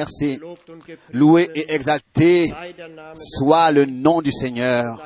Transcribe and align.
Merci. 0.00 0.40
Loué 1.12 1.50
et 1.54 1.74
exalté 1.74 2.50
soit 3.14 3.70
le 3.70 3.84
nom 3.84 4.22
du 4.22 4.32
Seigneur 4.32 4.98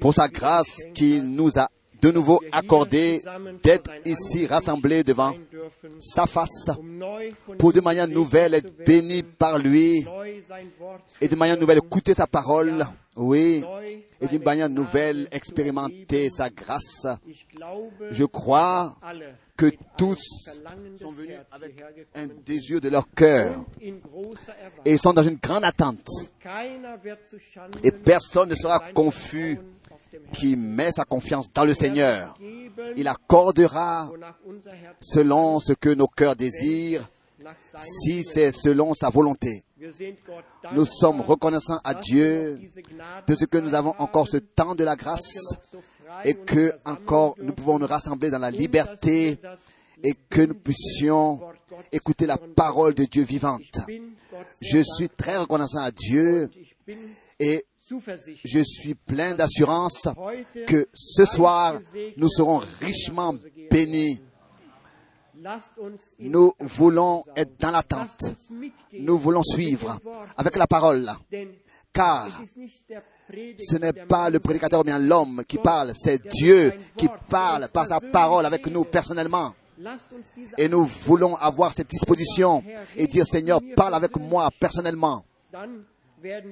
pour 0.00 0.14
sa 0.14 0.28
grâce 0.28 0.78
qui 0.94 1.20
nous 1.20 1.58
a 1.58 1.68
de 2.00 2.10
nouveau 2.10 2.40
accordé 2.50 3.20
d'être 3.62 3.90
ici 4.06 4.46
rassemblés 4.46 5.04
devant 5.04 5.34
sa 5.98 6.26
face 6.26 6.70
pour 7.58 7.74
de 7.74 7.82
manière 7.82 8.08
nouvelle 8.08 8.54
être 8.54 8.72
bénis 8.86 9.22
par 9.22 9.58
lui 9.58 10.06
et 11.20 11.28
de 11.28 11.36
manière 11.36 11.58
nouvelle 11.58 11.78
écouter 11.78 12.14
sa 12.14 12.26
parole, 12.26 12.86
oui, 13.14 13.62
et 14.22 14.26
d'une 14.26 14.42
manière 14.42 14.70
nouvelle 14.70 15.28
expérimenter 15.32 16.30
sa 16.30 16.48
grâce. 16.48 17.06
Je 18.10 18.24
crois 18.24 18.96
que 19.58 19.70
tous 19.96 20.20
sont 21.00 21.10
venus 21.10 21.36
avec 21.50 21.74
un 22.14 22.28
désir 22.46 22.80
de 22.80 22.88
leur 22.88 23.10
cœur 23.10 23.64
et 24.84 24.96
sont 24.96 25.12
dans 25.12 25.24
une 25.24 25.36
grande 25.36 25.64
attente. 25.64 26.08
Et 27.82 27.90
personne 27.90 28.48
ne 28.50 28.54
sera 28.54 28.78
confus 28.94 29.58
qui 30.32 30.54
met 30.56 30.92
sa 30.92 31.04
confiance 31.04 31.52
dans 31.52 31.64
le 31.64 31.74
Seigneur. 31.74 32.38
Il 32.96 33.08
accordera 33.08 34.10
selon 35.00 35.58
ce 35.58 35.72
que 35.72 35.90
nos 35.90 36.06
cœurs 36.06 36.36
désirent, 36.36 37.06
si 38.04 38.22
c'est 38.22 38.52
selon 38.52 38.94
sa 38.94 39.10
volonté. 39.10 39.64
Nous 40.72 40.86
sommes 40.86 41.20
reconnaissants 41.20 41.80
à 41.82 41.94
Dieu 41.94 42.60
de 43.26 43.34
ce 43.34 43.44
que 43.44 43.58
nous 43.58 43.74
avons 43.74 43.94
encore 43.98 44.28
ce 44.28 44.36
temps 44.36 44.76
de 44.76 44.84
la 44.84 44.94
grâce 44.94 45.36
et 46.24 46.34
que 46.34 46.74
encore 46.84 47.34
nous 47.38 47.52
pouvons 47.52 47.78
nous 47.78 47.86
rassembler 47.86 48.30
dans 48.30 48.38
la 48.38 48.50
liberté 48.50 49.38
et 50.02 50.14
que 50.28 50.42
nous 50.42 50.54
puissions 50.54 51.40
écouter 51.92 52.26
la 52.26 52.36
parole 52.36 52.94
de 52.94 53.04
Dieu 53.04 53.24
vivante. 53.24 53.80
Je 54.60 54.82
suis 54.82 55.08
très 55.08 55.36
reconnaissant 55.36 55.80
à 55.82 55.90
Dieu 55.90 56.50
et 57.38 57.64
je 58.44 58.62
suis 58.62 58.94
plein 58.94 59.34
d'assurance 59.34 60.08
que 60.66 60.88
ce 60.92 61.24
soir, 61.24 61.80
nous 62.16 62.28
serons 62.28 62.60
richement 62.80 63.34
bénis. 63.70 64.20
Nous 66.18 66.52
voulons 66.60 67.24
être 67.36 67.58
dans 67.58 67.70
l'attente. 67.70 68.34
Nous 68.92 69.18
voulons 69.18 69.42
suivre 69.42 69.98
avec 70.36 70.56
la 70.56 70.66
parole. 70.66 71.10
Car 71.92 72.28
ce 73.58 73.76
n'est 73.76 73.92
pas 73.92 74.30
le 74.30 74.40
prédicateur, 74.40 74.82
mais 74.84 74.98
l'homme 74.98 75.42
qui 75.46 75.58
parle. 75.58 75.92
C'est 75.94 76.26
Dieu 76.28 76.72
qui 76.96 77.08
parle 77.28 77.68
par 77.68 77.86
sa 77.86 78.00
parole 78.00 78.46
avec 78.46 78.66
nous 78.68 78.84
personnellement. 78.84 79.54
Et 80.56 80.68
nous 80.68 80.84
voulons 80.84 81.36
avoir 81.36 81.72
cette 81.72 81.88
disposition 81.88 82.62
et 82.96 83.06
dire 83.06 83.24
Seigneur, 83.26 83.60
parle 83.76 83.94
avec 83.94 84.16
moi 84.16 84.48
personnellement. 84.58 85.24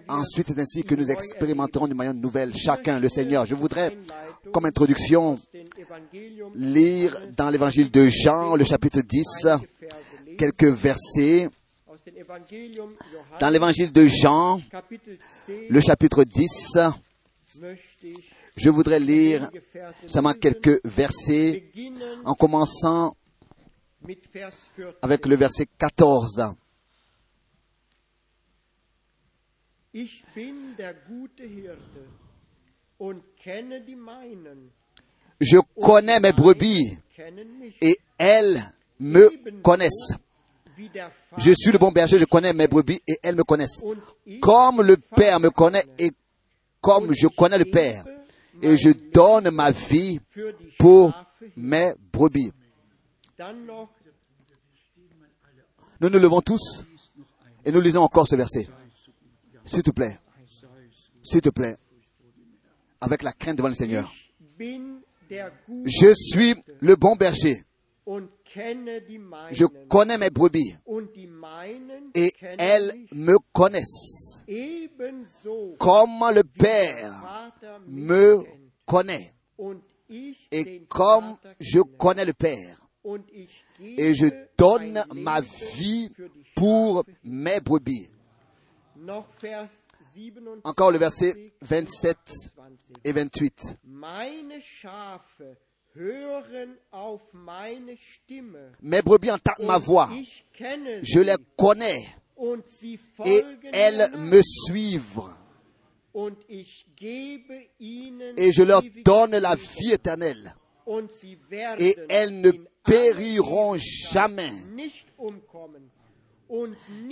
Ensuite, 0.08 0.46
c'est 0.48 0.60
ainsi 0.60 0.84
que 0.84 0.94
nous 0.94 1.10
expérimenterons 1.10 1.88
d'une 1.88 1.96
manière 1.96 2.14
nouvelle 2.14 2.54
chacun 2.54 3.00
le 3.00 3.08
Seigneur. 3.08 3.46
Je 3.46 3.54
voudrais, 3.56 3.96
comme 4.52 4.66
introduction, 4.66 5.34
lire 6.54 7.16
dans 7.36 7.50
l'évangile 7.50 7.90
de 7.90 8.08
Jean, 8.08 8.54
le 8.54 8.64
chapitre 8.64 9.00
10, 9.00 9.24
Verse 9.42 9.60
lesen. 9.60 10.36
quelques 10.38 10.64
versets. 10.64 11.48
Dans 13.40 13.50
l'évangile 13.50 13.92
de 13.92 14.06
Jean, 14.06 14.60
Kapitel 14.70 15.18
10 15.48 15.68
le 15.70 15.80
chapitre 15.80 16.22
10, 16.24 16.78
möchte 17.60 18.04
ich 18.04 18.36
je 18.56 18.70
voudrais 18.70 19.00
lire 19.00 19.50
seulement 20.06 20.32
quelques 20.32 20.80
versets 20.84 21.64
en 22.24 22.34
commençant 22.34 23.14
mit 24.02 24.18
Vers 24.32 24.50
14. 24.76 24.94
avec 25.02 25.26
le 25.26 25.36
verset 25.36 25.66
14. 25.78 26.54
Ich 29.92 30.24
bin 30.34 30.74
der 30.76 30.94
gute 31.08 31.42
Hirte 31.42 32.06
und 32.98 33.22
kenne 33.42 33.80
die 33.84 33.96
meinen. 33.96 34.70
Je 35.40 35.58
connais 35.80 36.20
mes 36.20 36.32
brebis 36.32 36.98
et 37.80 37.98
elles 38.18 38.62
me 38.98 39.28
connaissent. 39.62 40.14
Je 41.38 41.52
suis 41.52 41.72
le 41.72 41.78
bon 41.78 41.90
berger, 41.90 42.18
je 42.18 42.24
connais 42.24 42.52
mes 42.52 42.66
brebis 42.68 43.00
et 43.06 43.18
elles 43.22 43.36
me 43.36 43.44
connaissent. 43.44 43.80
Comme 44.40 44.82
le 44.82 44.96
Père 44.96 45.40
me 45.40 45.50
connaît 45.50 45.84
et 45.98 46.10
comme 46.80 47.12
je 47.14 47.26
connais 47.28 47.58
le 47.58 47.64
Père. 47.64 48.04
Et 48.62 48.76
je 48.76 48.90
donne 49.12 49.50
ma 49.50 49.70
vie 49.70 50.18
pour 50.78 51.12
mes 51.56 51.92
brebis. 52.12 52.52
Nous 56.00 56.10
nous 56.10 56.18
levons 56.18 56.40
tous 56.40 56.84
et 57.64 57.72
nous 57.72 57.80
lisons 57.80 58.02
encore 58.02 58.28
ce 58.28 58.36
verset. 58.36 58.68
S'il 59.64 59.82
te 59.82 59.90
plaît. 59.90 60.18
S'il 61.24 61.40
te 61.40 61.50
plaît. 61.50 61.76
Avec 63.00 63.22
la 63.22 63.32
crainte 63.32 63.56
devant 63.56 63.68
le 63.68 63.74
Seigneur. 63.74 64.12
Je 64.58 66.14
suis 66.14 66.54
le 66.80 66.96
bon 66.96 67.16
berger. 67.16 67.64
Je 69.52 69.64
connais 69.88 70.18
mes 70.18 70.30
brebis 70.30 70.76
et 72.14 72.32
elles 72.58 73.06
me 73.12 73.36
connaissent. 73.52 74.44
Comme 75.78 76.24
le 76.34 76.42
Père 76.42 77.52
me 77.86 78.44
connaît. 78.84 79.34
Et 80.50 80.82
comme 80.88 81.36
je 81.60 81.80
connais 81.80 82.24
le 82.24 82.32
Père. 82.32 82.80
Et 83.80 84.14
je 84.14 84.26
donne 84.56 85.04
ma 85.14 85.40
vie 85.40 86.10
pour 86.54 87.04
mes 87.24 87.60
brebis. 87.60 88.08
Noch 88.96 89.26
Vers 89.42 89.68
27, 90.14 90.64
Encore 90.64 90.90
le 90.90 90.98
verset 90.98 91.52
27 91.60 92.16
20. 92.56 92.70
et 93.04 93.12
28. 93.12 93.76
Mes 98.82 99.02
brebis 99.02 99.30
entendent 99.30 99.66
ma 99.66 99.78
voix. 99.78 100.10
Je 100.58 101.20
les 101.20 101.34
connais 101.56 102.06
et 103.24 103.42
elles 103.72 104.10
me 104.18 104.40
suivent. 104.42 105.22
Et 108.36 108.52
je 108.52 108.62
leur 108.62 108.82
donne 109.04 109.36
la 109.38 109.54
vie 109.54 109.92
éternelle. 109.92 110.54
Et 111.78 111.96
elles 112.08 112.40
ne 112.40 112.52
périront 112.84 113.76
jamais. 113.76 114.52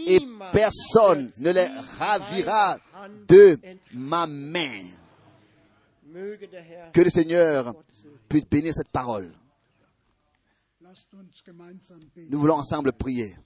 Et 0.07 0.21
personne 0.53 1.33
ne 1.39 1.51
les 1.51 1.67
ravira 1.99 2.79
de 3.29 3.59
ma 3.93 4.27
main. 4.27 4.83
Que 6.93 7.01
le 7.01 7.11
Seigneur 7.11 7.75
puisse 8.35 8.49
bénir 8.51 8.75
cette 8.75 8.89
parole. 8.89 9.33
Nous 12.29 12.41
voulons 12.41 12.55
ensemble 12.55 12.93
prier. 12.93 13.37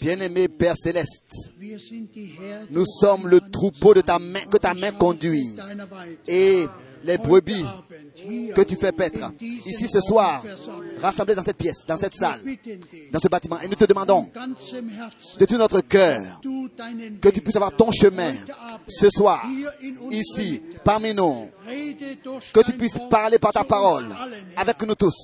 Bien-aimé 0.00 0.48
Père 0.48 0.74
céleste, 0.76 1.52
nous 2.70 2.84
sommes 2.86 3.28
le 3.28 3.40
troupeau 3.40 3.94
de 3.94 4.02
ta 4.02 4.18
main, 4.18 4.40
que 4.40 4.58
ta 4.58 4.74
main 4.74 4.92
conduit. 4.92 5.56
Et 6.26 6.66
les 7.06 7.18
brebis 7.18 7.64
que 8.54 8.62
tu 8.62 8.76
fais 8.76 8.92
paître 8.92 9.32
ici 9.40 9.86
ce 9.88 10.00
soir, 10.00 10.42
rassemblés 11.00 11.34
dans 11.34 11.42
cette 11.44 11.56
pièce, 11.56 11.84
dans 11.86 11.96
cette 11.96 12.14
salle, 12.14 12.40
dans 13.12 13.20
ce 13.20 13.28
bâtiment. 13.28 13.60
Et 13.60 13.68
nous 13.68 13.74
te 13.74 13.84
demandons 13.84 14.28
de 15.38 15.44
tout 15.44 15.56
notre 15.56 15.80
cœur 15.82 16.40
que 17.20 17.28
tu 17.28 17.40
puisses 17.40 17.56
avoir 17.56 17.72
ton 17.72 17.90
chemin 17.90 18.32
ce 18.88 19.08
soir, 19.10 19.44
ici, 20.10 20.62
parmi 20.84 21.14
nous. 21.14 21.48
Que 22.52 22.60
tu 22.62 22.72
puisses 22.72 22.98
parler 23.10 23.38
par 23.38 23.52
ta 23.52 23.64
parole 23.64 24.06
avec 24.56 24.82
nous 24.82 24.94
tous. 24.94 25.14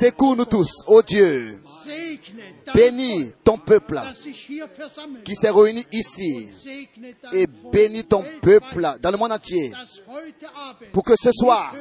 Secoue-nous 0.00 0.44
tous, 0.44 0.70
ô 0.86 1.02
Dieu. 1.02 1.59
Bénis 2.74 3.32
ton 3.44 3.58
peuple 3.58 4.00
qui 5.24 5.34
s'est 5.34 5.50
réuni 5.50 5.84
ici 5.92 6.48
et 7.32 7.46
bénis 7.72 8.04
ton 8.04 8.24
peuple 8.40 8.96
dans 9.00 9.10
le 9.10 9.16
monde 9.16 9.32
entier 9.32 9.72
pour 10.92 11.02
que 11.04 11.14
ce 11.20 11.30
soir, 11.32 11.74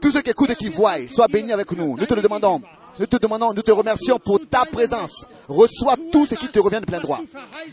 tous 0.00 0.10
ceux 0.10 0.22
qui 0.22 0.30
écoutent 0.30 0.50
et 0.50 0.54
qui 0.54 0.68
voient 0.68 0.96
soient 1.08 1.28
bénis 1.28 1.52
avec 1.52 1.70
nous. 1.72 1.96
Nous 1.96 2.06
te 2.06 2.14
le 2.14 2.22
demandons. 2.22 2.62
Nous 2.98 3.06
te 3.06 3.16
demandons, 3.16 3.54
nous 3.54 3.62
te 3.62 3.70
remercions 3.70 4.18
pour 4.18 4.40
ta 4.48 4.64
présence. 4.66 5.24
Reçois 5.48 5.96
tout 6.12 6.26
ce 6.26 6.34
qui 6.34 6.48
te 6.48 6.58
revient 6.58 6.80
de 6.80 6.86
plein 6.86 7.00
droit 7.00 7.20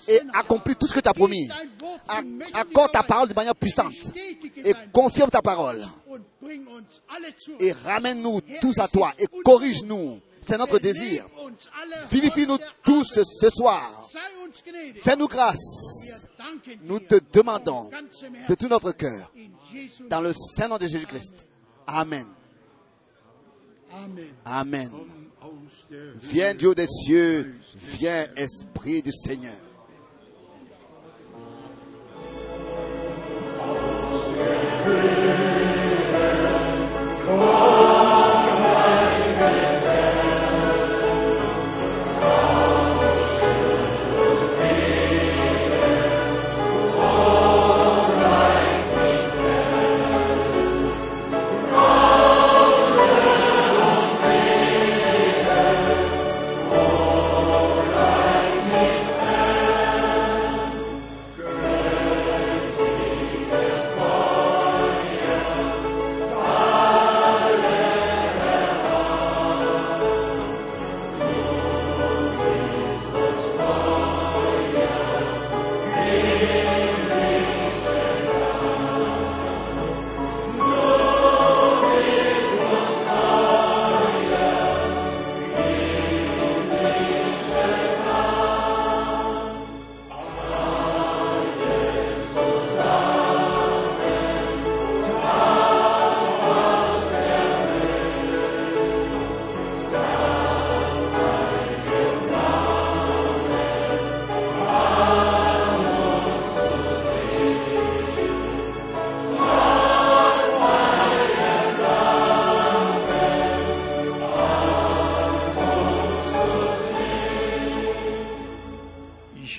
et 0.08 0.20
accomplis 0.34 0.76
tout 0.76 0.88
ce 0.88 0.94
que 0.94 1.00
tu 1.02 1.10
as 1.10 1.14
promis. 1.14 1.48
Ac- 2.08 2.26
Accorde 2.54 2.92
ta 2.94 3.04
parole 3.04 3.28
de 3.28 3.34
manière 3.34 3.56
puissante 3.56 3.94
et 4.64 4.74
confirme 4.94 5.30
ta 5.30 5.42
parole 5.42 5.86
et 7.60 7.72
ramène-nous 7.74 8.40
tous 8.62 8.78
à 8.80 8.88
toi 8.88 9.12
et 9.20 9.26
corrige-nous. 9.44 10.20
C'est 10.48 10.58
notre 10.58 10.80
désir. 10.80 11.28
Vivifie-nous 12.10 12.58
tous 12.84 13.04
ce, 13.04 13.50
soir. 13.50 14.08
Fais-nous 15.02 15.28
grâce. 15.28 15.58
Nous 16.84 17.00
te 17.00 17.20
demandons 17.34 17.90
de 18.48 18.56
tout 18.56 18.68
notre 18.68 18.94
cœur, 18.94 19.32
dans 20.10 20.22
le 20.22 20.32
saint 20.34 20.70
nom 20.70 20.78
de 20.78 20.88
Jésus-Christ. 20.88 21.46
Amen. 21.86 22.26
Amen. 24.46 24.90
Viens 26.16 26.54
Dieu 26.54 26.74
des 26.74 26.88
cieux, 26.88 27.56
viens 27.76 28.26
Esprit 28.36 29.02
du 29.02 29.12
Seigneur. 29.12 29.67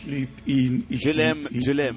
Je 0.09 1.11
l'aime, 1.11 1.49
je 1.53 1.71
l'aime. 1.71 1.97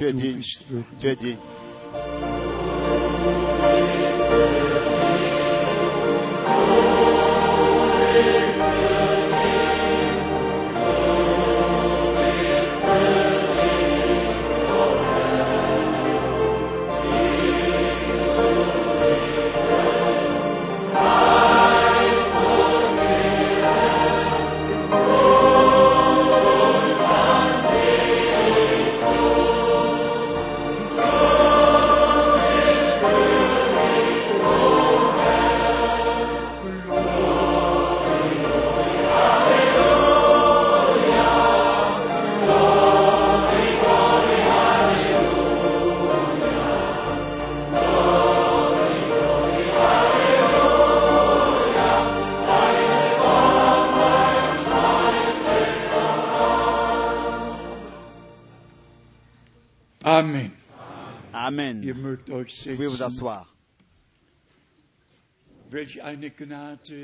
Würdig, 0.00 0.58
Tu 1.00 1.08
es 1.08 1.16
du 1.16 2.37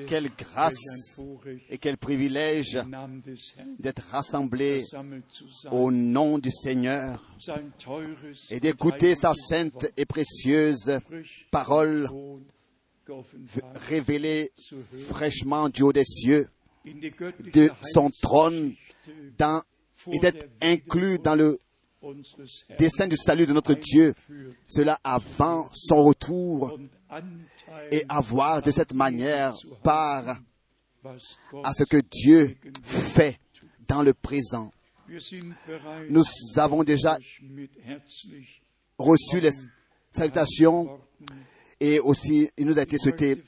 Quelle 0.07 0.31
grâce 0.39 0.75
et 1.69 1.79
quel 1.79 1.99
privilège 1.99 2.79
d'être 3.79 4.03
rassemblés 4.11 4.85
au 5.71 5.91
nom 5.91 6.39
du 6.39 6.51
Seigneur 6.51 7.23
et 8.51 8.61
d'écouter 8.61 9.15
sa 9.15 9.35
sainte 9.35 9.87
et 9.97 10.07
précieuse 10.07 10.99
parole 11.51 12.09
révélée 13.89 14.53
fraîchement 15.11 15.69
du 15.69 15.83
haut 15.83 15.93
des 15.93 16.05
cieux 16.05 16.49
de 16.87 17.71
son 17.83 18.11
trône 18.23 18.75
et 20.11 20.19
d'être 20.21 20.49
inclus 20.63 21.19
dans 21.19 21.35
le 21.35 21.59
dessein 22.79 23.07
du 23.07 23.17
salut 23.17 23.47
de 23.47 23.53
notre 23.53 23.75
Dieu. 23.75 24.15
Cela 24.69 24.99
avant 25.05 25.69
son 25.73 26.05
retour 26.05 26.79
et 27.91 28.05
avoir 28.09 28.63
de 28.63 28.71
cette 28.71 28.93
manière 28.95 29.55
part 29.83 30.37
à 31.63 31.73
ce 31.73 31.85
que 31.85 31.99
Dieu 32.11 32.57
fait 32.83 33.39
dans 33.87 34.03
le 34.03 34.15
présent. 34.15 34.73
Nous 36.09 36.25
avons 36.57 36.83
déjà 36.83 37.19
reçu 38.99 39.41
les 39.41 39.51
salutations 40.13 40.99
et 41.85 42.01
aussi 42.01 42.49
il 42.57 42.67
nous 42.67 42.79
a 42.79 42.83
été 42.83 42.97
souhaité 42.97 43.45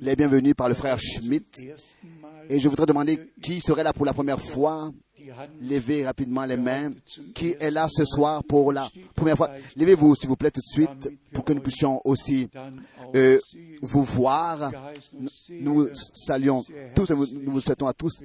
les 0.00 0.14
bienvenus 0.14 0.54
par 0.54 0.68
le 0.68 0.74
frère 0.74 0.98
Schmidt. 1.00 1.74
Et 2.48 2.60
je 2.60 2.68
voudrais 2.68 2.86
demander 2.86 3.32
qui 3.42 3.60
serait 3.60 3.82
là 3.82 3.92
pour 3.92 4.06
la 4.06 4.12
première 4.12 4.40
fois. 4.40 4.92
Levez 5.60 6.04
rapidement 6.04 6.44
les 6.44 6.56
mains. 6.56 6.92
Qui 7.34 7.56
est 7.58 7.70
là 7.70 7.88
ce 7.90 8.04
soir 8.04 8.44
pour 8.44 8.72
la 8.72 8.88
première 9.16 9.36
fois? 9.36 9.50
Levez-vous, 9.74 10.14
s'il 10.14 10.28
vous 10.28 10.36
plaît, 10.36 10.50
tout 10.50 10.60
de 10.60 10.72
suite, 10.72 11.10
pour 11.32 11.44
que 11.44 11.52
nous 11.54 11.62
puissions 11.62 12.00
aussi 12.04 12.48
euh, 13.14 13.40
vous 13.80 14.02
voir. 14.04 14.70
Nous 15.50 15.88
saluons 16.12 16.62
tous 16.94 17.10
et 17.10 17.14
nous 17.14 17.52
vous 17.52 17.60
souhaitons 17.60 17.86
à 17.88 17.94
tous 17.94 18.22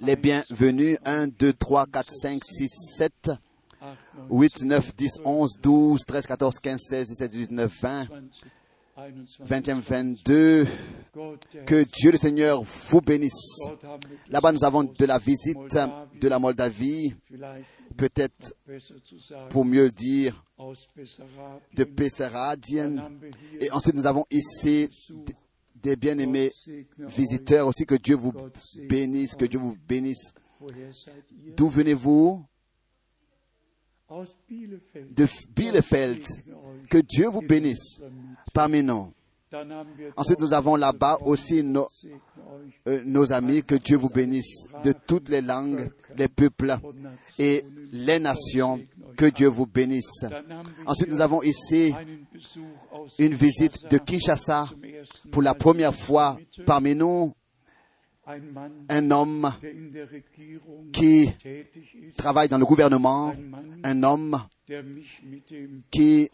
les 0.00 0.16
bienvenus. 0.16 0.98
1, 1.04 1.28
2, 1.28 1.52
3, 1.52 1.86
4, 1.86 2.10
5, 2.10 2.42
6, 2.44 2.68
7, 2.96 3.30
8, 3.82 3.88
9, 4.28 4.28
8, 4.30 4.62
9, 4.64 4.96
10, 4.96 5.10
11, 5.24 5.50
12, 5.60 6.04
13, 6.04 6.26
14, 6.26 6.54
15, 6.60 6.80
16, 6.88 7.08
17, 7.08 7.30
18, 7.30 7.48
19, 7.48 7.80
20, 7.80 8.08
20, 8.08 8.10
21. 8.14 8.52
20e 9.44 9.80
22. 9.80 10.66
Gott, 11.12 11.40
der 11.52 11.64
Que 11.64 11.84
Dieu 11.84 12.12
le 12.12 12.18
Seigneur 12.18 12.62
vous 12.62 13.00
bénisse. 13.00 13.58
Là-bas, 14.28 14.52
nous 14.52 14.64
avons 14.64 14.84
de 14.84 15.04
la 15.04 15.18
visite 15.18 15.56
de 16.20 16.28
la 16.28 16.38
Moldavie, 16.38 17.14
peut-être 17.96 18.54
pour 19.50 19.64
mieux 19.64 19.90
dire 19.90 20.44
de 21.74 21.84
Pesseradienne. 21.84 23.02
Et 23.60 23.70
ensuite, 23.70 23.94
nous 23.94 24.06
avons 24.06 24.26
ici 24.30 24.88
des 25.74 25.96
bien-aimés 25.96 26.52
visiteurs 26.98 27.66
aussi. 27.66 27.86
Que 27.86 27.96
Dieu 27.96 28.14
vous 28.14 28.32
bénisse, 28.88 29.34
que 29.34 29.46
Dieu 29.46 29.58
vous 29.58 29.76
bénisse. 29.88 30.34
D'où 31.56 31.68
venez-vous? 31.68 32.44
De 35.10 35.26
Bielefeld. 35.54 36.24
Que 36.90 36.98
Dieu 36.98 37.28
vous 37.28 37.42
bénisse 37.42 38.00
parmi 38.52 38.82
nous. 38.82 39.12
Ensuite, 40.16 40.40
nous 40.40 40.52
avons 40.52 40.76
là-bas 40.76 41.18
aussi 41.22 41.62
euh, 42.88 43.02
nos 43.04 43.32
amis. 43.32 43.62
Que 43.62 43.74
Dieu 43.74 43.96
vous 43.96 44.08
bénisse 44.08 44.66
de 44.82 44.92
toutes 45.06 45.28
les 45.28 45.42
langues, 45.42 45.90
les 46.16 46.28
peuples 46.28 46.76
et 47.38 47.64
les 47.92 48.18
nations. 48.18 48.80
Que 49.16 49.26
Dieu 49.26 49.48
vous 49.48 49.66
bénisse. 49.66 50.24
Ensuite, 50.86 51.10
nous 51.10 51.20
avons 51.20 51.42
ici 51.42 51.94
une 53.18 53.34
visite 53.34 53.90
de 53.90 53.98
Kinshasa 53.98 54.68
pour 55.30 55.42
la 55.42 55.54
première 55.54 55.94
fois 55.94 56.38
parmi 56.64 56.94
nous. 56.94 57.34
Un 58.24 59.10
homme 59.10 59.52
qui 60.92 61.28
travaille 62.16 62.48
dans 62.48 62.58
le 62.58 62.64
gouvernement. 62.64 63.34
Un 63.82 64.02
homme 64.04 64.40
qui 65.90 66.28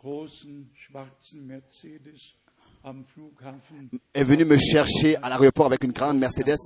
est 4.14 4.24
venu 4.24 4.44
me 4.44 4.58
chercher 4.58 5.16
à 5.16 5.30
l'aéroport 5.30 5.66
avec 5.66 5.82
une 5.82 5.92
grande 5.92 6.18
Mercedes 6.18 6.56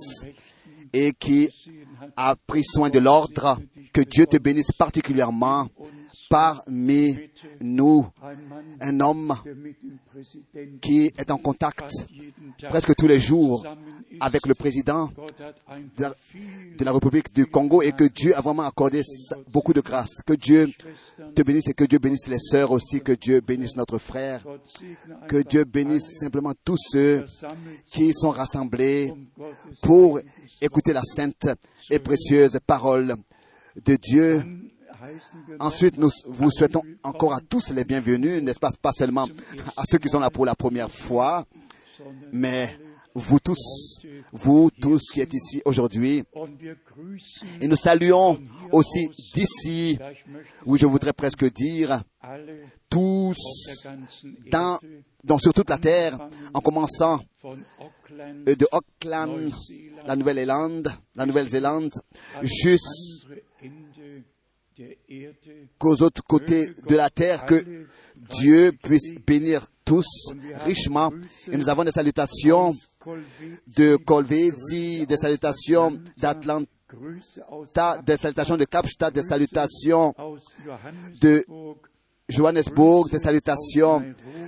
et 0.91 1.13
qui 1.13 1.49
a 2.17 2.35
pris 2.35 2.63
soin 2.65 2.89
de 2.89 2.99
l'ordre. 2.99 3.59
Que 3.93 4.01
Dieu 4.01 4.25
te 4.27 4.37
bénisse 4.37 4.71
particulièrement 4.77 5.69
parmi 6.33 7.15
nous. 7.61 8.07
Un 8.81 8.99
homme 9.01 9.35
qui 10.81 11.11
est 11.15 11.29
en 11.29 11.37
contact 11.37 11.91
presque 12.69 12.95
tous 12.95 13.07
les 13.07 13.19
jours 13.19 13.63
avec 14.19 14.47
le 14.47 14.55
président 14.55 15.11
de 15.95 16.83
la, 16.83 16.91
République 16.91 17.31
du 17.35 17.45
Congo 17.45 17.83
et 17.83 17.91
que 17.91 18.05
Dieu 18.05 18.35
a 18.35 18.41
vraiment 18.41 18.63
accordé 18.63 19.03
beaucoup 19.51 19.73
de 19.73 19.81
grâce. 19.81 20.23
Que 20.25 20.33
Dieu 20.33 20.71
te 21.35 21.43
bénisse 21.43 21.67
et 21.67 21.73
que 21.75 21.83
Dieu 21.83 21.99
bénisse 21.99 22.25
les 22.27 22.39
sœurs 22.39 22.71
aussi, 22.71 23.01
que 23.01 23.11
Dieu 23.11 23.39
bénisse 23.41 23.75
notre 23.75 23.99
frère, 23.99 24.43
que 25.27 25.37
Dieu 25.37 25.65
bénisse 25.65 26.17
simplement 26.19 26.53
tous 26.65 26.77
ceux 26.77 27.25
qui 27.93 28.11
sont 28.11 28.31
rassemblés 28.31 29.13
pour 29.83 30.19
écouter 30.59 30.93
la 30.93 31.03
sainte 31.03 31.47
et 31.91 31.99
précieuse 31.99 32.57
parole 32.65 33.17
de 33.85 33.95
Dieu. 33.97 34.43
Ensuite, 35.59 35.97
nous 35.97 36.09
vous 36.25 36.51
souhaitons 36.51 36.81
encore 37.03 37.33
à 37.33 37.41
tous 37.41 37.71
les 37.71 37.83
bienvenus, 37.83 38.41
n'est-ce 38.41 38.59
pas, 38.59 38.69
pas 38.81 38.91
seulement 38.91 39.27
à 39.75 39.83
ceux 39.85 39.97
qui 39.97 40.09
sont 40.09 40.19
là 40.19 40.29
pour 40.29 40.45
la 40.45 40.55
première 40.55 40.91
fois, 40.91 41.45
mais 42.31 42.77
vous 43.15 43.39
tous, 43.39 44.01
vous 44.31 44.71
tous 44.71 45.11
qui 45.11 45.21
êtes 45.21 45.33
ici 45.33 45.61
aujourd'hui. 45.65 46.23
Et 47.61 47.67
nous 47.67 47.75
saluons 47.75 48.41
aussi 48.71 49.07
d'ici, 49.35 49.97
où 50.65 50.77
je 50.77 50.85
voudrais 50.85 51.13
presque 51.13 51.51
dire, 51.53 52.01
tous 52.89 53.37
dans, 54.51 54.79
donc 55.23 55.41
sur 55.41 55.53
toute 55.53 55.69
la 55.69 55.77
terre, 55.77 56.17
en 56.53 56.59
commençant 56.59 57.19
de 57.43 58.67
Auckland, 58.71 59.51
la 60.05 60.15
Nouvelle-Zélande, 60.15 60.89
la 61.15 61.25
Nouvelle-Zélande, 61.25 61.91
jusqu'aux 62.41 63.33
Erde 65.09 65.67
autres 66.01 66.23
côtés 66.23 66.69
de 66.87 66.95
la 66.95 67.09
terre, 67.09 67.45
que 67.45 67.85
Dieu 68.15 68.71
puisse 68.81 69.13
bénir 69.25 69.67
tous 69.85 70.07
richement. 70.65 71.11
Et 71.51 71.57
nous 71.57 71.69
avons 71.69 71.83
des 71.83 71.91
salutations 71.91 72.73
de 73.77 73.95
Colvezi, 73.97 75.05
des 75.05 75.17
salutations 75.17 75.99
d'Atlanta, 76.17 76.67
des 78.05 78.17
salutations 78.17 78.57
de 78.57 78.65
Kapstadt, 78.65 79.13
des 79.13 79.21
salutations 79.23 80.13
aus 80.17 80.39
Johannesburg, 82.29 83.09
des 83.09 83.19
salutations 83.19 84.01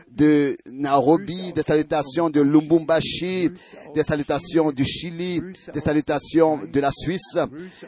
de 0.09 0.55
Nairobi, 0.71 1.51
des 1.53 1.61
salutations 1.61 2.29
de 2.29 2.41
Lubumbashi, 2.41 3.51
des 3.93 4.03
salutations 4.03 4.71
du 4.71 4.85
Chili, 4.85 5.41
des 5.73 5.79
salutations 5.81 6.59
de 6.65 6.79
la 6.79 6.91
Suisse, 6.91 7.37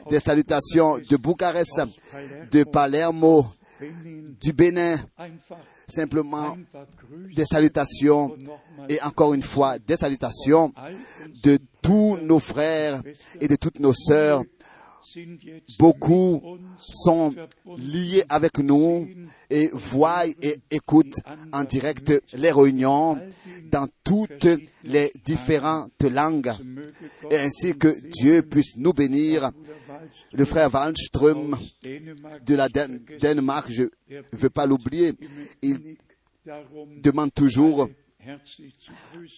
des 0.10 0.20
salutations 0.20 0.98
de 0.98 1.16
Bucarest, 1.18 1.82
de 2.52 2.64
Palermo, 2.64 3.46
du 4.42 4.52
Bénin, 4.52 4.98
simplement 5.88 6.58
des 7.34 7.46
salutations 7.46 8.36
et 8.90 9.02
encore 9.02 9.34
une 9.34 9.44
fois 9.44 9.80
des 9.80 9.96
salutations 9.96 10.74
de 11.44 11.60
tous 11.82 12.18
nos 12.18 12.40
frères 12.40 13.02
et 13.40 13.48
de 13.48 13.56
toutes 13.56 13.80
nos 13.80 13.94
sœurs. 13.94 14.44
Beaucoup 15.80 16.42
sont 16.80 17.34
liés 17.78 18.24
avec 18.30 18.58
nous 18.60 19.08
et 19.50 19.70
voient 19.74 20.28
et 20.28 20.60
écoutent 20.72 21.16
en 21.52 21.64
direct 21.64 22.14
les 22.34 22.52
réunions 22.52 23.20
dans 23.72 23.88
toutes 24.04 24.48
les 24.84 25.12
différentes 25.26 26.04
langues. 26.04 26.52
Et 27.32 27.38
ainsi 27.38 27.78
que 27.78 27.94
Dieu 28.10 28.42
puisse 28.44 28.76
nous 28.78 28.94
bénir. 28.94 29.52
Le 30.34 30.46
frère 30.46 30.74
Wallström 30.74 31.58
de 31.84 32.56
la 32.56 32.70
Dan- 32.70 33.00
Danemark, 33.20 33.70
je 33.72 33.84
ne 33.84 34.22
veux 34.38 34.50
pas 34.50 34.66
l'oublier, 34.66 35.14
il 35.62 35.96
demande 37.02 37.34
toujours. 37.34 37.90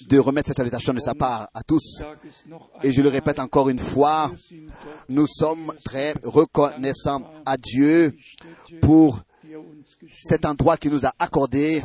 De 0.07 0.17
remettre 0.17 0.49
ses 0.49 0.53
salutations 0.55 0.93
de 0.93 0.99
sa 0.99 1.13
part 1.13 1.49
à 1.53 1.63
tous. 1.63 2.03
Et 2.83 2.91
je 2.91 3.01
le 3.01 3.09
répète 3.09 3.39
encore 3.39 3.69
une 3.69 3.79
fois, 3.79 4.31
nous 5.09 5.27
sommes 5.27 5.73
très 5.83 6.13
reconnaissants 6.23 7.23
à 7.45 7.57
Dieu 7.57 8.15
pour 8.81 9.19
cet 10.11 10.45
endroit 10.45 10.77
qui 10.77 10.89
nous 10.89 11.05
a 11.05 11.13
accordé, 11.19 11.81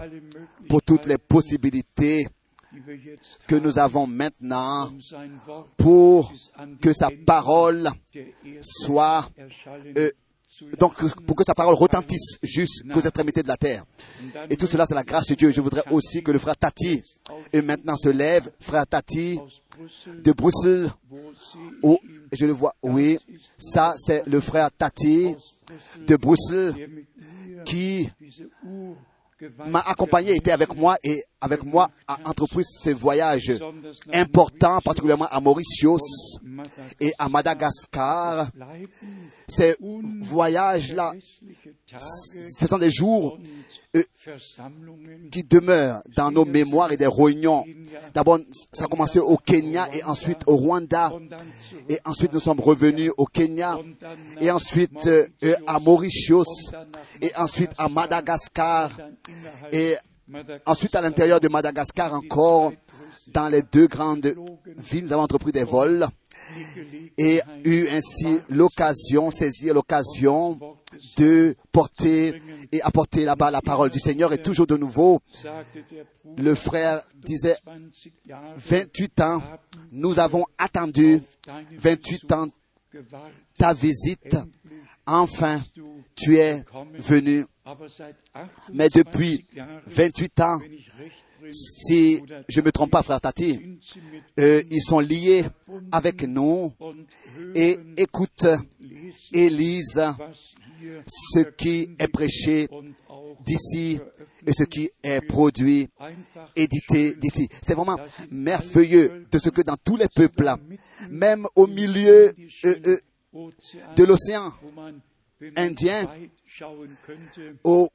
pour 0.69 0.83
toutes 0.83 1.07
les 1.07 1.19
possibilités 1.19 2.27
que 3.47 3.55
nous 3.55 3.79
avons 3.79 4.07
maintenant 4.07 4.91
pour 5.77 6.33
que 6.81 6.93
sa 6.93 7.11
parole 7.25 7.89
soit, 8.61 9.29
euh, 9.97 10.11
donc 10.79 10.95
pour 11.27 11.37
que 11.37 11.45
sa 11.45 11.55
parole 11.55 11.75
retentisse 11.75 12.39
jusqu'aux 12.43 13.01
extrémités 13.01 13.43
de 13.43 13.49
la 13.49 13.57
terre. 13.57 13.85
Et 14.51 14.57
tout 14.57 14.67
cela, 14.67 14.87
c'est 14.87 14.95
la 14.95 15.03
grâce 15.03 15.27
de 15.27 15.35
Dieu. 15.35 15.51
Je 15.51 15.61
voudrais 15.61 15.83
aussi 15.91 16.23
que 16.23 16.31
le 16.31 16.39
frère 16.39 16.57
Tati, 16.57 17.03
et 17.53 17.63
maintenant 17.63 17.97
se 17.97 18.09
lève, 18.09 18.51
frère 18.61 18.87
Tati 18.87 19.39
de 20.07 20.33
Bruxelles, 20.33 20.91
où 21.83 21.99
je 22.33 22.47
le 22.47 22.53
vois, 22.53 22.75
oui, 22.83 23.19
ça 23.59 23.95
c'est 23.99 24.27
le 24.27 24.41
frère 24.41 24.71
Tati 24.71 25.35
de 26.07 26.17
Bruxelles 26.17 27.05
qui 27.65 28.09
m'a 29.67 29.81
accompagné, 29.81 30.35
était 30.35 30.53
avec 30.53 30.75
moi 30.77 30.97
et 31.03 31.23
avec 31.45 31.63
moi 31.63 31.91
a 32.09 32.17
entrepris 32.25 32.65
ce 32.65 32.89
voyage 32.91 33.49
besonders 33.49 33.93
nach 34.07 34.15
important, 34.19 34.81
particulièrement 34.81 35.27
à 35.31 35.41
Mauritius 35.41 36.39
et 36.99 37.13
à 37.19 37.29
Madagascar. 37.29 38.49
Ces 39.47 39.77
voyages-là, 40.23 41.13
ce 42.59 42.67
sont 42.67 42.79
des 42.79 42.91
jours 42.91 43.39
euh, 43.95 44.03
qui 45.31 45.45
demeurent 45.45 46.01
dans 46.17 46.31
nos 46.31 46.47
mémoires 46.47 46.91
et 46.93 46.97
des 46.97 47.07
réunions. 47.07 47.65
D'abord, 48.15 48.39
ça 48.73 48.85
a 48.85 48.87
commencé 48.87 49.19
au 49.19 49.37
Kenya 49.37 49.87
et 49.93 50.03
ensuite 50.03 50.41
au 50.47 50.57
Rwanda. 50.57 51.13
Et 51.91 51.99
ensuite, 52.07 52.33
nous 52.33 52.41
sommes 52.41 52.61
revenus 52.61 53.13
au 53.19 53.27
Kenya 53.27 53.79
et 54.41 54.51
ensuite 54.51 55.07
euh, 55.07 55.27
à 55.67 55.79
Mauritius 55.79 56.73
et 57.21 57.31
ensuite 57.37 57.71
à 57.77 57.91
Madagascar 57.91 58.91
et 59.71 59.97
ensuite 60.67 60.95
à 60.95 61.01
l'intérieur 61.01 61.41
de 61.41 61.49
Madagascar 61.49 62.13
encore. 62.13 62.73
Dans 63.29 63.49
les 63.49 63.63
deux 63.63 63.87
grandes 63.87 64.35
villes, 64.77 65.05
nous 65.05 65.13
avons 65.15 65.23
entrepris 65.23 65.51
des 65.51 65.65
vols 65.65 66.07
et 67.17 67.41
eu 67.65 67.89
ainsi 67.89 68.39
l'occasion, 68.51 69.31
saisir 69.31 69.75
l'occasion 69.75 70.59
de 71.17 71.57
porter 71.73 72.41
et 72.71 72.83
apporter 72.83 73.25
là-bas 73.25 73.51
la 73.51 73.63
parole 73.63 73.91
du 73.91 73.99
Seigneur. 73.99 74.33
Et 74.33 74.39
toujours 74.39 74.67
de 74.67 74.77
nouveau, 74.77 75.21
le 76.37 76.55
frère 76.55 77.03
disait, 77.15 77.57
20 77.67 77.73
Jahre 78.27 78.55
28 78.57 79.21
ans, 79.21 79.43
nous 79.93 80.19
avons 80.19 80.45
attendu 80.59 81.23
28 81.79 82.33
ans 82.33 82.49
ta 83.59 83.73
visite. 83.73 84.37
Enfin, 85.07 85.61
tu 86.15 86.37
es 86.39 86.65
venu. 86.99 87.47
Mais 88.73 88.89
depuis 88.89 89.45
28 89.55 89.57
Jahren 89.57 89.81
28 89.87 90.41
ans, 90.41 90.59
Si 91.51 92.23
je 92.49 92.61
me 92.61 92.73
trompe 92.73 92.91
pas, 92.91 93.03
frère 93.03 93.21
Tati, 93.21 93.79
euh, 94.41 94.63
ils 94.71 94.81
sont 94.83 95.01
liés 95.01 95.45
avec 95.93 96.23
nous 96.23 96.73
et 97.55 97.79
écoutent 97.97 98.47
et 99.33 99.51
lisent 99.51 100.15
ce 101.07 101.41
qui 101.41 101.91
est 101.99 102.09
prêché 102.09 102.69
d'ici 103.45 104.01
et 104.47 104.53
ce 104.53 104.65
qui 104.65 104.91
est 105.03 105.21
produit, 105.27 105.89
édité 106.57 107.15
d'ici. 107.15 107.49
C'est 107.63 107.75
vraiment 107.75 107.99
merveilleux 108.31 109.27
de 109.31 109.39
ce 109.39 109.51
que 109.51 109.63
dans 109.63 109.77
tous 109.77 109.97
les 109.97 110.09
peuples, 110.09 110.51
même 111.11 111.47
au 111.55 111.67
milieu 111.67 112.35
euh, 112.65 112.75
euh, 112.87 113.51
de 113.97 114.05
l'océan, 114.05 114.53
Indien, 115.57 116.09
au 117.65 117.89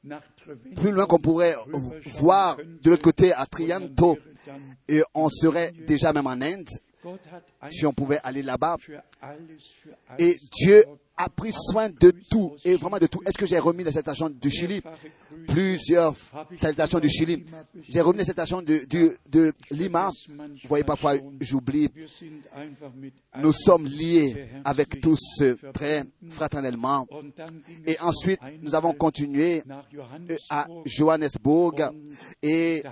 plus 0.76 0.90
loin 0.90 1.06
qu'on 1.06 1.18
pourrait 1.18 1.54
voir 2.18 2.56
de 2.56 2.90
l'autre 2.90 3.02
côté 3.02 3.32
à 3.32 3.46
Trianto, 3.46 4.18
et 4.88 5.02
on 5.14 5.28
serait 5.28 5.72
déjà 5.72 6.12
même 6.12 6.26
en 6.26 6.40
Inde, 6.40 6.68
si 7.70 7.86
on 7.86 7.92
pouvait 7.92 8.18
aller 8.22 8.42
là-bas. 8.42 8.76
Et 10.18 10.38
Dieu 10.52 10.84
a 11.22 11.28
pris 11.28 11.52
soin 11.52 11.90
de 11.90 12.12
tout, 12.30 12.56
et 12.64 12.76
vraiment 12.76 12.98
de 12.98 13.06
tout. 13.06 13.20
Est-ce 13.26 13.36
que 13.36 13.44
j'ai 13.46 13.58
remis 13.58 13.84
les 13.84 13.92
salutations 13.92 14.30
du 14.30 14.50
Chili? 14.50 14.80
Plusieurs 15.46 16.14
salutations 16.58 16.98
du 16.98 17.10
Chili. 17.10 17.42
J'ai 17.88 18.00
remis 18.00 18.18
les 18.20 18.24
salutations 18.24 18.62
de, 18.62 18.84
du- 18.88 19.10
de 19.30 19.52
Lima. 19.70 20.10
Vous 20.28 20.68
voyez, 20.68 20.84
parfois, 20.84 21.14
j'oublie. 21.40 21.88
Nous 23.38 23.52
sommes 23.52 23.84
liés 23.86 24.48
avec 24.64 25.00
tous 25.00 25.20
euh, 25.42 25.56
très 25.74 26.04
fraternellement. 26.30 27.06
Et 27.86 27.98
ensuite, 28.00 28.40
nous 28.62 28.74
avons 28.74 28.92
continué 28.94 29.62
euh, 29.70 30.36
à 30.48 30.66
Johannesburg. 30.86 31.90
Et, 32.42 32.82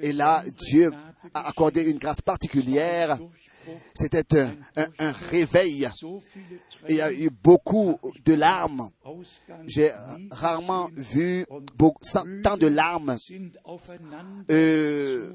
et 0.00 0.12
là, 0.12 0.42
Dieu 0.70 0.90
a 1.34 1.48
accordé 1.48 1.82
une 1.82 1.98
grâce 1.98 2.20
particulière. 2.22 3.18
C'était 3.94 4.40
un, 4.76 5.12
réveil. 5.30 5.88
il 6.88 6.96
y 6.96 7.00
a 7.00 7.12
eu 7.12 7.30
beaucoup 7.30 7.98
de 8.24 8.34
larmes. 8.34 8.90
J'ai 9.66 9.90
rarement 10.30 10.88
vu 10.94 11.46
tant 12.42 12.56
de 12.56 12.66
larmes 12.66 13.18
euh, 14.50 15.32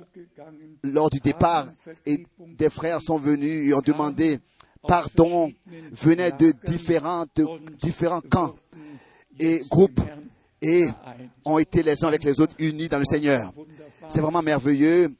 lors 0.84 1.10
du 1.10 1.20
départ. 1.20 1.68
Et 2.06 2.26
des 2.58 2.70
frères 2.70 3.02
sont 3.02 3.18
venus 3.18 3.70
et 3.70 3.74
ont 3.74 3.82
demandé 3.82 4.40
pardon, 4.88 5.52
venaient 5.92 6.32
de 6.32 6.54
différents 6.66 8.22
camps 8.22 8.56
et 9.40 9.62
groupes 9.70 10.02
et 10.62 10.88
ont 11.44 11.60
été 11.60 11.84
les 11.84 12.04
uns 12.04 12.08
avec 12.08 12.24
les 12.24 12.40
autres 12.40 12.56
unis 12.60 12.88
dans 12.88 13.00
le 13.00 13.06
Seigneur. 13.06 13.54
C'est 14.10 14.22
vraiment 14.22 14.42
merveilleux. 14.42 15.14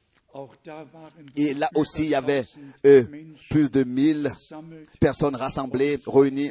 Et 1.36 1.54
là 1.54 1.68
aussi, 1.74 2.04
il 2.04 2.10
y 2.10 2.14
avait 2.14 2.44
euh, 2.84 3.04
plus 3.50 3.70
de 3.70 3.84
1000 3.84 4.32
sammelt 4.38 4.88
personnes 5.00 5.36
rassemblées, 5.36 5.98
réunies. 6.06 6.50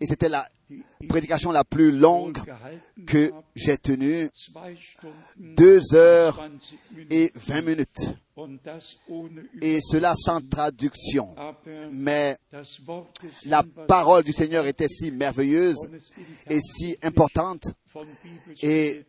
Et 0.00 0.06
c'était 0.06 0.28
la 0.28 0.46
prédication 1.08 1.50
la 1.50 1.64
plus 1.64 1.92
longue 1.92 2.38
que 3.06 3.32
j'ai 3.54 3.78
tenue, 3.78 4.30
deux 5.38 5.80
heures 5.94 6.36
20 6.36 6.48
Minuten 6.48 7.06
et 7.10 7.32
20 7.34 7.62
minutes. 7.62 8.14
Et 9.62 9.80
cela 9.80 10.14
sans 10.16 10.40
traduction. 10.40 11.34
Mais 11.92 12.36
la 13.46 13.62
parole 13.86 14.24
du 14.24 14.32
Seigneur 14.32 14.66
était 14.66 14.88
si 14.88 15.12
merveilleuse 15.12 15.76
et 16.50 16.60
si 16.60 16.96
importante. 17.02 17.64
Et. 18.62 19.04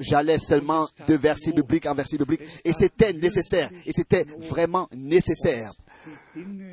J'allais 0.00 0.38
seulement 0.38 0.88
de 1.06 1.14
verset 1.14 1.52
biblique 1.52 1.86
en 1.86 1.94
verset 1.94 2.18
biblique. 2.18 2.40
Et 2.64 2.72
c'était 2.72 3.12
nécessaire. 3.12 3.70
Et 3.86 3.92
c'était 3.92 4.24
vraiment 4.38 4.88
nécessaire 4.92 5.72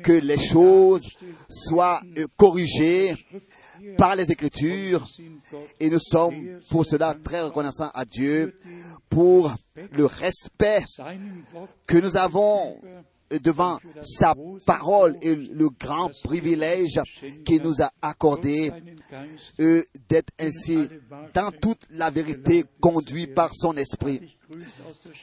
que 0.02 0.12
les 0.12 0.38
choses 0.38 1.06
soient 1.48 2.00
euh, 2.16 2.26
corrigées 2.36 3.14
par 3.96 4.16
les 4.16 4.30
Écritures. 4.30 5.06
Et 5.78 5.90
nous 5.90 6.00
sommes 6.00 6.60
pour 6.70 6.84
cela 6.84 7.14
très 7.14 7.42
reconnaissants 7.42 7.90
à 7.94 8.04
Dieu 8.04 8.54
pour 9.08 9.54
le 9.92 10.06
respect 10.06 10.84
que 11.86 11.98
nous 11.98 12.16
avons 12.16 12.78
devant 13.42 13.78
sa 14.02 14.34
parole 14.66 15.16
et 15.20 15.34
le 15.34 15.68
grand 15.68 16.10
privilège 16.24 17.00
qu'il 17.44 17.62
nous 17.62 17.82
a 17.82 17.90
accordé 18.00 18.72
euh, 19.60 19.82
d'être 20.08 20.32
ainsi 20.40 20.88
dans 21.34 21.50
toute 21.50 21.80
la 21.90 22.10
vérité 22.10 22.64
conduit 22.80 23.26
par 23.26 23.50
son 23.54 23.76
esprit. 23.76 24.38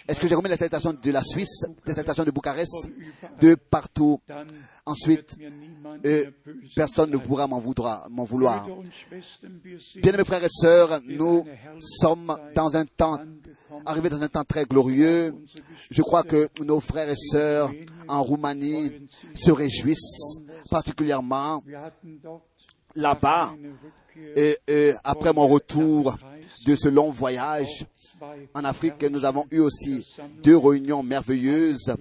Est-ce 0.08 0.20
que 0.20 0.28
j'ai 0.28 0.36
remis 0.36 0.50
les 0.50 0.56
salutations 0.56 0.94
de 0.94 1.12
la 1.12 1.24
Suisse, 1.24 1.64
les 1.86 1.94
salutations 1.94 2.24
de 2.24 2.32
Bucarest, 2.32 2.90
de 3.42 3.56
partout? 3.56 4.22
Ensuite, 4.86 5.36
euh, 6.06 6.30
personne 6.76 7.10
ne 7.10 7.18
pourra 7.18 7.48
m'en 7.48 7.60
vouloir. 7.60 8.68
Bien 9.96 10.12
mes 10.12 10.24
frères 10.24 10.44
et 10.44 10.50
sœurs, 10.50 11.02
nous 11.06 11.44
sommes 11.80 12.38
dans 12.54 12.76
un 12.78 12.86
temps, 12.86 13.18
arrivés 13.86 14.10
dans 14.10 14.22
un 14.22 14.28
temps 14.28 14.44
très 14.44 14.66
glorieux. 14.66 15.36
Je 15.90 16.02
crois 16.02 16.24
que 16.24 16.48
nos 16.64 16.80
frères 16.80 17.10
et 17.10 17.16
sœurs 17.16 17.72
en 18.08 18.24
Roumanie 18.24 18.92
se 19.36 19.52
réjouissent 19.52 20.42
particulièrement 20.70 21.64
là-bas. 22.96 23.54
Et, 24.36 24.94
après 25.04 25.34
mon 25.34 25.48
retour 25.48 26.18
de 26.66 26.76
ce 26.76 26.88
long 26.88 27.12
voyage 27.12 27.86
en 28.54 28.64
Afrique, 28.64 29.04
nous 29.04 29.26
avons 29.26 29.46
eu 29.52 29.60
aussi 29.60 30.06
deux 30.42 30.58
réunions 30.58 31.04
merveilleuses. 31.04 31.94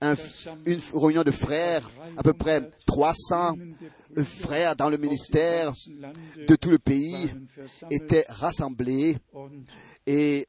Une 0.00 0.80
réunion 0.94 1.22
de 1.24 1.30
frères, 1.30 1.90
à 2.16 2.22
peu 2.22 2.32
près 2.32 2.70
300 2.86 3.56
frères 4.24 4.76
dans 4.76 4.88
le 4.88 4.98
ministère 4.98 5.72
de 6.48 6.54
tout 6.56 6.70
le 6.70 6.78
pays 6.78 7.30
étaient 7.90 8.24
rassemblés 8.28 9.16
et 10.06 10.48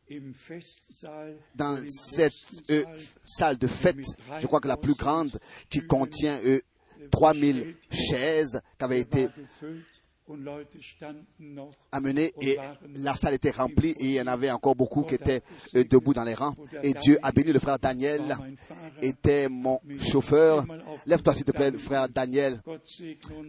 dans 1.56 1.78
cette 1.88 2.34
euh, 2.70 2.84
salle 3.24 3.58
de 3.58 3.68
fête, 3.68 3.98
je 4.40 4.48
crois 4.48 4.60
que 4.60 4.68
la 4.68 4.78
plus 4.78 4.96
grande, 4.96 5.40
qui 5.70 5.82
contient 5.82 6.40
euh, 6.46 6.60
3000 7.12 7.76
chaises 7.92 8.62
qui 8.78 8.84
avaient 8.84 9.02
été 9.02 9.30
et 12.42 12.58
la 12.96 13.16
salle 13.16 13.34
était 13.34 13.52
remplie 13.52 13.92
et 13.92 14.06
il 14.06 14.14
y 14.14 14.22
en 14.22 14.28
avait 14.28 14.52
encore 14.52 14.76
beaucoup 14.76 15.04
qui 15.04 15.16
étaient 15.16 15.42
euh, 15.76 15.84
debout 15.84 16.14
dans 16.14 16.24
les 16.24 16.34
rangs. 16.34 16.56
Et 16.82 16.94
Dieu 16.94 17.18
a 17.22 17.32
béni 17.32 17.52
le 17.52 17.60
frère 17.60 17.78
Daniel, 17.80 18.36
était 19.02 19.50
mon 19.50 19.80
chauffeur. 20.00 20.66
Lève-toi 21.06 21.36
s'il 21.36 21.46
te 21.46 21.52
plaît, 21.52 21.72
le 21.72 21.78
frère 21.78 22.08
Daniel. 22.10 22.62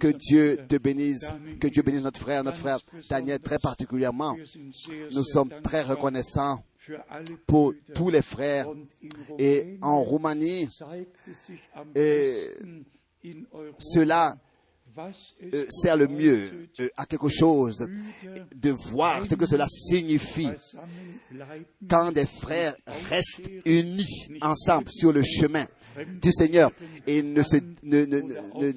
Que 0.01 0.09
Dieu 0.09 0.59
te 0.69 0.77
bénisse, 0.77 1.27
que 1.61 1.69
Dieu 1.69 1.83
bénisse 1.83 2.03
notre 2.03 2.21
frère, 2.21 2.43
notre 2.43 2.59
frère 2.59 2.79
Daniel 3.09 3.39
très 3.41 3.59
particulièrement. 3.59 4.37
Nous 5.13 5.25
sommes 5.25 5.51
très 5.63 5.83
reconnaissants 5.83 6.65
pour 7.47 7.73
tous 7.95 8.11
les 8.11 8.23
frères. 8.23 8.67
Et 9.39 9.79
en 9.81 10.03
Roumanie, 10.03 10.69
et 11.95 12.51
Europa, 13.53 13.77
cela 13.79 14.37
euh, 15.53 15.67
sert 15.71 15.97
le 15.97 16.07
mieux 16.09 16.69
euh, 16.81 16.89
à 16.97 17.07
quelque 17.07 17.29
chose 17.29 17.87
de 18.55 18.71
voir 18.71 19.25
ce 19.27 19.35
que 19.35 19.47
cela 19.47 19.67
signifie 19.69 20.49
quand 21.89 22.13
des 22.13 22.27
frères 22.27 22.75
restent 23.11 23.51
unis 23.65 24.29
ensemble 24.41 24.89
sur 24.91 25.13
le 25.13 25.23
chemin 25.23 25.67
du 26.21 26.33
Seigneur 26.33 26.71
et 27.07 27.23
ne 27.23 27.43
se 27.43 27.57
ne, 27.85 28.05
ne- 28.05 28.21
ne- 28.21 28.73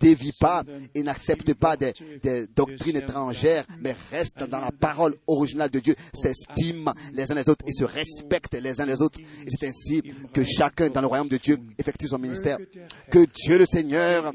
dévient 0.00 0.32
pas 0.40 0.64
et 0.94 1.02
n'acceptent 1.02 1.52
pas 1.54 1.76
des, 1.76 1.92
des 2.22 2.46
doctrines 2.46 2.96
étrangères, 2.96 3.64
mais 3.80 3.94
restent 4.10 4.48
dans 4.48 4.60
la 4.60 4.70
parole 4.70 5.14
originale 5.26 5.68
de 5.70 5.80
Dieu, 5.80 5.94
s'estiment 6.14 6.94
les 7.12 7.30
uns 7.30 7.34
les 7.34 7.48
autres 7.50 7.64
et 7.66 7.72
se 7.72 7.84
respectent 7.84 8.54
les 8.54 8.80
uns 8.80 8.86
les 8.86 9.02
autres. 9.02 9.20
Et 9.20 9.48
c'est 9.50 9.66
ainsi 9.68 10.02
que 10.32 10.42
chacun 10.42 10.88
dans 10.88 11.02
le 11.02 11.06
royaume 11.08 11.28
de 11.28 11.36
Dieu 11.36 11.58
effectue 11.78 12.08
son 12.08 12.18
ministère. 12.18 12.58
Que 13.10 13.26
Dieu 13.26 13.58
le 13.58 13.66
Seigneur, 13.66 14.32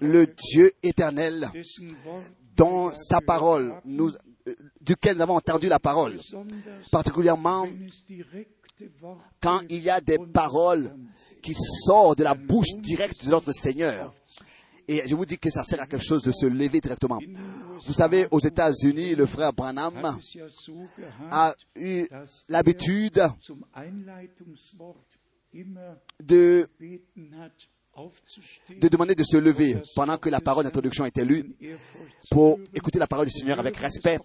le 0.00 0.26
Dieu 0.36 0.72
éternel, 0.82 1.48
dont 2.56 2.92
sa 2.94 3.20
parole, 3.20 3.74
nous, 3.84 4.10
euh, 4.10 4.54
duquel 4.80 5.16
nous 5.16 5.22
avons 5.22 5.36
entendu 5.36 5.68
la 5.68 5.78
parole, 5.78 6.18
particulièrement 6.90 7.66
quand 9.40 9.60
il 9.68 9.82
y 9.82 9.90
a 9.90 10.00
des 10.00 10.18
paroles 10.18 10.94
qui 11.42 11.54
sortent 11.84 12.18
de 12.18 12.24
la 12.24 12.34
bouche 12.34 12.76
directe 12.78 13.24
de 13.24 13.30
notre 13.30 13.52
Seigneur. 13.52 14.14
Et 14.86 15.02
je 15.06 15.14
vous 15.14 15.26
dis 15.26 15.36
que 15.38 15.50
ça 15.50 15.64
sert 15.64 15.82
à 15.82 15.86
quelque 15.86 16.04
chose 16.04 16.22
de 16.22 16.32
se 16.32 16.46
lever 16.46 16.80
directement. 16.80 17.18
Vous 17.86 17.92
savez, 17.92 18.26
aux 18.30 18.40
États-Unis, 18.40 19.14
le 19.14 19.26
frère 19.26 19.52
Branham 19.52 20.18
a 21.30 21.54
eu 21.76 22.08
l'habitude 22.48 23.22
de, 26.20 26.68
de 28.80 28.88
demander 28.88 29.14
de 29.14 29.24
se 29.24 29.36
lever 29.36 29.76
pendant 29.94 30.16
que 30.18 30.28
la 30.28 30.40
parole 30.40 30.64
d'introduction 30.64 31.04
était 31.04 31.24
lue 31.24 31.54
pour 32.30 32.58
écouter 32.74 32.98
la 32.98 33.06
parole 33.06 33.26
du 33.26 33.32
Seigneur 33.32 33.58
avec 33.58 33.76
respect. 33.76 34.18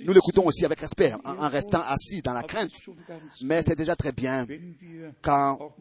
Nous 0.00 0.12
l'écoutons 0.12 0.46
aussi 0.46 0.64
avec 0.64 0.80
respect 0.80 1.12
en, 1.24 1.48
restant 1.48 1.82
assis 1.82 2.22
dans 2.22 2.32
la 2.32 2.42
crainte. 2.42 2.72
Mais 3.42 3.62
c'est 3.66 3.76
déjà 3.76 3.94
très 3.96 4.12
bien 4.12 4.46
quand 5.22 5.74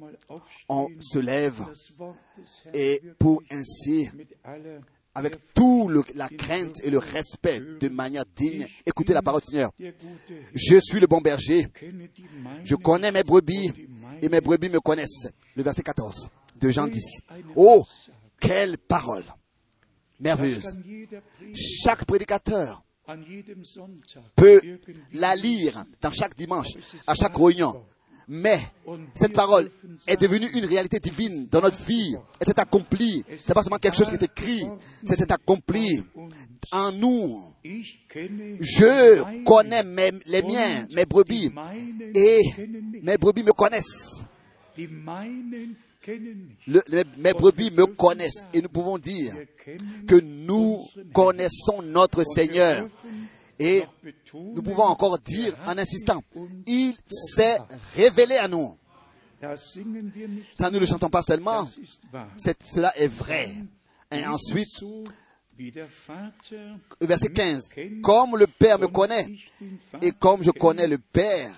on 0.67 0.87
se 0.99 1.19
lève 1.19 1.61
et 2.73 3.01
pour 3.17 3.41
ainsi, 3.51 4.09
avec 5.15 5.53
tout 5.53 5.87
le- 5.89 6.03
la 6.15 6.29
crainte 6.29 6.83
et 6.83 6.89
le 6.89 6.99
respect 6.99 7.59
de 7.79 7.89
manière 7.89 8.23
digne, 8.35 8.67
écouter 8.85 9.13
la 9.13 9.21
parole 9.21 9.41
du 9.41 9.47
Seigneur. 9.47 9.71
Je 10.53 10.79
suis 10.79 10.99
le 10.99 11.07
bon 11.07 11.19
berger. 11.21 11.67
Je 12.63 12.75
connais 12.75 13.11
mes 13.11 13.23
brebis 13.23 13.71
et 14.21 14.29
mes 14.29 14.41
brebis 14.41 14.69
me 14.69 14.79
connaissent. 14.79 15.29
Le 15.55 15.63
verset 15.63 15.81
14 15.83 16.29
de 16.59 16.71
Jean 16.71 16.87
10. 16.87 17.03
Oh, 17.55 17.85
quelle 18.39 18.77
parole 18.77 19.23
merveilleuse. 20.19 20.77
Chaque 21.55 22.05
prédicateur 22.05 22.83
peut 24.35 24.61
la 25.13 25.35
lire 25.35 25.85
dans 26.01 26.11
chaque 26.11 26.35
dimanche, 26.35 26.67
à 27.07 27.15
chaque 27.15 27.35
réunion. 27.35 27.83
Mais 28.31 28.59
cette 29.15 29.33
parole 29.33 29.71
est 30.05 30.21
devenue 30.21 30.47
une 30.53 30.65
réalité 30.65 30.99
divine 30.99 31.47
dans 31.47 31.61
notre 31.61 31.83
vie. 31.83 32.15
Elle 32.39 32.47
s'est 32.47 32.59
accomplie. 32.59 33.23
C'est 33.43 33.55
pas 33.55 33.63
seulement 33.63 33.79
quelque 33.79 33.97
chose 33.97 34.09
qui 34.09 34.15
est 34.15 34.23
écrit. 34.23 34.65
C'est 35.03 35.15
s'est 35.15 35.31
accompli 35.31 36.03
en 36.71 36.91
nous. 36.91 37.55
Je 37.63 39.43
connais 39.43 39.83
mes, 39.83 40.11
les 40.27 40.43
miens, 40.43 40.85
mes 40.93 41.05
brebis. 41.05 41.51
Et 42.13 42.39
mes 43.01 43.17
brebis 43.17 43.41
me 43.43 43.51
connaissent. 43.51 44.13
Mes 47.17 47.33
brebis 47.33 47.71
me 47.71 47.85
connaissent. 47.85 48.45
Et 48.53 48.61
nous 48.61 48.69
pouvons 48.69 48.97
dire 48.97 49.33
que 50.07 50.19
nous 50.19 50.85
connaissons 51.13 51.81
notre 51.81 52.23
Seigneur. 52.23 52.87
Et 53.59 53.83
nous 54.33 54.61
pouvons 54.61 54.83
encore 54.83 55.19
dire 55.19 55.57
en 55.65 55.77
insistant, 55.77 56.23
il 56.65 56.93
s'est 57.05 57.57
révélé 57.95 58.37
à 58.37 58.47
nous. 58.47 58.77
Ça, 59.41 60.69
nous 60.69 60.71
ne 60.71 60.79
le 60.79 60.85
chantons 60.85 61.09
pas 61.09 61.21
seulement. 61.21 61.69
cela 62.73 62.95
est 62.97 63.07
vrai. 63.07 63.49
Et 64.11 64.25
ensuite, 64.25 64.83
verset 67.01 67.29
15. 67.29 67.69
Comme 68.01 68.37
le 68.37 68.47
Père 68.47 68.79
me 68.79 68.87
connaît, 68.87 69.27
et 70.01 70.11
comme 70.11 70.43
je 70.43 70.51
connais 70.51 70.87
le 70.87 70.97
Père, 70.97 71.51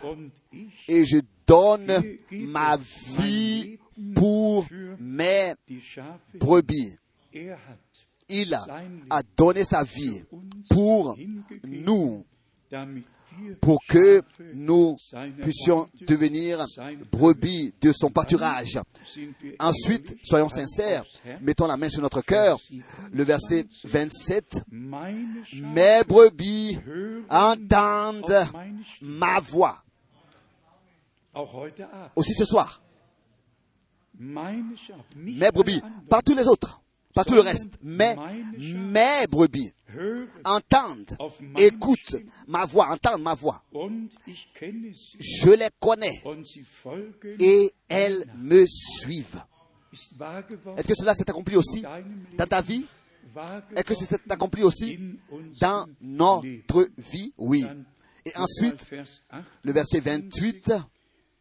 et 0.88 1.06
je 1.06 1.20
donne 1.48 2.04
ma 2.32 2.78
vie 3.20 3.78
pour 4.16 4.66
mes 5.00 5.54
brebis. 6.36 6.96
Il 8.30 8.54
a, 9.10 9.22
donné 9.36 9.64
sa 9.64 9.84
vie 9.84 10.24
pour 10.70 11.18
nous, 11.64 12.26
pour 13.60 13.80
que 13.88 14.22
nous 14.54 14.96
puissions 15.42 15.88
devenir 16.08 16.66
brebis 17.12 17.74
de 17.82 17.92
son 17.92 18.10
pâturage. 18.10 18.80
Ensuite, 19.60 20.18
soyons 20.24 20.50
sincères, 20.50 21.04
mettons 21.42 21.68
la 21.68 21.78
main 21.78 21.90
sur 21.90 22.02
notre 22.02 22.22
cœur. 22.22 22.60
Le 23.12 23.24
verset 23.24 23.66
27. 23.84 24.64
meine 24.72 25.44
Schafe 25.46 25.62
Mes 25.62 26.04
brebis 26.08 26.80
entendent 27.30 28.46
ma 29.02 29.40
voix. 29.40 29.84
Aussi 32.16 32.34
ce 32.34 32.46
soir. 32.46 32.82
Mes 34.22 35.50
brebis, 35.52 35.82
pas 36.10 36.22
tous 36.22 36.36
les 36.36 36.48
autres, 36.48 36.82
pas 37.14 37.24
tout 37.24 37.34
le 37.34 37.42
reste, 37.42 37.70
mais 37.82 38.16
mes 38.58 39.26
brebis 39.30 39.74
entendent, 40.46 41.18
écoutent 41.58 42.16
ma 42.48 42.66
voix, 42.66 42.90
entendent 42.92 43.24
ma 43.24 43.34
voix. 43.34 43.64
Je 43.74 45.50
les 45.50 45.70
connais. 45.80 46.22
Et 47.40 47.74
elles 47.90 48.26
me 48.38 48.66
suivent. 48.68 49.44
Est-ce 49.92 50.88
que 50.88 50.96
cela 50.96 51.14
s'est 51.16 51.30
accompli 51.30 51.56
aussi 51.56 51.84
dans 52.38 52.48
ta 52.48 52.62
vie? 52.62 52.86
Est-ce 53.76 53.84
que 53.84 53.94
geworden 53.94 54.08
c'est 54.26 54.32
accompli 54.32 54.64
aussi 54.64 55.00
dans 55.60 55.88
notre 56.02 56.88
vie? 56.98 57.34
Oui. 57.38 57.66
Et 58.26 58.32
ensuite, 58.38 58.86
Vers 58.90 59.06
8. 59.32 59.44
le 59.64 59.74
verset 59.74 60.00
28, 60.00 60.72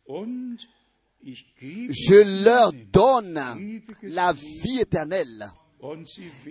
Und 0.06 0.56
ich 0.56 0.66
gebe 0.66 0.79
je 1.24 2.44
leur 2.44 2.72
donne 2.92 3.40
la 4.02 4.32
vie 4.32 4.80
éternelle 4.80 5.46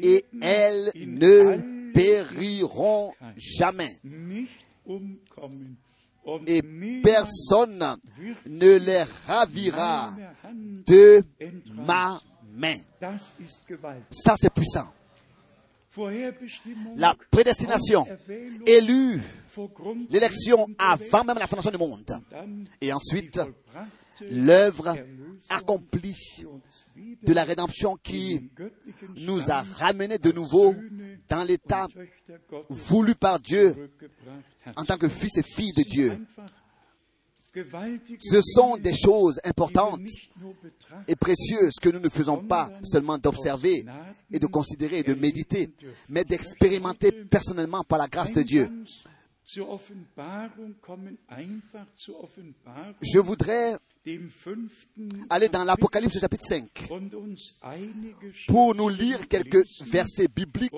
et 0.01 0.25
elles 0.41 0.91
ne 0.95 1.91
périront 1.93 3.13
jamais. 3.37 3.99
Et 6.47 6.61
personne 7.03 7.97
ne 8.45 8.73
les 8.75 9.03
ravira 9.27 10.11
de 10.87 11.23
ma 11.75 12.19
main. 12.53 12.75
Ça, 14.11 14.35
c'est 14.39 14.53
puissant. 14.53 14.87
La 16.95 17.13
prédestination, 17.31 18.01
Auserwählung, 18.03 18.61
élu, 18.67 19.21
vor 19.49 19.69
Grund- 19.73 20.05
l'élection 20.11 20.67
avant 20.77 21.23
même 21.23 21.37
la 21.39 21.47
fondation 21.47 21.71
du 21.71 21.77
monde. 21.77 22.05
Et 22.79 22.93
ensuite, 22.93 23.39
l'œuvre 24.29 24.95
accomplie 25.49 26.45
de 27.23 27.33
la 27.33 27.43
rédemption 27.43 27.97
qui 27.97 28.49
nous 29.15 29.49
a 29.49 29.61
ramenés 29.61 30.17
de 30.17 30.31
nouveau 30.31 30.75
dans 31.27 31.43
l'état 31.43 31.87
voulu 32.69 33.15
par 33.15 33.39
Dieu 33.39 33.91
en 34.75 34.83
tant 34.85 34.97
que 34.97 35.09
fils 35.09 35.37
et 35.37 35.43
filles 35.43 35.73
de 35.73 35.83
Dieu. 35.83 36.19
Ce 38.19 38.41
sont 38.41 38.77
des 38.77 38.93
choses 38.93 39.39
importantes 39.43 40.01
et 41.07 41.15
précieuses 41.15 41.75
que 41.81 41.89
nous 41.89 41.99
ne 41.99 42.09
faisons 42.09 42.43
pas 42.43 42.69
seulement 42.83 43.17
d'observer 43.17 43.85
et 44.31 44.39
de 44.39 44.45
considérer 44.45 44.99
et 44.99 45.03
de 45.03 45.15
méditer, 45.15 45.71
mais 46.07 46.23
d'expérimenter 46.23 47.11
personnellement 47.11 47.83
par 47.83 47.97
la 47.97 48.07
grâce 48.07 48.33
de 48.33 48.43
Dieu. 48.43 48.69
Je 53.01 53.19
voudrais 53.19 53.77
aller 55.29 55.49
dans 55.49 55.63
l'Apocalypse 55.63 56.19
chapitre 56.19 56.45
5 56.47 56.87
und 56.89 57.13
uns 57.13 57.53
einige 57.61 58.45
pour 58.47 58.73
nous 58.73 58.89
lire 58.89 59.27
quelques 59.27 59.65
versets 59.81 60.27
bibliques 60.27 60.71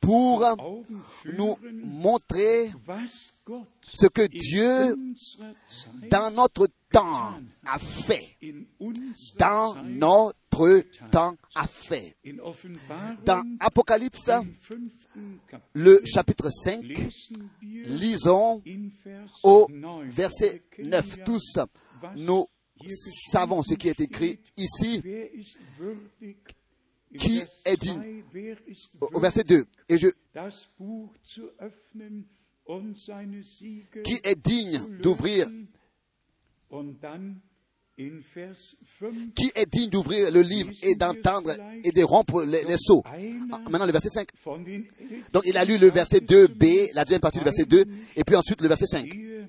pour 0.00 0.44
nous 1.36 1.56
montrer 1.84 2.70
ce 3.92 4.06
que 4.06 4.26
Dieu, 4.26 4.96
dans 6.10 6.30
notre 6.30 6.68
temps, 6.94 7.40
Dans 9.38 9.74
notre 9.84 10.84
temps, 11.10 11.36
a 11.54 11.66
fait. 11.66 12.14
Dans 13.24 13.42
Apocalypse, 13.60 14.30
le 15.74 16.00
chapitre 16.04 16.48
5, 16.50 16.82
lesen 16.84 17.50
wir 17.60 17.86
lisons 17.88 18.62
au 19.42 19.66
9. 19.70 20.08
verset 20.08 20.52
Wir 20.52 20.60
kennen 20.70 20.90
9. 20.90 21.16
ja, 21.18 21.24
Tous, 21.24 21.58
nous 22.16 22.46
savons 23.32 23.62
ce 23.62 23.74
qui 23.74 23.88
est 23.88 24.00
écrit 24.00 24.38
ici 24.56 25.02
Qui 27.16 27.42
est 27.64 27.76
2, 27.76 27.76
digne? 27.76 28.24
au 29.00 29.20
verset 29.20 29.44
2. 29.44 29.66
Et 29.88 29.98
je, 29.98 30.08
qui 34.04 34.14
est 34.24 34.34
digne 34.36 34.98
d'ouvrir, 35.00 35.46
lösen? 35.46 35.68
Und 35.68 35.68
dann 35.68 35.68
in 35.68 35.72
Vers 36.30 36.63
5 36.63 36.63
qui 39.36 39.50
est 39.54 39.66
digne 39.70 39.90
d'ouvrir 39.90 40.32
le 40.32 40.40
livre 40.40 40.72
et 40.82 40.94
d'entendre 40.96 41.52
et 41.84 41.92
de 41.92 42.02
rompre 42.02 42.42
les, 42.42 42.64
les 42.64 42.76
sceaux? 42.76 43.02
Ah, 43.04 43.58
Maintenant, 43.70 43.86
le 43.86 43.92
verset 43.92 44.08
5. 44.08 44.28
von 44.44 44.58
den 44.58 44.84
Donc, 45.32 45.44
il 45.46 45.56
a 45.56 45.64
lu 45.64 45.78
le 45.78 45.88
verset 45.88 46.18
2b, 46.18 46.94
la 46.94 47.04
deuxième 47.04 47.20
partie 47.20 47.38
du 47.38 47.44
verset 47.44 47.64
2, 47.64 47.84
et 48.16 48.24
puis 48.24 48.34
ensuite 48.36 48.60
le 48.60 48.68
verset 48.68 48.86
5. 48.86 49.12
Hier 49.12 49.48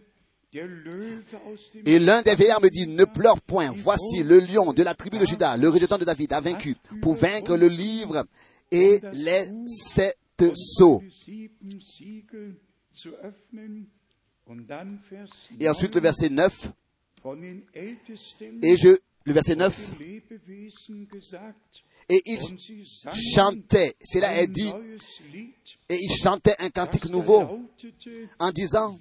der 0.54 0.68
Löwe 0.68 1.24
aus 1.48 1.60
dem 1.74 1.82
Et 1.86 2.00
l'un 2.00 2.22
des 2.22 2.36
vieillards 2.36 2.62
me 2.62 2.70
dit, 2.70 2.88
ne 2.88 3.04
pleure 3.04 3.42
point, 3.42 3.74
voici 3.76 4.24
le 4.24 4.40
lion 4.40 4.72
de 4.74 4.84
la 4.84 4.94
tribu 4.94 5.18
de 5.18 5.26
Judas, 5.26 5.58
le 5.58 5.70
rejetant 5.70 5.98
de 5.98 6.06
David, 6.06 6.32
a 6.32 6.40
vaincu 6.40 6.76
pour 7.02 7.16
vaincre 7.16 7.58
le 7.58 7.68
livre 7.68 8.26
et 8.72 9.00
les 9.12 9.50
sept 9.68 10.18
Vers 10.38 10.54
Et 15.60 15.70
ensuite 15.70 15.96
le 15.96 16.02
9, 16.02 16.04
verset 16.04 16.30
9, 16.30 16.52
von 16.52 16.58
den 16.58 16.70
Ältesten 16.70 16.85
et 17.74 18.78
je, 18.78 18.98
le 19.26 19.34
verset 19.34 19.56
9, 19.56 19.74
den 19.74 20.00
Lebewesen 20.00 21.08
gesagt, 21.08 21.84
et 22.08 22.22
il 22.26 22.40
und 22.40 22.62
sie 22.62 22.86
sangen 22.86 23.20
chantait, 23.34 23.94
cela 24.04 24.40
est 24.40 24.48
dit, 24.48 24.72
et 25.90 25.98
il 26.00 26.12
chantait 26.16 26.56
un 26.60 26.70
cantique 26.70 27.06
nouveau 27.06 27.60
en 28.40 28.52
disant, 28.52 29.00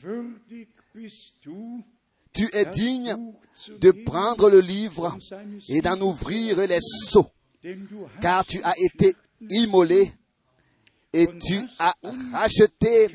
tu 2.32 2.48
es 2.52 2.64
digne 2.66 3.16
de 3.78 3.90
prendre 3.90 4.48
le 4.48 4.60
livre 4.60 5.16
et 5.68 5.80
d'en 5.82 6.00
ouvrir 6.00 6.56
les 6.56 6.76
hast 6.76 7.18
car 8.20 8.44
tu 8.44 8.60
as 8.62 8.74
été 8.78 9.14
immolé 9.50 10.10
et 11.14 11.26
tu 11.38 11.60
as 11.78 11.94
racheté 12.32 13.06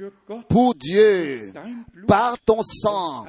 pour 0.47 0.73
Dieu 0.73 1.51
par 2.07 2.39
ton 2.39 2.61
sang 2.63 3.25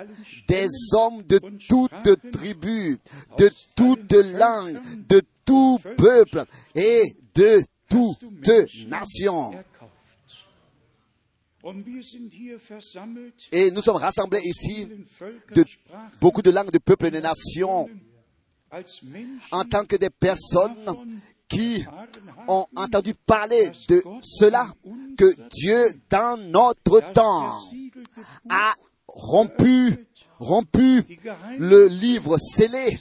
des 0.49 0.69
hommes 0.93 1.23
de 1.25 1.41
toute 1.69 2.31
tribu, 2.31 2.99
de 3.37 3.51
toute 3.75 4.13
langue, 4.13 4.79
de 5.09 5.21
tout 5.45 5.79
peuple 5.97 6.45
et 6.75 7.03
de 7.35 7.61
toute 7.89 8.23
nation. 8.87 9.53
Et 13.53 13.71
nous 13.73 13.83
sommes 13.83 13.97
rassemblés 13.97 14.41
ici 14.45 14.89
de 15.55 15.65
beaucoup 16.21 16.43
de 16.43 16.51
langues, 16.51 16.71
de 16.71 16.79
peuples 16.79 17.07
et 17.07 17.11
de 17.11 17.21
nations 17.21 17.89
en 19.51 19.65
tant 19.65 19.85
que 19.85 19.97
des 19.97 20.11
personnes 20.11 20.77
qui 21.51 21.85
ont 22.49 22.65
entendu 22.77 23.15
parler 23.15 23.71
de 23.89 24.03
cela 24.23 24.69
que 25.19 25.27
Dieu, 25.51 25.89
dans 26.09 26.39
notre 26.39 27.13
temps, 27.13 27.53
a 28.49 28.73
rompu, 29.09 30.07
rompu 30.39 31.05
le 31.59 31.89
livre 31.89 32.39
scellé 32.39 32.99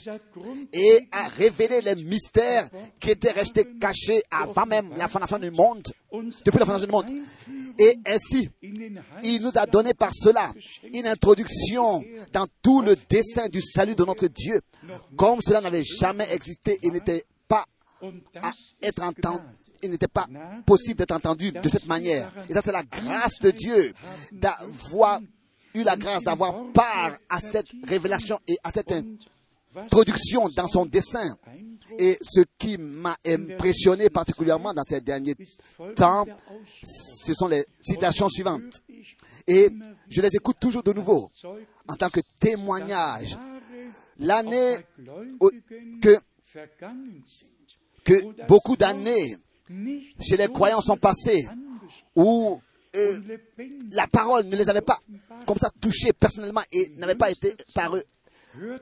et 0.72 0.98
a 1.12 1.28
révélé 1.28 1.80
les 1.80 1.94
mystères 1.94 2.68
qui 2.98 3.10
étaient 3.10 3.30
restés 3.30 3.64
cachés 3.80 4.22
avant 4.30 4.66
même 4.66 4.90
la 4.96 5.08
fondation 5.08 5.38
du 5.38 5.50
monde, 5.50 5.84
depuis 6.12 6.58
la 6.58 6.66
fondation 6.66 6.86
du 6.86 6.92
monde. 6.92 7.10
Et 7.78 7.98
ainsi, 8.04 8.50
il 9.22 9.40
nous 9.42 9.52
a 9.54 9.64
donné 9.64 9.94
par 9.94 10.10
cela 10.12 10.52
une 10.92 11.06
introduction 11.06 12.04
dans 12.32 12.46
tout 12.62 12.82
le 12.82 12.96
dessein 13.08 13.48
du 13.48 13.62
salut 13.62 13.94
de 13.94 14.04
notre 14.04 14.26
Dieu, 14.26 14.60
comme 15.16 15.40
cela 15.40 15.60
n'avait 15.60 15.84
jamais 15.84 16.26
existé 16.34 16.78
et 16.82 16.90
n'était 16.90 17.24
à 18.42 18.52
être 18.82 19.02
entendu. 19.02 19.44
Il 19.82 19.90
n'était 19.90 20.08
pas 20.08 20.28
possible 20.66 20.98
d'être 20.98 21.12
entendu 21.12 21.52
de 21.52 21.68
cette 21.68 21.86
manière. 21.86 22.32
Et 22.48 22.52
ça, 22.52 22.60
c'est 22.64 22.72
la 22.72 22.82
grâce 22.82 23.38
de 23.40 23.50
Dieu 23.50 23.94
d'avoir 24.32 25.20
eu 25.74 25.82
la 25.82 25.96
grâce 25.96 26.24
d'avoir 26.24 26.72
part 26.72 27.16
à 27.28 27.40
cette 27.40 27.68
révélation 27.86 28.38
et 28.46 28.58
à 28.64 28.70
cette 28.70 28.92
introduction 29.74 30.48
dans 30.48 30.68
son 30.68 30.86
dessein. 30.86 31.36
Eindruck 31.46 31.70
Et 31.98 32.18
ce 32.22 32.40
qui 32.58 32.78
m'a 32.78 33.16
impressionné 33.26 34.10
particulièrement 34.10 34.72
dans 34.74 34.82
ces 34.88 35.00
derniers 35.00 35.34
temps, 35.96 36.26
ce 36.82 37.34
sont 37.34 37.48
les 37.48 37.64
citations 37.80 38.28
suivantes. 38.28 38.82
Et 39.46 39.68
je 40.08 40.20
les 40.20 40.34
écoute 40.36 40.56
toujours 40.60 40.82
de 40.82 40.92
nouveau 40.92 41.30
en 41.88 41.96
tant 41.96 42.08
que 42.10 42.20
témoignage. 42.38 43.38
L'année 44.18 44.76
que, 46.02 46.18
que 48.04 48.46
beaucoup 48.46 48.76
d'années 48.76 49.36
chez 50.20 50.36
les 50.36 50.48
croyants 50.48 50.80
sont 50.80 50.96
passées 50.96 51.46
où 52.16 52.60
euh, 52.96 53.20
la 53.92 54.06
parole 54.06 54.46
ne 54.46 54.56
les 54.56 54.68
avait 54.68 54.80
pas 54.80 54.98
comme 55.46 55.58
ça 55.58 55.70
touchés 55.80 56.12
personnellement 56.12 56.62
et 56.72 56.92
n'avait 56.96 57.14
pas 57.14 57.30
été 57.30 57.52
par 57.74 57.96
eux 57.96 58.02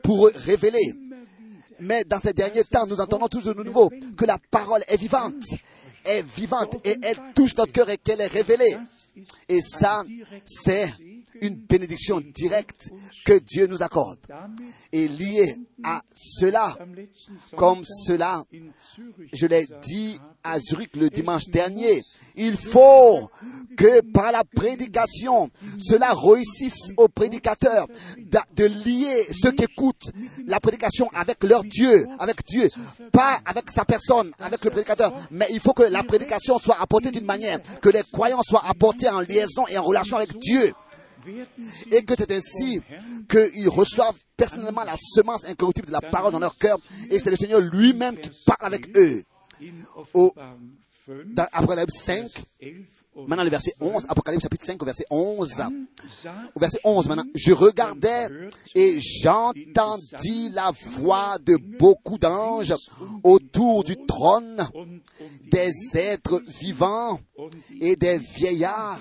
pour 0.03 0.29
eux 0.29 0.33
wieder. 0.47 0.79
Mais 1.81 2.03
dans 2.05 2.19
ces 2.21 2.33
derniers 2.33 2.65
temps, 2.65 2.87
nous 2.87 3.01
entendons 3.01 3.29
toujours 3.29 3.55
de 3.55 3.63
nouveau 3.63 3.91
que 4.17 4.25
la 4.25 4.39
parole 4.51 4.83
est 4.89 4.97
vivante, 4.97 5.35
est 6.05 6.23
vivante 6.23 6.77
et 6.85 6.97
elle 7.03 7.19
touche 7.35 7.55
notre 7.57 7.73
cœur 7.73 7.89
et 7.91 7.99
qu'elle 7.99 8.21
est 8.21 8.27
révélée. 8.27 8.77
Et 9.49 9.61
ça, 9.61 10.03
c'est 10.45 10.91
une 11.41 11.57
bénédiction 11.57 12.21
directe 12.21 12.91
que 13.25 13.39
Dieu 13.39 13.67
nous 13.67 13.83
accorde. 13.83 14.19
Et 14.93 15.09
lié 15.09 15.57
à 15.85 16.03
cela, 16.15 16.77
comme 17.57 17.85
cela, 18.07 18.45
je 19.33 19.47
l'ai 19.47 19.67
dit 19.85 20.19
à 20.43 20.59
Zurich 20.59 20.97
le 20.97 21.11
dimanche 21.11 21.45
dernier, 21.49 22.01
il 22.37 22.57
faut 22.57 23.31
que 23.77 24.01
par 24.13 24.33
la 24.33 24.43
prédication, 24.45 25.51
cela 25.79 26.13
réussisse 26.15 26.91
aux 26.97 27.09
prédicateurs 27.09 27.87
de, 28.17 28.39
de 28.55 28.65
lier 28.65 29.27
ceux 29.31 29.53
qui 29.53 29.65
écoutent 29.65 30.11
la 30.47 30.59
prédication 30.61 31.09
avec 31.13 31.45
leur 31.45 31.63
Dieu, 31.63 32.07
avec 32.19 32.45
Dieu, 32.47 32.69
pas 33.13 33.39
avec 33.45 33.71
sa 33.71 33.85
personne, 33.85 34.33
avec 34.39 34.65
le 34.65 34.71
prédicateur, 34.71 35.13
mais 35.31 35.47
il 35.51 35.61
faut 35.61 35.73
que 35.73 35.85
la 35.85 36.03
prédication 36.03 36.59
soit 36.59 36.81
apportée 36.81 37.11
d'une 37.11 37.25
manière, 37.25 37.61
que 37.81 37.89
les 37.89 38.03
croyants 38.13 38.43
soient 38.43 38.67
apportés 38.67 39.09
en 39.09 39.21
liaison 39.21 39.67
et 39.69 39.79
en 39.79 39.85
relation 39.85 40.17
avec 40.17 40.37
Dieu, 40.39 40.73
et 41.91 42.03
que 42.05 42.15
c'est 42.17 42.31
ainsi 42.33 42.81
qu'ils 43.29 43.69
reçoivent 43.69 44.19
personnellement 44.37 44.85
la 44.85 44.97
semence 44.97 45.45
incorruptible 45.45 45.89
de 45.89 45.93
la 45.93 46.01
parole 46.01 46.33
dans 46.33 46.39
leur 46.39 46.57
cœur, 46.57 46.79
et 47.11 47.19
c'est 47.19 47.31
le 47.31 47.37
Seigneur 47.37 47.61
lui-même 47.61 48.17
qui 48.19 48.31
parle 48.47 48.73
avec 48.75 48.97
eux. 48.97 49.23
Au- 50.15 50.33
Offenbarung 50.37 50.69
5, 51.07 51.35
Dans 51.35 51.47
Apocalypse 51.53 52.03
5, 52.05 52.27
11 52.61 52.73
und 53.15 53.27
maintenant 53.29 53.43
le 53.43 53.49
verset 53.51 53.73
11, 53.81 54.05
Apocalypse 54.09 54.43
chapitre 54.43 54.67
5 54.67 54.83
au 54.83 54.85
verset 54.85 55.05
11. 55.11 55.49
sah 55.49 55.71
Au 56.55 56.61
verset 56.61 56.79
11 56.85 57.09
maintenant, 57.09 57.25
je 57.35 57.53
regardais 57.53 58.29
et 58.75 59.01
j'entendis 59.01 60.51
la 60.55 60.71
voix 60.99 61.39
de 61.39 61.57
beaucoup 61.57 62.19
d'anges 62.19 62.75
autour 63.25 63.85
du 63.85 63.97
trône, 64.07 64.69
des 65.51 65.73
êtres 65.95 66.43
vivants 66.61 67.21
et 67.81 67.97
des 67.97 68.19
vieillards. 68.19 69.01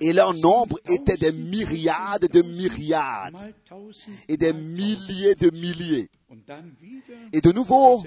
Et 0.00 0.12
leur 0.12 0.34
nombre 0.34 0.78
était 0.88 1.16
des 1.16 1.32
myriades 1.32 2.28
de 2.32 2.42
myriades 2.42 3.54
et 4.28 4.36
des 4.36 4.52
milliers 4.52 5.34
de 5.34 5.50
milliers. 5.50 6.10
Et 7.32 7.40
de 7.40 7.52
nouveau, 7.52 8.02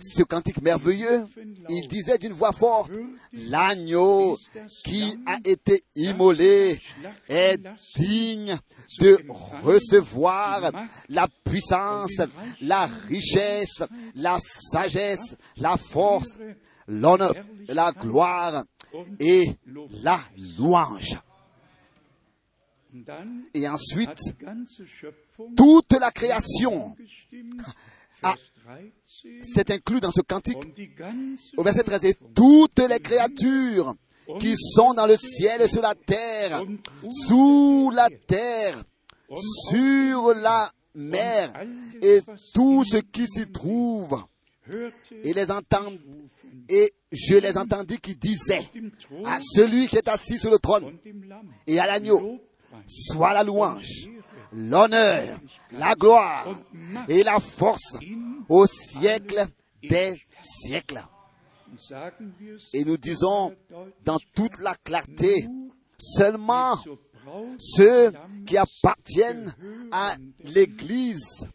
ce 0.00 0.22
cantique 0.22 0.62
merveilleux, 0.62 1.26
il 1.68 1.86
disait 1.88 2.18
d'une 2.18 2.32
voix 2.32 2.52
forte, 2.52 2.90
l'agneau 3.32 4.38
qui 4.84 5.14
a 5.26 5.38
été 5.44 5.84
immolé 5.94 6.80
est 7.28 7.58
digne 7.96 8.56
de 8.98 9.18
recevoir 9.62 10.70
la 11.08 11.28
puissance, 11.44 12.20
la 12.62 12.86
richesse, 12.86 13.82
la 14.14 14.38
sagesse, 14.70 15.36
la 15.58 15.76
force, 15.76 16.30
l'honneur, 16.88 17.34
la 17.68 17.92
gloire 17.92 18.64
et 19.18 19.44
la 20.02 20.20
louange. 20.58 21.18
Et 23.54 23.68
ensuite, 23.68 24.34
toute 25.56 25.92
la 25.92 26.10
création. 26.10 26.94
Ah. 28.22 28.34
Vers 28.64 28.84
13 29.24 29.42
s'est 29.42 29.72
inclus 29.72 30.00
dans 30.00 30.12
ce 30.12 30.20
cantique 30.20 30.58
au 31.56 31.62
verset 31.62 31.82
13, 31.82 32.04
et 32.04 32.14
toutes 32.34 32.78
les 32.78 33.00
créatures 33.00 33.94
qui 34.38 34.54
sont 34.56 34.94
dans 34.94 35.06
le 35.06 35.16
ciel 35.16 35.62
et 35.62 35.68
sur 35.68 35.82
la 35.82 35.94
terre, 35.94 36.62
sous 37.26 37.90
la 37.94 38.08
terre, 38.26 38.82
sur 39.68 40.34
la 40.34 40.70
mer, 40.94 41.52
et 42.00 42.20
tout 42.54 42.84
ce 42.84 42.98
qui 42.98 43.26
s'y 43.26 43.50
trouve, 43.50 44.22
et 45.24 45.32
les 45.32 45.50
entend, 45.50 45.90
et 46.68 46.92
je 47.10 47.36
les 47.36 47.56
entendis 47.56 47.98
qui 47.98 48.14
disaient 48.14 48.66
à 49.24 49.38
celui 49.40 49.88
qui 49.88 49.96
est 49.96 50.08
assis 50.08 50.38
sur 50.38 50.50
le 50.50 50.58
trône 50.58 50.96
et 51.66 51.78
à 51.78 51.86
l'agneau, 51.86 52.40
soit 52.86 53.32
la 53.32 53.42
louange, 53.42 54.08
l'honneur, 54.52 55.40
la 55.72 55.94
gloire 55.94 56.48
et 57.08 57.22
la 57.22 57.40
force 57.40 57.96
au 58.48 58.66
siècle 58.66 59.46
des 59.82 60.20
siècles. 60.38 61.02
Et 62.74 62.84
nous 62.84 62.96
disons 62.98 63.54
dans 64.04 64.18
toute 64.34 64.58
la 64.60 64.74
clarté, 64.74 65.48
seulement 65.98 66.78
ceux 67.58 68.12
qui 68.46 68.56
appartiennent 68.56 69.54
à 69.90 70.16
l'Église, 70.44 71.46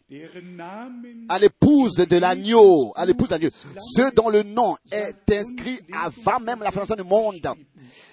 à 1.28 1.38
l'épouse 1.38 1.94
de 1.94 2.16
l'agneau, 2.18 2.92
à 2.96 3.04
l'épouse 3.04 3.28
de 3.28 3.34
l'agneau, 3.34 3.50
ceux 3.96 4.10
dont 4.12 4.28
le 4.28 4.42
nom 4.42 4.76
est 4.90 5.30
inscrit 5.32 5.80
avant 5.92 6.40
même 6.40 6.60
la 6.60 6.70
fondation 6.70 6.96
du 6.96 7.04
monde, 7.04 7.40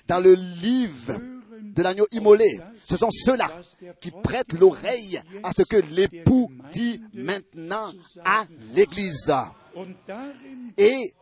dans 0.08 0.20
le 0.20 0.34
livre 0.34 1.20
de 1.62 1.84
l'agneau 1.84 2.08
immolé. 2.12 2.60
Ce 2.88 2.98
sont 2.98 3.10
ceux-là 3.12 3.62
qui 4.00 4.12
prêtent 4.12 4.54
l'oreille 4.54 5.20
à 5.44 5.52
ce 5.52 5.64
que 5.64 5.78
l'époux 5.78 6.50
dit 6.72 7.02
maintenant 7.14 7.92
à 8.24 8.46
l'Église. 8.74 9.34
Et 10.78 11.14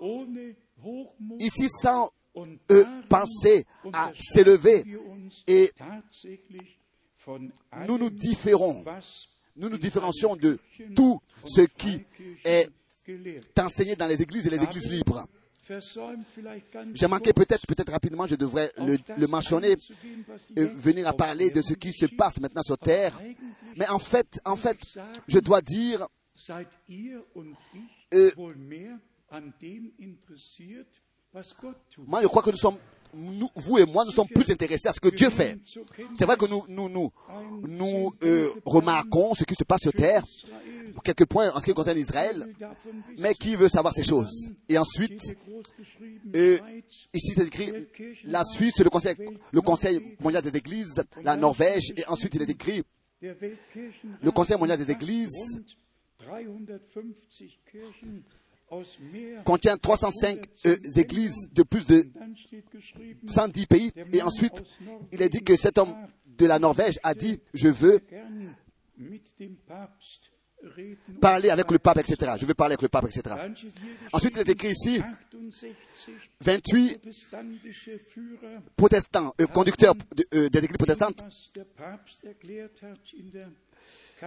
ici, 1.40 1.70
sans 1.70 2.10
eux 2.72 2.86
penser 3.10 3.66
à 3.94 4.12
s'élever, 4.20 4.84
et 5.48 5.72
nous 7.88 7.98
nous 7.98 8.10
différons, 8.10 8.84
nous 9.56 9.70
nous 9.70 9.78
différencions 9.78 10.36
de 10.36 10.60
tout 10.96 11.22
ce 11.46 11.62
qui 11.62 12.02
est 12.46 12.70
enseigné 13.60 13.96
dans 13.96 14.08
les 14.08 14.22
églises 14.22 14.48
et 14.48 14.50
les 14.50 14.64
églises 14.64 14.90
libres. 14.90 15.26
J'ai 16.94 17.08
manqué 17.08 17.32
peut-être, 17.32 17.66
peut-être 17.66 17.92
rapidement, 17.92 18.28
je 18.28 18.36
devrais 18.36 18.70
le, 18.80 18.98
le 19.18 19.28
mentionner, 19.28 19.78
euh, 20.58 20.70
venir 20.74 21.08
à 21.08 21.14
parler 21.14 21.52
de 21.52 21.62
ce 21.62 21.74
qui 21.74 21.94
se 21.94 22.06
passe 22.08 22.40
maintenant 22.42 22.64
sur 22.64 22.78
terre. 22.78 23.18
Mais 23.78 23.88
en 23.88 24.00
fait, 24.00 24.42
en 24.44 24.58
fait, 24.58 24.78
je 25.28 25.40
dois 25.40 25.62
dire 25.62 26.06
Euh, 28.14 28.32
Moi, 31.98 32.22
je 32.22 32.28
crois 32.28 32.44
que 32.44 32.52
nous 32.52 32.58
sommes, 32.58 32.78
nous, 33.14 33.50
vous 33.56 33.78
et 33.80 33.86
moi, 33.86 34.06
nous 34.06 34.12
sommes 34.12 34.28
plus 34.28 34.50
intéressés 34.52 34.88
à 34.88 34.94
ce 34.94 35.00
que 35.00 35.10
Dieu 35.10 35.30
fait. 35.30 35.58
C'est 36.16 36.26
vrai 36.26 36.38
que 36.38 36.46
nous, 36.46 36.64
nous, 36.68 36.90
nous, 36.90 37.12
nous 37.68 38.12
euh, 38.24 38.50
remarquons 38.66 39.34
ce 39.34 39.44
qui 39.44 39.56
se 39.56 39.64
passe 39.64 39.82
sur 39.82 39.92
terre, 39.92 40.24
quelques 41.04 41.26
points 41.26 41.52
en 41.52 41.60
ce 41.60 41.66
qui 41.66 41.74
concerne 41.74 41.98
Israël, 41.98 42.54
mais 43.18 43.34
qui 43.34 43.56
veut 43.56 43.70
savoir 43.70 43.94
ces 43.94 44.04
choses? 44.04 44.52
Et 44.70 44.78
ensuite, 44.78 45.22
euh, 46.36 46.58
ici 47.14 47.34
c'est 47.36 47.48
écrit 47.48 47.72
la 48.24 48.44
Suisse, 48.44 48.80
le 48.80 48.90
conseil, 48.90 49.16
le 49.52 49.62
conseil 49.62 50.16
mondial 50.20 50.44
des 50.44 50.56
églises, 50.56 51.04
la 51.24 51.36
Norvège, 51.36 51.94
et 51.98 52.06
ensuite 52.08 52.36
il 52.36 52.42
est 52.44 52.50
écrit 52.50 52.84
le 54.22 54.32
Conseil 54.32 54.58
mondial 54.58 54.78
des 54.78 54.92
églises 54.92 55.64
rund 58.74 58.86
350 58.86 58.94
Kirchen 58.94 58.94
aus 58.94 59.00
mehr 59.00 59.44
contient 59.44 59.78
305 59.82 60.40
euh, 60.66 60.78
églises 60.96 61.50
de 61.52 61.64
plus 61.64 61.86
de 61.86 62.04
Dann 62.04 62.36
steht 62.36 62.70
geschrieben, 62.72 63.28
110 63.28 63.66
pays. 63.68 63.92
Et 64.12 64.22
ensuite, 64.22 64.64
il 65.12 65.22
est 65.22 65.30
dit 65.30 65.44
que 65.44 65.56
cet 65.56 65.78
homme 65.78 65.94
de 66.26 66.46
la 66.46 66.60
Norvège 66.60 67.00
a 67.04 67.14
dit, 67.14 67.40
je 67.54 67.70
veux 67.70 68.02
parler 71.20 71.50
avec 71.50 71.70
le 71.72 71.80
pape, 71.80 71.98
etc. 71.98 72.34
Je 72.40 72.46
veux 72.46 72.54
parler 72.54 72.74
avec 72.74 72.82
le 72.82 72.90
pape, 72.90 73.06
etc. 73.06 73.36
Ensuite, 74.12 74.36
il 74.36 74.42
est 74.42 74.50
écrit 74.50 74.72
ici, 74.72 75.02
68 75.32 75.76
28 76.42 76.98
protestantische 77.02 77.90
Führer, 78.10 78.60
protestants, 78.76 79.34
euh, 79.42 79.46
conducteurs 79.48 79.94
euh, 80.34 80.50
des 80.50 80.60
églises 80.60 80.78
protestantes, 80.78 81.24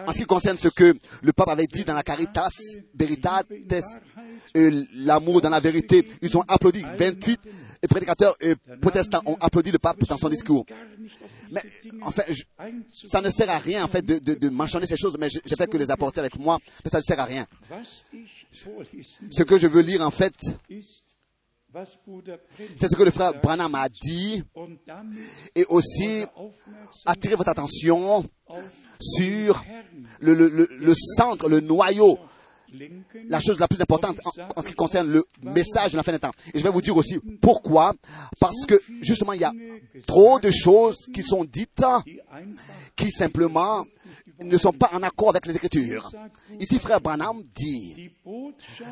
en 0.06 0.12
ce 0.12 0.18
qui 0.18 0.24
concerne 0.24 0.56
ce 0.56 0.68
que 0.68 0.94
le 1.22 1.32
pape 1.32 1.48
avait 1.48 1.66
dit 1.66 1.84
dans 1.84 1.94
la 1.94 2.02
Caritas 2.02 2.50
Veritates, 2.94 3.46
euh, 4.56 4.84
l'amour 4.94 5.40
dans 5.40 5.50
la 5.50 5.60
vérité, 5.60 6.06
ils 6.22 6.36
ont 6.36 6.42
applaudi. 6.48 6.84
28 6.96 7.40
prédicateurs 7.88 8.34
euh, 8.42 8.54
protestants 8.80 9.22
ont 9.26 9.36
applaudi 9.40 9.70
le 9.70 9.78
pape 9.78 10.02
dans 10.04 10.16
son 10.16 10.28
discours. 10.28 10.66
Mais 11.50 11.62
en 12.02 12.10
fait, 12.10 12.26
ça 12.90 13.20
ne 13.20 13.30
sert 13.30 13.50
à 13.50 13.58
rien 13.58 13.84
en 13.84 13.88
fait 13.88 14.02
de, 14.02 14.18
de, 14.34 14.48
mentionner 14.48 14.86
ces 14.86 14.96
choses, 14.96 15.16
mais 15.18 15.28
j'ai 15.30 15.56
fait 15.56 15.66
que 15.66 15.76
les 15.76 15.90
apporter 15.90 16.20
avec 16.20 16.38
moi, 16.38 16.58
mais 16.84 16.90
ça 16.90 16.98
ne 16.98 17.02
sert 17.02 17.20
à 17.20 17.24
rien. 17.24 17.46
Ce 19.30 19.42
que 19.42 19.58
je 19.58 19.66
veux 19.66 19.82
lire 19.82 20.00
en 20.02 20.10
fait, 20.10 20.34
c'est 22.76 22.88
ce 22.88 22.96
que 22.96 23.02
le 23.02 23.10
frère 23.10 23.32
Branham 23.42 23.74
a 23.74 23.88
dit 23.88 24.42
et 25.54 25.64
aussi 25.68 26.24
attirer 27.04 27.34
votre 27.34 27.50
attention 27.50 28.24
sur 29.00 29.64
le, 30.20 30.34
le, 30.34 30.48
le, 30.48 30.94
centre, 30.94 31.48
le 31.48 31.60
noyau, 31.60 32.18
la 33.28 33.40
chose 33.40 33.58
la 33.58 33.68
plus 33.68 33.80
importante 33.80 34.20
en, 34.54 34.62
ce 34.62 34.68
qui 34.68 34.74
concerne 34.74 35.08
le 35.10 35.24
message 35.42 35.92
de 35.92 35.96
la 35.96 36.02
fin 36.02 36.12
des 36.12 36.18
temps. 36.18 36.32
Et 36.52 36.58
je 36.58 36.64
vais 36.64 36.70
vous 36.70 36.80
dire 36.80 36.96
aussi 36.96 37.18
pourquoi. 37.40 37.94
Parce 38.40 38.66
que 38.66 38.80
justement, 39.00 39.32
il 39.32 39.40
y 39.40 39.44
a 39.44 39.52
trop 40.06 40.40
de 40.40 40.50
choses 40.50 40.98
qui 41.12 41.22
sont 41.22 41.44
dites 41.44 41.84
qui 42.94 43.10
simplement 43.10 43.84
ne 44.42 44.58
sont 44.58 44.72
pas 44.72 44.90
en 44.92 45.02
accord 45.02 45.30
avec 45.30 45.46
les 45.46 45.56
Écritures. 45.56 46.10
Ici, 46.60 46.78
frère 46.78 47.00
Branham 47.00 47.42
dit, 47.54 48.10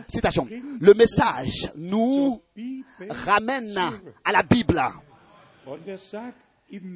citation, 0.09 0.49
le 0.81 0.95
message 0.95 1.71
nous 1.77 2.41
ramène 3.27 3.79
à 4.25 4.33
la 4.33 4.43
Bible. 4.43 4.81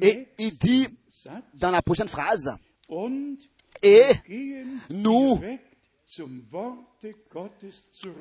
Et 0.01 0.27
il 0.37 0.57
dit 0.57 0.87
dans 1.53 1.71
la 1.71 1.81
prochaine 1.81 2.07
phrase, 2.07 2.55
et 3.81 4.03
nous 4.89 5.39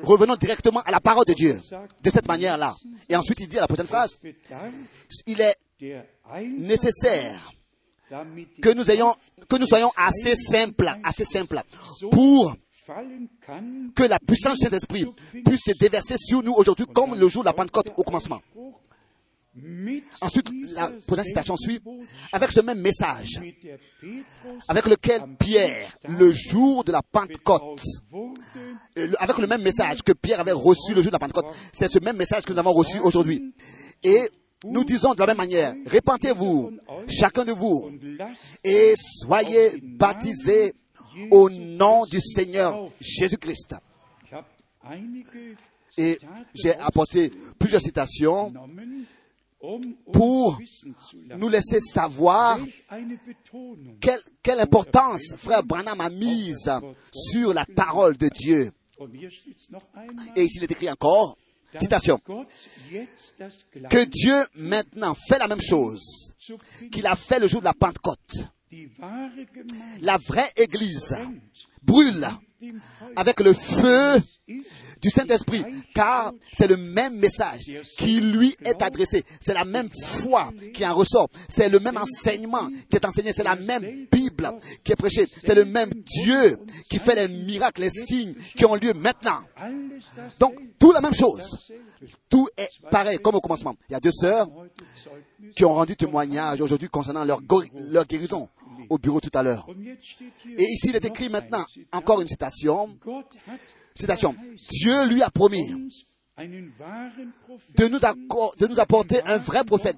revenons 0.03 0.37
directement 0.37 0.81
à 0.81 0.91
la 0.91 1.01
parole 1.01 1.25
de 1.27 1.35
Dieu. 1.35 1.59
De 2.03 2.11
cette 2.11 2.29
manière-là. 2.29 2.75
Et 3.09 3.17
ensuite, 3.17 3.41
il 3.41 3.49
dit 3.49 3.59
à 3.59 3.63
la 3.63 3.67
prochaine 3.67 3.87
phrase, 3.87 4.19
il 5.27 5.41
est 5.41 5.57
nécessaire 6.59 7.53
que 8.63 8.73
nous 8.73 8.91
ayons, 8.91 9.15
que 9.49 9.57
nous 9.57 9.67
soyons 9.67 9.91
assez 9.97 10.35
simples, 10.37 10.91
assez 11.03 11.25
simples, 11.25 11.61
pour 12.11 12.55
que 13.95 14.05
la 14.05 14.19
puissance 14.19 14.59
du 14.59 14.65
Saint-Esprit 14.65 15.07
puisse 15.45 15.61
se 15.65 15.79
déverser 15.79 16.17
sur 16.19 16.43
nous 16.43 16.53
aujourd'hui 16.53 16.87
comme 16.87 17.19
le 17.19 17.29
jour 17.29 17.43
de 17.43 17.49
la 17.49 17.53
Pentecôte 17.53 17.93
au 17.97 18.03
commencement. 18.03 18.41
Ensuite, 20.21 20.47
la 20.75 20.91
prochaine 21.07 21.25
citation 21.25 21.57
suit 21.57 21.81
avec 22.33 22.51
ce 22.51 22.61
même 22.61 22.81
message 22.81 23.41
avec 24.69 24.87
lequel 24.87 25.23
Pierre, 25.39 25.97
le 26.09 26.33
jour 26.33 26.85
de 26.85 26.93
la 26.93 27.03
Pentecôte, 27.03 27.81
euh, 28.99 29.13
avec 29.19 29.39
le 29.39 29.47
même 29.47 29.63
message 29.63 30.03
que 30.03 30.13
Pierre 30.13 30.41
avait 30.41 30.53
reçu 30.53 30.95
le 30.95 31.03
jour 31.03 31.11
de 31.11 31.17
la 31.17 31.19
Pentecôte, 31.19 31.47
c'est 31.73 31.91
ce 31.91 31.99
même 31.99 32.17
message 32.17 32.45
que 32.45 32.53
nous 32.53 32.59
avons 32.59 32.73
reçu 32.73 32.99
aujourd'hui. 33.01 33.55
Et 34.03 34.29
nous 34.65 34.85
disons 34.85 35.15
de 35.15 35.21
la 35.21 35.27
même 35.27 35.37
manière, 35.37 35.75
répentez-vous, 35.87 36.73
chacun 37.09 37.45
de 37.45 37.53
vous, 37.53 37.91
et 38.65 38.95
soyez 38.97 39.81
baptisés 39.83 40.75
au 41.31 41.49
nom 41.51 42.05
du 42.07 42.21
Seigneur 42.21 42.91
Jésus-Christ. 43.01 43.75
Et 45.97 46.19
j'ai 46.55 46.77
apporté 46.77 47.33
plusieurs 47.59 47.83
citations 47.83 48.53
pour 50.13 50.59
zu 50.95 51.23
lassen, 51.27 51.39
nous 51.39 51.49
laisser 51.49 51.81
savoir 51.81 52.59
quelle, 54.01 54.21
quelle 54.43 54.61
importance 54.61 55.35
frère 55.37 55.65
Branham 55.65 56.01
a 56.01 56.09
mise 56.09 56.71
sur 57.13 57.53
la 57.53 57.65
parole 57.65 58.17
de 58.17 58.29
Dieu. 58.29 58.71
Et 60.37 60.45
ici 60.45 60.59
il 60.59 60.65
est 60.65 60.71
écrit 60.71 60.91
encore, 60.91 61.37
citation, 61.79 62.21
que 63.91 64.05
Dieu 64.05 64.47
maintenant 64.55 65.15
fait 65.15 65.39
la 65.39 65.49
même 65.49 65.61
chose 65.61 66.03
qu'il 66.93 67.07
a 67.07 67.17
fait 67.17 67.41
le 67.41 67.49
jour 67.49 67.61
de 67.61 67.67
la 67.67 67.75
Pentecôte. 67.75 68.49
La 70.01 70.19
vraie 70.19 70.51
Église 70.57 71.17
brûle 71.83 72.27
avec 73.17 73.41
le 73.41 73.53
feu 73.53 74.21
du 75.01 75.11
Saint-Esprit, 75.11 75.65
car 75.95 76.33
c'est 76.53 76.67
le 76.67 76.77
même 76.77 77.17
message 77.17 77.71
qui 77.99 78.21
lui 78.21 78.57
est 78.65 78.83
adressé. 78.83 79.25
C'est 79.41 79.55
la 79.55 79.65
même 79.65 79.89
foi 79.91 80.51
qui 80.75 80.85
en 80.85 80.95
ressort. 80.95 81.29
C'est 81.49 81.69
le 81.69 81.79
même 81.79 81.97
enseignement 81.97 82.69
qui 82.91 82.97
est 82.97 83.07
enseigné. 83.07 83.33
C'est 83.33 83.45
la 83.45 83.57
même 83.57 84.07
Bible 84.11 84.51
qui 84.83 84.93
est 84.93 84.97
prêchée. 84.97 85.27
C'est 85.43 85.55
le 85.55 85.65
même 85.65 85.91
Dieu 85.95 86.59
qui 86.91 86.99
fait 86.99 87.15
les 87.15 87.29
miracles, 87.29 87.83
les 87.83 87.91
signes 87.91 88.35
qui 88.57 88.65
ont 88.65 88.75
lieu 88.75 88.93
maintenant. 88.93 89.41
Donc, 90.39 90.55
tout 90.79 90.93
la 90.93 91.01
même 91.01 91.15
chose. 91.15 91.73
Tout 92.29 92.49
est 92.57 92.71
pareil, 92.91 93.19
comme 93.19 93.37
au 93.37 93.41
commencement. 93.41 93.75
Il 93.89 93.93
y 93.93 93.97
a 93.97 94.01
deux 94.01 94.13
sœurs. 94.13 94.49
Qui 95.55 95.65
ont 95.65 95.75
rendu 95.75 95.97
témoignage 95.97 96.61
aujourd'hui 96.61 96.89
concernant 96.89 97.25
leur, 97.25 97.41
guérison 98.07 98.49
au 98.91 98.99
bureau 98.99 99.21
tout 99.21 99.31
à 99.35 99.43
l'heure. 99.43 99.67
Et 100.59 100.63
ici, 100.65 100.89
il 100.89 100.97
est 100.97 101.05
écrit 101.05 101.29
maintenant, 101.29 101.65
encore 101.93 102.21
une 102.21 102.29
citation, 102.29 102.97
citation. 103.95 104.35
Dieu 104.71 105.07
lui 105.09 105.23
a 105.23 105.31
promis 105.31 105.91
de 107.77 107.87
nous, 108.67 108.79
apporter 108.81 109.21
un 109.25 109.39
vrai 109.39 109.65
prophète, 109.65 109.97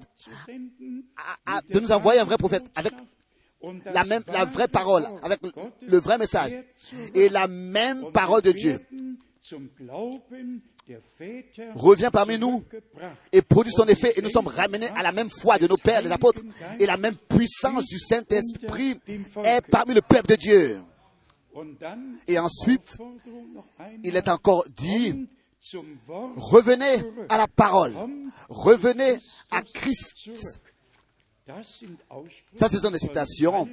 de 1.69 1.79
nous 1.79 1.91
envoyer 1.91 2.19
un 2.19 2.25
vrai 2.25 2.37
prophète 2.37 2.63
avec 2.75 2.93
la 3.93 4.03
même, 4.05 4.23
la 4.27 4.45
vraie 4.45 4.67
parole, 4.67 5.05
avec 5.21 5.39
le- 5.87 5.99
vrai 5.99 6.17
message 6.17 6.57
et 7.13 7.29
la 7.29 7.47
même 7.47 8.11
parole 8.11 8.41
de 8.41 8.51
Dieu 8.51 8.79
revient 11.75 12.09
parmi 12.11 12.37
nous 12.37 12.63
et 13.31 13.41
produit 13.41 13.71
son 13.71 13.85
effet 13.85 14.13
et 14.17 14.21
nous 14.21 14.29
sommes 14.29 14.47
ramenés 14.47 14.89
à 14.95 15.03
la 15.03 15.11
même 15.11 15.29
foi 15.29 15.57
de 15.57 15.67
nos 15.67 15.77
pères, 15.77 16.03
des 16.03 16.11
apôtres 16.11 16.41
et 16.79 16.85
la 16.85 16.97
même 16.97 17.15
puissance 17.15 17.85
du 17.85 17.99
Saint-Esprit 17.99 18.99
est 19.43 19.61
parmi 19.69 19.93
le 19.93 20.01
peuple 20.01 20.27
de 20.27 20.35
Dieu. 20.35 20.79
Et 22.27 22.39
ensuite, 22.39 22.97
il 24.03 24.15
est 24.15 24.29
encore 24.29 24.65
dit, 24.75 25.27
revenez 26.35 27.03
à 27.29 27.37
la 27.37 27.47
parole, 27.47 27.93
revenez 28.49 29.17
à 29.51 29.61
Christ. 29.61 30.29
Ça, 32.55 32.69
ce 32.69 32.77
sont 32.77 32.91
des 32.91 32.99
citations 32.99 33.67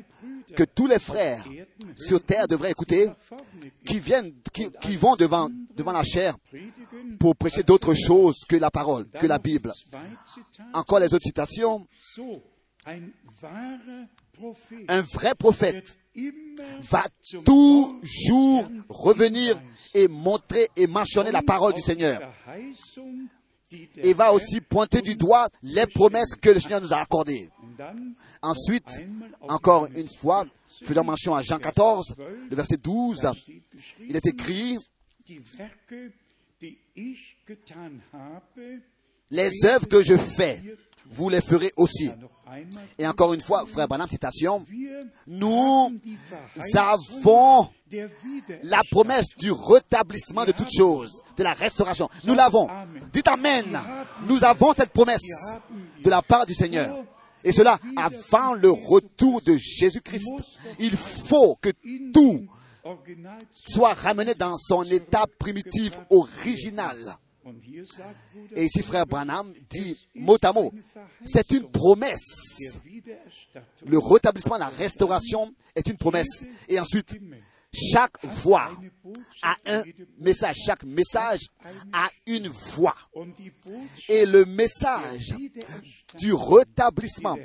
que 0.56 0.64
tous 0.64 0.86
les 0.86 0.98
frères 0.98 1.44
sur 1.96 2.22
terre 2.22 2.48
devraient 2.48 2.70
écouter, 2.70 3.10
qui 3.84 4.00
viennent, 4.00 4.32
qui, 4.52 4.70
qui 4.80 4.96
vont 4.96 5.16
devant, 5.16 5.48
devant 5.76 5.92
la 5.92 6.02
chair 6.02 6.36
pour 7.20 7.36
prêcher 7.36 7.62
d'autres 7.62 7.94
choses 7.94 8.40
que 8.48 8.56
la 8.56 8.70
parole, 8.70 9.06
que 9.08 9.26
la 9.26 9.38
Bible. 9.38 9.72
Encore 10.72 11.00
les 11.00 11.12
autres 11.12 11.24
citations. 11.24 11.86
Un 14.88 15.02
vrai 15.02 15.34
prophète 15.34 15.98
va 16.80 17.04
toujours 17.44 18.68
revenir 18.88 19.60
et 19.94 20.08
montrer 20.08 20.68
et 20.76 20.86
mentionner 20.86 21.32
la 21.32 21.42
parole 21.42 21.74
du 21.74 21.82
Seigneur. 21.82 22.20
Et 23.96 24.14
va 24.14 24.32
aussi 24.32 24.60
pointer 24.62 25.02
du 25.02 25.14
doigt 25.14 25.48
les 25.62 25.86
promesses 25.86 26.34
que 26.40 26.50
le 26.50 26.60
Seigneur 26.60 26.80
nous 26.80 26.94
a 26.94 26.98
accordées. 26.98 27.50
Ensuite, 28.42 28.88
encore 29.48 29.86
une 29.94 30.08
fois, 30.08 30.44
14, 30.44 30.88
faisant 30.88 31.04
mention 31.04 31.34
à 31.34 31.42
Jean 31.42 31.58
14, 31.58 32.14
le 32.50 32.56
verset 32.56 32.76
12, 32.76 33.20
da 33.20 33.32
steht 33.34 33.62
il 34.00 34.16
est 34.16 34.26
écrit, 34.26 34.78
les 39.30 39.50
œuvres 39.64 39.86
que 39.86 40.02
je 40.02 40.16
fais, 40.16 40.62
vous 41.10 41.28
les 41.28 41.40
ferez 41.40 41.72
aussi. 41.76 42.10
Et 42.98 43.06
encore 43.06 43.34
une 43.34 43.40
fois, 43.40 43.66
frère 43.66 43.88
Branham, 43.88 44.08
citation, 44.08 44.64
nous 45.26 45.92
avons 46.74 47.68
la 48.62 48.82
promesse 48.90 49.26
du 49.38 49.52
rétablissement 49.52 50.44
de 50.44 50.52
toutes 50.52 50.74
choses, 50.74 51.22
de 51.36 51.42
la 51.42 51.54
restauration. 51.54 52.08
Nous 52.24 52.34
l'avons. 52.34 52.68
Dites 53.12 53.28
Amen. 53.28 53.78
Nous 54.26 54.42
avons 54.44 54.72
cette 54.74 54.92
promesse 54.92 55.22
de 56.02 56.10
la 56.10 56.22
part 56.22 56.46
du 56.46 56.54
Seigneur. 56.54 57.04
Et 57.44 57.52
cela 57.52 57.78
avant 57.96 58.54
le 58.54 58.70
retour 58.70 59.40
de 59.42 59.56
Jésus-Christ. 59.56 60.28
Il 60.78 60.96
faut 60.96 61.56
que 61.56 61.70
tout 62.12 62.46
soit 63.52 63.94
ramené 63.94 64.34
dans 64.34 64.56
son 64.56 64.82
état 64.84 65.26
primitif, 65.38 65.98
original. 66.10 66.96
Et 68.54 68.64
ici, 68.64 68.82
frère 68.82 69.06
Branham 69.06 69.52
dit 69.70 70.08
mot 70.14 70.36
à 70.42 70.52
mot, 70.52 70.72
c'est 71.24 71.50
une 71.52 71.70
promesse. 71.70 72.58
Le 73.86 73.98
rétablissement, 73.98 74.58
la 74.58 74.68
restauration 74.68 75.54
est 75.74 75.86
une 75.88 75.96
promesse. 75.96 76.44
Et 76.68 76.78
ensuite, 76.78 77.16
chaque 77.72 78.24
voix 78.24 78.70
a 79.42 79.56
un 79.66 79.82
message. 80.18 80.56
Chaque 80.66 80.84
message 80.84 81.40
a 81.92 82.08
une 82.26 82.48
voix. 82.48 82.96
Et 84.08 84.26
le 84.26 84.44
message 84.44 85.34
du 86.18 86.32
rétablissement 86.32 87.36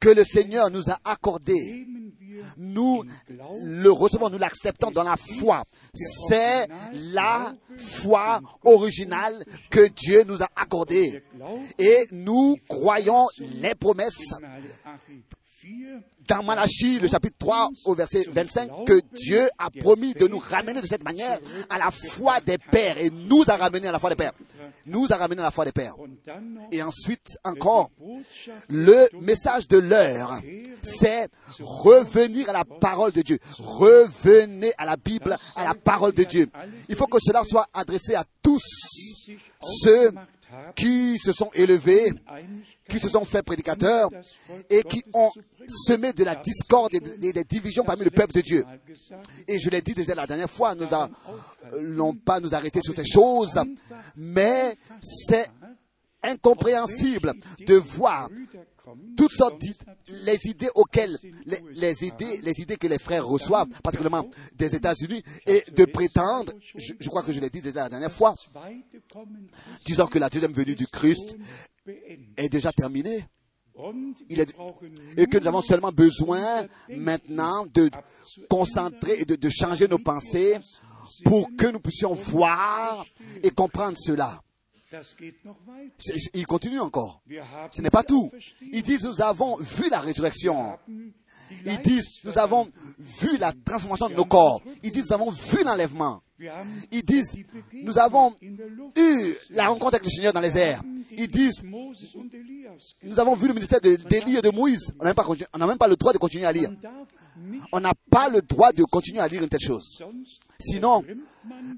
que 0.00 0.08
le 0.08 0.24
Seigneur 0.24 0.70
nous 0.70 0.90
a 0.90 0.98
accordé, 1.04 1.86
nous 2.56 3.02
le 3.28 3.90
recevons, 3.90 4.28
nous 4.28 4.38
l'acceptons 4.38 4.90
dans 4.90 5.02
la 5.02 5.16
foi. 5.16 5.64
C'est 6.28 6.68
la 6.92 7.54
foi 7.78 8.40
originale 8.64 9.44
que 9.70 9.88
Dieu 9.88 10.24
nous 10.24 10.42
a 10.42 10.48
accordée. 10.54 11.22
Et 11.78 12.06
nous 12.12 12.56
croyons 12.68 13.26
les 13.60 13.74
promesses 13.74 14.32
Malachi 14.40 15.24
4 15.30 16.15
dans 16.26 16.42
Malachie, 16.42 16.98
le 16.98 17.08
chapitre 17.08 17.36
3, 17.38 17.70
au 17.84 17.94
verset 17.94 18.26
25, 18.30 18.84
que 18.86 19.00
Dieu 19.12 19.48
a 19.58 19.70
promis 19.70 20.14
de 20.14 20.26
nous 20.26 20.38
ramener 20.38 20.80
de 20.80 20.86
cette 20.86 21.04
manière 21.04 21.38
à 21.70 21.78
la 21.78 21.90
foi 21.90 22.40
des 22.40 22.58
pères 22.58 22.98
et 22.98 23.10
nous 23.10 23.44
a 23.48 23.56
ramené 23.56 23.88
à 23.88 23.92
la 23.92 23.98
foi 23.98 24.10
des 24.10 24.16
pères. 24.16 24.32
Nous 24.86 25.06
a 25.10 25.16
ramené 25.16 25.40
à 25.40 25.44
la 25.44 25.50
foi 25.50 25.64
des 25.64 25.72
pères. 25.72 25.94
Et 26.70 26.82
ensuite, 26.82 27.36
encore, 27.44 27.90
le 28.68 29.08
message 29.20 29.68
de 29.68 29.78
l'heure, 29.78 30.40
c'est 30.82 31.28
revenir 31.60 32.48
à 32.50 32.52
la 32.52 32.64
parole 32.64 33.12
de 33.12 33.22
Dieu. 33.22 33.38
Revenez 33.58 34.72
à 34.78 34.84
la 34.84 34.96
Bible, 34.96 35.36
à 35.54 35.64
la 35.64 35.74
parole 35.74 36.12
de 36.12 36.24
Dieu. 36.24 36.48
Il 36.88 36.96
faut 36.96 37.06
que 37.06 37.18
cela 37.20 37.42
soit 37.44 37.66
adressé 37.72 38.14
à 38.14 38.24
tous 38.42 38.62
ceux 39.60 40.12
qui 40.74 41.18
se 41.18 41.32
sont 41.32 41.50
élevés, 41.54 42.12
qui 42.88 42.98
se 42.98 43.08
sont 43.08 43.24
fait 43.24 43.42
prédicateurs 43.42 44.08
et 44.70 44.82
qui 44.82 45.02
ont 45.12 45.30
semé 45.68 46.12
de 46.12 46.24
la 46.24 46.36
discorde 46.36 46.94
et 46.94 47.00
des, 47.00 47.44
divisions 47.44 47.84
parmi 47.84 48.04
le 48.04 48.10
peuple 48.10 48.34
de 48.34 48.40
Dieu. 48.40 48.64
Et 49.48 49.58
je 49.60 49.70
l'ai 49.70 49.82
dit 49.82 49.94
déjà 49.94 50.14
la 50.14 50.26
dernière 50.26 50.50
fois, 50.50 50.74
nous 50.74 50.86
n'allons 50.86 52.14
pas 52.14 52.40
nous 52.40 52.54
arrêter 52.54 52.80
sur 52.82 52.94
ces 52.94 53.06
choses, 53.06 53.60
mais 54.16 54.76
c'est 55.02 55.48
incompréhensible 56.22 57.34
de 57.66 57.74
voir 57.74 58.28
toutes 59.16 59.32
sortes 59.32 59.60
les 60.24 60.46
idées 60.46 60.68
auxquelles, 60.74 61.16
les, 61.72 62.04
idées, 62.04 62.40
les 62.42 62.60
idées 62.60 62.76
que 62.76 62.86
les 62.86 62.98
frères 62.98 63.26
reçoivent, 63.26 63.68
particulièrement 63.82 64.28
des 64.54 64.74
États-Unis, 64.76 65.22
et 65.46 65.64
de 65.72 65.84
prétendre, 65.86 66.52
je, 66.60 66.92
je 66.98 67.08
crois 67.08 67.22
que 67.22 67.32
je 67.32 67.40
l'ai 67.40 67.50
dit 67.50 67.60
déjà 67.60 67.84
la 67.84 67.88
dernière 67.88 68.12
fois, 68.12 68.34
disant 69.84 70.06
que 70.06 70.18
la 70.18 70.28
deuxième 70.28 70.52
venue 70.52 70.76
du 70.76 70.86
Christ. 70.86 71.36
Est 72.36 72.48
déjà 72.48 72.70
Il 74.28 74.40
est- 74.40 74.54
brauchen 74.56 74.94
et 75.16 75.26
que 75.26 75.38
nous 75.38 75.46
avons 75.48 75.62
seulement 75.62 75.92
besoin 75.92 76.66
maintenant 76.88 77.66
de 77.66 77.90
concentrer 78.48 79.20
et 79.20 79.24
de, 79.24 79.36
de 79.36 79.48
changer 79.50 79.86
nos 79.88 79.98
pensées 79.98 80.58
pour 81.24 81.48
que 81.56 81.66
nous 81.66 81.80
puissions 81.80 82.14
voir 82.14 83.04
et 83.42 83.50
comprendre 83.50 83.96
cela. 83.98 84.40
Il 86.34 86.46
continue 86.46 86.80
encore. 86.80 87.22
Ce 87.72 87.82
n'est 87.82 87.90
pas 87.90 88.02
tout. 88.04 88.30
Ils 88.60 88.82
disent, 88.82 89.04
nous 89.04 89.20
avons 89.20 89.56
vu 89.56 89.90
la 89.90 90.00
résurrection. 90.00 90.78
Ils 91.64 91.78
disent, 91.82 92.20
nous 92.24 92.38
avons 92.38 92.70
vu 92.98 93.36
la 93.38 93.52
transformation 93.52 94.08
de 94.08 94.14
nos 94.14 94.24
corps. 94.24 94.62
Ils 94.82 94.90
disent, 94.90 95.06
nous 95.08 95.14
avons 95.14 95.30
vu 95.30 95.62
l'enlèvement. 95.64 96.22
Ils 96.92 97.02
disent, 97.02 97.32
nous 97.72 97.98
avons 97.98 98.34
eu 98.42 99.34
la 99.50 99.68
rencontre 99.68 99.94
avec 99.94 100.04
le 100.04 100.10
Seigneur 100.10 100.32
dans 100.32 100.40
les 100.40 100.56
airs. 100.58 100.82
Ils 101.16 101.28
disent, 101.28 101.62
nous 103.02 103.20
avons 103.20 103.34
vu 103.34 103.48
le 103.48 103.54
ministère 103.54 103.80
d'Élie 103.80 104.36
et 104.36 104.42
de 104.42 104.50
Moïse. 104.50 104.92
On 105.00 105.04
n'a 105.04 105.14
même, 105.14 105.68
même 105.68 105.78
pas 105.78 105.88
le 105.88 105.96
droit 105.96 106.12
de 106.12 106.18
continuer 106.18 106.44
à 106.44 106.52
lire. 106.52 106.70
On 107.72 107.80
n'a 107.80 107.92
pas 108.10 108.28
le 108.28 108.42
droit 108.42 108.72
de 108.72 108.82
continuer 108.84 109.20
à 109.20 109.28
lire 109.28 109.42
une 109.42 109.48
telle 109.48 109.60
chose. 109.60 110.02
Sinon, 110.60 111.04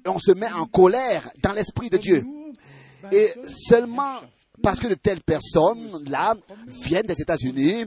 on 0.07 0.19
se 0.19 0.33
met 0.33 0.51
en 0.53 0.67
colère 0.67 1.29
dans 1.43 1.53
l'esprit 1.53 1.91
de 1.91 1.97
Dieu. 1.99 2.25
Et 3.13 3.29
seulement 3.69 4.17
parce 4.63 4.81
que 4.81 4.89
de 4.89 4.95
telles 4.95 5.21
personnes-là 5.21 6.35
viennent 6.67 7.07
des 7.07 7.21
États-Unis 7.21 7.87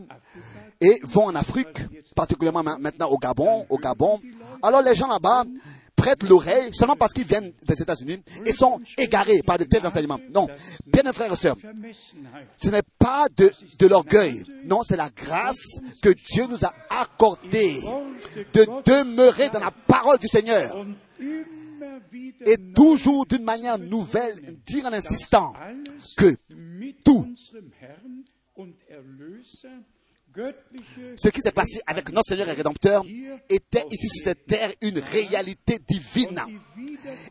et 0.79 0.99
vont 1.03 1.25
en 1.25 1.35
Afrique, 1.35 1.77
particulièrement 2.15 2.63
ma- 2.63 2.77
maintenant 2.77 3.09
au 3.09 3.17
Gabon, 3.17 3.65
au 3.69 3.77
Gabon. 3.77 4.19
Alors 4.63 4.81
les 4.81 4.95
gens 4.95 5.07
là-bas 5.07 5.43
prêtent 5.95 6.23
l'oreille 6.23 6.71
seulement 6.73 6.95
parce 6.95 7.13
qu'ils 7.13 7.27
viennent 7.27 7.51
des 7.63 7.81
États-Unis 7.81 8.23
et 8.45 8.53
sont 8.53 8.79
égarés 8.97 9.41
par 9.45 9.57
de 9.57 9.65
tels 9.65 9.85
enseignements. 9.85 10.19
Non, 10.33 10.47
bien 10.85 11.11
frères 11.13 11.33
et 11.33 11.35
sœurs, 11.35 11.57
ce 12.57 12.69
n'est 12.69 12.81
pas 12.97 13.27
de, 13.35 13.51
de 13.79 13.87
l'orgueil. 13.87 14.43
Non, 14.65 14.81
c'est 14.87 14.97
la 14.97 15.09
grâce 15.09 15.61
que 16.01 16.09
Dieu 16.09 16.45
nous 16.49 16.63
a 16.65 16.73
accordée 16.89 17.79
de 18.53 18.65
demeurer 18.85 19.49
dans 19.49 19.59
la 19.59 19.71
parole 19.71 20.17
du 20.17 20.27
Seigneur 20.27 20.85
et 22.45 22.57
toujours 22.73 23.25
d'une 23.25 23.43
manière 23.43 23.77
nouvelle 23.77 24.57
dire 24.65 24.85
en 24.85 24.93
insistant 24.93 25.53
que 26.17 26.35
tout 27.03 27.27
ce 31.17 31.29
qui 31.29 31.41
s'est 31.41 31.51
passé 31.51 31.81
avec 31.85 32.11
notre 32.11 32.29
Seigneur 32.29 32.47
et 32.49 32.53
Rédempteur 32.53 33.03
était 33.49 33.85
ici 33.91 34.07
sur 34.09 34.23
cette 34.25 34.45
terre 34.45 34.71
une 34.81 34.99
réalité 34.99 35.77
divine. 35.87 36.39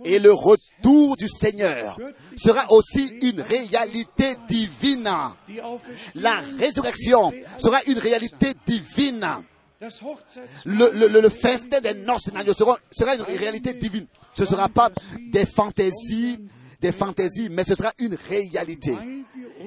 Et 0.05 0.19
le 0.19 0.33
retour 0.33 1.17
du 1.17 1.29
Seigneur 1.29 1.99
sera 2.37 2.71
aussi 2.73 3.15
une 3.23 3.41
réalité 3.41 4.35
divine. 4.49 5.09
La 6.15 6.41
résurrection 6.59 7.33
sera 7.59 7.81
une 7.87 7.99
réalité 7.99 8.53
divine. 8.67 9.27
Le, 10.67 10.91
le- 11.09 11.21
le- 11.21 11.31
festin 11.31 11.81
des 11.81 11.95
noces 11.95 12.25
sera 12.93 13.15
une 13.15 13.23
réalité 13.23 13.73
divine. 13.75 14.07
Ce 14.35 14.43
ne 14.43 14.47
sera 14.49 14.69
pas 14.69 14.91
des 15.33 15.47
fantaisies, 15.47 16.39
des 16.83 16.93
fantaisies, 16.93 17.49
mais 17.51 17.65
ce 17.65 17.75
sera 17.75 17.93
une 17.99 18.15
réalité. 18.29 18.95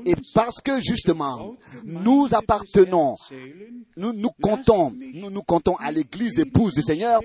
Et 0.05 0.15
parce 0.33 0.61
que 0.61 0.81
justement, 0.81 1.53
nous 1.83 2.27
appartenons 2.31 3.15
nous 3.95 4.13
nous 4.13 4.31
comptons, 4.41 4.91
nous 5.13 5.41
comptons 5.43 5.75
à 5.75 5.91
l'église 5.91 6.39
épouse 6.39 6.73
du 6.73 6.81
Seigneur, 6.81 7.21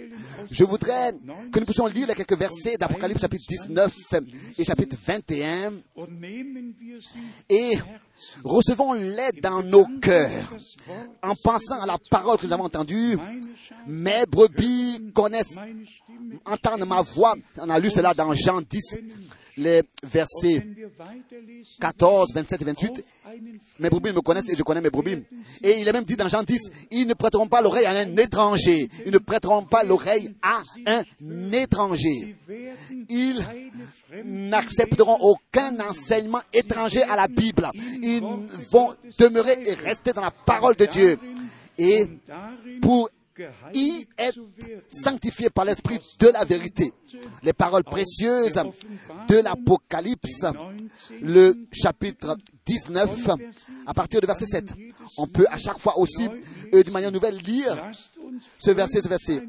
je 0.51 0.65
voudrais 0.65 1.13
que 1.53 1.59
nous 1.59 1.65
puissions 1.65 1.87
lire 1.87 2.07
les 2.07 2.15
quelques 2.15 2.37
versets 2.37 2.77
d'Apocalypse 2.77 3.21
chapitre 3.21 3.45
19 3.49 3.95
et 4.59 4.65
chapitre 4.65 4.97
21 5.07 5.83
und 5.97 6.09
nehmen 6.21 6.75
wir 6.79 7.01
sie 7.01 7.09
et 7.49 7.79
recevons-les 8.45 9.41
dans 9.41 9.63
nos 9.63 9.87
cœurs 10.01 10.55
en 11.23 11.35
pensant 11.43 11.81
à 11.81 11.87
la 11.87 11.99
parole 12.11 12.39
que 12.39 12.47
nous 12.47 12.53
avons 12.53 12.65
entendue. 12.65 13.17
Mes 13.87 14.27
brebis 14.29 15.01
connaissent, 15.15 15.57
entendent 16.45 16.87
ma 16.87 17.03
voix. 17.03 17.35
On 17.59 17.71
a 17.71 17.79
lu 17.79 17.91
cela 17.91 18.13
dans 18.15 18.35
Jean 18.35 18.61
10, 18.61 18.99
les 19.59 19.83
versets 20.03 20.61
Wenn 20.61 20.77
wir 20.77 20.91
weiterlesen, 20.99 21.77
14, 21.81 22.27
27 22.35 22.63
et 22.63 22.71
28. 22.71 22.91
auf 22.91 23.05
einen 23.31 23.61
Mes 23.79 23.91
brebis 23.91 24.13
me 24.13 24.23
connaissent 24.23 24.49
et 24.49 24.57
je 24.57 24.63
connais 24.63 24.81
mes 24.81 24.91
brebis. 24.91 25.25
Et 25.63 25.81
il 25.81 25.87
est 25.89 25.93
même 25.93 26.05
dit 26.05 26.17
dans 26.17 26.29
Jean 26.29 26.43
10, 26.43 26.59
ils 26.91 27.07
ne 27.07 27.15
prêteront 27.15 27.47
pas 27.49 27.61
l'oreille 27.61 27.87
à 27.87 27.91
un 27.91 28.17
étranger. 28.17 28.89
Ils 29.05 29.13
ne 29.13 29.19
prêteront 29.19 29.65
pas 29.65 29.83
l'oreille 29.83 30.35
à 30.43 30.63
un 30.87 31.03
étranger. 31.53 32.37
Ils 33.09 33.39
n'accepteront 34.25 35.19
aucun 35.21 35.79
enseignement 35.81 36.41
étranger 36.53 37.03
à 37.03 37.17
la 37.17 37.29
Bible. 37.29 37.69
Ils 37.75 38.23
vont 38.73 38.95
demeurer 39.19 39.59
et 39.65 39.75
rester 39.75 40.13
dans 40.13 40.23
la 40.23 40.31
parole 40.31 40.77
de 40.77 40.87
Dieu. 40.87 41.19
Et 41.79 42.07
pour 42.81 43.11
y 43.75 44.07
werden. 44.19 44.83
sanctifiés 44.89 45.51
par 45.51 45.65
l'esprit 45.65 45.99
de 46.19 46.29
la 46.29 46.45
vérité. 46.45 46.93
Les 47.43 47.53
paroles 47.53 47.85
précieuses 47.85 48.61
de 49.29 49.37
l'Apocalypse 49.37 50.19
19 50.25 50.57
le 51.23 51.55
chapitre 51.73 52.37
19, 52.67 53.29
à 53.87 53.95
partir 53.95 54.21
du 54.21 54.27
verset 54.27 54.47
7. 54.47 54.75
On 55.17 55.27
peut 55.27 55.47
à 55.51 55.59
chaque 55.59 55.79
fois 55.79 55.99
aussi, 55.99 56.29
euh, 56.75 56.83
d'une 56.83 56.93
manière 56.93 57.13
nouvelle, 57.13 57.37
lire 57.39 57.91
ce 58.59 58.71
verset, 58.71 59.01
ce 59.03 59.09
verset. 59.09 59.43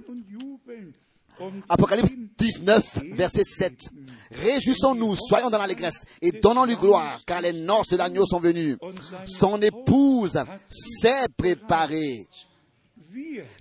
Apocalypse 1.70 2.12
19, 2.38 3.00
verset 3.12 3.44
7. 3.44 3.74
Réjouissons-nous, 4.32 5.16
soyons 5.16 5.50
dans 5.50 5.58
l'allégresse 5.58 6.04
et 6.22 6.32
donnons-lui 6.32 6.76
gloire, 6.76 7.22
car 7.26 7.42
les 7.42 7.54
noces 7.54 7.88
de 7.90 7.98
l'agneau 7.98 8.26
sont 8.26 8.40
venues. 8.40 8.78
Son 9.26 9.62
épouse 9.62 10.38
s'est 10.70 11.28
préparée. 11.38 12.28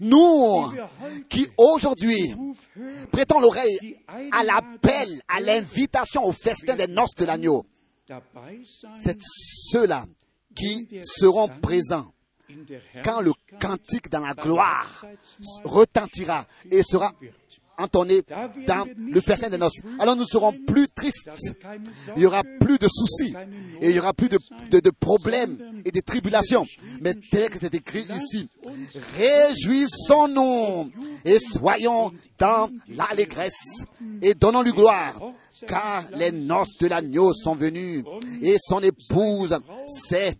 Nous, 0.01 0.73
qui 1.29 1.49
aujourd'hui 1.57 2.35
prêtons 3.11 3.41
l'oreille 3.41 3.99
à 4.07 4.45
l'appel, 4.45 5.23
à 5.29 5.41
l'invitation 5.41 6.25
au 6.25 6.33
festin 6.33 6.77
des 6.77 6.87
noces 6.87 7.15
de 7.17 7.25
l'agneau, 7.25 7.67
c'est 8.99 9.19
ceux-là 9.71 10.05
qui 10.55 10.89
seront 11.05 11.49
présents 11.61 12.13
quand 13.05 13.21
le 13.21 13.33
cantique 13.61 14.09
dans 14.09 14.21
la 14.21 14.35
gloire 14.35 15.05
retentira 15.65 16.47
et 16.71 16.83
sera 16.83 17.13
entonné 17.79 18.23
dans 18.67 18.87
le 18.97 19.21
festin 19.21 19.49
des 19.49 19.57
noces. 19.59 19.79
Alors 19.99 20.17
nous 20.17 20.25
serons 20.27 20.53
plus 20.67 20.89
tristes. 20.89 21.31
Il 22.17 22.23
y 22.23 22.27
aura 22.27 22.43
plus 22.61 22.79
de 22.79 22.89
soucis 22.89 23.35
et 23.81 23.91
il 23.91 23.97
y 23.97 23.99
aura 24.01 24.13
plus 24.13 24.29
de, 24.29 24.39
de- 24.71 24.91
problèmes 24.91 25.57
et 25.85 25.91
de 25.93 26.01
tribulations. 26.01 26.67
Mais 27.01 27.15
tel 27.31 27.51
que 27.51 27.59
c'est 27.61 27.75
écrit 27.75 28.05
ici, 28.15 28.49
réjouissons-nous 29.17 30.91
et 31.25 31.39
soyons 31.39 32.13
dans 32.39 32.71
l'allégresse 32.89 33.83
et 34.23 34.35
donnons-lui 34.35 34.73
gloire, 34.73 35.21
car 35.67 36.05
les 36.17 36.33
noces 36.33 36.77
de 36.79 36.87
l'agneau 36.89 37.33
sont 37.33 37.55
venues 37.55 38.05
et 38.43 38.57
son 38.61 38.81
épouse 38.81 39.57
s'est 39.87 40.35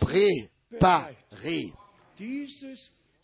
préparée. 0.00 1.72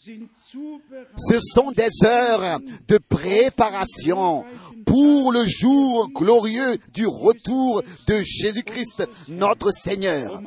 Ce 0.03 1.39
sont 1.55 1.73
des 1.73 1.91
heures 2.07 2.59
de 2.89 2.97
préparation 2.97 4.45
pour 4.87 5.31
le 5.31 5.45
jour 5.45 6.09
glorieux 6.11 6.79
du 6.95 7.07
retour 7.07 7.83
de 8.07 8.23
Jésus-Christ, 8.23 9.07
notre 9.29 9.71
Seigneur. 9.73 10.43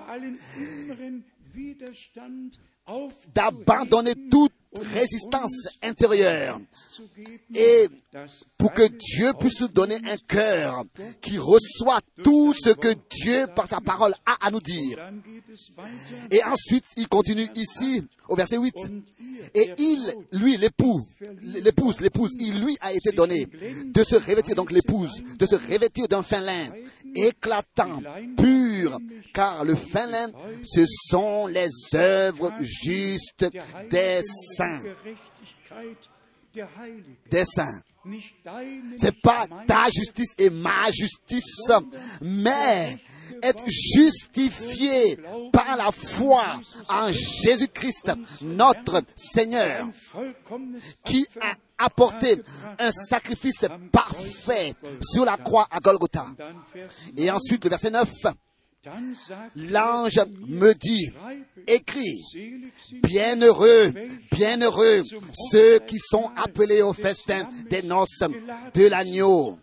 d'abandonner 3.36 4.16
résistance 4.76 5.68
intérieure 5.82 6.60
et 7.54 7.88
pour 8.58 8.74
que 8.74 8.88
Dieu 8.88 9.32
puisse 9.40 9.60
nous 9.62 9.68
donner 9.68 9.96
un 9.96 10.18
cœur 10.28 10.84
qui 11.22 11.38
reçoit 11.38 12.00
tout 12.24 12.54
ce 12.54 12.70
que 12.70 12.94
Dieu, 13.10 13.48
par 13.56 13.68
sa 13.68 13.82
parole, 13.82 14.14
a 14.26 14.48
à 14.48 14.52
nous 14.52 14.62
dire. 14.62 14.98
Et 16.32 16.44
ensuite, 16.44 16.86
il 16.98 17.08
continue 17.08 17.48
ici, 17.56 18.04
au 18.30 18.36
verset 18.36 18.58
8. 18.58 18.76
Et 19.56 19.74
il, 19.78 20.14
lui, 20.34 20.58
l'époux, 20.58 21.06
l'épouse, 21.42 22.00
l'épouse, 22.00 22.32
il 22.40 22.64
lui 22.64 22.78
a 22.82 22.94
été 22.94 23.12
donné 23.12 23.48
de 23.86 24.04
se 24.04 24.16
revêtir, 24.16 24.56
donc 24.56 24.72
l'épouse, 24.72 25.22
de 25.38 25.46
se 25.46 25.56
revêtir 25.56 26.08
d'un 26.08 26.24
fin 26.24 26.42
lin 26.42 26.70
éclatant, 27.16 28.02
pur, 28.38 28.63
car 29.34 29.64
le 29.66 29.76
fin 29.76 30.08
lin, 30.08 30.32
ce 30.64 30.86
sont 31.10 31.48
les 31.48 31.70
œuvres 31.96 32.54
justes 32.62 33.46
des 33.90 34.22
saints, 34.56 34.82
des 37.30 37.46
saints. 37.46 37.82
C'est 38.98 39.22
pas 39.22 39.48
ta 39.66 39.86
justice 39.86 40.34
et 40.38 40.50
ma 40.50 40.92
justice, 40.92 41.72
mais 42.22 43.00
être 43.42 43.64
justifié 43.70 45.18
par 45.52 45.78
la 45.78 45.92
foi 45.92 46.60
en 46.90 47.12
Jésus-Christ, 47.12 48.12
notre 48.42 49.02
Seigneur, 49.16 49.88
qui 51.06 51.26
a 51.40 51.56
apporté 51.86 52.42
un 52.80 52.92
sacrifice 52.92 53.66
parfait 53.92 54.74
sur 55.02 55.26
la 55.26 55.38
croix 55.38 55.68
à 55.72 55.80
Golgotha. 55.80 56.26
Et 57.16 57.32
ensuite, 57.32 57.64
le 57.64 57.70
verset 57.70 57.90
9, 57.90 58.10
dann 58.24 58.34
sagt 58.34 58.53
l'ange 59.56 60.20
me 60.48 60.74
dit, 60.74 61.10
sind 61.68 63.02
Bienheureux, 63.02 63.94
bienheureux 64.32 65.04
ceux 65.52 65.80
qui 65.80 65.98
sont 65.98 66.32
appelés 66.36 66.82
au 66.82 66.94
festin 66.94 67.48
des 67.70 67.82
noces 67.82 68.24
de 68.74 68.88
l'agneau. 68.88 69.58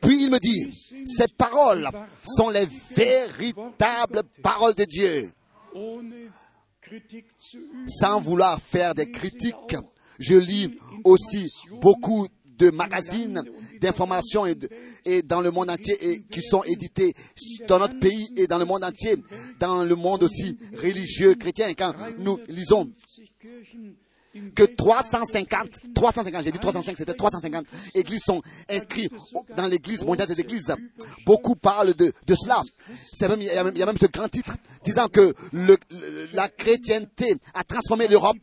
Puis 0.00 0.24
il 0.24 0.30
me 0.30 0.38
dit, 0.38 1.06
ces 1.06 1.28
paroles 1.28 1.88
sont 2.24 2.50
les 2.50 2.66
véritables 2.94 4.22
paroles 4.42 4.74
de 4.74 4.84
Dieu. 4.84 5.32
Sans 7.88 8.20
vouloir 8.20 8.60
faire 8.60 8.94
des 8.94 9.10
critiques, 9.10 9.76
je 10.18 10.36
lis 10.36 10.78
aussi 11.02 11.50
beaucoup 11.80 12.28
de 12.58 12.70
magazines 12.70 13.42
d'information 13.80 14.46
et, 14.46 15.22
dans 15.22 15.40
le 15.40 15.50
monde 15.50 15.70
entier 15.70 15.96
et 16.00 16.20
qui 16.22 16.42
sont 16.42 16.62
édités 16.64 17.12
dans 17.68 17.78
notre 17.78 17.98
pays 17.98 18.28
et 18.36 18.46
dans 18.46 18.58
le 18.58 18.64
monde 18.64 18.84
entier, 18.84 19.16
dans 19.60 19.84
le 19.84 19.94
monde 19.94 20.24
aussi 20.24 20.58
religieux 20.82 21.34
chrétien. 21.34 21.72
Quand 21.74 21.94
nous 22.18 22.38
lisons 22.48 22.90
50 23.08 23.28
Kirchen 23.40 23.94
im 24.36 24.50
que 24.54 24.64
350, 24.64 25.94
350, 25.94 26.42
j'ai 26.44 26.50
dit 26.50 26.58
305, 26.58 26.96
c'était 26.96 27.14
350 27.14 27.66
églises 27.94 28.22
sont 28.24 28.42
inscrites 28.68 29.12
dans 29.56 29.66
l'église 29.66 30.02
mondiale 30.02 30.28
des 30.28 30.40
églises. 30.40 30.74
Beaucoup 31.24 31.54
parlent 31.54 31.94
de, 31.94 32.12
cela. 32.34 32.60
Il, 33.38 33.44
y 33.44 33.50
a 33.50 33.86
même, 33.86 33.96
ce 33.96 34.06
grand 34.06 34.28
titre 34.28 34.56
disant 34.84 35.08
que 35.08 35.34
la 36.32 36.48
chrétienté 36.48 37.36
a 37.54 37.64
transformé 37.64 38.08
l'Europe. 38.08 38.38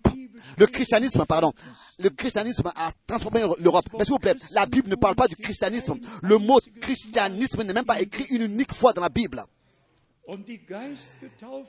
Le 0.57 0.67
christianisme, 0.67 1.25
pardon. 1.25 1.51
Le 1.99 2.09
christianisme 2.09 2.71
a 2.75 2.91
transformé 3.07 3.41
l'Europe. 3.59 3.85
Mais 3.97 4.03
s'il 4.05 4.13
vous 4.13 4.19
plaît, 4.19 4.35
la 4.51 4.65
Bible 4.65 4.89
ne 4.89 4.95
parle 4.95 5.15
pas 5.15 5.27
du 5.27 5.35
christianisme. 5.35 5.95
Le 6.23 6.37
mot 6.37 6.59
christianisme 6.81 7.63
n'est 7.63 7.73
même 7.73 7.85
pas 7.85 7.99
écrit 8.01 8.25
une 8.31 8.43
unique 8.43 8.73
fois 8.73 8.93
dans 8.93 9.01
la 9.01 9.09
Bible. 9.09 9.43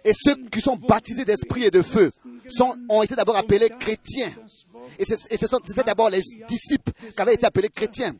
Et 0.04 0.12
ceux 0.14 0.36
qui 0.50 0.60
sont 0.60 0.76
baptisés 0.76 1.24
d'esprit 1.24 1.64
et 1.64 1.70
de 1.70 1.82
feu 1.82 2.12
sont, 2.48 2.74
ont 2.88 3.02
été 3.02 3.14
d'abord 3.16 3.36
appelés 3.36 3.68
chrétiens. 3.80 4.30
Et 4.98 5.04
et 5.30 5.36
ce 5.38 5.46
sont- 5.46 5.60
d'abord 5.86 6.10
les 6.10 6.20
disciples 6.48 6.92
qui 6.92 7.20
avaient 7.22 7.34
été 7.34 7.46
appelés 7.46 7.68
chrétiens. 7.70 8.14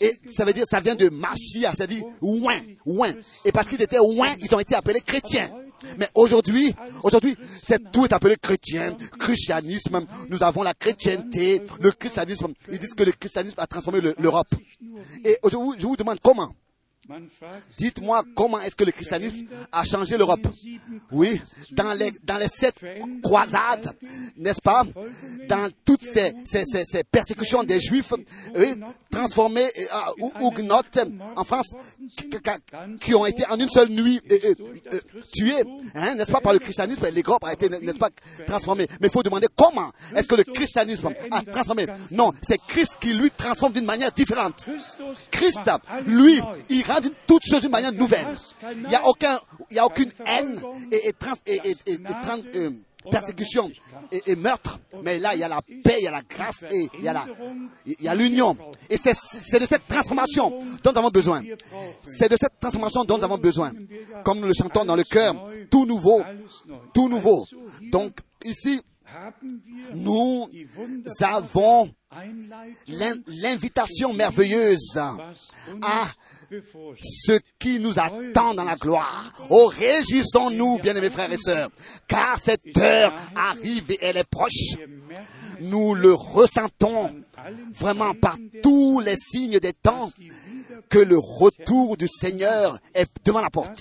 Et 0.00 0.12
ça 0.36 0.44
veut 0.44 0.52
dire, 0.52 0.64
ça 0.70 0.80
vient 0.80 0.94
de 0.94 1.08
Machia, 1.08 1.72
c'est-à-dire 1.74 2.04
ouin, 2.20 2.58
ouin. 2.86 3.12
Et 3.44 3.52
parce 3.52 3.68
qu'ils 3.68 3.82
étaient 3.82 3.98
ouin, 3.98 4.34
ils 4.40 4.54
ont 4.54 4.60
été 4.60 4.74
appelés 4.74 5.00
chrétiens. 5.00 5.50
Mais 5.98 6.08
aujourd'hui, 6.14 6.74
aujourd'hui, 7.02 7.36
c'est 7.62 7.90
tout 7.90 8.04
est 8.04 8.12
appelé 8.12 8.36
chrétien, 8.36 8.96
christianisme. 9.18 10.00
Nous 10.28 10.42
avons 10.42 10.62
la 10.62 10.74
chrétienté, 10.74 11.62
le 11.80 11.90
christianisme. 11.92 12.48
Ils 12.70 12.78
disent 12.78 12.94
que 12.94 13.04
le 13.04 13.12
christianisme 13.12 13.58
a 13.58 13.66
transformé 13.66 14.00
le- 14.00 14.14
l'Europe. 14.18 14.48
Et 15.24 15.38
aujourd'hui, 15.42 15.80
je 15.80 15.86
vous 15.86 15.96
demande 15.96 16.18
comment. 16.22 16.54
Dites-moi 17.78 18.22
comment 18.36 18.60
est-ce 18.60 18.76
que 18.76 18.84
le 18.84 18.92
christianisme 18.92 19.46
a 19.72 19.84
changé 19.84 20.16
l'Europe. 20.16 20.46
Oui, 21.10 21.40
dans 21.72 21.92
les, 21.94 22.12
dans 22.22 22.36
les 22.36 22.48
sept 22.48 22.84
croisades, 23.22 23.96
n'est-ce 24.36 24.60
pas? 24.60 24.84
Dans 25.48 25.68
toutes 25.84 26.04
ces, 26.04 26.32
ces, 26.44 26.64
ces, 26.64 26.84
ces 26.84 27.04
persécutions 27.04 27.64
des 27.64 27.80
Juifs, 27.80 28.12
transformés 29.10 29.64
euh, 29.64 30.24
ou 30.40 30.50
huguenotes 30.50 30.98
en 31.36 31.44
France, 31.44 31.70
qui, 33.00 33.14
ont 33.14 33.26
été 33.26 33.44
en 33.50 33.56
une 33.58 33.68
seule 33.68 33.88
nuit 33.88 34.20
euh, 34.30 34.54
tués, 35.32 35.64
hein, 35.94 36.14
n'est-ce 36.14 36.30
pas, 36.30 36.40
par 36.40 36.52
le 36.52 36.58
christianisme, 36.58 37.06
l'Europe 37.14 37.44
a 37.44 37.52
été, 37.52 37.68
n'est-ce 37.68 37.98
pas, 37.98 38.10
transformée. 38.46 38.86
Mais 39.00 39.08
il 39.08 39.10
faut 39.10 39.22
demander 39.22 39.48
comment 39.56 39.90
est-ce 40.14 40.28
que 40.28 40.36
le 40.36 40.44
christianisme 40.44 41.08
a 41.30 41.42
transformé? 41.42 41.86
Non, 42.12 42.32
c'est 42.46 42.58
Christ 42.68 42.98
qui 43.00 43.14
lui 43.14 43.30
transforme 43.30 43.72
d'une 43.72 43.84
manière 43.84 44.12
différente. 44.12 44.68
Christ, 45.30 45.60
lui, 46.06 46.40
toute 47.26 47.42
chose 47.48 47.60
d'une 47.60 47.70
manière 47.70 47.92
nouvelle. 47.92 48.26
Il 48.74 48.88
n'y 48.88 48.94
a 48.94 49.00
a 49.00 49.84
aucune 49.84 50.10
haine 50.26 50.60
et, 50.92 51.12
euh, 52.54 52.70
persécution 53.10 53.70
et, 54.26 54.36
meurtre. 54.36 54.78
Mais 55.02 55.18
là, 55.18 55.34
il 55.34 55.40
y 55.40 55.44
a 55.44 55.48
la 55.48 55.60
paix, 55.62 55.96
il 55.98 56.04
y 56.04 56.06
a 56.06 56.10
la 56.10 56.22
grâce 56.22 56.62
et 56.70 56.88
il 56.98 57.04
y 58.00 58.08
a 58.08 58.14
l'union. 58.14 58.56
Et 58.88 58.96
c'est, 58.96 59.14
c'est 59.14 59.58
de 59.58 59.66
cette 59.66 59.86
transformation 59.86 60.50
dont 60.82 60.92
nous 60.92 60.98
avons 60.98 61.08
besoin. 61.10 61.42
C'est 62.02 62.28
de 62.28 62.36
cette 62.38 62.58
transformation 62.60 63.04
dont 63.04 63.18
nous 63.18 63.24
avons 63.24 63.38
besoin. 63.38 63.72
Comme 64.24 64.40
nous 64.40 64.46
le 64.46 64.54
chantons 64.54 64.84
dans 64.84 64.96
le 64.96 65.04
cœur, 65.04 65.34
tout 65.70 65.86
nouveau, 65.86 66.22
tout 66.92 67.08
nouveau. 67.08 67.46
Donc, 67.90 68.18
ici, 68.44 68.80
nous 69.94 70.48
avons 71.20 71.90
l'invitation 73.42 74.12
merveilleuse 74.12 74.96
à 75.82 76.08
ce 77.00 77.38
qui 77.58 77.78
nous 77.78 77.98
attend 77.98 78.54
dans 78.54 78.64
la 78.64 78.76
gloire. 78.76 79.32
Oh, 79.50 79.66
réjouissons-nous, 79.66 80.78
bien-aimés 80.78 81.10
frères 81.10 81.32
et 81.32 81.38
sœurs, 81.38 81.70
car 82.08 82.38
cette 82.42 82.76
heure 82.76 83.14
arrive 83.36 83.90
et 83.90 83.98
elle 84.02 84.16
est 84.16 84.24
proche. 84.24 84.76
Nous 85.60 85.94
le 85.94 86.14
ressentons 86.14 87.14
vraiment 87.78 88.14
par 88.14 88.36
tous 88.62 89.00
les 89.00 89.16
signes 89.16 89.60
des 89.60 89.72
temps 89.72 90.10
que 90.88 90.98
le 90.98 91.18
retour 91.18 91.96
du 91.96 92.08
Seigneur 92.08 92.78
est 92.94 93.08
devant 93.24 93.40
la 93.40 93.50
porte. 93.50 93.80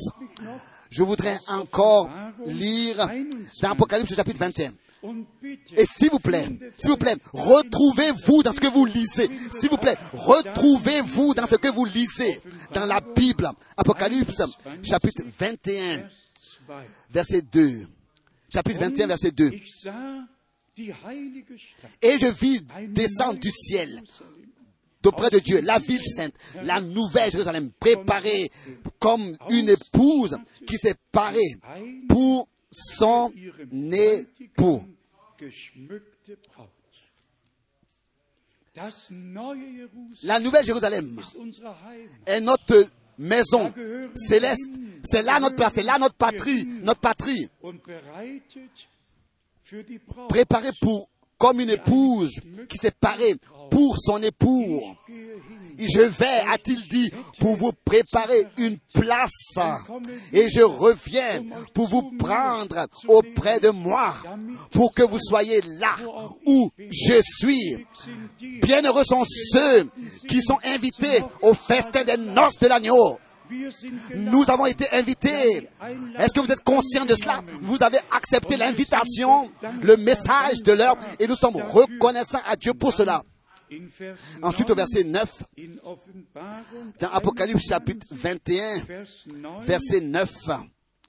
Je 0.92 1.04
voudrais 1.04 1.38
encore 1.48 2.10
lire 2.46 3.08
dans 3.62 3.72
Apocalypse 3.72 4.16
chapitre 4.16 4.40
21. 4.40 4.72
Et 5.78 5.86
s'il 5.86 6.10
vous 6.10 6.20
plaît, 6.20 6.46
s'il 6.78 6.92
vous 6.92 6.98
plaît, 6.98 7.16
retrouvez-vous 7.34 8.44
dans 8.44 8.52
ce 8.52 8.60
que 8.60 8.68
vous 8.68 8.86
lisez. 8.86 9.30
S'il 9.58 9.70
vous 9.70 9.78
plaît, 9.78 9.96
retrouvez-vous 10.14 11.34
dans 11.34 11.48
ce 11.48 11.56
que 11.56 11.70
vous 11.70 11.86
lisez 11.86 12.42
dans 12.74 12.86
la 12.86 13.00
Bible. 13.00 13.50
Apocalypse 13.78 14.42
chapitre 14.84 15.24
21, 15.40 16.08
verset 17.10 17.42
2. 17.42 17.88
Chapitre 18.54 18.80
21, 18.80 19.08
verset 19.08 19.32
2. 19.32 19.54
Ich 19.54 19.82
sah 19.84 20.28
die 20.76 20.94
heilige 21.06 21.58
Stadt, 21.58 21.92
Et 22.02 22.18
je 22.20 22.28
vis 22.28 22.62
descendre 22.90 23.40
du 23.40 23.52
ciel 23.52 24.02
d'auprès 25.02 25.30
de 25.30 25.40
Dieu, 25.40 25.62
la 25.62 25.80
ville 25.80 26.04
sainte, 26.04 26.34
la 26.64 26.82
nouvelle 26.82 27.32
Jérusalem, 27.32 27.72
préparée 27.80 28.50
comme 29.00 29.36
une 29.50 29.70
épouse 29.70 30.38
qui 30.68 30.78
s'est 30.78 30.96
parée 31.12 31.56
pour 32.08 32.48
son 32.72 33.32
époux. 33.92 34.84
La 40.24 40.40
nouvelle 40.40 40.66
Jérusalem 40.66 41.20
est 42.26 42.42
notre 42.42 42.86
maison 43.18 43.74
céleste. 44.16 44.70
C'est 45.04 45.24
là 45.24 45.40
notre 45.40 45.56
place, 45.56 45.74
c'est 45.76 45.84
là 45.84 45.98
notre 46.00 46.16
patrie, 46.16 46.66
notre 46.82 47.00
patrie, 47.00 47.50
préparée 50.30 50.72
pour 50.82 51.10
comme 51.38 51.62
une 51.62 51.70
épouse 51.70 52.32
qui 52.68 52.78
s'est 52.78 52.92
parée 52.92 53.36
pour 53.72 53.98
son 53.98 54.22
époux. 54.22 54.82
Je 55.80 56.02
vais, 56.02 56.44
a-t-il 56.52 56.88
dit, 56.90 57.12
pour 57.40 57.56
vous 57.56 57.72
préparer 57.86 58.46
une 58.58 58.78
place. 58.94 59.32
Et 60.34 60.50
je 60.50 60.62
reviens 60.62 61.44
pour 61.74 61.88
vous 61.88 62.12
prendre 62.18 62.88
auprès 63.08 63.60
de 63.60 63.70
moi, 63.70 64.14
pour 64.72 64.94
que 64.94 65.04
vous 65.04 65.20
soyez 65.20 65.62
là 65.80 65.96
où 66.46 66.70
je 66.78 67.22
suis. 67.38 67.86
Bienheureux 68.62 69.06
sont 69.06 69.24
ceux 69.26 69.90
qui 70.28 70.42
sont 70.42 70.60
invités 70.66 71.24
au 71.42 71.54
festin 71.54 72.04
des 72.04 72.18
noces 72.18 72.58
de 72.58 72.68
l'agneau. 72.68 73.18
Nous 74.16 74.44
avons 74.48 74.68
été 74.68 74.86
invités. 74.92 75.70
Est-ce 76.18 76.34
que 76.34 76.40
vous 76.40 76.52
êtes 76.52 76.64
conscient 76.64 77.06
de 77.06 77.16
cela? 77.16 77.42
Vous 77.62 77.82
avez 77.82 77.98
accepté 78.12 78.58
l'invitation, 78.58 79.50
le 79.82 79.98
message 79.98 80.62
de 80.64 80.74
l'heure, 80.74 80.98
et 81.20 81.28
nous 81.28 81.36
sommes 81.36 81.56
reconnaissants 81.56 82.42
à 82.46 82.56
Dieu 82.56 82.74
pour 82.74 82.94
cela. 82.94 83.24
Ensuite, 84.42 84.70
au 84.72 84.76
9, 84.76 84.78
verset 84.78 85.04
9, 85.04 85.44
in 85.58 85.78
Offenbarung 85.84 86.92
dans 87.00 87.10
Apocalypse 87.10 87.68
chapitre 87.68 88.06
21, 88.12 88.84
Vers 88.86 89.08
9, 89.34 89.66
verset 89.66 90.02
9. 90.02 90.32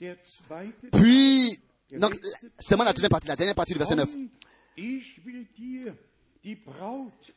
der 0.01 0.17
zweite 0.23 0.91
Puis, 0.93 1.59
donc, 1.93 2.15
seulement 2.59 2.85
la 2.85 2.93
deuxième 2.93 3.11
partie, 3.11 3.29
la 3.29 3.37
dernière 3.37 3.55
partie 3.55 3.73
du 3.73 3.79
verset 3.79 3.97
9. 3.97 4.11
Komm, 4.11 4.29
Ich 4.77 5.21
will 5.25 5.47
dir 5.57 5.95
die 6.43 6.55
Braut, 6.55 7.33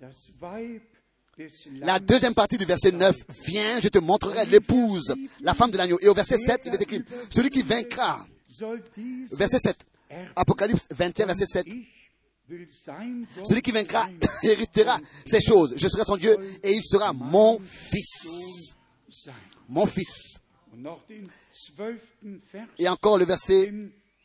das 0.00 0.30
Weib 0.40 0.82
des 1.36 1.50
La 1.80 1.98
deuxième 1.98 2.34
partie 2.34 2.56
du 2.56 2.64
verset 2.64 2.92
9, 2.92 3.16
viens, 3.46 3.80
je 3.80 3.88
te 3.88 3.98
montrerai 3.98 4.46
l'épouse, 4.46 5.14
la 5.40 5.54
femme 5.54 5.70
de 5.70 5.76
l'agneau. 5.76 5.98
Et 6.00 6.08
au 6.08 6.14
verset 6.14 6.38
7, 6.38 6.62
il 6.66 6.74
est 6.74 6.82
écrit, 6.82 7.02
celui 7.30 7.50
qui 7.50 7.62
vaincra, 7.62 8.26
verset 9.32 9.58
7, 9.58 9.76
Apocalypse 10.36 10.86
21, 10.90 11.26
verset 11.26 11.46
7, 11.46 11.66
celui 13.44 13.62
qui 13.62 13.72
vaincra 13.72 14.08
héritera 14.42 14.98
ces 15.26 15.40
choses. 15.40 15.74
Je 15.76 15.88
serai 15.88 16.04
son 16.04 16.16
Dieu 16.16 16.36
et 16.62 16.72
il 16.72 16.82
sera 16.82 17.12
mon 17.12 17.58
fils. 17.58 18.74
Mon 19.68 19.86
fils. 19.86 20.38
Et 22.78 22.88
encore 22.88 23.18
le 23.18 23.24
verset, 23.24 23.72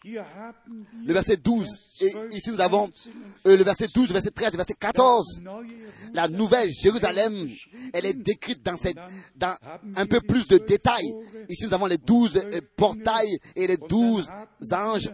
le 0.03 1.13
verset 1.13 1.37
12. 1.37 1.67
Et 2.01 2.13
Vers 2.13 2.23
12, 2.23 2.33
ici 2.33 2.51
nous 2.51 2.61
avons 2.61 2.89
13 2.89 3.09
euh, 3.47 3.57
le 3.57 3.63
verset 3.63 3.87
12, 3.93 4.11
verset 4.13 4.29
13, 4.29 4.55
verset 4.55 4.73
14. 4.79 5.41
neue 5.41 5.67
La 6.13 6.27
nouvelle 6.29 6.69
Jérusalem, 6.71 7.49
elle 7.93 8.05
est 8.05 8.13
décrite 8.13 8.63
dans, 8.63 8.77
cette, 8.77 8.97
dans 9.35 9.55
un 9.95 10.05
peu 10.05 10.21
plus 10.21 10.47
de 10.47 10.57
détails. 10.57 11.11
Ici, 11.49 11.65
nous 11.65 11.73
avons 11.73 11.87
les 11.87 11.97
douze 11.97 12.37
euh, 12.37 12.61
portails 12.77 13.37
et 13.55 13.67
les 13.67 13.77
douze 13.77 14.29
anges. 14.71 15.09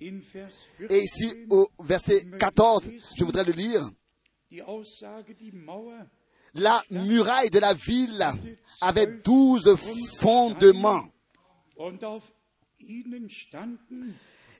Et 0.00 0.98
ici, 0.98 1.28
14 1.28 1.46
au 1.50 1.84
verset 1.84 2.26
14, 2.38 2.84
je 3.16 3.24
voudrais 3.24 3.44
le 3.44 3.52
lire. 3.52 3.88
La 6.54 6.82
muraille 6.90 7.50
de 7.50 7.58
la 7.58 7.74
ville 7.74 8.26
avait 8.80 9.06
douze 9.06 9.76
fondements. 10.16 11.04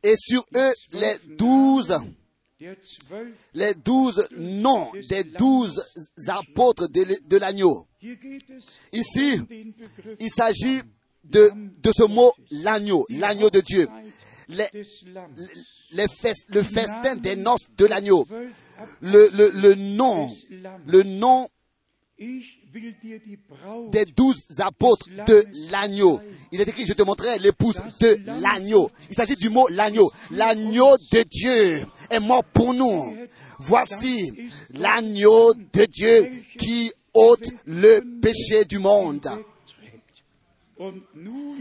Et 0.03 0.15
sur 0.17 0.45
eux, 0.55 0.73
les 0.93 1.37
douze, 1.37 1.99
les 3.55 3.75
douze 3.75 4.29
noms 4.37 4.93
des 5.09 5.25
douze 5.25 5.83
apôtres 6.29 6.89
de 6.89 7.37
l'agneau. 7.39 7.87
Ici, 8.93 9.41
il 10.21 10.31
s'agit 10.31 10.81
de, 11.25 11.51
de 11.83 11.93
ce 11.93 12.05
mot, 12.05 12.33
l'agneau, 12.51 13.07
l'agneau 13.11 13.51
de 13.51 13.61
Dieu. 13.61 13.87
Les, 15.93 16.07
fest- 16.09 16.49
le 16.55 16.63
festin 16.63 17.17
des 17.17 17.37
noces 17.37 17.67
de 17.77 17.87
l'agneau. 17.87 18.27
Le, 19.01 19.29
le, 19.33 19.51
le 19.61 19.75
nom, 19.75 20.31
le 20.87 21.03
nom 21.03 21.49
des 23.91 24.05
douze 24.05 24.61
apôtres 24.61 25.09
de 25.27 25.45
l'agneau. 25.71 26.21
Il 26.53 26.61
est 26.61 26.69
écrit, 26.69 26.87
je 26.87 26.93
te 26.93 27.03
montrerai 27.03 27.39
l'épouse 27.39 27.81
de 28.01 28.21
l'agneau. 28.41 28.91
Il 29.09 29.17
s'agit 29.17 29.35
du 29.37 29.49
mot 29.49 29.67
l'agneau. 29.69 30.11
L'agneau 30.31 30.97
de 31.11 31.23
Dieu 31.23 31.81
est 32.11 32.21
mort 32.21 32.45
pour 32.45 32.73
nous. 32.75 33.17
Voici 33.59 34.31
l'agneau 34.71 35.55
de 35.55 35.85
Dieu 35.87 36.31
qui 36.59 36.93
ôte 37.15 37.49
le 37.67 38.01
péché 38.21 38.65
du 38.65 38.79
monde. 38.79 39.27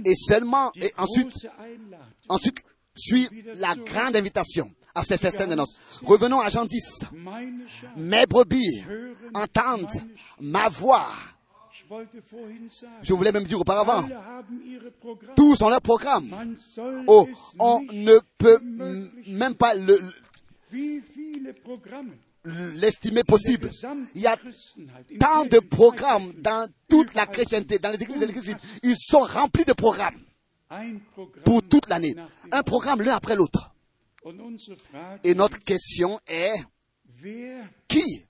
Et 0.05 0.15
seulement, 0.15 0.71
et 0.81 0.93
ensuite, 0.97 1.47
ensuite 2.29 2.57
suit 2.99 3.29
la 3.55 3.75
grande 3.75 4.15
invitation 4.15 4.69
à 4.95 5.03
ces 5.03 5.17
festins 5.17 5.47
de 5.47 5.55
noces. 5.55 5.79
Revenons 6.03 6.39
à 6.39 6.49
Jean 6.49 6.65
10. 6.65 7.05
Meine 7.13 7.61
Schar, 7.67 7.91
Mes 7.97 8.25
brebis 8.25 8.83
entendent 9.33 9.87
ma 10.39 10.69
voix. 10.69 11.07
Je 13.01 13.13
voulais 13.13 13.31
même 13.31 13.45
dire 13.45 13.59
auparavant, 13.59 14.07
tous 15.35 15.61
ont 15.61 15.69
leur 15.69 15.81
programme. 15.81 16.55
Oh, 17.07 17.27
on 17.57 17.81
ne 17.81 18.19
peut 18.37 18.59
même 19.27 19.55
pas 19.55 19.73
l'estimer 22.75 23.23
possible. 23.23 23.71
Il 24.13 24.21
y 24.21 24.27
a 24.27 24.37
tant 25.19 25.45
de 25.45 25.59
programmes 25.59 26.31
dans 26.37 26.67
toute 26.87 27.15
la 27.15 27.25
chrétienté, 27.25 27.79
dans 27.79 27.89
les 27.89 28.03
églises 28.03 28.21
et 28.21 28.27
les 28.27 28.37
églises. 28.37 28.55
Ils 28.83 28.97
sont 28.97 29.21
remplis 29.21 29.65
de 29.65 29.73
programmes 29.73 30.19
pour 31.43 31.63
toute 31.63 31.89
l'année. 31.89 32.15
Un 32.51 32.63
programme 32.63 33.01
l'un 33.01 33.15
après 33.15 33.35
l'autre. 33.35 33.73
Et 35.23 35.33
notre 35.33 35.59
question 35.59 36.19
est, 36.27 36.53
qui, 37.87 38.25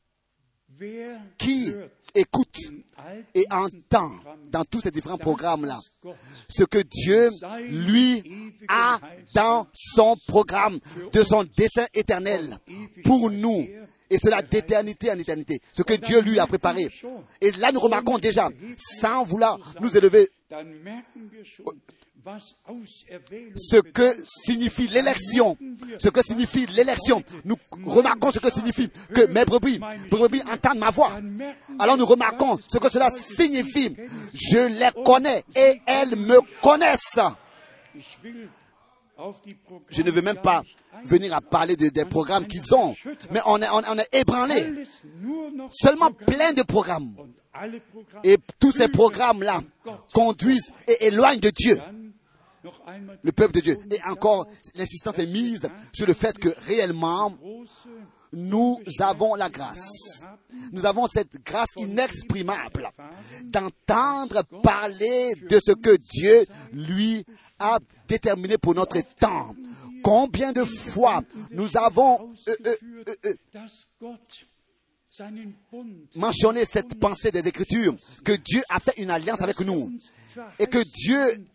qui 1.37 1.73
écoute 2.15 2.57
et 3.33 3.45
entend 3.49 4.11
dans 4.49 4.63
tous 4.63 4.81
ces 4.81 4.91
différents 4.91 5.17
programmes-là 5.17 5.79
ce 6.47 6.63
que 6.63 6.79
Dieu, 6.79 7.29
lui, 7.69 8.23
a 8.67 8.99
dans 9.33 9.67
son 9.73 10.15
programme 10.27 10.79
de 11.11 11.23
son 11.23 11.43
dessein 11.43 11.87
éternel 11.93 12.57
pour 13.03 13.29
nous. 13.29 13.67
Et 14.11 14.17
cela 14.17 14.41
d'éternité 14.41 15.11
en 15.11 15.19
éternité. 15.19 15.61
Ce 15.73 15.83
que 15.83 15.93
Dieu 15.93 16.19
lui 16.21 16.39
a 16.39 16.47
préparé. 16.47 16.87
Et 17.41 17.51
là, 17.51 17.71
nous 17.71 17.79
remarquons 17.79 18.17
déjà, 18.17 18.49
sans 18.75 19.23
vouloir 19.23 19.59
nous 19.81 19.95
élever, 19.95 20.27
ce 23.55 23.77
que 23.81 24.23
signifie 24.25 24.87
l'élection. 24.87 25.57
Ce 25.99 26.09
que 26.09 26.21
signifie 26.23 26.65
l'élection. 26.67 27.23
Nous 27.45 27.55
remarquons 27.85 28.31
ce 28.31 28.39
que 28.39 28.51
signifie 28.51 28.89
que 29.13 29.27
mes 29.27 29.45
brebis, 29.45 29.79
brebis 30.09 30.41
entendent 30.51 30.79
ma 30.79 30.89
voix. 30.91 31.11
Alors 31.79 31.97
nous 31.97 32.05
remarquons 32.05 32.57
ce 32.71 32.77
que 32.77 32.89
cela 32.89 33.09
signifie. 33.11 33.95
Je 34.33 34.79
les 34.79 35.03
connais 35.03 35.43
et 35.55 35.81
elles 35.85 36.15
me 36.15 36.39
connaissent. 36.61 37.19
Je 39.89 40.01
ne 40.01 40.11
veux 40.11 40.21
même 40.21 40.37
pas 40.41 40.63
venir 41.03 41.35
à 41.35 41.41
parler 41.41 41.75
de- 41.75 41.89
des 41.89 42.05
programmes 42.05 42.47
qu'ils 42.47 42.73
ont, 42.73 42.95
mais 43.31 43.41
on 43.45 43.61
est, 43.61 43.69
on, 43.69 43.81
on 43.89 43.97
est 43.97 44.07
ébranlé. 44.15 44.85
Seulement 45.71 46.11
plein 46.11 46.53
de 46.53 46.63
programmes. 46.63 47.15
Et 48.23 48.37
tous 48.59 48.71
ces 48.71 48.87
programmes-là 48.87 49.61
conduisent 50.13 50.71
et 50.87 51.07
éloignent 51.07 51.39
de 51.41 51.49
Dieu 51.49 51.77
le 53.23 53.31
peuple 53.31 53.55
de 53.55 53.59
Dieu. 53.61 53.79
Et 53.91 54.03
encore, 54.09 54.47
l'insistance 54.75 55.17
est 55.19 55.27
mise 55.27 55.69
sur 55.93 56.07
le 56.07 56.13
fait 56.13 56.37
que 56.37 56.49
réellement, 56.65 57.33
nous 58.31 58.79
avons 58.99 59.35
la 59.35 59.49
grâce. 59.49 60.23
Nous 60.71 60.85
avons 60.85 61.07
cette 61.07 61.43
grâce 61.43 61.69
inexprimable 61.77 62.89
d'entendre 63.43 64.43
parler 64.61 65.33
de 65.49 65.59
ce 65.63 65.71
que 65.71 65.95
Dieu 65.97 66.45
lui 66.71 67.25
a 67.59 67.79
déterminé 68.07 68.57
pour 68.57 68.75
notre 68.75 68.99
temps. 69.15 69.55
Combien 70.03 70.53
de 70.53 70.63
fois 70.63 71.21
nous 71.51 71.75
avons 71.77 72.33
euh, 72.47 72.55
euh, 72.65 73.15
euh, 73.25 73.33
mentionné 76.15 76.63
cette 76.65 76.97
pensée 76.99 77.31
des 77.31 77.47
Écritures, 77.47 77.95
que 78.23 78.31
Dieu 78.31 78.61
a 78.69 78.79
fait 78.79 78.97
une 78.97 79.09
alliance 79.09 79.41
avec 79.41 79.59
nous 79.59 79.91
et 80.59 80.67
que 80.67 80.79
Dieu 80.79 81.45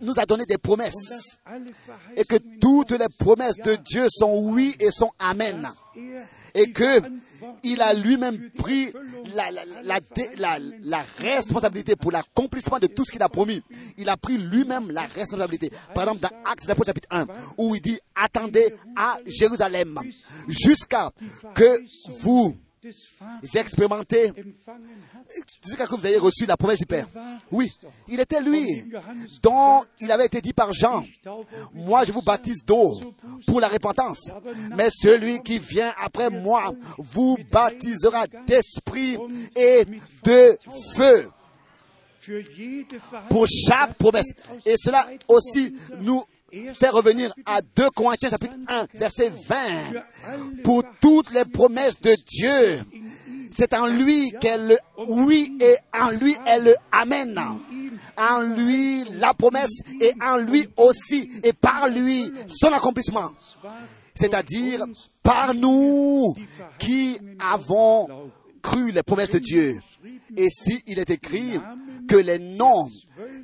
nous 0.00 0.14
a 0.18 0.26
donné 0.26 0.44
des 0.46 0.58
promesses 0.58 1.38
et 2.16 2.24
que 2.24 2.36
toutes 2.60 2.92
les 2.92 3.08
promesses 3.18 3.56
de 3.56 3.76
Dieu 3.76 4.06
sont 4.10 4.48
oui 4.48 4.76
et 4.80 4.90
sont 4.90 5.10
amen. 5.18 5.68
et 6.54 6.70
que 6.72 7.00
il 7.62 7.80
a 7.82 7.92
lui-même 7.94 8.50
pris 8.50 8.92
la, 9.34 11.02
responsabilité 11.18 11.96
pour 11.96 12.12
l'accomplissement 12.12 12.78
de 12.78 12.86
tout 12.86 13.04
ce 13.04 13.12
qu'il 13.12 13.22
a 13.22 13.28
promis. 13.28 13.62
Il 13.96 14.08
a 14.08 14.16
pris 14.16 14.38
lui-même 14.38 14.90
la 14.90 15.02
responsabilité. 15.02 15.70
Par 15.94 16.04
exemple, 16.04 16.20
dans 16.20 16.50
Actes 16.50 16.66
chapitre 16.66 17.08
1, 17.10 17.26
où 17.58 17.74
il 17.74 17.80
dit, 17.80 17.98
attendez 18.14 18.74
à 18.96 19.18
Jérusalem 19.26 19.98
jusqu'à 20.48 21.10
que 21.54 21.78
vous 22.20 22.56
hat. 23.20 23.40
jusqu'à 25.64 25.86
que 25.86 25.94
vous 25.94 26.06
ayez 26.06 26.18
reçu 26.18 26.46
la 26.46 26.56
promesse 26.56 26.78
du 26.78 26.86
Père. 26.86 27.08
Oui, 27.50 27.70
il 28.08 28.20
était 28.20 28.40
lui 28.40 28.84
dont 29.42 29.82
il 30.00 30.10
avait 30.10 30.26
été 30.26 30.40
dit 30.40 30.52
par 30.52 30.72
Jean, 30.72 31.04
moi 31.74 32.04
je 32.04 32.12
vous 32.12 32.22
baptise 32.22 32.64
d'eau 32.64 33.00
pour 33.46 33.60
la 33.60 33.68
repentance, 33.68 34.30
mais 34.76 34.88
celui 34.90 35.40
qui 35.42 35.58
vient 35.58 35.92
après 36.00 36.30
moi 36.30 36.74
vous 36.98 37.38
baptisera 37.50 38.26
d'esprit 38.46 39.16
et 39.56 39.84
de 40.24 40.58
feu 40.96 41.30
pour 43.28 43.46
chaque 43.46 43.94
promesse. 43.94 44.32
Et 44.64 44.74
cela 44.76 45.08
aussi 45.28 45.74
nous 46.00 46.24
fait 46.74 46.90
revenir 46.90 47.32
à 47.46 47.60
2 47.76 47.90
Corinthiens 47.90 48.30
chapitre 48.30 48.56
1 48.68 48.86
verset 48.94 49.32
20. 49.48 49.56
Pour 50.62 50.82
toutes 51.00 51.32
les 51.32 51.44
promesses 51.44 52.00
de 52.00 52.14
Dieu, 52.26 52.80
c'est 53.50 53.74
en 53.74 53.86
lui 53.86 54.32
qu'elle 54.40 54.68
le 54.68 54.78
oui 55.08 55.56
et 55.60 55.76
en 55.98 56.10
lui 56.10 56.36
elle 56.46 56.64
le 56.64 56.74
amène. 56.90 57.40
En 58.16 58.40
lui 58.42 59.04
la 59.18 59.32
promesse 59.34 59.72
et 60.00 60.12
en 60.22 60.36
lui 60.36 60.66
aussi 60.76 61.30
et 61.42 61.52
par 61.52 61.88
lui 61.88 62.30
son 62.48 62.72
accomplissement. 62.72 63.30
C'est-à-dire 64.14 64.84
par 65.22 65.54
nous 65.54 66.34
qui 66.78 67.18
avons 67.38 68.30
cru 68.60 68.92
les 68.92 69.02
promesses 69.02 69.30
de 69.30 69.38
Dieu. 69.38 69.80
Et 70.36 70.48
si 70.48 70.82
il 70.86 70.98
est 70.98 71.10
écrit 71.10 71.58
que 72.08 72.16
les 72.16 72.38
noms 72.38 72.88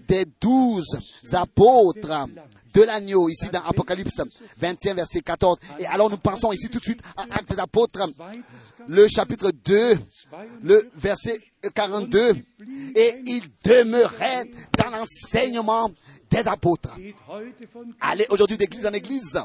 des 0.08 0.24
douze 0.40 0.98
apôtres 1.32 2.26
de 2.78 2.84
l'agneau, 2.84 3.28
ici 3.28 3.48
dans 3.52 3.62
Apocalypse 3.64 4.20
21, 4.58 4.94
verset 4.94 5.20
14, 5.20 5.58
et 5.80 5.86
alors 5.86 6.08
nous 6.10 6.16
pensons 6.16 6.52
ici 6.52 6.68
tout 6.68 6.78
de 6.78 6.84
suite 6.84 7.02
à 7.16 7.22
Actes 7.22 7.50
des 7.50 7.58
apôtres, 7.58 8.08
le 8.86 9.08
chapitre 9.08 9.50
2, 9.64 9.98
le 10.62 10.88
verset 10.94 11.40
42, 11.74 12.34
et 12.94 13.14
il 13.26 13.42
demeurait 13.64 14.48
dans 14.78 14.90
l'enseignement 14.96 15.90
des 16.30 16.46
apôtres. 16.46 16.92
Aller 18.00 18.26
aujourd'hui 18.30 18.56
d'église 18.56 18.86
en 18.86 18.92
église, 18.92 19.40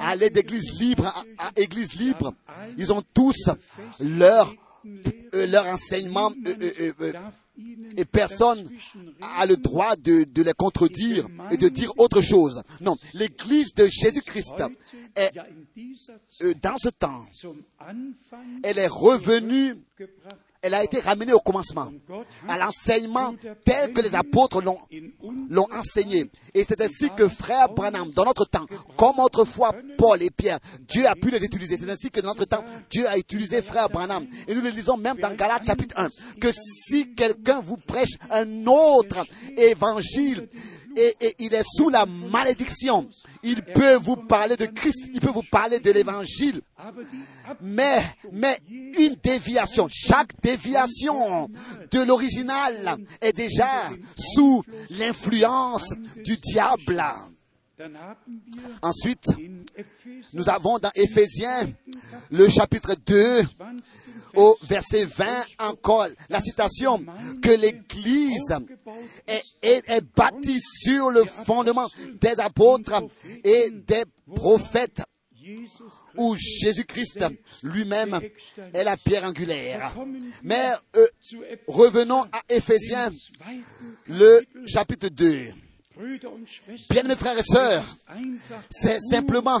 aller 0.00 0.30
d'église 0.30 0.72
libre 0.80 1.06
à, 1.38 1.48
à 1.48 1.50
église 1.56 1.92
libre, 1.94 2.32
ils 2.78 2.90
ont 2.92 3.02
tous 3.12 3.50
leur, 4.00 4.54
euh, 5.34 5.46
leur 5.46 5.66
enseignement 5.66 6.32
euh, 6.46 6.92
euh, 7.00 7.12
et 7.96 8.04
personne 8.04 8.68
a 9.20 9.46
le 9.46 9.56
droit 9.56 9.96
de, 9.96 10.24
de 10.24 10.42
les 10.42 10.52
contredire 10.52 11.26
et 11.50 11.56
de 11.56 11.68
dire 11.68 11.92
autre 11.98 12.20
chose. 12.20 12.62
Non, 12.80 12.96
l'église 13.12 13.74
de 13.74 13.88
Jésus-Christ 13.88 14.62
est 15.14 15.32
euh, 16.42 16.54
dans 16.60 16.76
ce 16.76 16.88
temps, 16.88 17.26
elle 18.62 18.78
est 18.78 18.88
revenue. 18.88 19.76
Elle 20.64 20.72
a 20.72 20.82
été 20.82 20.98
ramenée 20.98 21.34
au 21.34 21.40
commencement, 21.40 21.92
à 22.48 22.56
l'enseignement 22.56 23.34
tel 23.66 23.92
que 23.92 24.00
les 24.00 24.14
apôtres 24.14 24.62
l'ont 24.62 25.68
enseigné. 25.70 26.30
Et 26.54 26.64
c'est 26.66 26.80
ainsi 26.80 27.10
que 27.14 27.28
frère 27.28 27.68
Branham, 27.68 28.10
dans 28.12 28.24
notre 28.24 28.46
temps, 28.46 28.64
comme 28.96 29.18
autrefois 29.18 29.74
Paul 29.98 30.22
et 30.22 30.30
Pierre, 30.30 30.58
Dieu 30.88 31.06
a 31.06 31.14
pu 31.14 31.30
les 31.30 31.44
utiliser. 31.44 31.76
C'est 31.76 31.90
ainsi 31.90 32.10
que 32.10 32.20
dans 32.20 32.28
notre 32.28 32.46
temps, 32.46 32.64
Dieu 32.90 33.06
a 33.06 33.18
utilisé 33.18 33.60
frère 33.60 33.90
Branham. 33.90 34.26
Et 34.48 34.54
nous 34.54 34.62
le 34.62 34.70
lisons 34.70 34.96
même 34.96 35.18
dans 35.18 35.34
Galates 35.34 35.66
chapitre 35.66 35.94
1, 35.98 36.08
que 36.40 36.48
si 36.50 37.14
quelqu'un 37.14 37.60
vous 37.60 37.76
prêche 37.76 38.16
un 38.30 38.66
autre 38.66 39.26
évangile, 39.58 40.48
et, 40.96 41.34
il 41.38 41.54
est 41.54 41.64
sous 41.76 41.88
la 41.88 42.06
malédiction, 42.06 43.08
il 43.42 43.62
peut 43.62 43.94
vous 43.94 44.16
parler 44.16 44.56
de 44.56 44.66
Christ, 44.66 45.06
il 45.12 45.20
peut 45.20 45.30
vous 45.30 45.42
parler 45.50 45.80
de 45.80 45.90
l'évangile, 45.90 46.60
mais 47.60 48.02
une 48.70 49.16
déviation, 49.22 49.88
chaque 49.90 50.40
déviation 50.40 51.48
de 51.90 52.02
l'original 52.02 52.96
est 53.20 53.32
déjà 53.32 53.88
sous 54.16 54.62
l'influence 54.90 55.92
du 56.24 56.36
diable. 56.38 57.02
Ensuite, 58.82 59.26
nous 60.32 60.48
avons 60.48 60.78
dans 60.78 60.90
Éphésiens 60.94 61.72
le 62.30 62.48
chapitre 62.48 62.94
2 63.06 63.42
au 64.34 64.56
verset 64.62 65.04
20 65.04 65.26
encore 65.60 66.06
la 66.28 66.40
citation 66.40 67.04
que 67.42 67.50
l'Église 67.50 68.56
est, 69.26 70.04
bâtie 70.16 70.60
sur 70.60 71.10
le 71.10 71.24
fondement 71.24 71.88
des 72.20 72.40
apôtres 72.40 73.02
et 73.42 73.70
des 73.70 74.04
prophètes 74.34 75.02
où 76.16 76.34
Jésus-Christ 76.36 77.24
lui-même 77.62 78.18
est 78.72 78.84
la 78.84 78.96
pierre 78.96 79.24
angulaire. 79.24 79.94
Mais 80.42 80.64
euh, 80.96 81.06
revenons 81.66 82.22
à 82.32 82.40
Éphésiens, 82.48 83.10
le 84.06 84.40
chapitre 84.66 85.08
2. 85.08 85.52
Bien 86.90 87.02
mes 87.04 87.16
frères 87.16 87.38
et 87.38 87.42
sœurs, 87.42 87.84
c'est 88.70 88.98
simplement 89.00 89.60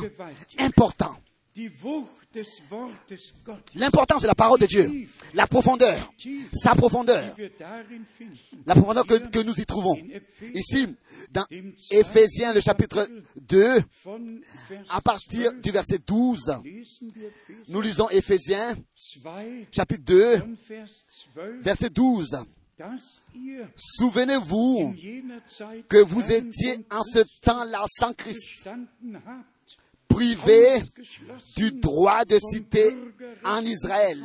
important. 0.58 1.16
L'importance 3.76 4.22
de 4.22 4.26
la 4.26 4.34
parole 4.34 4.58
de 4.58 4.66
Dieu, 4.66 4.90
la 5.34 5.46
profondeur, 5.46 6.12
sa 6.52 6.74
profondeur, 6.74 7.36
la 8.66 8.74
profondeur 8.74 9.06
que, 9.06 9.28
que 9.28 9.38
nous 9.44 9.54
y 9.54 9.64
trouvons. 9.64 9.96
Ici, 10.52 10.96
dans 11.30 11.44
Éphésiens, 11.92 12.52
le 12.54 12.60
chapitre 12.60 13.08
2, 13.36 13.80
Von 14.04 14.40
Vers 14.68 14.84
à 14.90 15.00
partir 15.00 15.52
du 15.54 15.70
verset 15.70 16.00
12, 16.04 16.40
lesen 16.64 17.12
wir 17.14 17.28
Epheser 17.28 17.62
nous 17.68 17.80
lisons 17.80 18.08
Éphésiens, 18.08 18.74
2 18.74 19.66
chapitre 19.70 20.02
2, 20.02 20.36
von 20.38 20.56
Vers 20.68 20.88
12, 21.36 21.62
verset 21.62 21.90
12. 21.90 22.36
Souvenez-vous 23.76 24.94
que 25.88 25.98
vous 25.98 26.32
étiez 26.32 26.78
en 26.90 27.02
ce 27.02 27.20
temps-là 27.42 27.84
sans 27.88 28.12
Christ, 28.12 28.68
ausgeschlossen 30.10 30.84
du 31.56 31.72
droit 31.72 32.24
de 32.24 32.38
cité 32.38 32.96
en 33.44 33.64
Israël, 33.64 34.18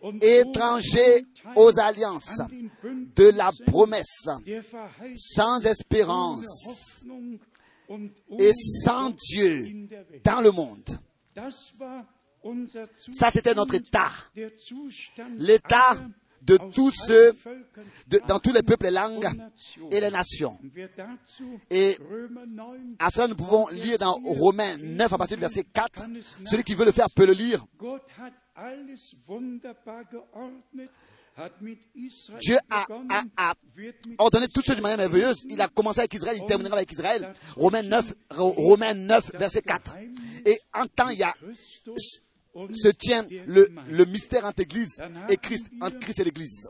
ohne 0.00 0.18
aux 1.56 1.78
alliances 1.78 2.40
de 3.16 3.30
la 3.30 3.50
promesse, 3.66 4.28
sans 5.16 5.60
espérance 5.66 7.04
et 8.38 8.52
sans 8.84 9.10
Dieu 9.10 9.88
dans 10.24 10.40
le 10.40 10.50
monde. 10.50 10.98
Ça, 13.10 13.30
c'était 13.30 13.54
notre 13.54 13.74
état. 13.74 14.10
L'état 15.36 15.96
de 16.42 16.56
tous 16.72 16.90
ceux, 16.92 17.34
dans 18.26 18.38
tous 18.38 18.52
les 18.52 18.62
peuples 18.62 18.86
et 18.86 18.90
langues 18.90 19.28
et 19.90 20.00
les 20.00 20.10
nations. 20.10 20.58
Et 21.70 21.96
Römer 22.10 22.46
9 22.46 22.66
à 22.98 23.10
cela, 23.10 23.28
nous 23.28 23.36
pouvons 23.36 23.68
lire 23.68 23.98
dans 23.98 24.14
Romains 24.24 24.76
9 24.78 25.12
à 25.12 25.18
partir 25.18 25.36
du 25.36 25.40
verset 25.42 25.64
4. 25.64 26.02
Celui 26.46 26.64
qui 26.64 26.74
veut 26.74 26.84
le 26.84 26.92
faire 26.92 27.10
peut 27.10 27.26
le 27.26 27.32
lire. 27.32 27.64
Dieu 32.40 32.56
a, 32.70 32.84
ordonné 34.18 34.48
toutes 34.48 34.66
choses 34.66 34.76
de 34.76 34.82
manière 34.82 34.98
merveilleuse. 34.98 35.36
Il 35.48 35.60
a 35.60 35.68
commencé 35.68 36.00
avec 36.00 36.14
Israël, 36.14 36.36
il 36.40 36.46
terminera 36.46 36.76
avec 36.76 36.90
Israël. 36.90 37.32
Romains 37.56 37.82
9, 37.84 38.12
Ro- 38.30 38.52
Romains 38.56 38.94
9 38.94 39.30
verset 39.34 39.62
4. 39.62 39.96
Et 40.46 40.58
en 40.74 40.86
temps, 40.86 41.10
il 41.10 41.18
y 41.18 41.22
a, 41.22 41.32
se 42.74 42.88
tient 42.88 43.26
le, 43.46 44.04
mystère 44.04 44.44
entre 44.44 44.62
Église 44.62 45.00
et 45.28 45.36
Christ, 45.36 45.66
entre 45.80 45.98
Christ 45.98 46.20
et 46.20 46.24
l'Église, 46.24 46.68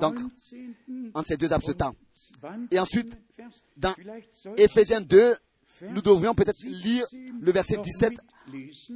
Donc, 0.00 0.16
19. 0.16 1.10
entre 1.14 1.28
ces 1.28 1.36
deux 1.36 1.48
laps 1.48 1.68
de 1.68 1.72
temps. 1.74 1.94
20. 2.42 2.68
Et 2.70 2.78
ensuite, 2.78 3.18
dans 3.76 3.94
Éphésiens 4.56 5.00
2, 5.00 5.34
nous 5.90 6.02
devrions 6.02 6.34
peut-être 6.34 6.62
lire 6.62 7.04
le 7.40 7.52
verset 7.52 7.76
17 7.78 8.12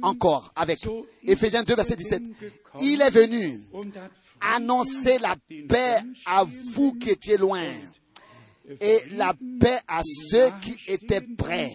encore 0.01 0.51
avec 0.55 0.79
Éphésiens 1.23 1.63
2, 1.63 1.75
verset 1.75 1.95
17. 1.95 2.23
Il 2.81 3.01
est 3.01 3.09
venu 3.09 3.61
annoncer 4.41 5.19
la 5.19 5.35
paix 5.67 5.97
à 6.25 6.43
vous 6.43 6.93
qui 6.93 7.09
étiez 7.09 7.37
loin 7.37 7.61
et 8.79 8.99
la 9.11 9.33
paix 9.59 9.79
à 9.87 10.01
ceux 10.03 10.49
qui 10.61 10.77
étaient 10.87 11.21
près. 11.21 11.69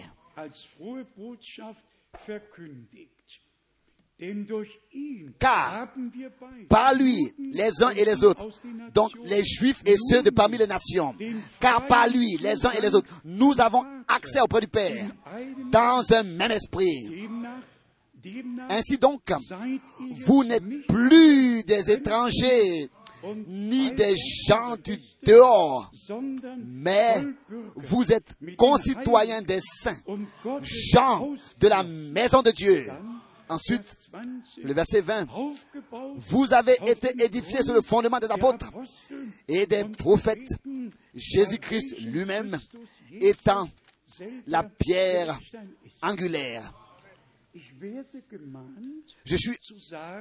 Car 5.38 5.88
Par 6.68 6.94
lui, 6.94 7.18
les 7.38 7.82
uns 7.82 7.90
et 7.90 8.04
les 8.04 8.22
autres, 8.24 8.48
donc 8.92 9.10
les 9.24 9.42
juifs 9.42 9.82
et 9.84 9.96
ceux 9.98 10.22
de 10.22 10.30
parmi 10.30 10.56
les 10.56 10.66
nations. 10.66 11.14
Car 11.60 11.86
par 11.86 12.08
lui, 12.08 12.36
les 12.40 12.64
uns 12.64 12.70
et 12.70 12.80
les 12.80 12.94
autres, 12.94 13.08
nous 13.24 13.60
avons 13.60 13.84
accès 14.06 14.40
auprès 14.40 14.60
du 14.60 14.68
Père 14.68 15.04
dans 15.70 16.02
un 16.12 16.22
même 16.22 16.52
esprit. 16.52 17.28
Ainsi 18.70 18.98
donc, 18.98 19.32
vous 20.24 20.44
n'êtes 20.44 20.86
plus 20.86 21.64
des 21.64 21.90
étrangers 21.90 22.88
ni 23.48 23.90
des 23.92 24.14
gens 24.46 24.76
du 24.82 24.98
dehors, 25.24 25.90
mais 26.64 27.24
vous 27.74 28.12
êtes 28.12 28.34
concitoyens 28.56 29.42
des 29.42 29.60
saints, 29.60 29.96
gens 30.94 31.30
de 31.58 31.68
la 31.68 31.82
maison 31.82 32.42
de 32.42 32.50
Dieu. 32.50 32.86
Ensuite, 33.48 33.82
Vers 34.12 34.22
20, 34.22 34.62
le 34.64 34.72
verset 34.72 35.00
20. 35.00 35.28
aufgebaut 35.30 36.14
Vous 36.16 36.52
avez 36.52 36.76
été 36.86 37.22
édifiés 37.22 37.62
sur 37.62 37.74
le 37.74 37.82
fondement 37.82 38.18
des 38.18 38.30
apôtres 38.30 38.70
et 39.48 39.66
des 39.66 39.84
prophètes, 39.84 40.54
Jésus-Christ 41.14 41.98
lui-même 42.00 42.58
étant 43.20 43.68
la 44.46 44.62
pierre 44.62 45.38
angulaire. 46.02 46.72
Je 49.24 49.36
suis, 49.36 49.56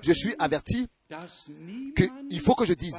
je 0.01 0.13
suis 0.13 0.35
averti 0.37 0.87
dass 1.13 1.47
niemand 1.47 1.93
que 1.95 2.03
il 2.29 2.39
faut 2.39 2.55
que 2.55 2.65
je 2.65 2.73
dise 2.73 2.93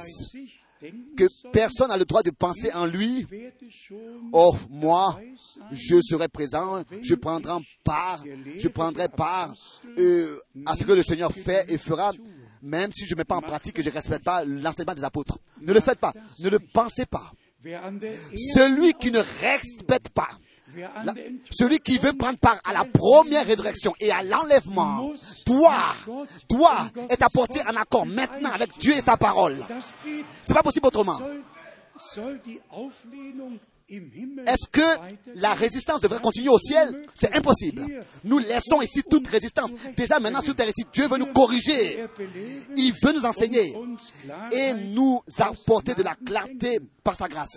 que 1.17 1.25
personne 1.51 1.89
n'a 1.89 1.97
le 1.97 2.05
droit 2.05 2.23
de 2.23 2.31
penser 2.31 2.71
en 2.73 2.85
lui, 2.85 3.25
oh, 4.31 4.55
moi, 4.69 5.19
je 5.71 5.99
serai 6.01 6.27
présent, 6.27 6.83
je 7.01 7.15
prendrai 7.15 7.53
part, 7.83 8.23
je 8.57 8.67
prendrai 8.67 9.07
part 9.09 9.53
euh, 9.97 10.39
à 10.65 10.75
ce 10.75 10.83
que 10.83 10.91
le 10.91 11.03
Seigneur 11.03 11.31
fait 11.31 11.65
et 11.69 11.77
fera, 11.77 12.13
même 12.61 12.91
si 12.91 13.05
je 13.05 13.13
ne 13.13 13.19
mets 13.19 13.25
pas 13.25 13.35
en 13.35 13.41
pratique 13.41 13.79
et 13.79 13.83
je 13.83 13.89
ne 13.89 13.93
respecte 13.93 14.23
pas 14.23 14.43
l'enseignement 14.45 14.95
des 14.95 15.03
apôtres. 15.03 15.39
Ne 15.61 15.73
le 15.73 15.79
faites 15.79 15.99
pas, 15.99 16.13
ne 16.39 16.49
le 16.49 16.59
pensez 16.59 17.05
pas. 17.05 17.31
Celui 17.63 18.93
qui 18.93 19.11
ne 19.11 19.19
respecte 19.41 20.09
pas 20.09 20.29
celui 21.51 21.79
qui 21.79 21.97
veut 21.97 22.13
prendre 22.13 22.37
part 22.37 22.59
à 22.63 22.73
la 22.73 22.85
première 22.85 23.45
résurrection 23.45 23.93
et 23.99 24.11
à 24.11 24.23
l'enlèvement 24.23 25.11
doit, 25.45 25.95
doit 26.49 26.87
être 27.09 27.23
apporté 27.23 27.61
en 27.61 27.75
accord 27.75 28.05
maintenant 28.05 28.51
avec 28.51 28.77
Dieu 28.77 28.93
et 28.93 29.01
sa 29.01 29.17
parole. 29.17 29.57
C'est 30.43 30.53
pas 30.53 30.63
possible 30.63 30.87
autrement. 30.87 31.19
Est-ce 33.87 34.67
que 34.71 34.81
la 35.35 35.53
résistance 35.53 36.01
devrait 36.01 36.19
continuer 36.19 36.49
au 36.49 36.57
ciel? 36.57 37.03
C'est 37.13 37.35
impossible. 37.35 37.83
Nous 38.23 38.39
laissons 38.39 38.81
ici 38.81 39.03
toute 39.07 39.27
résistance. 39.27 39.69
Déjà 39.95 40.19
maintenant 40.19 40.41
sur 40.41 40.55
terre 40.55 40.69
ici, 40.69 40.85
Dieu 40.91 41.07
veut 41.07 41.17
nous 41.17 41.31
corriger. 41.31 41.99
er 41.99 42.07
Il 42.75 42.93
veut 43.03 43.13
nous 43.13 43.25
enseigner 43.25 43.75
et 44.51 44.73
nous 44.73 45.21
apporter 45.37 45.93
de 45.93 46.01
la 46.01 46.15
clarté 46.15 46.79
par 47.05 47.15
sa 47.15 47.29
grâce. 47.29 47.55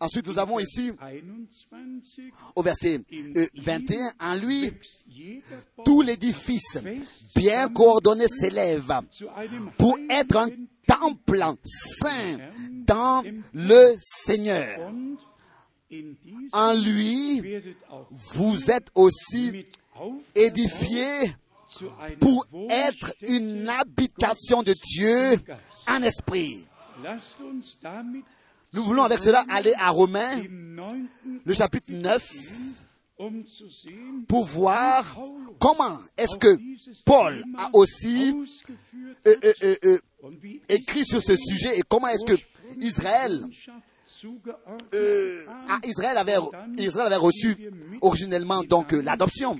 Ensuite, 0.00 0.26
nous 0.28 0.38
avons 0.38 0.60
ici 0.60 0.92
21 0.98 2.30
au 2.54 2.62
verset 2.62 3.00
euh, 3.12 3.46
21, 3.56 3.98
en 4.20 4.34
lui, 4.36 4.72
tout 5.84 6.00
l'édifice 6.00 6.78
bien 7.34 7.68
coordonné 7.68 8.26
s'élève 8.28 9.00
pour 9.76 9.98
être 10.08 10.36
un 10.36 10.48
temple 10.86 11.42
saint 11.64 12.38
dans 12.70 13.24
le 13.52 13.96
Seigneur. 14.00 14.92
En 16.52 16.72
lui, 16.72 17.42
vous 18.10 18.70
êtes 18.70 18.88
aussi 18.94 19.66
édifiés 20.36 21.34
pour 22.20 22.46
être 22.70 23.12
une 23.22 23.68
habitation 23.68 24.62
de 24.62 24.72
Dieu 24.72 25.40
en 25.88 26.02
esprit. 26.02 26.64
Nous 28.76 28.82
voulons 28.82 29.04
avec 29.04 29.20
cela 29.20 29.42
aller 29.48 29.72
à 29.78 29.88
Romains, 29.88 30.42
le 31.46 31.54
chapitre 31.54 31.90
9, 31.90 32.22
um 33.18 33.42
zu 33.46 33.70
sehen, 33.70 34.26
pour 34.28 34.44
voir 34.44 35.16
comment 35.58 35.98
est-ce 36.14 36.36
que 36.36 36.58
Paul 37.06 37.42
a 37.56 37.70
aussi 37.72 38.34
euh, 39.26 39.34
euh, 39.62 39.76
euh, 39.82 39.98
écrit 40.68 41.06
sur 41.06 41.22
ce 41.22 41.34
sujet 41.36 41.78
et 41.78 41.82
comment 41.88 42.08
est-ce 42.08 42.26
que 42.26 42.38
Israël, 42.82 43.48
avait, 46.18 46.36
reçu 47.16 47.56
originellement 48.02 48.62
donc 48.62 48.92
l'adoption 48.92 49.56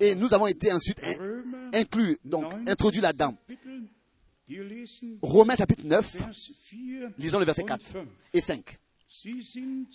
et 0.00 0.14
nous 0.14 0.32
avons 0.32 0.46
été 0.46 0.72
ensuite 0.72 1.02
inclus, 1.74 2.16
donc 2.24 2.46
introduits 2.66 3.02
là-dedans. 3.02 3.34
Romains 5.22 5.56
chapitre 5.56 5.84
9, 5.84 6.06
Vers 6.06 6.50
4 6.70 7.12
lisons 7.18 7.38
le 7.40 7.44
verset 7.44 7.62
und 7.62 7.68
4 7.68 7.80
5. 7.80 8.08
et 8.32 8.40
5, 8.40 8.78
Sie 9.08 9.42
sind 9.42 9.88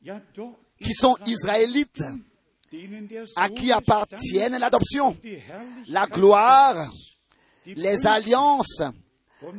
ja 0.00 0.20
doch 0.34 0.56
qui 0.80 0.92
sont 0.94 1.16
israélites 1.26 2.02
à 3.36 3.48
qui 3.48 3.72
appartiennent 3.72 4.58
l'adoption, 4.58 5.16
la 5.88 6.06
gloire, 6.06 6.90
les 7.66 8.06
alliances, 8.06 8.82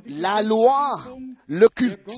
la 0.06 0.42
loi, 0.42 0.96
le 1.48 1.68
culte, 1.68 2.10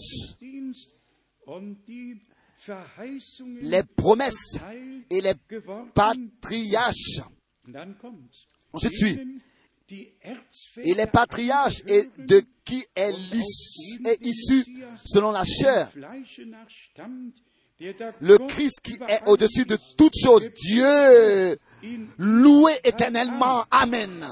les 3.61 3.83
promesses 3.83 4.57
et 5.09 5.21
les 5.21 5.33
patriarches. 5.93 7.21
Ensuite 8.73 8.95
suit. 8.95 9.19
Et 9.91 10.93
les 10.93 11.07
patriarches 11.07 11.81
et 11.87 12.03
de 12.17 12.43
qui 12.63 12.85
est 12.95 13.13
est 14.05 14.25
issu 14.25 14.65
selon 15.03 15.31
la 15.31 15.43
chair, 15.43 15.89
le 18.21 18.37
Christ 18.47 18.79
qui 18.81 18.93
est 19.07 19.21
au-dessus 19.27 19.65
de 19.65 19.77
toutes 19.97 20.15
choses, 20.21 20.49
Dieu, 20.53 21.57
loué 22.17 22.73
éternellement. 22.83 23.65
Amen. 23.71 24.25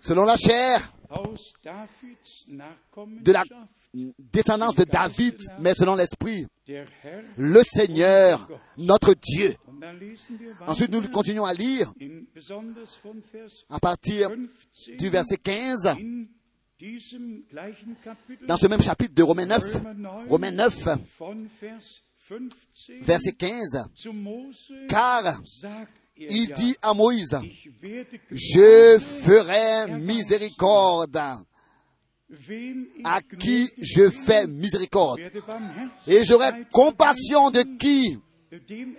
Selon 0.00 0.24
la 0.24 0.36
chair, 0.36 0.92
de 3.22 3.32
la 3.32 3.44
descendance 4.18 4.74
de 4.74 4.84
David, 4.84 5.36
mais 5.60 5.74
selon 5.74 5.94
l'Esprit, 5.94 6.46
le 7.36 7.62
Seigneur, 7.62 8.48
notre 8.76 9.14
Dieu. 9.14 9.54
Ensuite, 10.66 10.90
nous 10.90 11.02
continuons 11.08 11.44
à 11.44 11.54
lire 11.54 11.92
à 13.68 13.78
partir 13.78 14.30
15 14.30 14.96
du 14.98 15.08
verset 15.08 15.36
15, 15.36 15.86
in 15.86 16.26
diesem 16.78 17.42
gleichen 17.50 17.94
Kapitel 18.02 18.46
dans 18.46 18.56
ce 18.56 18.66
même 18.66 18.82
chapitre 18.82 19.14
de 19.14 19.22
Romains 19.22 19.46
9, 19.46 19.74
Römer 19.74 19.94
9, 19.94 20.28
Romains 20.28 20.50
9, 20.50 20.88
von 21.18 21.36
Vers 21.56 21.80
15 22.28 23.02
verset 23.02 23.32
15, 23.32 23.88
zu 23.94 24.12
Mose 24.12 24.72
car 24.88 25.40
il 26.16 26.52
dit 26.52 26.76
à 26.80 26.94
Moïse, 26.94 27.38
je 28.30 28.98
ferai 28.98 29.98
miséricorde 29.98 31.18
à 33.04 33.20
qui 33.22 33.68
je 33.78 34.10
fais 34.10 34.46
miséricorde. 34.46 35.20
Et 36.06 36.24
j'aurai 36.24 36.50
compassion 36.72 37.50
de 37.50 37.62
qui 37.78 38.18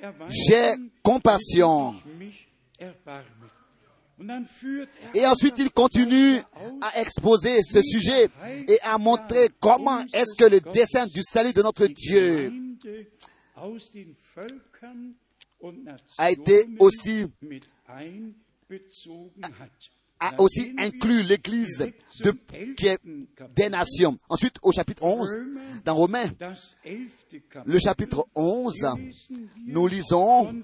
erweisen, 0.01 0.29
j'ai 0.29 0.73
compassion. 1.01 1.95
er 2.79 2.93
Et 5.13 5.25
ensuite, 5.25 5.59
il 5.59 5.71
continue 5.71 6.39
à 6.81 7.01
exposer 7.01 7.61
ce 7.63 7.81
sujet 7.81 8.29
et 8.67 8.79
à 8.81 8.97
montrer 8.97 9.49
comment 9.59 9.99
est-ce 10.13 10.36
que 10.38 10.45
le 10.45 10.59
dessein 10.61 11.05
du 11.07 11.21
salut 11.21 11.53
de 11.53 11.61
notre 11.61 11.88
Dieu 11.88 12.51
a 16.17 16.31
été 16.31 16.65
aussi. 16.79 17.25
A 20.20 20.39
aussi 20.41 20.74
inclus 20.78 21.24
l'Église 21.24 21.91
qui 22.78 22.88
est 22.88 22.99
des 23.55 23.70
nations. 23.70 24.18
Ensuite, 24.30 24.55
au 24.61 24.72
chapitre 24.72 25.03
11, 25.03 25.30
dans 25.84 25.95
Romains, 25.95 26.32
le 27.66 27.80
chapitre 27.80 28.26
11, 28.36 28.74
lesen 28.76 28.97
wir 29.28 29.45
nous 29.68 29.88
lisons 29.88 30.61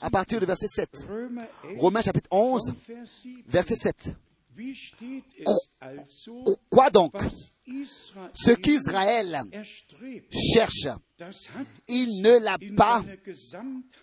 à 0.00 0.10
partir 0.10 0.40
du 0.40 0.46
verset 0.46 0.68
7. 0.68 0.88
7. 0.96 1.08
Römer 1.08 1.42
11 1.64 1.78
Romains 1.80 2.02
chapitre 2.02 2.28
11, 2.30 2.62
von 2.66 2.76
Vers 2.86 3.08
7. 3.22 3.44
verset 3.46 3.76
7. 3.76 4.16
Wie 4.56 4.74
steht 4.74 5.24
es 5.38 5.44
Qu- 5.44 5.68
also, 5.80 6.44
Quoi 6.70 6.88
donc? 6.90 7.12
Ce 8.34 8.52
qu'Israël 8.52 9.40
cherche, 10.54 10.88
il 11.88 12.22
ne 12.22 12.38
l'a 12.42 12.56
pas 12.76 13.02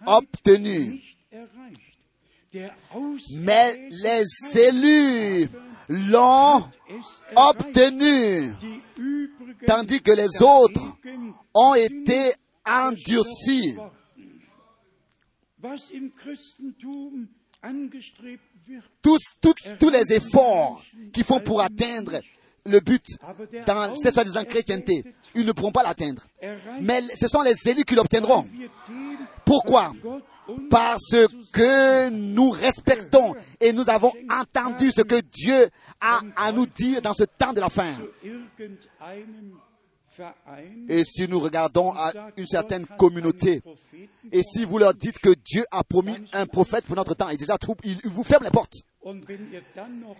obtenu. 0.06 1.02
Mais 3.38 3.90
les 3.90 4.26
élus 4.56 5.50
l'ont 5.88 6.64
obtenu, 7.36 8.54
tandis 9.66 10.02
que 10.02 10.12
les 10.12 10.42
autres 10.42 10.98
ont 11.54 11.76
été 11.76 12.34
endurcis. 12.66 13.78
Tous, 19.02 19.20
tous, 19.80 19.90
les 19.90 20.14
efforts 20.14 20.84
qu'ils 21.14 21.24
font 21.24 21.40
pour 21.40 21.62
atteindre 21.62 22.20
le 22.66 22.80
but 22.80 23.04
dans 23.66 23.96
cette 23.96 24.14
soi-disant 24.14 24.44
chrétienté, 24.44 25.04
ils 25.36 25.46
ne 25.46 25.52
pourront 25.52 25.72
pas 25.72 25.84
l'atteindre. 25.84 26.24
Mais 26.82 27.02
ce 27.02 27.28
sont 27.28 27.42
les 27.42 27.56
élus 27.66 27.86
qui 27.86 27.96
l'obtiendront. 27.96 28.48
Pourquoi? 29.46 29.94
Parce 30.70 31.16
que 31.54 32.10
nous 32.10 32.50
respectons 32.50 33.36
et 33.60 33.74
nous 33.74 33.90
avons 33.90 34.14
entendu 34.30 34.92
ce 34.92 35.02
que 35.02 35.22
Dieu 35.22 35.70
a 36.00 36.22
à 36.36 36.52
nous 36.52 36.66
dire 36.66 37.02
dans 37.02 37.14
ce 37.14 37.24
temps 37.24 37.54
de 37.54 37.60
la 37.60 37.70
fin. 37.70 37.94
Et 40.90 41.04
si 41.06 41.28
nous 41.28 41.40
regardons 41.40 41.92
à 41.92 42.12
une 42.38 42.46
certaine 42.46 42.86
communauté, 42.86 43.62
et 44.32 44.44
si 44.44 44.66
vous 44.66 44.78
leur 44.78 44.94
dites 44.94 45.20
que 45.20 45.34
Dieu 45.34 45.66
a 45.72 45.84
promis 45.84 46.16
un 46.34 46.46
prophète 46.46 46.86
pour 46.86 46.96
notre 46.96 47.16
temps, 47.16 47.30
et 47.30 47.38
déjà 47.38 47.58
il 47.84 48.00
vous 48.06 48.24
ferme 48.24 48.44
les 48.44 48.52
portes. 48.52 48.76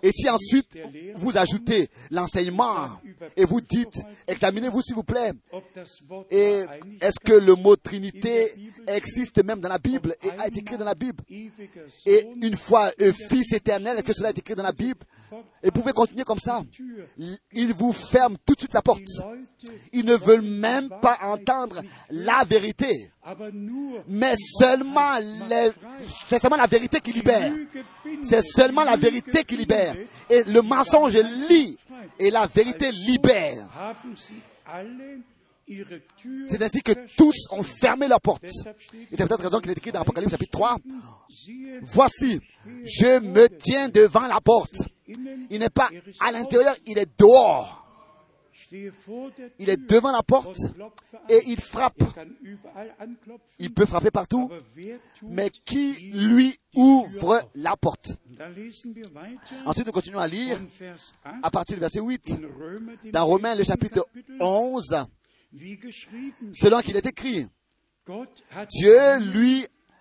Et 0.02 0.10
si 0.12 0.28
ensuite 0.28 0.76
vous 1.14 1.36
ajoutez 1.38 1.88
l'enseignement 2.10 2.88
et 3.36 3.44
vous 3.44 3.60
dites, 3.60 4.00
examinez-vous 4.26 4.82
s'il 4.82 4.94
vous 4.96 5.04
plaît, 5.04 5.32
et 6.30 6.62
est-ce 7.00 7.20
que 7.24 7.32
le 7.34 7.54
mot 7.54 7.76
Trinité 7.76 8.48
existe 8.88 9.42
même 9.44 9.60
dans 9.60 9.68
la 9.68 9.78
Bible 9.78 10.14
et 10.22 10.30
a 10.38 10.48
été 10.48 10.60
écrit 10.60 10.76
dans 10.78 10.84
la 10.84 10.94
Bible? 10.94 11.22
Et 12.06 12.26
une 12.42 12.56
fois 12.56 12.90
euh, 13.00 13.12
Fils 13.12 13.52
éternel, 13.52 13.96
est-ce 13.98 14.04
que 14.04 14.12
cela 14.14 14.30
est 14.30 14.38
écrit 14.38 14.54
dans 14.54 14.62
la 14.64 14.72
Bible? 14.72 15.00
Et 15.62 15.66
vous 15.66 15.80
pouvez 15.80 15.92
continuer 15.92 16.24
comme 16.24 16.40
ça. 16.40 16.62
Ils 17.52 17.72
vous 17.72 17.92
ferment 17.92 18.36
tout 18.44 18.54
de 18.54 18.60
suite 18.60 18.74
la 18.74 18.82
porte. 18.82 19.00
Ils 19.92 20.04
ne 20.04 20.16
veulent 20.16 20.42
même 20.42 20.88
pas 21.00 21.18
entendre 21.22 21.80
la 22.10 22.42
vérité. 22.44 23.10
Mais 24.08 24.34
seulement 24.58 25.18
les- 25.48 25.70
c'est 26.28 26.40
seulement 26.40 26.56
la 26.56 26.66
vérité 26.66 27.00
qui 27.00 27.12
libère. 27.12 27.52
C'est 28.24 28.42
seulement 28.42 28.71
la 28.84 28.96
vérité 28.96 29.44
qui 29.44 29.56
libère. 29.56 29.94
Et 30.30 30.44
le 30.44 30.62
mensonge 30.62 31.16
lie. 31.48 31.76
Et 32.18 32.30
la 32.30 32.46
vérité 32.46 32.90
libère. 32.90 33.68
C'est 36.48 36.62
ainsi 36.62 36.82
que 36.82 36.92
tous 37.16 37.46
ont 37.50 37.62
fermé 37.62 38.08
leurs 38.08 38.20
portes. 38.20 38.44
Et 38.44 39.16
c'est 39.16 39.26
peut-être 39.26 39.42
raison 39.44 39.60
qu'il 39.60 39.70
est 39.70 39.78
écrit 39.78 39.92
dans 39.92 40.00
Apocalypse 40.00 40.32
chapitre 40.32 40.52
3. 40.52 40.76
siehe 41.28 41.78
Voici, 41.82 42.40
je 42.84 43.20
me 43.20 43.48
tiens 43.48 43.88
devant 43.88 44.26
la 44.26 44.40
porte. 44.40 44.76
Il 45.50 45.58
n'est 45.58 45.70
pas 45.70 45.90
à 46.20 46.32
l'intérieur, 46.32 46.74
il 46.86 46.98
est 46.98 47.08
dehors. 47.18 47.81
Il 49.58 49.68
est 49.68 49.76
devant 49.76 50.12
la 50.12 50.22
porte 50.22 50.58
et 51.28 51.40
il 51.46 51.60
frappe. 51.60 52.02
Il 53.58 53.72
peut 53.72 53.86
frapper 53.86 54.10
partout, 54.10 54.50
mais 55.22 55.50
qui 55.50 56.10
lui 56.12 56.58
ouvre 56.74 57.40
la 57.54 57.76
porte? 57.76 58.10
Ensuite, 59.66 59.86
nous 59.86 59.92
continuons 59.92 60.18
à 60.18 60.26
lire 60.26 60.58
von 60.58 60.66
Vers 60.78 60.96
8 60.96 61.40
à 61.42 61.50
partir 61.50 61.76
du 61.76 61.80
verset 61.80 62.00
8. 62.00 62.30
in 62.30 62.48
Römer, 62.58 62.96
dem 63.02 63.12
Dans 63.12 63.26
Romains, 63.26 63.54
le 63.54 63.62
chapitre 63.62 64.04
Kapitel, 64.04 64.36
11, 64.40 65.06
wie 65.52 65.76
geschrieben 65.76 66.52
selon 66.54 66.80
qu'il 66.80 66.96
est 66.96 67.06
écrit, 67.06 67.46
Dieu 68.06 68.92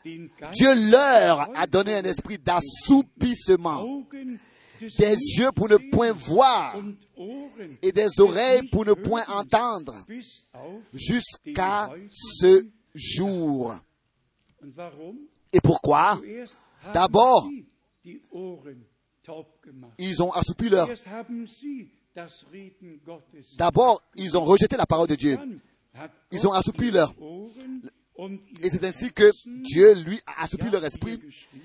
Dieu 0.03 0.91
leur 0.91 1.49
a 1.55 1.67
donné 1.67 1.95
un 1.95 2.03
esprit 2.03 2.39
d'assoupissement, 2.39 4.05
des 4.97 5.15
yeux 5.37 5.51
pour 5.51 5.69
ne 5.69 5.77
point 5.91 6.11
voir 6.11 6.75
et 7.81 7.91
des 7.91 8.19
oreilles 8.19 8.67
pour 8.69 8.85
ne 8.85 8.93
point 8.93 9.23
entendre 9.27 10.05
jusqu'à 10.93 11.89
ce 12.09 12.65
jour. 12.93 13.75
Et 15.53 15.59
pourquoi? 15.61 16.19
D'abord, 16.93 17.49
ils 19.97 20.23
ont 20.23 20.31
assoupi 20.31 20.69
leur. 20.69 20.87
D'abord, 23.57 24.03
ils 24.15 24.37
ont 24.37 24.43
rejeté 24.43 24.75
la 24.77 24.85
parole 24.85 25.07
de 25.07 25.15
Dieu. 25.15 25.37
Ils 26.31 26.47
ont 26.47 26.51
assoupi 26.51 26.91
leur. 26.91 27.13
Et 28.61 28.69
c'est 28.69 28.83
ainsi 28.83 29.11
que 29.11 29.31
Dieu, 29.63 29.95
lui, 30.03 30.19
a 30.25 30.43
assoupi 30.43 30.69
leur 30.69 30.83
esprit, 30.83 31.19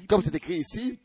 comme 0.09 0.23
c'est 0.23 0.35
écrit 0.35 0.59
ici, 0.59 0.99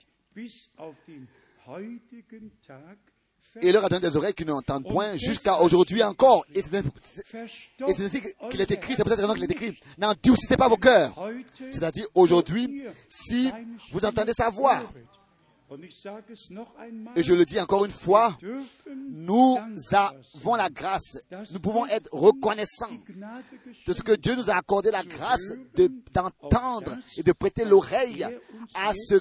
et 3.61 3.71
leur 3.71 3.83
a 3.85 3.89
donné 3.89 4.01
des 4.09 4.15
oreilles 4.15 4.33
qui 4.33 4.45
n'entendent 4.45 4.87
point 4.87 5.15
jusqu'à 5.17 5.59
aujourd'hui 5.61 6.01
encore. 6.03 6.45
Et 6.55 6.61
c'est 6.61 6.75
ainsi 8.05 8.21
qu'il 8.49 8.61
est 8.61 8.71
écrit, 8.71 8.93
c'est 8.95 9.03
pour 9.03 9.11
cette 9.11 9.19
raison 9.21 9.33
qu'il 9.33 9.43
est 9.43 9.51
écrit, 9.51 9.77
n'endurcissez 9.97 10.55
pas 10.55 10.69
vos 10.69 10.77
cœurs. 10.77 11.13
C'est-à-dire, 11.71 12.05
aujourd'hui, 12.15 12.83
si 13.09 13.51
vous 13.91 14.05
entendez 14.05 14.33
sa 14.37 14.49
voix, 14.49 14.77
et 17.15 17.23
je 17.23 17.33
le 17.33 17.45
dis 17.45 17.59
encore 17.59 17.85
une 17.85 17.91
fois, 17.91 18.37
nous 19.09 19.57
avons 19.93 20.55
la 20.55 20.69
grâce, 20.69 21.17
nous 21.51 21.59
pouvons 21.59 21.85
être 21.87 22.09
reconnaissants 22.13 22.97
de 23.87 23.93
ce 23.93 24.01
que 24.01 24.11
Dieu 24.13 24.35
nous 24.35 24.49
a 24.49 24.55
accordé 24.55 24.91
la 24.91 25.03
grâce 25.03 25.51
de- 25.75 25.89
d'entendre 26.13 26.97
et 27.17 27.23
de 27.23 27.31
prêter 27.31 27.63
l'oreille 27.65 28.25
à 28.75 28.91
ce 28.93 29.15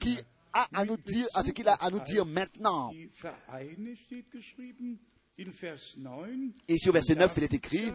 qui 0.00 0.18
à 0.52 0.84
nous 0.84 0.96
dire, 0.96 1.26
à 1.34 1.42
ce 1.42 1.50
qu'il 1.50 1.68
a 1.68 1.74
à 1.74 1.90
nous 1.90 2.00
dire 2.00 2.26
maintenant. 2.26 2.90
Die 2.92 3.10
Vereine 3.14 3.96
steht 4.06 4.30
geschrieben 4.30 4.98
in 5.38 5.50
Vers 5.50 5.96
9. 5.96 6.52
Ici 6.68 6.88
au 6.88 6.92
verset 6.92 7.14
9, 7.14 7.32
il 7.38 7.44
est 7.44 7.54
écrit, 7.54 7.92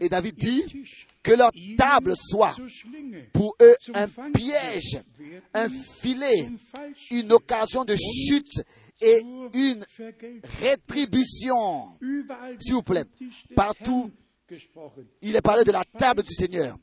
et 0.00 0.08
David 0.08 0.36
dit, 0.36 0.62
que 1.22 1.32
leur 1.32 1.50
table 1.76 2.14
soit 2.16 2.54
pour 3.32 3.56
eux 3.60 3.74
un 3.94 4.08
piège, 4.30 5.02
un 5.52 5.68
filet, 5.68 6.50
une 7.10 7.32
occasion 7.32 7.84
de 7.84 7.96
chute 7.96 8.62
et 9.00 9.22
une 9.54 9.84
rétribution. 10.60 11.98
S'il 12.60 12.74
vous 12.74 12.82
plaît, 12.82 13.04
partout. 13.56 14.10
Il 15.22 15.34
est 15.34 15.40
parlé 15.40 15.64
de 15.64 15.72
la 15.72 15.84
table 15.84 16.22
du 16.22 16.32
Seigneur. 16.32 16.76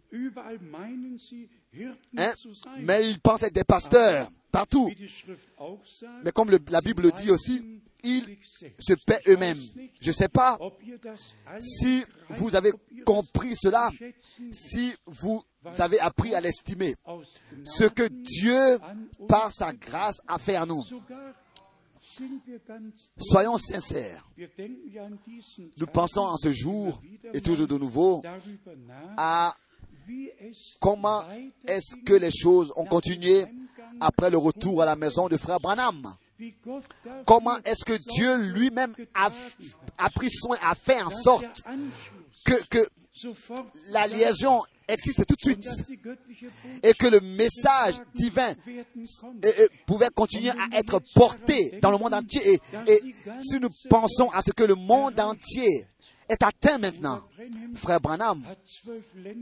Hein? 2.17 2.33
Mais 2.79 3.09
ils 3.09 3.19
pensent 3.19 3.43
être 3.43 3.53
des 3.55 3.63
pasteurs 3.63 4.29
partout. 4.51 4.91
Mais 6.23 6.31
comme 6.31 6.49
le- 6.51 6.59
la 6.69 6.81
Bible 6.81 7.03
le 7.03 7.11
dit 7.11 7.31
aussi, 7.31 7.81
ils 8.03 8.37
se 8.79 8.93
paient 9.05 9.21
eux-mêmes. 9.27 9.59
Je 10.01 10.09
ne 10.09 10.13
sais 10.15 10.27
pas 10.27 10.57
si 11.59 12.03
vous 12.29 12.55
avez 12.55 12.71
compris 13.05 13.55
cela, 13.55 13.89
si 14.51 14.93
vous 15.05 15.43
avez 15.79 15.99
appris 15.99 16.33
à 16.35 16.41
l'estimer. 16.41 16.95
Ce 17.63 17.85
que 17.85 18.07
Dieu, 18.07 18.79
par 19.27 19.51
sa 19.51 19.71
grâce, 19.71 20.19
a 20.27 20.37
fait 20.39 20.55
à 20.55 20.65
nous. 20.65 20.83
Soyons 23.17 23.57
sincères. 23.57 24.25
Nous 25.77 25.87
pensons 25.87 26.21
en 26.21 26.37
ce 26.37 26.51
jour, 26.51 27.01
et 27.33 27.39
toujours 27.41 27.67
de 27.67 27.77
nouveau, 27.77 28.21
à 29.17 29.53
comment 30.79 31.23
est-ce 31.67 31.95
que 32.05 32.13
les 32.13 32.31
choses 32.31 32.71
ont 32.75 32.85
continué 32.85 33.45
après 33.99 34.29
le 34.29 34.37
retour 34.37 34.81
à 34.81 34.85
la 34.85 34.95
maison 34.95 35.27
de 35.27 35.37
frère 35.37 35.59
Branham? 35.59 36.15
Comment 37.25 37.57
est-ce 37.65 37.85
que 37.85 37.97
Dieu 38.15 38.35
lui-même 38.51 38.95
a, 39.13 39.29
pris 40.09 40.29
soin, 40.31 40.57
a 40.63 40.73
fait 40.75 41.01
en 41.01 41.09
sorte 41.09 41.45
que, 42.45 42.87
la 43.91 44.07
liaison 44.07 44.61
existe 44.87 45.25
tout 45.27 45.35
de 45.35 45.41
suite 45.41 45.99
et 46.81 46.93
que 46.93 47.07
le 47.07 47.19
message 47.19 47.95
divin 48.15 48.53
euh, 48.67 48.83
euh, 49.45 49.67
pouvait 49.85 50.09
continuer 50.09 50.49
à 50.49 50.77
être 50.77 50.99
porté 51.13 51.77
dans 51.81 51.91
le 51.91 51.97
monde 51.97 52.13
entier? 52.13 52.59
Et 52.87 53.01
si 53.39 53.59
nous 53.59 53.69
pensons 53.89 54.29
à 54.29 54.41
ce 54.41 54.51
que 54.51 54.63
le 54.63 54.75
monde 54.75 55.19
entier 55.19 55.85
est 56.31 56.43
atteint 56.43 56.77
maintenant, 56.77 57.21
frère 57.75 57.99
Branham 57.99 58.43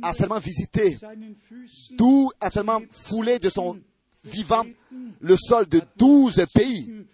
a 0.01 0.13
seulement 0.13 0.39
visité, 0.39 0.97
tout 1.97 2.31
a 2.39 2.49
seulement 2.49 2.81
foulé 2.91 3.39
de 3.39 3.49
son 3.49 3.79
vivant 4.23 4.63
le 5.19 5.35
sol 5.37 5.67
de 5.67 5.81
douze 5.95 6.43
pays. 6.53 7.05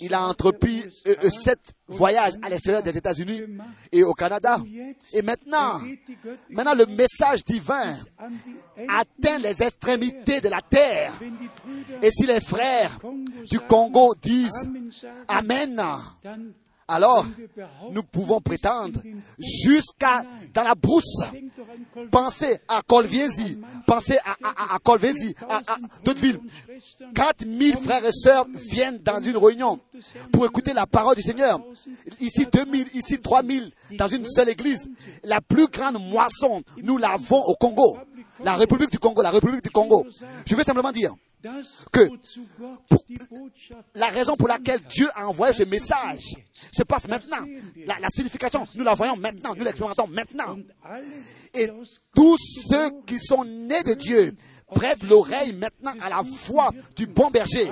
Il 0.00 0.12
a 0.12 0.26
entrepris 0.26 0.82
euh, 1.06 1.14
euh, 1.22 1.30
sept 1.30 1.60
voyages 1.86 2.32
à 2.42 2.48
l'extérieur 2.48 2.82
des 2.82 2.96
États-Unis 2.96 3.42
et 3.92 4.02
au 4.02 4.12
Canada. 4.12 4.58
Et 5.12 5.22
maintenant, 5.22 5.80
maintenant 6.50 6.74
le 6.74 6.86
message 6.86 7.44
divin 7.44 7.96
atteint 8.88 9.38
les 9.38 9.62
extrémités 9.62 10.40
de 10.40 10.48
la 10.48 10.62
terre. 10.62 11.12
Et 12.02 12.10
si 12.10 12.26
les 12.26 12.40
frères 12.40 12.98
du 13.48 13.60
Congo 13.60 14.16
disent 14.20 14.68
Amen, 15.28 15.80
alors 16.88 17.26
nous 17.92 18.02
pouvons 18.02 18.40
prétendre 18.40 19.00
jusqu'à 19.38 20.24
dans 20.54 20.62
la 20.62 20.74
brousse. 20.74 21.20
Pensez 22.10 22.58
à 22.66 22.80
Colviesi, 22.82 23.60
pensez 23.86 24.16
à, 24.24 24.36
à, 24.42 24.74
à 24.74 24.78
Colviesi, 24.78 25.34
à, 25.48 25.56
à 25.58 25.76
Douteville. 26.04 26.40
4000 27.14 27.76
frères 27.76 28.04
et 28.04 28.12
sœurs 28.12 28.46
viennent 28.54 28.98
dans 28.98 29.20
une 29.20 29.36
réunion 29.36 29.78
pour 30.32 30.46
écouter 30.46 30.72
la 30.72 30.86
parole 30.86 31.16
du 31.16 31.22
Seigneur. 31.22 31.60
Ici 32.20 32.46
2000, 32.50 32.88
ici 32.94 33.20
3000 33.20 33.70
dans 33.92 34.08
une 34.08 34.24
seule 34.26 34.48
église. 34.48 34.88
La 35.24 35.40
plus 35.40 35.66
grande 35.68 36.00
moisson, 36.10 36.62
nous 36.82 36.96
l'avons 36.96 37.42
au 37.44 37.54
Congo. 37.54 37.98
La 38.40 38.54
République 38.54 38.90
du 38.90 38.98
Congo, 38.98 39.22
la 39.22 39.30
République 39.30 39.62
du 39.62 39.70
Congo. 39.70 40.06
Je 40.46 40.54
veux 40.54 40.62
simplement 40.62 40.92
dire 40.92 41.14
que 41.92 42.08
la 43.94 44.06
raison 44.08 44.36
pour 44.36 44.48
laquelle 44.48 44.80
Dieu 44.88 45.08
a 45.14 45.28
envoyé 45.28 45.54
ce 45.54 45.62
message 45.64 46.34
se 46.72 46.82
passe 46.82 47.06
maintenant. 47.06 47.44
La, 47.86 47.98
la 48.00 48.08
signification, 48.08 48.64
nous 48.74 48.84
la 48.84 48.94
voyons 48.94 49.16
maintenant, 49.16 49.54
nous 49.54 49.64
l'expérimentons 49.64 50.08
maintenant. 50.08 50.56
Et 51.54 51.68
tous 52.14 52.36
ceux 52.70 52.90
qui 53.06 53.18
sont 53.18 53.44
nés 53.44 53.82
de 53.84 53.94
Dieu 53.94 54.34
prêtent 54.66 55.04
l'oreille 55.04 55.52
maintenant 55.52 55.94
à 56.00 56.08
la 56.08 56.22
voix 56.22 56.70
du 56.96 57.06
bon 57.06 57.30
berger. 57.30 57.70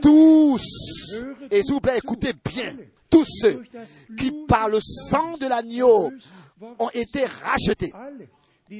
Tous, 0.00 0.62
et 1.50 1.62
s'il 1.62 1.74
vous 1.74 1.80
plaît, 1.80 1.98
écoutez 1.98 2.32
bien, 2.32 2.74
tous 3.10 3.26
ceux 3.42 3.62
qui 4.16 4.32
par 4.48 4.68
le 4.68 4.78
sang 4.80 5.36
de 5.36 5.46
l'agneau 5.46 6.10
ont 6.78 6.90
été 6.94 7.26
rachetés, 7.26 7.92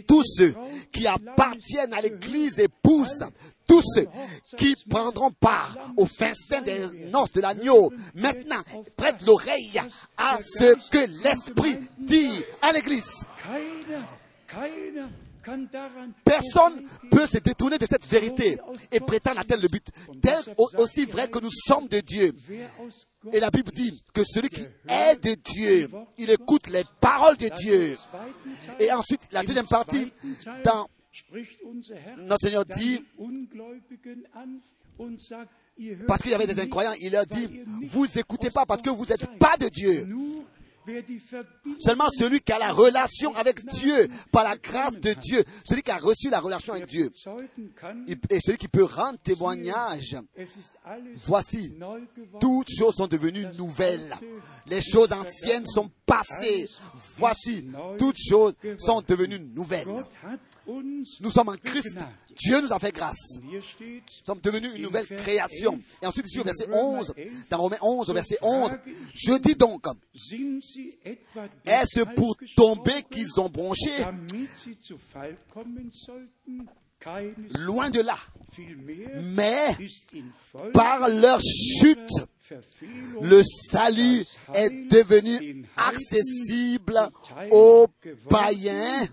tous 0.06 0.22
ceux 0.24 0.54
qui 0.92 1.06
appartiennent 1.06 1.94
à 1.94 2.00
l'église 2.00 2.58
épouse, 2.58 3.24
tous 3.68 3.82
ceux 3.94 4.06
qui 4.56 4.74
prendront 4.88 5.30
part 5.32 5.76
au 5.96 6.06
festin 6.06 6.62
des 6.62 6.78
noces 7.10 7.32
de 7.32 7.40
l'agneau, 7.40 7.92
maintenant 8.14 8.62
prêtent 8.96 9.22
l'oreille 9.26 9.80
à 10.16 10.38
ce 10.40 10.74
que 10.90 11.22
l'Esprit 11.22 11.78
dit 11.98 12.30
à 12.62 12.72
l'église. 12.72 13.10
Personne 16.24 16.82
peut 17.10 17.26
se 17.26 17.38
détourner 17.38 17.78
de 17.78 17.86
cette 17.86 18.06
vérité 18.06 18.58
et 18.90 18.98
prétendre 19.00 19.38
atteindre 19.40 19.62
le 19.62 19.68
but. 19.68 19.86
Tel 20.20 20.38
au- 20.56 20.68
aussi 20.78 21.04
vrai 21.04 21.28
que 21.28 21.38
nous 21.38 21.50
sommes 21.66 21.86
de 21.88 22.00
Dieu. 22.00 22.32
Et 23.32 23.40
la 23.40 23.50
Bible 23.50 23.70
dit 23.72 24.02
que 24.12 24.22
celui 24.24 24.48
qui 24.48 24.62
est 24.88 25.22
de 25.22 25.34
Dieu, 25.52 25.88
il 26.18 26.30
écoute 26.30 26.68
les 26.68 26.84
paroles 27.00 27.36
de 27.36 27.48
Dieu. 27.48 27.96
Et 28.80 28.92
ensuite, 28.92 29.22
la 29.32 29.42
deuxième 29.42 29.66
partie, 29.66 30.12
dans 30.64 30.86
notre 32.18 32.42
Seigneur 32.42 32.64
dit, 32.64 33.04
parce 36.06 36.22
qu'il 36.22 36.30
y 36.30 36.34
avait 36.34 36.46
des 36.46 36.60
incroyants, 36.60 36.94
il 37.00 37.12
leur 37.12 37.26
dit, 37.26 37.60
vous 37.82 38.06
écoutez 38.18 38.50
pas 38.50 38.64
parce 38.66 38.82
que 38.82 38.90
vous 38.90 39.06
n'êtes 39.06 39.38
pas 39.38 39.56
de 39.56 39.68
Dieu. 39.68 40.06
Seulement 41.80 42.08
celui 42.16 42.40
qui 42.40 42.52
a 42.52 42.58
la 42.58 42.72
relation 42.72 43.34
avec 43.34 43.64
Dieu, 43.66 44.08
par 44.30 44.44
la 44.44 44.56
grâce 44.56 44.94
de 44.98 45.12
Dieu, 45.14 45.44
celui 45.64 45.82
qui 45.82 45.90
a 45.90 45.96
reçu 45.96 46.30
la 46.30 46.40
relation 46.40 46.72
avec 46.72 46.86
Dieu, 46.86 47.10
et 48.06 48.40
celui 48.40 48.58
qui 48.58 48.68
peut 48.68 48.84
rendre 48.84 49.18
témoignage. 49.18 50.16
Voici, 51.24 51.74
toutes 52.40 52.68
choses 52.76 52.94
sont 52.94 53.06
devenues 53.06 53.46
nouvelles. 53.56 54.14
Les 54.66 54.80
choses 54.80 55.12
anciennes 55.12 55.66
sont 55.66 55.90
passées. 56.04 56.68
Voici, 57.16 57.66
toutes 57.98 58.18
choses 58.18 58.54
sont 58.78 59.02
devenues 59.06 59.40
nouvelles. 59.40 60.04
Nous 60.68 61.30
sommes 61.30 61.48
en 61.48 61.56
Christ. 61.56 61.96
Dieu 62.36 62.60
nous 62.60 62.72
a 62.72 62.78
fait 62.78 62.92
grâce. 62.92 63.38
Nous 63.42 63.60
sommes 64.24 64.40
devenus 64.40 64.72
une 64.74 64.82
nouvelle 64.82 65.06
création. 65.06 65.80
Et 66.02 66.06
ensuite, 66.06 66.26
ici 66.26 66.40
au 66.40 66.44
verset 66.44 66.68
11, 66.70 67.14
dans 67.48 67.58
Romains 67.58 67.78
11, 67.80 68.10
au 68.10 68.12
verset 68.12 68.38
11, 68.42 68.72
je 69.14 69.38
dis 69.38 69.54
donc, 69.54 69.86
est-ce 71.64 72.00
pour 72.14 72.36
tomber 72.56 73.02
qu'ils 73.10 73.40
ont 73.40 73.48
bronché? 73.48 73.90
Loin 77.58 77.90
de 77.90 78.00
là. 78.00 78.18
Mais 79.22 79.76
par 80.72 81.08
leur 81.08 81.40
chute, 81.40 82.10
le 83.22 83.42
salut 83.70 84.24
est 84.54 84.70
devenu 84.88 85.66
accessible 85.76 86.98
aux 87.50 87.86
païens 88.28 89.08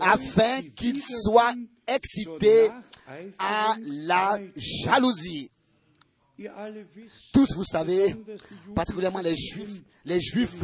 afin 0.00 0.62
qu'ils 0.74 1.02
soient 1.02 1.54
excités 1.86 2.68
à 3.38 3.76
la 4.06 4.38
jalousie. 4.56 5.50
Tous, 7.32 7.54
vous 7.54 7.64
savez, 7.64 8.14
particulièrement 8.74 9.20
les 9.20 9.34
juifs, 9.34 9.80
les 10.04 10.20
juifs 10.20 10.62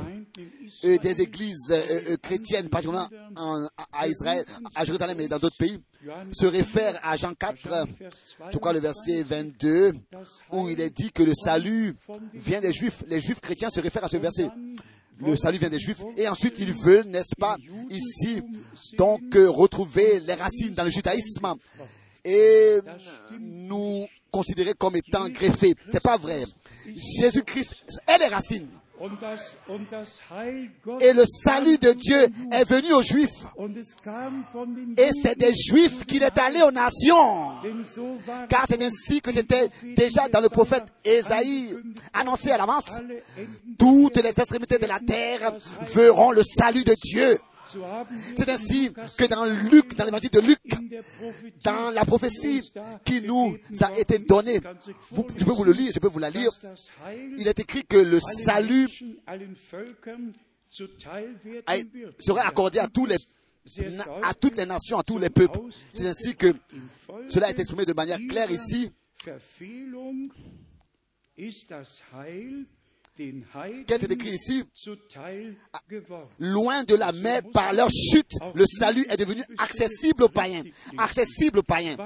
euh, 0.84 0.98
des 0.98 1.22
églises 1.22 1.70
euh, 1.70 2.10
euh, 2.10 2.16
chrétiennes, 2.20 2.68
particulièrement 2.68 3.08
en- 3.36 3.66
à 3.90 4.06
Israël, 4.06 4.44
à 4.74 4.84
Jérusalem 4.84 5.18
et 5.20 5.28
dans 5.28 5.38
d'autres 5.38 5.56
pays, 5.56 5.78
se 6.32 6.44
réfèrent 6.44 6.98
à 7.02 7.16
Jean 7.16 7.32
4, 7.32 7.86
je 8.52 8.58
crois 8.58 8.74
le 8.74 8.80
verset 8.80 9.22
22, 9.22 9.92
où 10.52 10.68
il 10.68 10.78
est 10.78 10.90
dit 10.94 11.10
que 11.10 11.22
le 11.22 11.32
salut 11.34 11.96
vient 12.34 12.60
des 12.60 12.72
juifs. 12.72 13.02
Les 13.06 13.20
juifs 13.20 13.40
chrétiens 13.40 13.70
se 13.70 13.80
réfèrent 13.80 14.04
à 14.04 14.08
ce 14.10 14.18
verset. 14.18 14.50
Le 15.24 15.36
salut 15.36 15.58
vient 15.58 15.68
des 15.68 15.78
juifs. 15.78 16.02
Et 16.16 16.28
ensuite, 16.28 16.54
il 16.58 16.72
veut, 16.72 17.02
n'est-ce 17.04 17.34
pas, 17.38 17.56
ici, 17.90 18.42
donc, 18.96 19.22
euh, 19.34 19.48
retrouver 19.50 20.20
les 20.20 20.34
racines 20.34 20.74
dans 20.74 20.84
le 20.84 20.90
judaïsme 20.90 21.54
et 22.24 22.78
nous 23.40 24.06
considérer 24.30 24.72
comme 24.74 24.96
étant 24.96 25.28
greffés. 25.28 25.74
C'est 25.90 26.02
pas 26.02 26.16
vrai. 26.16 26.44
Jésus-Christ 26.86 27.74
est 28.08 28.18
les 28.18 28.26
racines. 28.26 28.68
Et 31.00 31.12
le 31.12 31.24
salut 31.26 31.78
de 31.78 31.92
Dieu 31.92 32.28
est 32.52 32.64
venu 32.64 32.92
aux 32.92 33.02
Juifs. 33.02 33.44
Et 34.96 35.10
c'est 35.22 35.36
des 35.36 35.52
Juifs 35.54 36.06
qu'il 36.06 36.22
est 36.22 36.38
allé 36.38 36.62
aux 36.62 36.70
nations. 36.70 37.50
Car 38.48 38.64
c'est 38.68 38.80
ainsi 38.80 39.20
que 39.20 39.32
c'était 39.32 39.68
déjà 39.96 40.28
dans 40.28 40.40
le 40.40 40.48
prophète 40.48 40.84
Ésaïe 41.04 41.76
annoncé 42.12 42.52
à 42.52 42.58
l'avance. 42.58 42.90
Toutes 43.76 44.22
les 44.22 44.28
extrémités 44.28 44.78
de 44.78 44.86
la 44.86 45.00
terre 45.00 45.52
verront 45.94 46.30
le 46.30 46.42
salut 46.44 46.84
de 46.84 46.94
Dieu. 47.02 47.38
C'est 48.36 48.48
ainsi 48.48 48.92
que 48.92 49.24
dans 49.26 49.44
Luc, 49.70 49.96
dans 49.96 50.04
l'évangile 50.04 50.30
de 50.30 50.40
Luc, 50.40 50.58
dans 51.64 51.90
la 51.90 52.04
prophétie 52.04 52.72
qui 53.04 53.22
nous 53.22 53.56
a 53.80 53.98
été 53.98 54.18
donnée, 54.18 54.60
je 55.36 55.44
peux 55.44 55.52
vous 55.52 55.64
le 55.64 55.72
lire, 55.72 55.90
je 55.94 55.98
peux 56.00 56.08
vous 56.08 56.18
la 56.18 56.30
lire, 56.30 56.50
il 57.38 57.46
est 57.48 57.58
écrit 57.60 57.84
que 57.84 57.96
le 57.96 58.20
salut 58.44 58.88
a- 61.66 61.76
serait 62.18 62.40
accordé 62.42 62.78
à 62.78 62.88
à 64.22 64.34
toutes 64.34 64.56
les 64.56 64.66
nations, 64.66 64.98
à 64.98 65.02
tous 65.04 65.18
les 65.18 65.30
peuples. 65.30 65.60
C'est 65.94 66.06
ainsi 66.08 66.34
que 66.34 66.52
cela 67.28 67.48
est 67.50 67.58
exprimé 67.58 67.84
de 67.84 67.92
manière 67.92 68.18
claire 68.28 68.50
ici. 68.50 68.90
Qu'est-ce 73.86 74.10
écrit 74.10 74.30
ici? 74.30 74.64
Loin 76.38 76.82
de 76.84 76.94
la 76.94 77.12
mer, 77.12 77.42
par 77.52 77.72
leur 77.74 77.90
chute, 77.90 78.32
le 78.54 78.64
salut 78.66 79.04
est 79.10 79.18
devenu 79.18 79.42
accessible 79.58 80.24
aux 80.24 80.28
païens. 80.28 80.62
Accessible 80.96 81.58
aux 81.58 81.62
païens. 81.62 81.96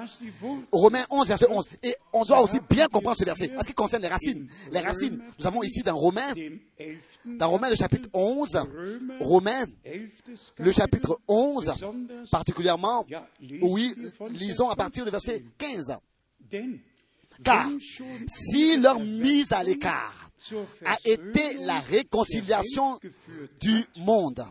Romains 0.73 1.05
11, 1.11 1.29
verset 1.29 1.47
11. 1.49 1.65
Et 1.85 1.95
on 2.13 2.25
doit 2.25 2.43
aussi 2.43 2.59
bien 2.69 2.89
comprendre 2.89 3.17
ce 3.19 3.25
verset. 3.25 3.53
En 3.57 3.63
ce 3.63 3.69
qui 3.69 3.75
concerne 3.75 4.03
les 4.03 4.09
racines. 4.09 4.49
Les 4.73 4.81
racines, 4.81 5.23
nous 5.39 5.47
avons 5.47 5.63
ici 5.63 5.83
dans 5.83 5.97
Romains, 5.97 6.35
dans 7.25 7.51
Romains 7.51 7.71
le 7.71 7.77
chapitre 7.77 8.09
11, 8.13 8.63
Romains 9.21 9.65
le 10.59 10.73
chapitre 10.73 11.21
11, 11.29 11.73
particulièrement, 12.31 13.07
oui, 13.63 13.95
lisons 14.31 14.71
à 14.71 14.77
partir 14.77 15.05
du 15.05 15.11
verset 15.11 15.45
15. 15.59 15.99
Car 17.45 17.69
si 18.27 18.77
leur 18.79 19.01
mise 19.01 19.53
à 19.53 19.63
l'écart 19.63 20.31
a 20.85 20.97
été 21.05 21.59
la 21.65 21.81
réconciliation 21.81 22.99
du 23.61 23.85
monde, 23.99 24.45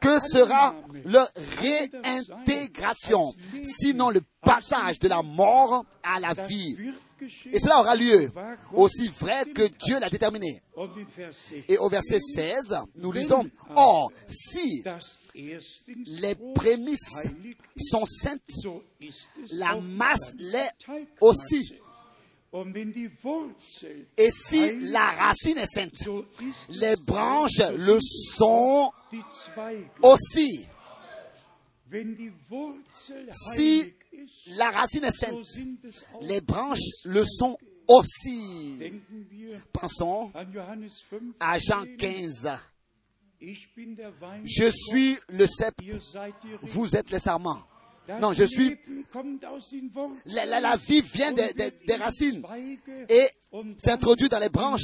que 0.00 0.18
sera 0.18 0.74
leur 1.06 1.28
réintégration, 1.60 3.32
sinon 3.62 4.10
le 4.10 4.20
passage 4.42 4.98
de 4.98 5.08
la 5.08 5.22
mort 5.22 5.84
à 6.02 6.20
la 6.20 6.34
vie 6.34 6.76
Et 7.52 7.58
cela 7.58 7.80
aura 7.80 7.94
lieu 7.96 8.30
aussi 8.72 9.08
vrai 9.08 9.44
que 9.54 9.62
Dieu 9.84 9.98
l'a 10.00 10.08
déterminé. 10.08 10.62
Et 11.68 11.78
au 11.78 11.88
verset 11.88 12.20
16, 12.20 12.78
nous 12.96 13.12
lisons, 13.12 13.48
Or, 13.74 14.12
si 14.28 14.82
les 15.34 16.34
prémices 16.54 17.16
sont 17.80 18.04
saintes, 18.06 18.40
la 19.50 19.78
masse 19.80 20.34
l'est 20.38 20.74
aussi. 21.20 21.74
Et 24.16 24.30
si 24.30 24.90
la 24.90 25.06
racine 25.10 25.58
est 25.58 25.66
sainte, 25.66 26.08
les 26.70 26.96
branches 26.96 27.60
le 27.76 27.98
sont 28.00 28.90
aussi. 30.02 30.66
Si 33.54 33.94
la 34.56 34.70
racine 34.70 35.04
est 35.04 35.10
sainte, 35.10 35.38
les 36.22 36.40
branches 36.40 36.78
le 37.04 37.24
sont 37.24 37.56
aussi. 37.86 38.78
Pensons 39.72 40.30
an 40.34 40.44
Johannes 40.52 40.88
5. 41.10 41.20
à 41.40 41.58
Jean 41.58 41.84
15. 41.98 42.48
Ich 43.40 43.72
bin 43.74 43.94
der 43.94 44.12
Wein. 44.20 44.42
Je 44.44 44.68
suis 44.70 45.16
le 45.28 45.46
cep, 45.46 45.74
vous 46.62 46.96
êtes 46.96 47.10
les 47.10 47.20
sarments. 47.20 47.62
Das 48.06 48.20
Non, 48.20 48.32
je 48.32 48.44
suis. 48.44 48.76
La, 50.26 50.76
vie 50.76 51.02
vient 51.02 51.32
des, 51.32 51.52
des- 51.52 51.94
racines 51.96 52.42
et 53.08 53.28
s'introduit 53.78 54.28
dans 54.28 54.38
les 54.38 54.48
branches 54.48 54.80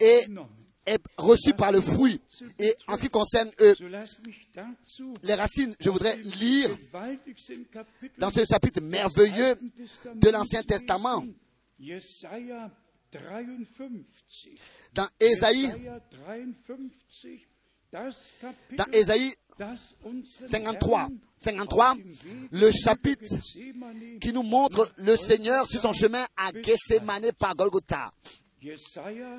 et. 0.00 0.26
Est 0.88 1.02
reçu 1.16 1.52
par 1.52 1.72
le 1.72 1.80
fruit. 1.80 2.20
Et 2.58 2.74
en 2.86 2.96
ce 2.96 3.02
qui 3.02 3.08
concerne 3.08 3.50
dazu 3.58 5.04
les 5.22 5.34
racines, 5.34 5.74
je 5.80 5.90
voudrais 5.90 6.16
lire 6.16 6.70
dans 8.18 8.30
ce 8.30 8.44
chapitre 8.44 8.80
merveilleux 8.80 9.56
de 10.14 10.28
l'Ancien 10.30 10.62
Testament, 10.62 11.20
lesen. 11.20 11.34
Jesaja 11.80 12.70
53. 13.12 13.86
dans 14.94 15.08
Ésaïe, 15.20 15.62
Jesaja 15.62 16.00
53, 16.26 16.76
das 17.92 18.14
Kapitel, 18.40 18.76
dans 18.76 18.92
Ésaïe 18.92 19.32
das 19.58 19.80
unseren 20.04 20.46
53, 20.46 20.98
Herrn 20.98 21.20
53, 21.38 21.90
auf 21.90 21.96
dem 21.96 22.10
Weg 22.10 22.52
le 22.52 22.70
chapitre 22.72 24.18
qui 24.20 24.32
nous 24.32 24.42
montre 24.42 24.90
le 24.98 25.16
Seigneur 25.16 25.66
sur 25.66 25.80
son 25.80 25.92
chemin 25.92 26.24
à 26.36 26.50
Gethsemane 26.52 27.32
par 27.38 27.54
Golgotha. 27.54 28.12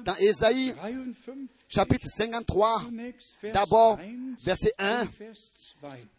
Dans 0.06 0.16
Ésaïe, 0.16 0.70
53, 0.72 1.36
chapitre 1.68 2.08
53, 2.08 2.84
zunächst 2.86 3.36
Vers 3.42 3.52
d'abord 3.54 4.00
1 4.00 4.36
verset 4.42 4.72
1 4.78 5.02
und 5.02 5.10
Vers 5.20 5.38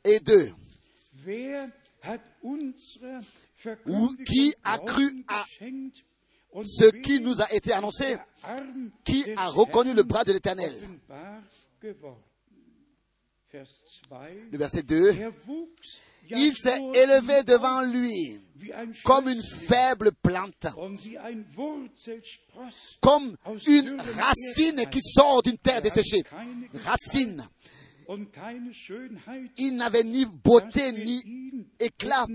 2. 0.05 0.11
et 0.11 0.21
2. 0.21 0.53
Wer 1.25 1.71
hat 2.03 2.21
unsere 2.43 3.21
Ou 3.87 4.15
qui 4.25 4.53
a 4.63 4.79
cru 4.79 5.25
à 5.29 5.45
Ce 6.63 6.91
qui 7.03 7.21
nous 7.21 7.41
a 7.41 7.51
été 7.53 7.73
annoncé, 7.73 8.17
qui 9.05 9.25
a 9.37 9.47
reconnu 9.49 9.95
le 9.95 10.03
bras 10.03 10.25
de 10.25 10.33
l'Éternel? 10.33 10.73
offenbar 10.75 11.43
geworden. 11.81 12.23
Vers 13.53 13.67
2. 14.11 14.49
Le 14.53 14.59
verset 14.59 14.83
2. 14.83 15.13
Il 16.31 16.55
s'est 16.57 16.81
élevé 16.95 17.43
devant 17.45 17.83
lui 17.83 18.41
comme 19.05 19.29
une 19.29 19.43
faible 19.43 20.13
plante, 20.23 20.67
comme 23.01 23.37
une 23.67 24.01
racine 24.01 24.87
qui 24.91 25.01
sort 25.01 25.43
d'une 25.43 25.59
terre 25.59 25.83
desséchée. 25.83 26.23
Racine. 26.85 27.45
Il 29.57 29.77
n'avait 29.77 30.03
ni 30.03 30.27
beauté 30.27 30.93
ni 30.93 31.23
éclat 31.79 32.27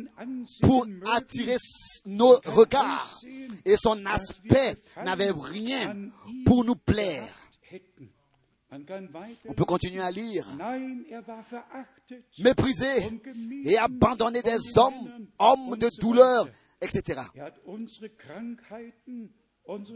pour 0.62 0.88
attirer 1.06 1.58
nos 2.06 2.40
regards. 2.46 3.22
Et 3.66 3.76
son 3.76 4.06
aspect 4.06 4.78
n'avait 5.04 5.32
rien 5.32 6.10
pour 6.46 6.64
nous 6.64 6.76
plaire. 6.76 7.28
On 8.72 9.54
peut 9.54 9.66
continuer 9.66 10.02
à 10.02 10.12
lire. 10.12 10.48
Er 10.60 11.22
Méprisé 12.40 13.12
et 13.64 13.78
abandonné 13.78 14.42
des 14.42 14.78
hommes, 14.78 15.28
hommes 15.40 15.78
de 15.78 15.90
douleur, 16.00 16.48
etc. 16.82 17.22
Er 17.36 17.52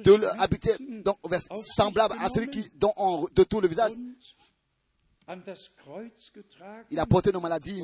De 0.03 0.17
Schmerzen 0.17 1.03
donc, 1.03 1.17
semblable 1.75 2.15
à 2.19 2.29
celui 2.29 2.49
qui, 2.49 2.69
dont 2.75 2.93
on 2.97 3.27
détourne 3.35 3.63
le 3.63 3.69
visage. 3.69 3.91
Il 6.89 6.99
a 6.99 7.05
porté 7.05 7.31
nos 7.31 7.39
maladies. 7.39 7.83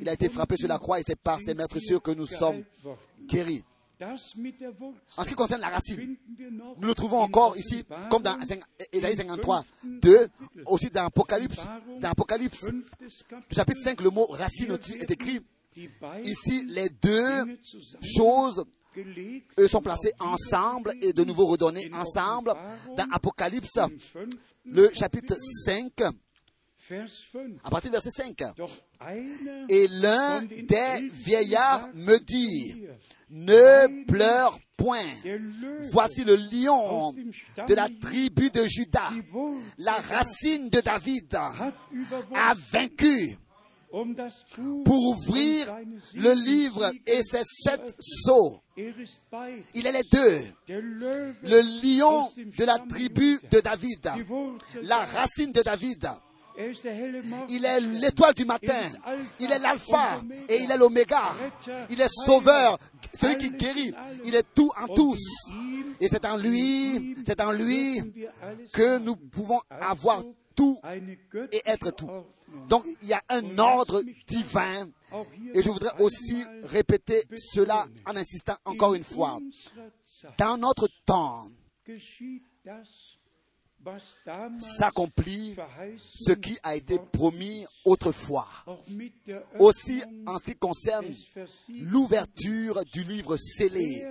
Il 0.00 0.08
a 0.08 0.12
été 0.12 0.28
frappé 0.28 0.56
sur 0.56 0.68
la 0.68 0.78
croix 0.78 1.00
et 1.00 1.02
c'est 1.06 1.18
par 1.18 1.40
ses 1.40 1.54
meurtrissures 1.54 2.02
que 2.02 2.10
nous 2.10 2.26
sommes 2.26 2.64
guéris. 3.26 3.64
En 5.16 5.24
ce 5.24 5.28
qui 5.28 5.34
concerne 5.34 5.60
la 5.62 5.68
racine, 5.68 6.16
nous 6.78 6.86
le 6.86 6.94
trouvons 6.94 7.20
encore 7.20 7.56
ici, 7.56 7.84
comme 8.10 8.22
dans 8.22 8.38
Ésaïe 8.92 9.14
im 9.14 9.16
53, 9.16 9.62
fünften 9.62 10.00
2, 10.00 10.18
Kapitel. 10.18 10.62
aussi 10.66 10.90
dans 10.90 11.04
Apocalypse, 11.06 11.60
dans 12.00 12.10
Apocalypse, 12.10 12.60
Kapitel. 12.60 13.54
chapitre 13.54 13.80
5, 13.82 14.00
le 14.02 14.10
mot 14.10 14.26
racine 14.26 14.78
est 15.00 15.10
écrit. 15.10 15.40
Ici, 16.24 16.66
les 16.68 16.88
deux 16.88 17.58
choses 18.02 18.64
eux, 19.58 19.68
sont 19.68 19.82
placées 19.82 20.12
ensemble 20.18 20.94
et 21.02 21.12
de 21.12 21.24
nouveau 21.24 21.46
redonnées 21.46 21.90
ensemble 21.92 22.54
dans 22.96 23.06
Apocalypse, 23.12 23.78
le 24.64 24.90
chapitre 24.94 25.36
5, 25.64 25.92
Vers 25.96 26.04
5. 26.04 26.16
À 27.64 27.70
partir 27.70 27.90
du 27.90 27.94
verset 27.94 28.10
5. 28.10 28.56
Doch 28.56 28.70
einer 29.00 29.66
Et 29.68 29.88
l'un 29.88 30.42
des 30.42 31.08
vieillards 31.12 31.88
me 31.94 32.18
dit, 32.18 32.86
ne 33.30 34.04
pleure 34.06 34.58
point. 34.76 34.98
Voici 35.90 36.24
le 36.24 36.34
lion 36.34 37.12
de 37.66 37.74
la 37.74 37.88
tribu 38.00 38.50
de 38.50 38.66
Judas, 38.66 39.10
la 39.78 39.94
racine 39.94 40.70
de 40.70 40.80
David, 40.80 41.34
a 41.34 42.54
vaincu 42.72 43.38
um 43.92 44.14
pour 44.84 45.16
ouvrir 45.16 45.74
le 46.14 46.32
livre 46.44 46.92
et 47.06 47.22
ses 47.22 47.42
sept 47.44 47.94
sceaux. 47.98 48.60
Er 48.76 48.92
Il 49.74 49.86
est 49.86 49.92
les 49.92 50.02
deux, 50.02 50.40
le 50.68 51.98
lion 51.98 52.28
de 52.36 52.64
la 52.64 52.78
tribu 52.78 53.38
de 53.50 53.60
David, 53.60 54.10
la 54.82 55.04
racine 55.04 55.52
de 55.52 55.62
David. 55.62 56.08
Il 57.48 57.64
est 57.64 57.80
l'étoile 57.80 58.34
du 58.34 58.44
matin. 58.44 58.74
Il 59.40 59.50
est 59.50 59.58
l'alpha 59.58 60.20
et 60.48 60.62
il 60.62 60.70
est 60.70 60.76
l'oméga. 60.76 61.34
Il 61.90 62.00
est 62.00 62.08
sauveur, 62.08 62.78
celui 63.12 63.36
qui 63.36 63.50
guérit. 63.50 63.92
Il 64.24 64.34
est 64.34 64.46
tout 64.54 64.70
en 64.80 64.86
tous. 64.88 65.20
Et 66.00 66.08
c'est 66.08 66.24
en 66.26 66.36
lui, 66.36 67.16
c'est 67.26 67.40
en 67.40 67.52
lui 67.52 68.00
que 68.72 68.98
nous 68.98 69.16
pouvons 69.16 69.60
avoir 69.70 70.22
tout 70.54 70.78
et 71.52 71.62
être 71.66 71.90
tout. 71.90 72.10
Donc 72.68 72.84
il 73.02 73.08
y 73.08 73.12
a 73.12 73.22
un 73.28 73.58
ordre 73.58 74.02
divin. 74.26 74.88
Et 75.54 75.62
je 75.62 75.70
voudrais 75.70 76.00
aussi 76.00 76.42
répéter 76.64 77.24
cela 77.36 77.86
en 78.06 78.16
insistant 78.16 78.56
encore 78.64 78.94
une 78.94 79.04
fois. 79.04 79.38
Dans 80.38 80.56
notre 80.56 80.88
temps, 81.04 81.48
s'accomplit 84.58 85.56
ce 86.14 86.32
qui 86.32 86.58
a 86.62 86.76
été 86.76 86.98
promis 87.12 87.66
autrefois. 87.84 88.48
Aussi 89.58 90.02
en 90.26 90.38
ce 90.38 90.44
qui 90.44 90.56
concerne 90.56 91.06
l'ouverture 91.68 92.84
du 92.84 93.04
livre 93.04 93.36
scellé. 93.36 94.06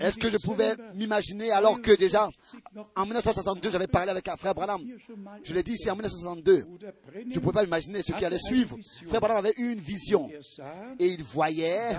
Est-ce 0.00 0.18
que 0.18 0.28
je 0.28 0.38
pouvais 0.38 0.74
m'imaginer 0.94 1.52
alors 1.52 1.80
que 1.80 1.96
déjà 1.96 2.28
en 2.96 3.04
1962 3.04 3.70
j'avais 3.70 3.86
parlé 3.86 4.10
avec 4.10 4.26
un 4.28 4.36
frère 4.36 4.54
Branham 4.54 4.82
Je 5.44 5.54
l'ai 5.54 5.62
dit 5.62 5.74
ici 5.74 5.88
en 5.88 5.94
1962. 5.94 6.66
Je 7.14 7.38
ne 7.38 7.38
pouvais 7.38 7.52
pas 7.52 7.64
imaginer 7.64 8.02
ce 8.02 8.12
qui 8.12 8.24
allait 8.24 8.38
suivre. 8.38 8.76
Frère 9.06 9.20
Branham 9.20 9.38
avait 9.38 9.54
eu 9.56 9.72
une 9.72 9.78
vision 9.78 10.28
et 10.98 11.06
il 11.06 11.22
voyait 11.22 11.92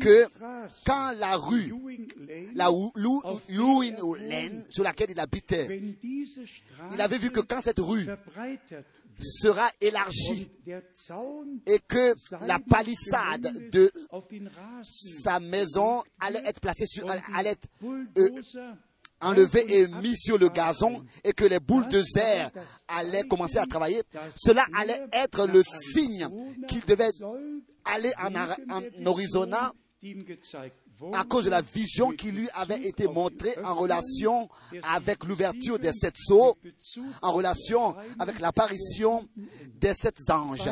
que 0.00 0.26
quand 0.84 1.12
la 1.18 1.36
rue, 1.36 1.72
la 2.54 2.68
Lane 2.68 4.64
sur 4.70 4.84
laquelle 4.84 5.10
il 5.10 5.20
habitait, 5.20 5.68
il 6.92 7.00
avait 7.00 7.18
vu 7.18 7.30
que 7.30 7.40
quand 7.40 7.60
cette 7.60 7.80
rue 7.80 8.06
sera 9.20 9.70
élargie 9.80 10.48
et 11.66 11.78
que 11.86 12.14
la 12.46 12.58
palissade 12.58 13.70
de 13.70 13.90
sa 15.22 15.40
maison 15.40 16.02
allait 16.20 16.42
être 16.44 16.60
placée 16.60 16.86
sur, 16.86 17.06
allait 17.34 17.50
être 17.50 17.68
euh, 18.16 18.72
enlevée 19.20 19.64
et 19.68 19.86
mise 19.86 20.18
sur 20.18 20.38
le 20.38 20.48
gazon 20.48 21.02
et 21.24 21.32
que 21.32 21.44
les 21.44 21.60
boules 21.60 21.88
de 21.88 22.02
serre 22.02 22.50
allaient 22.88 23.22
commencer 23.22 23.58
à 23.58 23.66
travailler, 23.66 24.02
cela 24.36 24.66
allait 24.74 25.06
être 25.12 25.46
le 25.46 25.62
signe 25.62 26.28
qu'il 26.68 26.84
devait 26.84 27.10
aller 27.84 28.12
en, 28.22 28.34
en 28.34 29.06
Arizona 29.06 29.72
à 31.12 31.24
cause 31.24 31.46
de 31.46 31.50
la 31.50 31.62
vision 31.62 32.10
qui 32.12 32.30
lui 32.32 32.48
avait 32.54 32.82
été 32.86 33.06
montrée 33.08 33.54
en 33.64 33.74
relation 33.74 34.48
avec 34.82 35.24
l'ouverture 35.24 35.78
des 35.78 35.92
sept 35.92 36.14
sceaux, 36.16 36.56
en 37.22 37.32
relation 37.32 37.94
avec 38.18 38.38
l'apparition 38.40 39.26
des 39.80 39.94
sept 39.94 40.18
anges. 40.30 40.70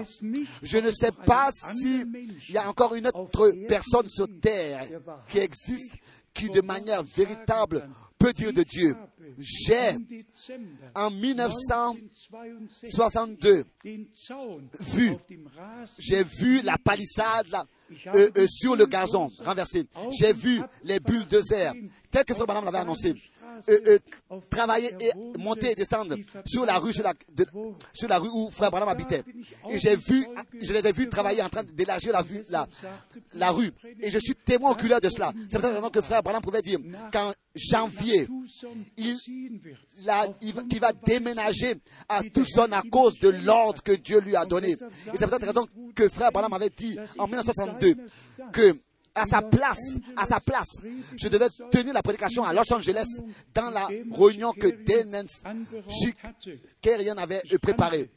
Je 0.62 0.78
ne 0.78 0.90
sais 0.90 1.12
pas 1.26 1.50
s'il 1.52 2.06
y 2.48 2.56
a 2.58 2.68
encore 2.68 2.94
une 2.94 3.08
autre 3.08 3.50
personne 3.66 4.08
sur 4.08 4.28
terre 4.40 4.84
qui 5.28 5.38
existe 5.38 5.92
qui 6.32 6.48
de 6.48 6.60
manière 6.60 7.02
véritable 7.02 7.88
peut 8.20 8.32
dire 8.32 8.52
de 8.52 8.62
Dieu. 8.62 8.94
J'ai, 9.38 9.96
en 10.94 11.10
1962, 11.10 13.64
vu, 14.80 15.16
j'ai 15.98 16.22
vu 16.24 16.62
la 16.62 16.78
palissade 16.78 17.46
euh, 18.14 18.30
euh, 18.36 18.46
sur 18.48 18.76
le 18.76 18.86
gazon 18.86 19.32
renversé. 19.38 19.88
J'ai 20.10 20.34
vu 20.34 20.60
les 20.84 21.00
bulles 21.00 21.26
de 21.26 21.40
serre, 21.40 21.72
tel 22.10 22.24
que 22.24 22.34
Frère 22.34 22.46
Branham 22.46 22.66
l'avait 22.66 22.78
annoncé. 22.78 23.14
Euh, 23.68 23.98
euh, 24.30 24.38
travailler 24.48 24.90
et 25.00 25.10
monter 25.38 25.72
et 25.72 25.74
descendre 25.74 26.16
sur 26.46 26.64
la 26.64 26.78
rue, 26.78 26.92
sur 26.92 27.02
la, 27.02 27.12
de- 27.32 27.46
sur 27.92 28.08
la 28.08 28.18
rue 28.18 28.28
où 28.32 28.50
Frère 28.50 28.70
Branham 28.70 28.88
habitait. 28.88 29.22
Et 29.70 29.78
j'ai 29.78 29.96
vu, 29.96 30.26
je 30.60 30.72
les 30.72 30.86
ai 30.86 30.92
vus 30.92 31.08
travailler 31.08 31.42
en 31.42 31.48
train 31.48 31.62
d'élargir 31.64 32.12
la, 32.12 32.22
la, 32.50 32.68
la 33.34 33.50
rue. 33.50 33.70
Et 34.00 34.10
je 34.10 34.18
suis 34.18 34.34
témoin 34.34 34.72
oculaire 34.72 35.00
de 35.00 35.08
cela. 35.08 35.32
C'est 35.50 35.58
raison 35.58 35.90
que 35.90 36.00
Frère 36.00 36.22
Branham 36.22 36.42
pouvait 36.42 36.62
dire 36.62 36.78
qu'en 37.12 37.32
janvier, 37.54 38.28
il, 38.96 39.16
la- 40.04 40.26
il 40.42 40.54
va- 40.54 40.92
déménager 41.04 41.74
à 42.08 42.22
Tucson 42.22 42.68
à 42.72 42.82
cause 42.90 43.18
de 43.18 43.28
l'ordre 43.28 43.82
que 43.82 43.92
Dieu 43.92 44.20
lui 44.20 44.36
a 44.36 44.44
donné. 44.44 44.70
Et 44.72 44.76
c'est 45.16 45.26
pour 45.26 45.34
cette 45.34 45.44
raison 45.44 45.66
que 45.94 46.08
Frère 46.08 46.30
Branham 46.32 46.52
avait 46.52 46.70
dit 46.70 46.96
en 47.18 47.26
1962 47.26 47.94
que 48.52 48.74
à 49.20 49.24
sa 49.24 49.42
place, 49.42 49.96
à 50.16 50.26
sa 50.26 50.40
place, 50.40 50.68
je 51.16 51.28
devais 51.28 51.48
tenir 51.70 51.92
la 51.92 52.02
prédication 52.02 52.44
à 52.44 52.52
Los 52.52 52.72
Angeles 52.72 53.06
dans 53.54 53.70
la 53.70 53.86
réunion 53.86 54.52
que 54.52 54.68
Dennis 54.68 55.42
Shikerian 55.88 57.16
avait 57.16 57.42
euh, 57.52 57.58
préparée. 57.58 58.10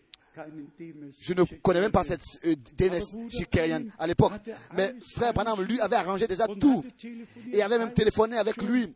Je 1.22 1.34
ne 1.34 1.44
connais 1.62 1.82
même 1.82 1.92
pas 1.92 2.04
cette 2.04 2.24
euh, 2.46 2.56
Dennis 2.76 3.06
Shikerian 3.30 3.84
à 4.00 4.08
l'époque. 4.08 4.34
Mais 4.76 4.94
frère 5.14 5.34
Branham, 5.34 5.62
lui, 5.64 5.80
avait 5.80 5.96
arrangé 5.96 6.28
déjà 6.28 6.46
tout. 6.48 6.84
Et 7.52 7.62
avait 7.62 7.78
même 7.78 7.94
téléphoné 7.94 8.38
avec 8.38 8.62
lui. 8.64 8.94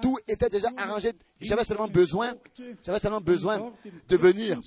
Tout 0.00 0.18
était 0.28 0.48
déjà 0.48 0.68
arrangé. 0.76 1.12
J'avais 1.40 1.64
seulement 1.64 1.88
besoin, 1.88 2.34
j'avais 2.84 3.00
seulement 3.00 3.20
besoin 3.20 3.72
de 4.08 4.16
venir. 4.16 4.60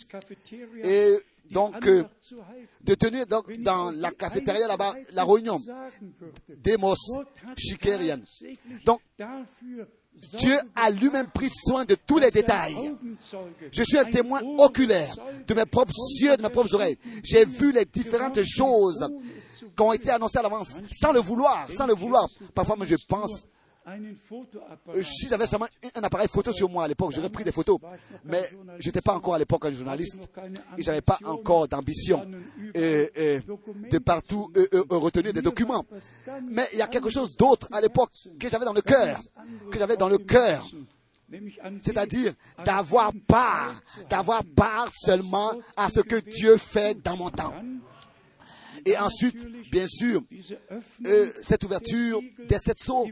Et 0.83 1.17
donc, 1.51 1.85
euh, 1.87 2.03
de 2.81 2.95
tenir 2.95 3.25
donc 3.27 3.51
dans 3.59 3.91
la 3.91 4.11
cafétéria 4.11 4.67
là-bas 4.67 4.95
la 5.11 5.23
réunion. 5.23 5.59
Demos 6.47 6.95
Shikerian. 7.57 8.19
Donc, 8.85 9.01
Dieu 10.37 10.57
a 10.75 10.89
lui-même 10.91 11.27
pris 11.27 11.49
soin 11.49 11.85
de 11.85 11.95
tous 11.95 12.19
les 12.19 12.29
détails. 12.31 12.95
Je 13.71 13.83
suis 13.83 13.97
un 13.97 14.05
témoin 14.05 14.41
oculaire 14.59 15.15
de 15.47 15.53
mes 15.53 15.65
propres 15.65 15.93
yeux, 16.21 16.37
de 16.37 16.43
mes 16.43 16.49
propres 16.49 16.73
oreilles. 16.75 16.97
J'ai 17.23 17.45
vu 17.45 17.71
les 17.71 17.85
différentes 17.85 18.43
choses 18.43 19.07
qui 19.75 19.81
ont 19.81 19.93
été 19.93 20.11
annoncées 20.11 20.37
à 20.37 20.43
l'avance, 20.43 20.69
sans 20.91 21.11
le 21.11 21.19
vouloir, 21.19 21.67
sans 21.71 21.87
le 21.87 21.93
vouloir. 21.93 22.27
Parfois, 22.53 22.75
je 22.83 22.95
pense, 23.07 23.45
si 25.03 25.27
j'avais 25.27 25.47
seulement 25.47 25.67
un 25.95 26.01
appareil 26.03 26.27
photo 26.27 26.51
sur 26.51 26.69
moi 26.69 26.85
à 26.85 26.87
l'époque, 26.87 27.11
j'aurais 27.13 27.29
pris 27.29 27.43
des 27.43 27.51
photos. 27.51 27.79
Mais 28.25 28.49
je 28.79 28.87
n'étais 28.87 29.01
pas 29.01 29.13
encore 29.15 29.35
à 29.35 29.39
l'époque 29.39 29.65
un 29.65 29.71
journaliste 29.71 30.17
et 30.77 30.83
j'avais 30.83 31.01
pas 31.01 31.17
encore 31.25 31.67
d'ambition 31.67 32.25
euh, 32.75 33.07
euh, 33.17 33.39
de 33.89 33.97
partout 33.99 34.51
euh, 34.55 34.65
euh, 34.73 34.83
euh, 34.91 34.97
retenir 34.97 35.33
des 35.33 35.41
documents. 35.41 35.85
Mais 36.49 36.67
il 36.73 36.79
y 36.79 36.81
a 36.81 36.87
quelque 36.87 37.09
chose 37.09 37.35
d'autre 37.35 37.67
à 37.71 37.81
l'époque 37.81 38.11
que 38.39 38.49
j'avais 38.49 38.65
dans 38.65 38.73
le 38.73 38.81
cœur, 38.81 39.19
que 39.71 39.77
j'avais 39.77 39.97
dans 39.97 40.09
le 40.09 40.17
cœur 40.17 40.65
c'est-à-dire 41.81 42.33
d'avoir 42.63 43.11
part, 43.27 43.73
d'avoir 44.09 44.43
part 44.43 44.87
seulement 44.95 45.51
à 45.75 45.89
ce 45.89 46.01
que 46.01 46.17
Dieu 46.17 46.57
fait 46.57 47.01
dans 47.01 47.17
mon 47.17 47.29
temps. 47.31 47.53
Et 48.85 48.97
ensuite, 48.97 49.37
bien 49.71 49.87
sûr, 49.87 50.21
euh, 51.05 51.31
cette 51.43 51.63
ouverture 51.63 52.21
des 52.47 52.57
sept 52.57 52.79
sceaux 52.79 53.07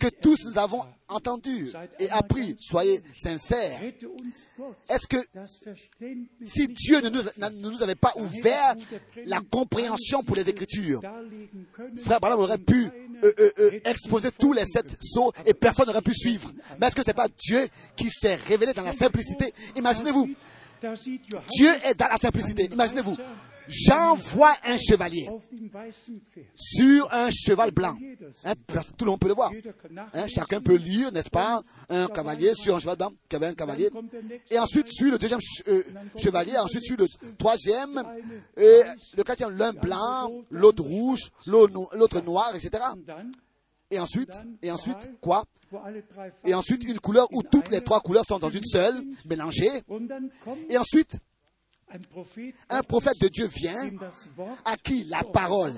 que 0.00 0.08
tous 0.08 0.44
nous 0.44 0.58
avons 0.58 0.82
entendu 1.08 1.70
et 1.98 2.08
appris. 2.10 2.56
Soyez 2.58 3.00
sincères. 3.16 3.80
Est-ce 4.88 5.06
que 5.06 5.16
si 6.44 6.68
Dieu 6.68 7.00
ne 7.00 7.10
nous, 7.50 7.82
avait 7.82 7.94
pas 7.94 8.12
ouvert 8.16 8.74
la 9.24 9.40
compréhension 9.40 10.22
pour 10.22 10.36
les 10.36 10.48
Écritures, 10.48 11.00
Frère 12.04 12.20
Branham 12.20 12.40
aurait 12.40 12.58
pu 12.58 12.86
euh, 13.24 13.32
euh, 13.58 13.80
exposer 13.84 14.30
tous 14.38 14.52
les 14.52 14.64
sept 14.64 14.96
sceaux 15.00 15.32
et 15.44 15.54
personne 15.54 15.86
n'aurait 15.86 16.02
pu 16.02 16.14
suivre. 16.14 16.52
Mais 16.80 16.86
est-ce 16.86 16.94
que 16.94 17.02
ce 17.02 17.08
n'est 17.08 17.14
pas 17.14 17.28
Dieu 17.28 17.66
qui 17.96 18.08
s'est 18.10 18.36
révélé 18.36 18.72
dans 18.72 18.82
la 18.82 18.92
simplicité? 18.92 19.52
Imaginez-vous, 19.76 20.28
Dieu 21.50 21.70
est 21.84 21.94
dans 21.94 22.08
la 22.08 22.16
simplicité. 22.16 22.68
Imaginez-vous, 22.72 23.16
j'envoie 23.68 24.54
un 24.64 24.76
chevalier 24.76 25.28
sur 26.54 27.12
un 27.12 27.30
cheval 27.30 27.70
blanc. 27.70 27.96
Hein, 28.44 28.54
tout 28.96 29.04
le 29.04 29.10
monde 29.10 29.20
peut 29.20 29.28
le 29.28 29.34
voir. 29.34 29.52
Hein, 30.14 30.26
chacun 30.28 30.60
peut 30.60 30.76
lire, 30.76 31.12
n'est-ce 31.12 31.30
pas 31.30 31.62
Un 31.88 32.06
cavalier 32.08 32.54
sur 32.54 32.76
un 32.76 32.80
cheval 32.80 32.96
blanc, 32.96 33.12
qui 33.28 33.36
avait 33.36 33.46
un 33.46 33.54
cavalier. 33.54 33.90
Et 34.50 34.58
ensuite 34.58 34.88
suit 34.88 35.10
le 35.10 35.18
deuxième 35.18 35.40
euh, 35.68 35.82
chevalier, 36.16 36.56
ensuite 36.58 36.84
suit 36.84 36.96
le 36.96 37.06
troisième, 37.38 38.02
et 38.56 38.80
le 39.16 39.22
quatrième, 39.22 39.56
l'un 39.56 39.72
blanc, 39.72 40.30
l'autre 40.50 40.82
rouge, 40.82 41.30
l'autre 41.46 42.20
noir, 42.22 42.54
etc. 42.54 42.82
Et 43.90 43.98
ensuite, 43.98 44.32
et 44.62 44.70
ensuite, 44.70 44.98
quoi? 45.20 45.44
Et 46.44 46.54
ensuite, 46.54 46.84
une 46.84 46.98
couleur 46.98 47.26
où 47.32 47.42
toutes 47.42 47.70
les 47.70 47.80
trois 47.80 48.00
couleurs 48.00 48.24
sont 48.26 48.38
dans 48.38 48.50
une 48.50 48.64
seule, 48.64 49.02
mélangées. 49.26 49.82
Et 50.68 50.78
ensuite, 50.78 51.16
un 52.68 52.82
prophète 52.82 53.18
de 53.20 53.28
Dieu 53.28 53.46
vient 53.46 53.90
à 54.64 54.76
qui 54.76 55.04
la 55.04 55.22
parole 55.24 55.72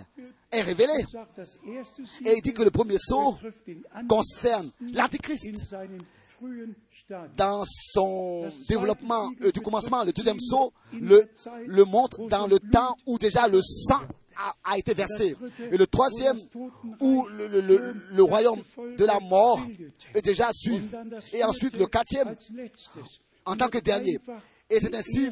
est 0.51 0.63
révélée. 0.63 1.05
Et 2.25 2.35
il 2.37 2.43
dit 2.43 2.53
que 2.53 2.63
le 2.63 2.71
premier 2.71 2.99
saut 2.99 3.37
concerne 4.09 4.71
l'Antichrist 4.81 5.47
dans 7.37 7.63
son 7.93 8.51
développement 8.69 9.31
euh, 9.43 9.53
du 9.53 9.61
commencement. 9.61 10.05
Le 10.05 10.13
deuxième 10.13 10.41
saut 10.41 10.73
le, 10.93 11.29
le 11.67 11.85
montre 11.85 12.27
dans 12.29 12.47
le 12.47 12.59
temps 12.59 12.97
où 13.07 13.19
déjà 13.19 13.47
le 13.47 13.61
sang 13.63 14.01
a, 14.37 14.55
a 14.73 14.79
été 14.79 14.95
versé. 14.95 15.37
Et 15.71 15.77
le 15.77 15.87
troisième 15.87 16.39
où 17.01 17.27
le, 17.29 17.47
le- 17.47 17.61
le- 17.61 17.97
le 18.11 18.23
royaume 18.23 18.63
de 18.97 19.05
la 19.05 19.19
mort 19.21 19.61
est 20.15 20.23
déjà 20.23 20.51
suivi. 20.55 20.89
Et 21.35 21.45
ensuite 21.45 21.77
le 21.77 21.87
quatrième 21.87 22.35
en 23.45 23.57
tant 23.57 23.69
que 23.69 23.79
dernier. 23.79 24.19
Et 24.71 24.79
c'est 24.81 24.95
ainsi 24.95 25.31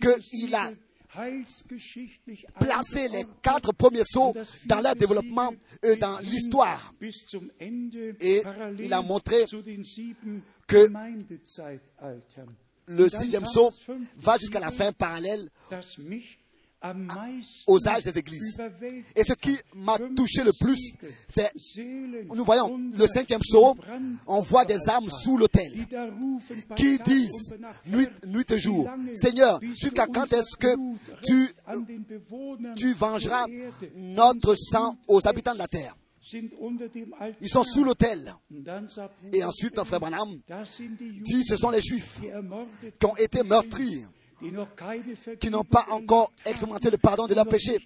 qu'il 0.00 0.54
a 0.54 0.70
placé 2.58 3.08
les 3.08 3.24
quatre 3.42 3.72
premiers 3.72 4.04
sauts 4.04 4.34
dans 4.66 4.80
leur 4.80 4.94
développement 4.94 5.52
et 5.82 5.96
dans 5.96 6.18
l'histoire. 6.20 6.94
Et 8.20 8.42
il 8.78 8.92
a 8.92 9.02
montré 9.02 9.44
que 10.66 10.88
le 12.86 13.08
sixième 13.08 13.46
saut 13.46 13.70
va 14.16 14.36
jusqu'à 14.38 14.60
la 14.60 14.70
fin 14.70 14.92
parallèle 14.92 15.48
aux 17.66 17.88
âges 17.88 18.04
des 18.04 18.18
églises. 18.18 18.58
Et 19.14 19.24
ce 19.24 19.34
qui 19.34 19.56
m'a 19.74 19.98
touché 20.16 20.42
le 20.44 20.52
plus, 20.52 20.94
c'est, 21.28 21.50
nous 22.34 22.44
voyons, 22.44 22.78
le 22.92 23.06
cinquième 23.06 23.42
saut, 23.42 23.76
on 24.26 24.40
voit 24.40 24.64
des 24.64 24.88
âmes 24.88 25.08
sous 25.08 25.36
l'autel 25.36 25.86
qui 26.76 26.98
disent 26.98 27.54
nuit, 27.86 28.08
nuit 28.26 28.50
et 28.50 28.58
jour, 28.58 28.88
Seigneur, 29.14 29.60
jusqu'à 29.80 30.06
quand 30.06 30.32
est-ce 30.32 30.56
que 30.56 30.74
tu, 31.24 31.48
tu 32.76 32.94
vengeras 32.94 33.46
notre 33.96 34.54
sang 34.54 34.96
aux 35.08 35.26
habitants 35.26 35.54
de 35.54 35.58
la 35.58 35.68
terre? 35.68 35.94
Ils 37.40 37.48
sont 37.48 37.64
sous 37.64 37.82
l'autel. 37.84 38.32
Et 39.32 39.42
ensuite, 39.42 39.76
notre 39.76 39.88
frère 39.88 40.00
Branham 40.00 40.38
dit, 41.24 41.44
ce 41.44 41.56
sont 41.56 41.70
les 41.70 41.80
Juifs 41.80 42.20
qui 42.98 43.06
ont 43.06 43.16
été 43.16 43.42
meurtris 43.42 44.04
qui 45.40 45.50
n'ont 45.50 45.64
pas 45.64 45.86
encore 45.90 46.32
expérimenté 46.44 46.90
le 46.90 46.96
pardon 46.98 47.26
de 47.26 47.34
leurs 47.34 47.46
péchés 47.46 47.78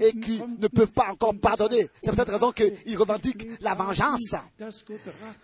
et 0.00 0.12
qui 0.12 0.40
ne 0.58 0.68
peuvent 0.68 0.92
pas 0.92 1.08
encore 1.10 1.34
pardonner. 1.40 1.88
C'est 2.02 2.10
pour 2.10 2.18
cette 2.18 2.30
raison 2.30 2.52
qu'ils 2.52 2.96
revendiquent 2.98 3.48
la 3.60 3.74
vengeance 3.74 4.34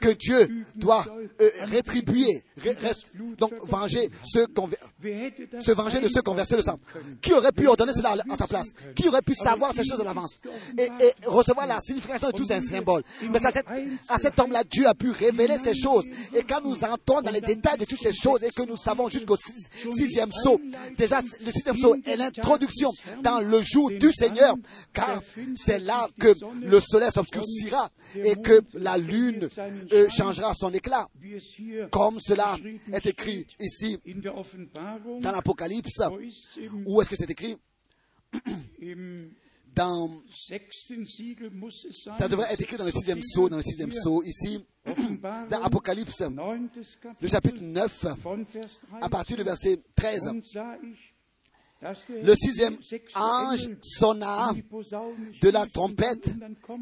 que 0.00 0.08
Dieu 0.10 0.48
doit 0.74 1.04
euh, 1.40 1.50
rétribuer, 1.62 2.42
ré- 2.62 2.72
rest- 2.80 3.06
donc 3.38 3.52
venger 3.66 4.10
ceux 4.24 4.46
qui 4.46 4.60
ont- 4.60 4.68
se 5.60 5.72
venger 5.72 6.00
de 6.00 6.08
ceux 6.08 6.22
qui 6.22 6.28
ont 6.30 6.34
versé 6.34 6.56
le 6.56 6.62
sang. 6.62 6.78
Qui 7.20 7.32
aurait 7.32 7.52
pu 7.52 7.66
ordonner 7.66 7.92
cela 7.92 8.16
à 8.28 8.36
sa 8.36 8.46
place? 8.46 8.66
Qui 8.94 9.08
aurait 9.08 9.22
pu 9.22 9.34
savoir 9.34 9.72
ces 9.74 9.84
choses 9.84 10.00
à 10.00 10.04
l'avance? 10.04 10.40
et, 10.76 10.88
et 11.04 11.12
recevoir 11.26 11.66
la 11.66 11.80
signification 11.80 12.28
de 12.28 12.32
tous 12.36 12.46
ces 12.46 12.60
symboles 12.62 13.02
Mais 13.30 13.44
à 13.44 13.50
cet, 13.50 13.66
à 14.08 14.18
cet 14.18 14.38
homme-là, 14.38 14.64
Dieu 14.64 14.86
a 14.86 14.94
pu 14.94 15.10
révéler 15.10 15.56
ces 15.58 15.74
choses. 15.74 16.04
Et 16.34 16.42
quand 16.42 16.60
nous 16.62 16.76
entrons 16.84 17.22
dans 17.22 17.30
les 17.30 17.40
détails 17.40 17.78
de 17.78 17.84
toutes 17.84 18.00
ces 18.02 18.12
choses 18.12 18.42
et 18.44 18.50
que 18.50 18.62
nous 18.62 18.76
savons 18.76 19.08
jusqu'au 19.08 19.36
six- 19.36 19.66
sixième 19.96 20.30
saut, 20.32 20.57
déjà 20.97 21.20
le 21.20 21.51
sixième 21.51 21.76
saut 21.76 21.97
est 22.05 22.16
l'introduction 22.16 22.93
dans 23.22 23.40
le 23.40 23.62
jour 23.62 23.90
du 23.90 24.12
Seigneur, 24.12 24.55
car 24.93 25.22
c'est 25.56 25.78
là 25.80 26.09
que 26.18 26.35
le 26.62 26.80
soleil 26.80 27.10
s'obscurcira 27.10 27.90
et 28.16 28.36
que 28.36 28.62
la 28.74 28.98
lune 28.98 29.48
euh, 29.93 30.09
changera 30.10 30.52
son 30.55 30.72
éclat, 30.72 31.06
comme 31.90 32.18
cela 32.20 32.56
est 32.93 33.06
écrit 33.06 33.47
ici 33.60 33.98
dans 35.20 35.32
l'Apocalypse. 35.32 36.02
Où 36.86 37.01
est-ce 37.01 37.10
que 37.10 37.16
c'est 37.16 37.30
écrit? 37.30 37.56
ça 42.16 42.28
devrait 42.28 42.52
être 42.52 42.60
écrit 42.60 42.76
dans 42.76 42.84
le 42.84 42.90
sixième 42.90 43.22
saut, 43.22 43.48
dans 43.48 43.59
le 43.59 43.62
sixième 43.62 43.92
saut, 43.92 44.22
ici, 44.24 44.64
dans 45.50 45.62
Apocalypse, 45.62 46.22
le 47.20 47.28
chapitre 47.28 47.60
9, 47.60 48.06
à 49.00 49.09
partir 49.09 49.36
du 49.36 49.42
verset 49.42 49.80
13. 49.94 50.32
Le 52.10 52.34
sixième 52.34 52.76
ange 53.14 53.68
sonna 53.82 54.50
de 54.52 55.48
la 55.48 55.64
trompette 55.66 56.28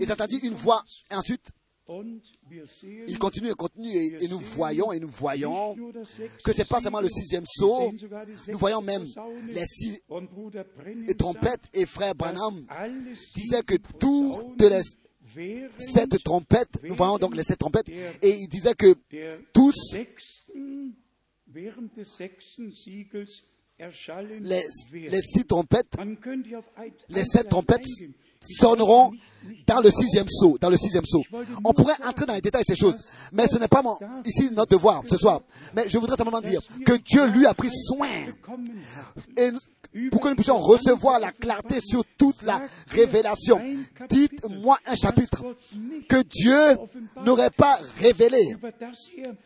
et 0.00 0.06
j'entendis 0.06 0.38
une 0.38 0.54
voix, 0.54 0.82
ensuite 1.10 1.50
Il 1.88 3.18
continue 3.18 3.50
et 3.50 3.54
continue 3.54 3.90
et, 4.20 4.28
nous 4.28 4.40
voyons 4.40 4.92
et 4.92 4.98
nous 4.98 5.08
voyons 5.08 5.76
que 6.44 6.52
c'est 6.52 6.68
pas 6.68 6.80
seulement 6.80 7.00
le 7.00 7.08
sixième 7.08 7.44
saut, 7.46 7.92
nous 8.48 8.58
voyons 8.58 8.82
même 8.82 9.06
les 9.48 9.64
six 9.64 10.00
trompettes 11.16 11.62
et 11.72 11.86
frère 11.86 12.14
Branham 12.16 12.66
disait 13.36 13.62
que 13.62 13.76
toutes 13.76 14.60
les 14.62 14.82
sept 15.78 16.22
trompettes, 16.24 16.82
nous 16.82 16.96
voyons 16.96 17.18
donc 17.18 17.36
les 17.36 17.44
sept 17.44 17.58
trompettes, 17.58 17.88
et 17.88 18.30
il 18.30 18.48
disait 18.48 18.74
que 18.74 18.96
tous 19.52 19.72
les, 24.40 24.62
les 24.92 25.20
six 25.20 25.44
trompettes, 25.44 25.96
les 27.08 27.24
sept 27.24 27.48
trompettes 27.48 27.86
sonneront 28.40 29.12
dans 29.66 29.80
le 29.80 29.90
sixième 29.90 30.26
saut, 30.28 30.56
dans 30.60 30.70
le 30.70 30.76
sixième 30.76 31.04
saut. 31.04 31.22
On 31.64 31.72
pourrait 31.72 31.94
entrer 32.04 32.26
dans 32.26 32.34
les 32.34 32.40
détails 32.40 32.62
de 32.62 32.74
ces 32.74 32.76
choses, 32.76 32.96
mais 33.32 33.46
ce 33.46 33.58
n'est 33.58 33.68
pas 33.68 33.82
mon, 33.82 33.98
ici 34.24 34.50
notre 34.52 34.72
devoir 34.72 35.02
ce 35.08 35.16
soir. 35.16 35.40
Mais 35.74 35.88
je 35.88 35.98
voudrais 35.98 36.16
simplement 36.16 36.40
dire 36.40 36.60
que 36.84 36.94
Dieu 36.94 37.26
lui 37.28 37.46
a 37.46 37.54
pris 37.54 37.70
soin 37.70 38.08
et 39.36 39.50
pour 40.10 40.20
que 40.20 40.28
nous 40.28 40.34
puissions 40.34 40.58
recevoir 40.58 41.18
la 41.20 41.32
clarté 41.32 41.80
sur 41.80 42.04
toute 42.18 42.42
la 42.42 42.62
révélation. 42.88 43.60
Dites-moi 44.08 44.78
un 44.86 44.94
chapitre 44.94 45.42
que 46.08 46.22
Dieu 46.22 46.76
n'aurait 47.24 47.50
pas 47.50 47.78
révélé, 47.98 48.56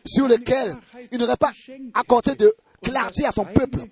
sur 0.05 0.27
lequel 0.27 0.75
il 1.11 1.19
n'aurait 1.19 1.37
pas 1.37 1.51
accordé 1.93 2.35
de 2.35 2.53
clarté 2.81 3.25
à 3.25 3.31
son 3.31 3.45
peuple. 3.45 3.85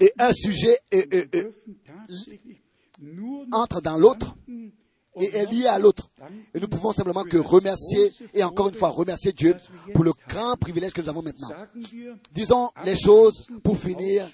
Et 0.00 0.12
un 0.18 0.32
sujet 0.32 0.78
euh, 0.92 1.02
euh, 1.12 1.24
euh, 1.34 1.52
entre 3.52 3.80
dans 3.80 3.98
l'autre 3.98 4.34
et 5.18 5.24
est 5.34 5.50
lié 5.50 5.66
à 5.66 5.78
l'autre. 5.78 6.10
Et 6.54 6.60
nous 6.60 6.68
pouvons 6.68 6.92
simplement 6.92 7.24
que 7.24 7.36
remercier 7.38 8.12
et 8.34 8.44
encore 8.44 8.68
une 8.68 8.74
fois 8.74 8.90
remercier 8.90 9.32
Dieu 9.32 9.56
pour 9.94 10.04
le 10.04 10.12
grand 10.28 10.56
privilège 10.56 10.92
que 10.92 11.00
nous 11.00 11.08
avons 11.08 11.22
maintenant. 11.22 11.48
Disons 12.32 12.70
les 12.84 12.96
choses 12.96 13.50
pour 13.62 13.78
finir 13.78 14.30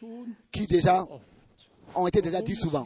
qui 0.51 0.67
déjà 0.67 1.07
ont 1.95 2.07
été 2.07 2.23
déjà 2.23 2.43
dites 2.43 2.61
souvent. 2.61 2.85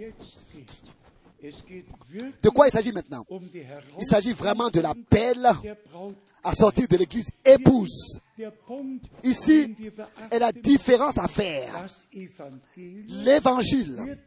De 2.42 2.48
quoi 2.48 2.66
il 2.66 2.72
s'agit 2.72 2.92
maintenant? 2.92 3.24
Il 3.98 4.04
s'agit 4.04 4.32
vraiment 4.32 4.68
de 4.68 4.80
l'appel 4.80 5.48
à 6.42 6.54
sortir 6.54 6.88
de 6.88 6.96
l'église 6.96 7.28
épouse. 7.44 8.20
Ici 9.22 9.74
est 10.30 10.38
la 10.38 10.52
différence 10.52 11.18
à 11.18 11.28
faire. 11.28 11.86
L'évangile 12.76 14.18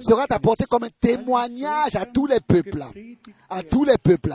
sera 0.00 0.26
apporté 0.28 0.64
comme 0.64 0.84
un 0.84 0.90
témoignage 1.00 1.96
à 1.96 2.06
tous 2.06 2.26
les 2.26 2.40
peuples. 2.40 2.84
À 3.48 3.62
tous 3.62 3.84
les 3.84 3.98
peuples. 3.98 4.34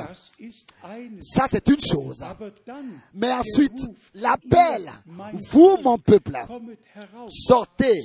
Ça, 1.22 1.46
c'est 1.50 1.68
une 1.68 1.80
chose. 1.80 2.24
Mais 3.14 3.32
ensuite, 3.32 3.80
l'appel, 4.14 4.92
vous, 5.52 5.78
mon 5.84 5.98
peuple, 5.98 6.38
sortez 7.30 8.02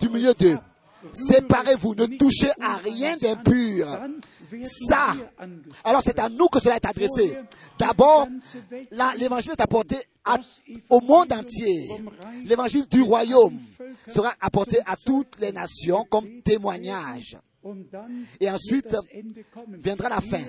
du 0.00 0.08
milieu 0.08 0.34
d'eux. 0.34 0.58
Séparez-vous, 1.12 1.94
ne 1.94 2.06
touchez 2.06 2.50
à 2.60 2.76
rien 2.76 3.16
d'impur. 3.16 3.86
Ça, 4.88 5.14
alors 5.84 6.02
c'est 6.04 6.18
à 6.18 6.28
nous 6.28 6.46
que 6.48 6.60
cela 6.60 6.76
est 6.76 6.84
adressé. 6.86 7.38
D'abord, 7.78 8.28
l'évangile 9.18 9.52
est 9.52 9.60
apporté 9.60 9.96
à- 10.24 10.36
au 10.90 11.00
monde 11.00 11.32
entier. 11.32 11.88
L'évangile 12.44 12.86
du 12.90 13.02
royaume 13.02 13.58
sera 14.12 14.34
apporté 14.40 14.78
à 14.86 14.96
toutes 14.96 15.38
les 15.40 15.52
nations 15.52 16.04
comme 16.10 16.42
témoignage. 16.42 17.36
Et 18.40 18.50
ensuite 18.50 18.94
viendra 19.78 20.08
la 20.08 20.20
fin. 20.20 20.42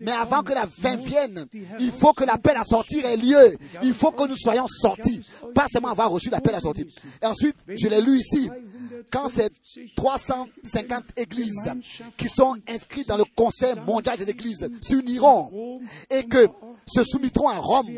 Mais 0.00 0.10
avant 0.10 0.42
que 0.42 0.52
la 0.52 0.66
fin 0.66 0.96
vienne, 0.96 1.46
il 1.78 1.92
faut 1.92 2.12
que 2.12 2.24
l'appel 2.24 2.56
à 2.56 2.64
sortir 2.64 3.04
ait 3.04 3.16
lieu. 3.16 3.56
Il 3.82 3.92
faut 3.94 4.10
que 4.10 4.26
nous 4.26 4.36
soyons 4.36 4.66
sortis. 4.66 5.20
Pas 5.54 5.66
seulement 5.70 5.88
avoir 5.90 6.10
reçu 6.10 6.30
l'appel 6.30 6.54
à 6.54 6.60
sortir. 6.60 6.86
Et 7.22 7.26
ensuite, 7.26 7.54
je 7.68 7.88
l'ai 7.88 8.00
lu 8.00 8.18
ici. 8.18 8.50
Quand 9.10 9.28
ces 9.28 9.48
350 9.96 11.04
églises 11.16 11.72
qui 12.16 12.28
sont 12.28 12.56
inscrites 12.68 13.08
dans 13.08 13.16
le 13.16 13.24
Conseil 13.36 13.74
mondial 13.86 14.16
des 14.18 14.30
églises 14.30 14.68
s'uniront 14.82 15.80
et 16.10 16.24
que 16.24 16.46
se 16.86 17.02
soumettront 17.04 17.48
à 17.48 17.58
Rome, 17.58 17.88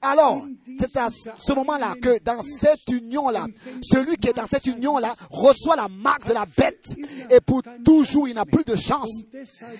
alors, 0.00 0.46
c'est 0.78 0.96
à 0.96 1.08
ce 1.38 1.52
moment-là 1.52 1.94
que 2.00 2.18
dans 2.22 2.40
cette 2.42 2.88
union-là, 2.90 3.46
celui 3.82 4.16
qui 4.16 4.28
est 4.28 4.36
dans 4.36 4.46
cette 4.46 4.66
union-là 4.66 5.14
reçoit 5.30 5.76
la 5.76 5.88
marque 5.88 6.26
de 6.28 6.34
la 6.34 6.46
bête 6.46 6.86
et 7.30 7.40
pour 7.40 7.62
toujours 7.84 8.28
il 8.28 8.34
n'a 8.34 8.44
plus 8.44 8.64
de 8.64 8.76
chance. 8.76 9.10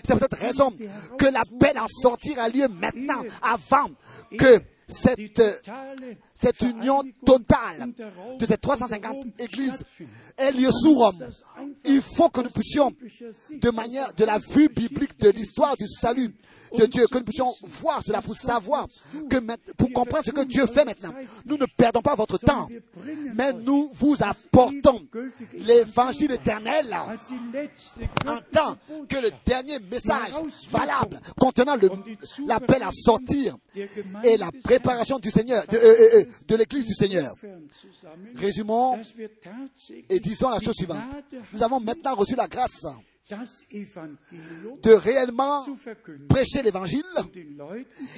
C'est 0.04 0.12
pour 0.12 0.20
cette 0.20 0.34
raison 0.34 0.72
que 1.18 1.26
l'appel 1.26 1.76
à 1.76 1.86
sortir 1.88 2.38
a 2.38 2.48
lieu 2.48 2.68
maintenant, 2.68 3.22
avant 3.42 3.90
que 4.38 4.60
cette, 4.92 6.60
union 6.62 7.02
totale 7.24 7.92
de 8.38 8.46
ces 8.46 8.56
350 8.56 9.26
églises 9.40 9.82
ait 10.36 10.52
lieu 10.52 10.70
sous 10.70 10.94
Rome. 10.94 11.28
Il 11.84 12.00
faut 12.00 12.28
que 12.28 12.40
nous 12.40 12.50
puissions, 12.50 12.92
de 13.50 13.70
manière 13.70 14.12
de 14.14 14.24
la 14.24 14.38
vue 14.38 14.68
biblique 14.68 15.18
de 15.18 15.30
l'histoire 15.30 15.76
du 15.76 15.86
salut 15.88 16.34
de 16.78 16.86
Dieu, 16.86 17.06
que 17.06 17.18
nous 17.18 17.24
puissions 17.24 17.54
voir 17.62 18.02
cela 18.04 18.22
pour 18.22 18.36
savoir, 18.36 18.86
que, 19.28 19.36
pour 19.76 19.92
comprendre 19.92 20.24
ce 20.24 20.30
que 20.30 20.44
Dieu 20.44 20.66
fait 20.66 20.84
maintenant. 20.84 21.14
Nous 21.46 21.56
ne 21.56 21.66
perdons 21.66 22.02
pas 22.02 22.14
votre 22.14 22.38
temps, 22.38 22.68
mais 23.34 23.52
nous 23.52 23.90
vous 23.94 24.16
apportons 24.20 25.06
l'évangile 25.54 26.32
éternel. 26.32 26.94
En 28.26 28.38
tant 28.52 28.76
que 29.08 29.16
le 29.16 29.30
dernier 29.44 29.78
message 29.90 30.32
valable 30.70 31.20
contenant 31.38 31.76
l'appel 32.46 32.82
à 32.82 32.90
sortir 32.90 33.56
et 34.24 34.36
la 34.36 34.50
préparation 34.62 35.18
du 35.18 35.30
Seigneur, 35.30 35.66
de, 35.66 35.76
euh, 35.76 36.20
euh, 36.20 36.24
de 36.46 36.56
l'église 36.56 36.86
du 36.86 36.94
Seigneur. 36.94 37.34
Résumons 38.36 38.98
et 40.08 40.20
disons 40.20 40.50
la 40.50 40.60
chose 40.60 40.76
suivante. 40.76 41.02
Nous 41.52 41.62
avons 41.62 41.80
maintenant 41.80 42.14
reçu 42.14 42.34
la 42.34 42.48
grâce 42.48 42.86
de 43.30 44.92
réellement 44.92 45.64
prêcher 46.28 46.62
l'évangile 46.62 47.04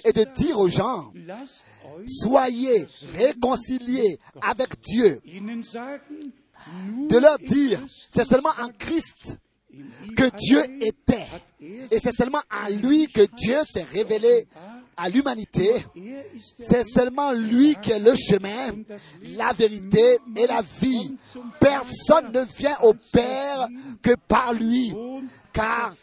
et 0.04 0.12
de 0.12 0.24
dire 0.34 0.58
aux 0.58 0.68
gens, 0.68 1.12
soyez 2.06 2.86
réconciliés 3.14 4.18
avec 4.42 4.80
Dieu. 4.80 5.20
De 7.08 7.18
leur 7.18 7.38
dire, 7.38 7.80
c'est 8.10 8.24
seulement 8.24 8.52
en 8.60 8.68
Christ 8.68 9.38
que 10.16 10.30
Dieu 10.36 10.62
était. 10.80 11.26
Et 11.90 11.98
c'est 11.98 12.14
seulement 12.14 12.42
à 12.48 12.70
lui 12.70 13.08
que 13.08 13.26
Dieu 13.36 13.56
s'est 13.66 13.84
révélé 13.84 14.46
à 14.96 15.08
l'humanité. 15.08 15.84
C'est 16.60 16.84
seulement 16.84 17.32
lui 17.32 17.76
qui 17.82 17.92
est 17.92 17.98
le 17.98 18.14
chemin, 18.14 18.82
la 19.36 19.52
vérité 19.52 20.18
et 20.36 20.46
la 20.46 20.62
vie. 20.80 21.16
Personne 21.60 22.32
ne 22.32 22.44
vient 22.56 22.76
au 22.82 22.94
Père 23.12 23.68
que 24.02 24.14
par 24.28 24.52
lui. 24.52 24.94
Car 25.52 25.94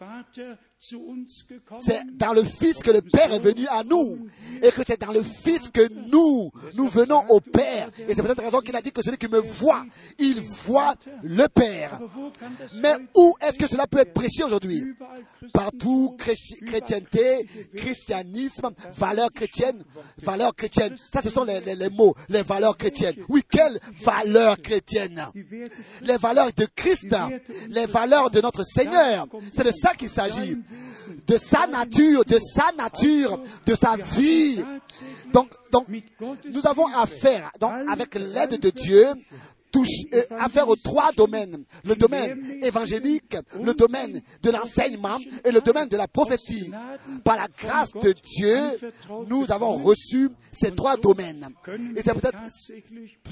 c'est 1.80 2.18
dans 2.18 2.34
le 2.34 2.44
Fils 2.44 2.78
que 2.78 2.90
le 2.90 3.02
Père 3.04 3.32
est 3.32 3.40
venu 3.40 3.68
à 3.68 3.84
nous. 3.84 4.28
Et 4.64 4.72
que 4.72 4.82
c'est 4.86 5.00
dans 5.00 5.12
le 5.12 5.22
Fils 5.22 5.70
que 5.70 5.88
nous, 6.12 6.52
nous 6.74 6.88
venons 6.88 7.24
au 7.30 7.40
Père. 7.40 7.90
Et 8.08 8.16
c'est 8.16 8.22
pour 8.22 8.28
cette 8.30 8.40
raison 8.42 8.62
qu'il 8.62 8.76
a 8.76 8.82
dit 8.82 8.92
que 8.92 9.02
celui 9.04 9.18
qui 9.18 9.28
me 9.28 9.40
voit, 9.40 9.86
il 10.18 10.42
voit 10.42 10.96
le 11.22 11.48
Père. 11.48 12.00
Mais 12.82 12.96
où 13.16 13.36
est-ce 13.42 13.58
que 13.60 13.68
cela 13.68 13.86
peut 13.86 14.00
être 14.00 14.14
prêché 14.14 14.44
aujourd'hui? 14.44 14.84
Partout, 15.54 16.16
chréti- 16.18 16.64
chrétienté, 16.66 17.46
christianisme, 17.78 18.70
valeurs 18.96 19.30
chrétiennes, 19.32 19.84
valeurs 20.24 20.56
chrétiennes. 20.56 20.96
Ça, 21.14 21.22
ce 21.22 21.30
sont 21.30 21.44
les, 21.44 21.60
les- 21.62 21.76
les 21.76 21.90
mots, 21.90 22.16
les 22.30 22.42
valeurs 22.42 22.76
chrétiennes. 22.78 23.16
Oui, 23.30 23.44
quelles 23.50 23.80
valeurs 24.04 24.60
chrétiennes? 24.62 25.24
Les 26.02 26.18
valeurs 26.18 26.52
de 26.56 26.66
Christ, 26.76 27.06
les 27.70 27.86
valeurs 27.86 28.32
de 28.32 28.42
notre 28.42 28.64
Seigneur. 28.64 29.28
C'est 29.56 29.64
de 29.66 29.72
ça 29.72 29.94
qu'il 29.94 30.10
s'agit. 30.10 30.58
De 31.28 31.38
sa 31.38 31.68
nature, 31.68 32.24
de 32.26 32.40
sa 32.54 32.72
nature, 32.78 33.40
de 33.66 33.76
sa 33.76 33.96
vie. 33.98 34.64
Donc, 35.34 35.52
donc 35.72 35.88
nous 36.52 36.68
avons 36.68 36.88
affaire, 36.88 37.52
donc, 37.60 37.72
avec 37.90 38.16
l'aide 38.16 38.60
de 38.60 38.70
Dieu, 38.70 39.06
touche, 39.72 40.06
euh, 40.14 40.24
affaire 40.38 40.68
aux 40.68 40.76
trois 40.76 41.12
domaines. 41.12 41.64
Le 41.84 41.96
domaine 41.96 42.60
évangélique, 42.64 43.38
le 43.62 43.74
domaine 43.74 44.22
de 44.42 44.52
l'enseignement 44.52 45.18
et 45.44 45.52
le 45.52 45.62
domaine 45.62 45.88
de 45.88 45.98
la 45.98 46.08
prophétie. 46.08 46.72
Par 47.24 47.38
la 47.38 47.48
grâce 47.48 47.92
de 47.94 48.14
Dieu, 48.14 48.58
nous 49.28 49.52
avons 49.52 49.74
reçu 49.84 50.30
ces 50.52 50.72
trois 50.72 50.98
domaines. 50.98 51.50
Et 51.96 52.02
c'est 52.04 52.14
peut-être 52.14 52.38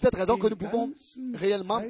cette 0.01 0.15
raison 0.15 0.37
que 0.37 0.47
nous 0.47 0.55
pouvons 0.55 0.91
réellement 1.33 1.81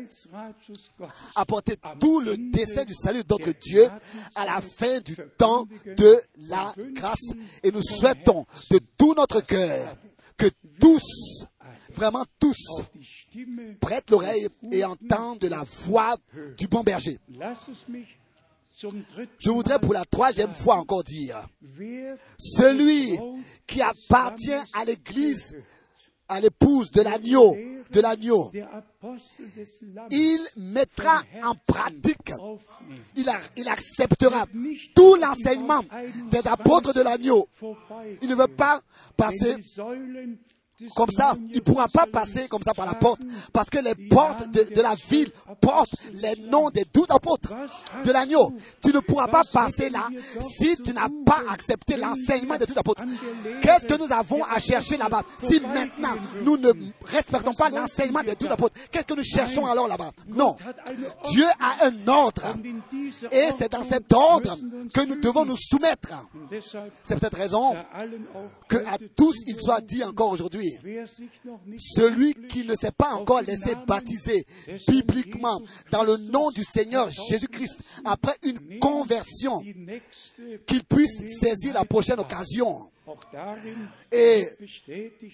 apporter 1.35 1.75
tout 1.99 2.19
le 2.19 2.37
dessein 2.37 2.85
du 2.85 2.93
salut 2.93 3.23
de 3.23 3.27
notre 3.29 3.51
Dieu 3.59 3.87
à 4.35 4.45
la 4.45 4.61
fin 4.61 4.99
du 4.99 5.15
temps 5.37 5.67
de 5.85 6.19
la 6.47 6.73
grâce. 6.93 7.19
Et 7.63 7.71
nous 7.71 7.81
souhaitons 7.81 8.45
de 8.71 8.79
tout 8.97 9.13
notre 9.13 9.41
cœur 9.41 9.95
que 10.37 10.47
tous, 10.79 11.45
vraiment 11.93 12.25
tous, 12.39 12.81
prêtent 13.79 14.09
l'oreille 14.11 14.47
et 14.71 14.83
entendent 14.83 15.43
la 15.45 15.63
voix 15.63 16.17
du 16.57 16.67
bon 16.67 16.83
berger. 16.83 17.17
Je 19.39 19.49
voudrais 19.49 19.79
pour 19.79 19.93
la 19.93 20.05
troisième 20.05 20.53
fois 20.53 20.75
encore 20.75 21.03
dire, 21.03 21.47
celui 22.37 23.19
qui 23.67 23.81
appartient 23.81 24.51
à 24.73 24.85
l'église, 24.85 25.57
à 26.27 26.39
l'épouse 26.39 26.89
de 26.91 27.01
l'agneau, 27.01 27.57
de 27.91 28.01
l'agneau, 28.01 28.51
il 30.11 30.39
mettra 30.55 31.23
en 31.43 31.55
pratique, 31.55 32.31
il, 33.15 33.29
il 33.57 33.67
acceptera 33.67 34.45
tout 34.95 35.15
l'enseignement 35.15 35.83
des 36.31 36.47
apôtres 36.47 36.93
de 36.93 37.01
l'agneau. 37.01 37.49
Il 38.21 38.29
ne 38.29 38.35
veut 38.35 38.47
pas 38.47 38.81
passer 39.17 39.55
comme 40.95 41.11
ça. 41.11 41.35
Il 41.49 41.55
ne 41.55 41.59
pourra 41.61 41.87
pas 41.87 42.05
passer 42.05 42.47
comme 42.47 42.63
ça 42.63 42.73
par 42.73 42.85
la 42.85 42.93
porte. 42.93 43.21
Parce 43.53 43.69
que 43.69 43.79
les 43.79 43.95
portes 44.07 44.49
de, 44.51 44.63
de 44.63 44.81
la 44.81 44.95
ville 45.09 45.31
portent 45.61 45.95
les 46.13 46.35
noms 46.49 46.69
des 46.69 46.85
douze 46.93 47.07
apôtres 47.09 47.53
de 48.03 48.11
l'agneau. 48.11 48.51
Tu 48.81 48.93
ne 48.93 48.99
pourras 48.99 49.27
pas 49.27 49.43
passer 49.51 49.89
là 49.89 50.07
si 50.57 50.75
tu 50.77 50.93
n'as 50.93 51.09
pas 51.25 51.43
accepté 51.49 51.97
l'enseignement 51.97 52.57
des 52.57 52.65
douze 52.65 52.77
apôtres. 52.77 53.03
Qu'est-ce 53.61 53.85
que 53.85 53.97
nous 53.97 54.11
avons 54.11 54.43
à 54.43 54.59
chercher 54.59 54.97
là-bas 54.97 55.23
Si 55.47 55.59
maintenant 55.59 56.15
nous 56.43 56.57
ne 56.57 56.71
respectons 57.03 57.53
pas 57.53 57.69
l'enseignement 57.69 58.23
des 58.23 58.35
douze 58.35 58.51
apôtres, 58.51 58.75
qu'est-ce 58.91 59.05
que 59.05 59.13
nous 59.15 59.23
cherchons 59.23 59.65
alors 59.65 59.87
là-bas 59.87 60.11
Non. 60.27 60.55
Dieu 61.25 61.45
a 61.59 61.85
un 61.85 62.07
ordre. 62.07 62.43
Et 63.31 63.47
c'est 63.57 63.71
dans 63.71 63.83
cet 63.83 64.11
ordre 64.13 64.57
que 64.93 65.01
nous 65.05 65.15
devons 65.19 65.45
nous 65.45 65.57
soumettre. 65.57 66.09
C'est 67.03 67.19
peut-être 67.19 67.37
raison 67.37 67.73
da 67.73 67.85
allen 67.93 68.25
auch 68.35 68.67
que 68.67 68.77
à 68.77 68.97
tous 69.15 69.35
il 69.47 69.57
soit 69.57 69.81
dit 69.81 70.03
encore 70.03 70.29
aujourd'hui, 70.31 70.68
celui 71.77 72.33
qui 72.47 72.65
ne 72.65 72.75
s'est 72.75 72.91
pas 72.91 73.11
encore 73.11 73.41
laissé 73.41 73.75
baptiser 73.87 74.45
bibliquement 74.87 75.59
dans 75.91 76.03
le 76.03 76.17
nom 76.17 76.51
du 76.51 76.63
Seigneur 76.63 77.09
Jésus-Christ 77.29 77.77
après 78.05 78.35
une 78.43 78.79
conversion, 78.79 79.61
qu'il 80.65 80.83
puisse 80.83 81.17
saisir 81.39 81.73
la 81.73 81.85
prochaine 81.85 82.19
occasion. 82.19 82.89
Et 84.11 84.47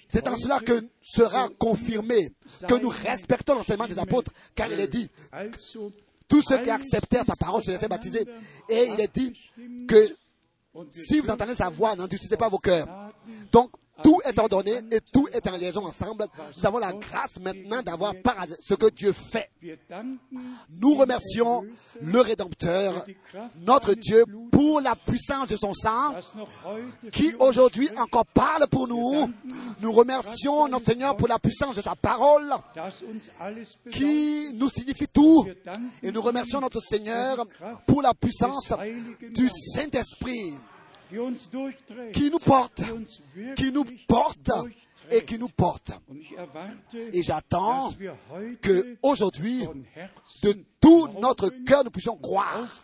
c'est 0.07 0.28
en 0.28 0.36
cela 0.36 0.60
que 0.60 0.88
sera 1.02 1.49
confirmé 1.57 2.30
que 2.68 2.76
nous 2.76 2.90
respectons 2.90 3.56
l'enseignement 3.56 3.88
des 3.88 3.99
apôtres, 3.99 4.32
car 4.56 4.72
il 4.72 4.80
est 4.80 4.88
dit, 4.88 5.10
tous 6.28 6.41
ceux 6.41 6.60
qui 6.60 6.70
acceptèrent 6.70 7.26
sa 7.26 7.36
parole 7.36 7.64
se 7.64 7.72
laissaient 7.72 7.88
baptiser. 7.88 8.26
Et 8.70 8.88
il 8.94 9.02
est 9.02 9.14
dit 9.14 9.34
que 9.88 10.16
si 10.90 11.20
vous 11.20 11.30
entendez 11.30 11.56
sa 11.56 11.70
voix, 11.70 11.95
n'endurcissez 11.95 12.38
pas 12.38 12.49
vos 12.49 12.57
cœurs. 12.57 12.88
Donc, 13.52 13.72
tout 14.04 14.20
est 14.26 14.38
ordonné 14.38 14.80
et 14.92 15.00
tout 15.12 15.28
est 15.32 15.48
en 15.48 15.58
liaison 15.58 15.86
ensemble. 15.86 16.28
Nous 16.58 16.66
avons 16.66 16.80
la 16.80 16.94
grâce 16.94 17.40
maintenant 17.42 17.82
d'avoir 17.82 18.14
par 18.16 18.46
ce 18.60 18.74
que 18.74 18.90
Dieu 18.90 19.14
fait. 19.14 19.50
Nous 20.70 20.96
remercions 20.96 21.66
le 22.02 22.22
Rédempteur, 22.22 23.06
notre 23.62 23.94
Dieu, 23.94 24.26
pour 24.52 24.82
la 24.82 24.96
puissance 24.96 25.48
de 25.50 25.58
son 25.58 25.74
sang, 25.74 26.16
qui 27.12 27.34
aujourd'hui 27.40 27.90
encore 27.98 28.26
parle 28.26 28.68
pour 28.68 28.88
nous. 28.88 29.32
Nous 29.80 29.92
remercions 29.92 30.68
notre 30.68 30.86
Seigneur 30.86 31.16
pour 31.16 31.28
la 31.28 31.40
puissance 31.40 31.76
de 31.76 31.82
sa 31.82 31.96
parole, 31.96 32.54
qui 33.92 34.54
nous 34.56 34.70
signifie 34.70 35.08
tout. 35.08 35.48
Et 36.04 36.12
nous 36.12 36.22
remercions 36.22 36.62
notre 36.62 36.82
Seigneur 36.82 37.46
pour 37.86 38.02
la 38.02 38.14
puissance 38.14 38.74
du 39.34 39.50
Saint-Esprit, 39.50 40.54
qui 42.14 42.30
nous 42.30 42.40
porte, 42.40 42.82
qui 43.56 43.72
nous 43.72 43.86
porte 44.07 44.52
et 45.11 45.23
qui 45.23 45.38
nous 45.38 45.49
porte. 45.49 45.91
Et 47.14 47.22
j'attends 47.22 47.94
que 48.61 48.98
aujourd'hui, 49.03 49.65
de 50.44 50.57
tout 50.82 51.07
notre 51.19 51.49
cœur, 51.65 51.84
nous 51.84 51.91
puissions 51.91 52.18
croire 52.18 52.84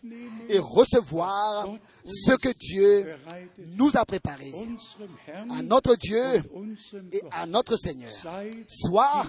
et 0.49 0.59
recevoir 0.59 1.69
ce 2.05 2.35
que 2.35 2.49
Dieu 2.57 3.15
nous 3.77 3.91
a 3.95 4.05
préparé. 4.05 4.51
À 5.49 5.61
notre 5.63 5.95
Dieu 5.95 6.43
et 7.11 7.21
à 7.31 7.45
notre 7.45 7.77
Seigneur. 7.77 8.11
sei 8.11 8.51
Soit 8.67 9.25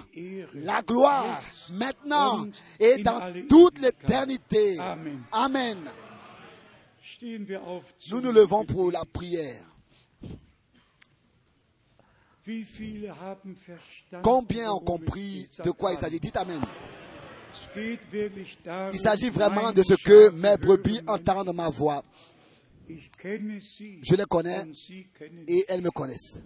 la 0.53 0.81
gloire 0.81 1.41
maintenant 1.71 2.45
et 2.79 3.01
dans 3.01 3.33
toute 3.47 3.79
l'éternité. 3.79 4.77
Amen. 5.31 5.77
Nous 7.23 8.19
nous 8.21 8.31
levons 8.33 8.65
pour 8.65 8.91
la 8.91 9.05
prière. 9.05 9.63
Combien 14.21 14.73
ont 14.73 14.79
compris 14.81 15.47
de 15.63 15.71
quoi 15.71 15.93
il 15.93 15.95
Sag 15.95 16.09
s'agit? 16.09 16.19
Dites 16.19 16.35
Amen. 16.35 16.61
Il 18.91 18.99
s'agit 18.99 19.29
vraiment 19.29 19.71
de 19.71 19.83
ce 19.83 19.93
que 19.93 20.31
mes 20.31 20.57
brebis 20.57 20.99
entendent 21.07 21.55
ma 21.55 21.69
voix. 21.69 22.03
Je 22.89 24.15
les 24.15 24.25
connais 24.25 24.65
et 25.47 25.65
elles 25.69 25.81
me 25.81 25.91
connaissent. 25.91 26.41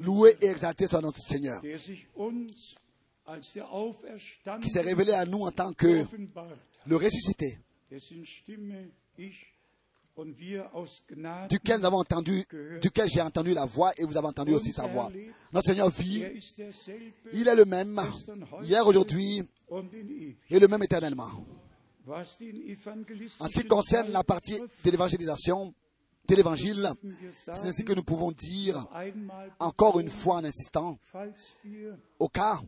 Loué 0.00 0.36
et 0.40 0.46
exalté 0.46 0.86
soit 0.86 1.02
notre 1.02 1.20
Seigneur, 1.20 1.60
qui 4.62 4.68
s'est 4.70 4.80
révélé 4.80 5.12
à 5.12 5.26
nous 5.26 5.40
en 5.40 5.50
tant 5.50 5.72
que 5.72 6.06
le 6.86 6.96
ressuscité, 6.96 7.58
duquel 11.48 11.80
nous 11.80 11.86
avons 11.86 11.98
entendu, 11.98 12.44
duquel 12.80 13.08
j'ai 13.08 13.22
entendu 13.22 13.54
la 13.54 13.64
voix 13.64 13.92
et 13.96 14.04
vous 14.04 14.16
avez 14.16 14.26
entendu 14.26 14.52
aussi 14.52 14.72
sa 14.72 14.86
voix. 14.86 15.10
Notre 15.52 15.68
Seigneur 15.68 15.90
vit, 15.90 16.22
er 16.22 16.38
il 17.32 17.46
est 17.46 17.56
le 17.56 17.64
même 17.64 18.00
hier, 18.62 18.86
aujourd'hui 18.86 19.42
et 20.50 20.58
le 20.58 20.68
même 20.68 20.82
éternellement. 20.82 21.30
En 22.08 22.24
ce 22.24 23.54
qui 23.54 23.66
concerne 23.66 24.10
la 24.10 24.24
partie 24.24 24.58
de 24.58 24.90
l'évangélisation, 24.90 25.74
de 26.26 26.34
l'évangile, 26.34 26.90
c'est 27.32 27.50
ainsi 27.50 27.84
que 27.84 27.94
nous 27.94 28.02
pouvons 28.02 28.32
dire 28.32 28.86
encore 29.58 29.98
une 29.98 30.10
fois 30.10 30.36
en 30.36 30.44
insistant, 30.44 30.98
au 32.18 32.28
cas 32.28 32.60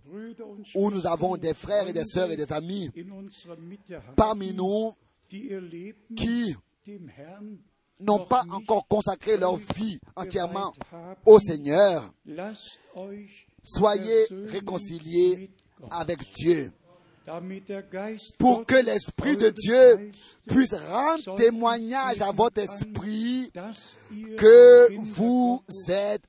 où 0.75 0.91
nous 0.91 1.07
avons 1.07 1.37
des 1.37 1.55
frères 1.55 1.89
et 1.89 1.93
des 1.93 2.05
sœurs 2.05 2.31
et 2.31 2.37
des 2.37 2.53
amis 2.53 2.91
parmi 4.17 4.55
nous 4.55 4.95
qui 6.17 6.57
n'ont 8.01 8.27
pas 8.27 8.43
encore 8.51 8.87
consacré 8.89 9.37
leur 9.37 9.57
vie 9.57 9.99
entièrement 10.17 10.73
au 11.25 11.39
Seigneur, 11.39 12.13
soyez 13.63 14.27
réconciliés 14.31 15.51
avec 15.91 16.19
Dieu 16.35 16.73
pour 18.39 18.65
que 18.67 18.75
l'Esprit 18.75 19.37
de 19.37 19.51
Dieu 19.51 20.11
puisse 20.49 20.75
rendre 20.75 21.37
témoignage 21.37 22.23
à 22.23 22.33
votre 22.33 22.61
esprit 22.61 23.51
que 24.37 24.97
vous 24.97 25.63
êtes 25.89 26.23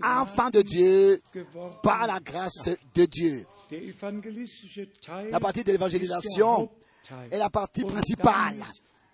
Gnaden 0.00 0.50
de 0.50 0.62
Dieu 0.62 1.20
par 1.82 2.06
la 2.06 2.18
grâce 2.20 2.68
de 2.94 3.04
Dieu. 3.04 3.46
La 5.30 5.40
partie 5.40 5.64
de 5.64 5.72
l'évangélisation. 5.72 6.68
Est 7.30 7.38
la 7.38 7.50
partie 7.50 7.84
principale. 7.84 8.56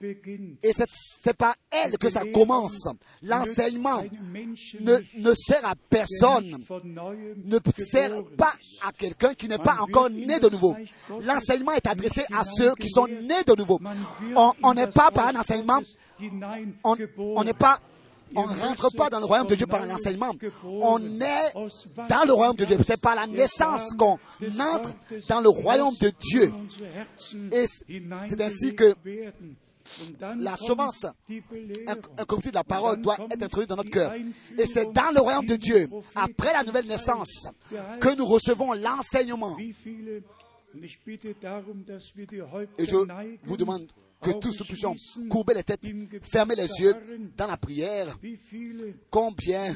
Et 0.01 0.73
c'est- 0.73 1.33
par 1.37 1.57
elle 1.73 1.99
que 1.99 2.09
ça 2.09 2.23
commence. 2.33 2.87
L'enseignement 3.21 4.05
ne, 4.81 4.97
ne 5.19 5.35
sert 5.35 5.67
à 5.67 5.75
personne, 5.91 6.65
ne 7.45 7.59
sert 7.85 8.25
pas 8.37 8.53
à 8.87 8.93
quelqu'un 8.93 9.35
qui 9.35 9.49
n'est 9.49 9.59
pas 9.59 9.79
encore 9.81 10.09
né 10.09 10.39
de 10.39 10.49
nouveau. 10.51 10.77
L'enseignement 11.23 11.73
est 11.73 11.87
adressé 11.89 12.23
à 12.33 12.45
ceux 12.45 12.75
qui 12.77 12.89
sont 12.91 13.09
nés 13.09 13.43
de 13.45 13.57
nouveau. 13.57 13.81
On- 14.63 14.73
n'est 14.75 14.87
pas 14.87 15.11
par 15.11 15.29
un 15.29 15.37
enseignement, 15.41 15.81
on 16.85 17.43
n'est 17.45 17.53
pas, 17.55 17.81
on 18.35 18.47
ne 18.47 18.61
rentre 18.61 18.91
pas 18.95 19.11
dans 19.11 19.19
le 19.19 19.27
royaume 19.27 19.47
de 19.47 19.55
Dieu 19.55 19.67
par 19.67 19.83
un 19.83 19.91
enseignement. 19.91 20.35
On 20.65 20.99
est 20.99 21.53
dans 22.09 22.25
le 22.27 22.33
royaume 22.33 22.57
de 22.57 22.65
Dieu. 22.65 22.77
C'est 22.85 23.01
par 23.01 23.15
la 23.15 23.27
naissance 23.27 23.93
qu'on 23.99 24.19
entre 24.61 24.93
dans 25.29 25.41
le 25.41 25.49
royaume 25.49 25.95
de 26.01 26.11
Dieu. 26.21 26.53
Et 27.53 27.67
c'est 28.29 28.41
ainsi 28.41 28.75
que 28.75 28.95
la 30.39 30.57
semence 30.57 31.07
un 32.19 32.25
comité 32.25 32.51
de 32.51 32.55
la 32.55 32.65
parole 32.65 33.01
doit 33.01 33.17
être 33.31 33.43
introduite 33.43 33.71
dans 33.71 33.77
notre 33.77 33.91
cœur. 33.91 34.13
Et 34.59 34.67
c'est 34.67 34.93
dans 34.93 35.11
le 35.15 35.21
royaume 35.21 35.47
de 35.47 35.57
Dieu, 35.57 35.89
après 36.15 36.53
la 36.53 36.63
nouvelle 36.63 36.87
naissance, 36.87 37.49
que 38.01 38.17
nous 38.17 38.27
recevons 38.27 38.73
l'enseignement. 38.75 39.57
Et 39.59 39.75
je 42.87 42.97
vous 43.45 43.57
demande 43.57 43.89
que 44.21 44.33
tous 44.33 44.59
nous 44.59 44.65
puissions 44.65 44.97
courber 45.29 45.55
les 45.55 45.63
têtes, 45.63 45.87
fermer 46.23 46.55
les 46.55 46.69
yeux 46.81 46.95
dans 47.37 47.47
la 47.47 47.57
prière. 47.57 48.19
Combien 49.11 49.75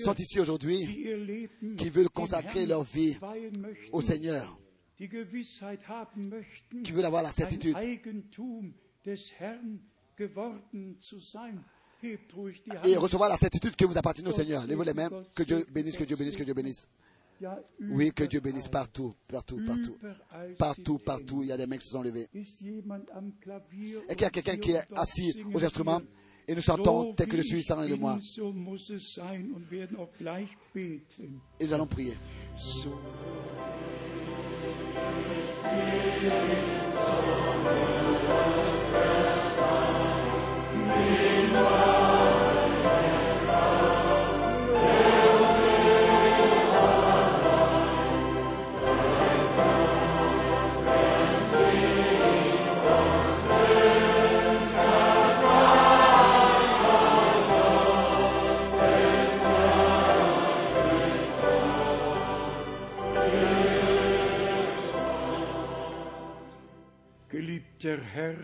sont 0.00 0.14
ici 0.14 0.40
aujourd'hui 0.40 1.16
qui 1.76 1.90
veulent 1.90 2.08
consacrer 2.08 2.66
leur 2.66 2.82
vie 2.82 3.16
au 3.92 4.00
Seigneur, 4.00 4.58
qui 4.96 5.06
veulent 6.92 7.04
avoir 7.04 7.22
la 7.22 7.30
certitude 7.30 7.76
et 12.84 12.96
recevoir 12.96 13.28
la 13.28 13.36
certitude 13.36 13.76
que 13.76 13.84
vous 13.84 13.96
appartenez 13.96 14.28
au 14.28 14.32
Seigneur. 14.32 14.66
Levez 14.66 14.84
les 14.86 14.94
mains, 14.94 15.10
que 15.34 15.42
Dieu 15.42 15.66
bénisse, 15.70 15.96
que 15.96 16.04
Dieu 16.04 16.16
bénisse, 16.16 16.36
que 16.36 16.42
Dieu 16.42 16.54
bénisse. 16.54 16.86
Oui, 17.80 18.12
que 18.12 18.24
Dieu 18.24 18.40
bénisse 18.40 18.68
partout, 18.68 19.14
partout, 19.28 19.60
partout. 19.66 19.98
Partout, 20.58 20.98
partout, 20.98 21.42
il 21.42 21.48
y 21.48 21.52
a 21.52 21.56
des 21.56 21.66
mains 21.66 21.78
qui 21.78 21.86
se 21.86 21.92
sont 21.92 22.02
levées. 22.02 22.28
Et 22.34 22.42
qu'il 24.14 24.22
y 24.22 24.24
a 24.24 24.30
quelqu'un 24.30 24.56
qui 24.56 24.72
est 24.72 24.98
assis 24.98 25.44
aux 25.52 25.64
instruments 25.64 26.00
et 26.48 26.54
nous 26.54 26.62
chantons 26.62 27.12
So 27.12 27.14
tel 27.14 27.28
que 27.28 27.36
je 27.36 27.42
suis 27.42 27.58
ich 27.60 27.66
sans 27.66 27.76
de 27.86 27.94
moi. 27.94 28.18
Et 31.60 31.64
nous 31.64 31.72
allons 31.72 31.86
prier. 31.86 32.16
So. 32.56 32.90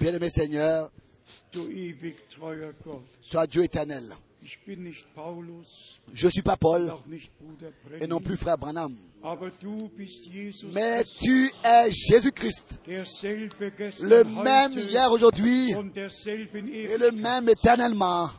Bien-aimé 0.00 0.28
Seigneur, 0.30 0.90
toi 3.30 3.46
Dieu 3.46 3.62
éternel. 3.64 4.04
Je 6.14 6.26
ne 6.26 6.30
suis 6.30 6.42
pas 6.42 6.56
Paul 6.56 6.92
et 8.00 8.06
non 8.06 8.20
plus 8.20 8.36
frère 8.36 8.56
Branham. 8.58 8.96
Mais 10.72 11.04
tu 11.04 11.50
es 11.64 11.90
Jésus-Christ, 11.90 12.80
le 12.86 14.22
même 14.24 14.72
hier, 14.72 15.10
aujourd'hui 15.10 15.72
et 15.72 16.98
le 16.98 17.10
même 17.10 17.48
éternellement. 17.48 18.30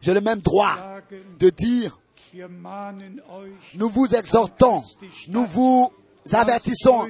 J'ai 0.00 0.14
le 0.14 0.20
même 0.20 0.40
droit 0.40 1.00
de 1.38 1.50
dire, 1.50 1.98
nous 3.74 3.88
vous 3.88 4.14
exhortons, 4.14 4.82
nous 5.28 5.46
vous 5.46 5.92
avertissons 6.32 7.08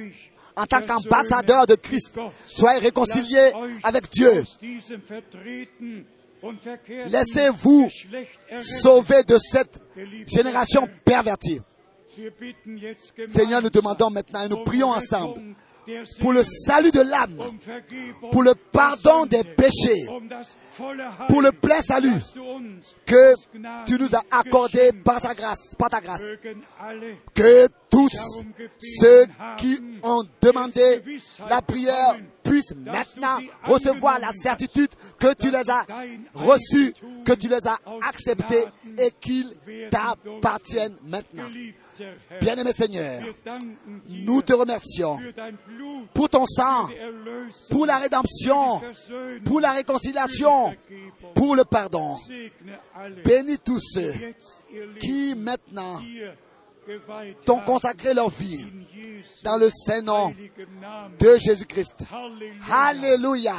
en 0.55 0.65
tant 0.65 0.81
qu'ambassadeur 0.81 1.65
de 1.67 1.75
Christ. 1.75 2.19
Soyez 2.51 2.79
réconciliés 2.79 3.51
avec 3.83 4.09
Dieu. 4.11 4.43
Laissez-vous. 7.07 7.89
Sauver 8.61 9.23
de 9.23 9.37
cette 9.37 9.81
génération 10.27 10.87
pervertie. 11.05 11.61
Seigneur, 13.27 13.61
nous 13.61 13.69
demandons 13.69 14.09
maintenant 14.09 14.43
et 14.43 14.49
nous 14.49 14.57
um 14.57 14.63
prions 14.63 14.91
Rettung 14.91 15.03
ensemble 15.03 15.55
pour 16.19 16.33
le 16.33 16.41
salut 16.43 16.91
de 16.91 17.01
l'âme, 17.01 17.37
pour 18.31 18.43
le 18.43 18.53
pardon 18.71 19.25
des 19.25 19.43
péchés, 19.43 20.05
pour 21.27 21.41
le 21.41 21.51
plein 21.51 21.81
salut 21.81 22.13
que 23.05 23.33
tu 23.85 23.97
nous 23.99 24.15
as 24.15 24.23
accordé 24.31 24.91
par 25.03 25.19
sa 25.19 25.33
grâce, 25.33 25.75
par 25.77 25.89
ta 25.89 26.01
grâce. 26.01 26.21
Que 27.33 27.67
tous 27.89 28.09
ceux 28.99 29.25
qui 29.57 29.79
ont 30.03 30.23
demandé 30.41 31.01
la 31.49 31.61
prière 31.61 32.17
puissent 32.43 32.75
maintenant 32.75 33.37
recevoir 33.63 34.19
la 34.19 34.31
certitude 34.31 34.89
que 35.19 35.33
tu 35.33 35.49
les 35.51 35.69
as 35.69 35.85
reçus, 36.33 36.93
que 37.25 37.33
tu 37.33 37.47
les 37.47 37.67
as 37.67 37.79
acceptés 38.01 38.65
et 38.97 39.11
qu'ils 39.19 39.55
t'appartiennent 39.89 40.97
maintenant. 41.03 41.49
Bien-aimé 42.41 42.71
Seigneur, 42.73 43.21
nous 44.09 44.41
te 44.41 44.53
remercions 44.53 45.19
pour 46.13 46.29
ton 46.29 46.45
sang, 46.45 46.89
pour 47.69 47.85
la 47.85 47.97
rédemption, 47.97 48.81
pour 49.45 49.59
la 49.59 49.73
réconciliation, 49.73 50.75
pour 51.35 51.55
le 51.55 51.63
pardon. 51.63 52.15
Bénis 53.23 53.59
tous 53.59 53.79
ceux 53.79 54.13
qui 54.99 55.35
maintenant 55.35 56.01
t'ont 57.45 57.61
consacré 57.61 58.13
leur 58.13 58.29
vie 58.29 58.65
dans 59.43 59.57
le 59.57 59.69
saint 59.69 60.01
nom 60.01 60.29
heiligem 60.29 60.67
Namen. 60.81 61.17
de 61.19 61.37
Jésus-Christ. 61.37 62.05
Alléluia. 62.69 63.55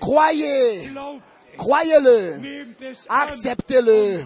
Croyez, 0.00 0.90
croyez-le, 1.56 2.40
acceptez-le 3.08 4.24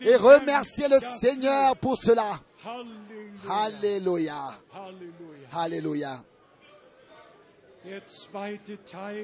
et 0.00 0.16
remerciez 0.16 0.88
le. 0.88 0.98
Seigneur 1.20 1.76
pour 1.76 1.96
cela. 1.96 2.40
Alléluia. 3.48 4.58
Alléluia. 5.52 6.22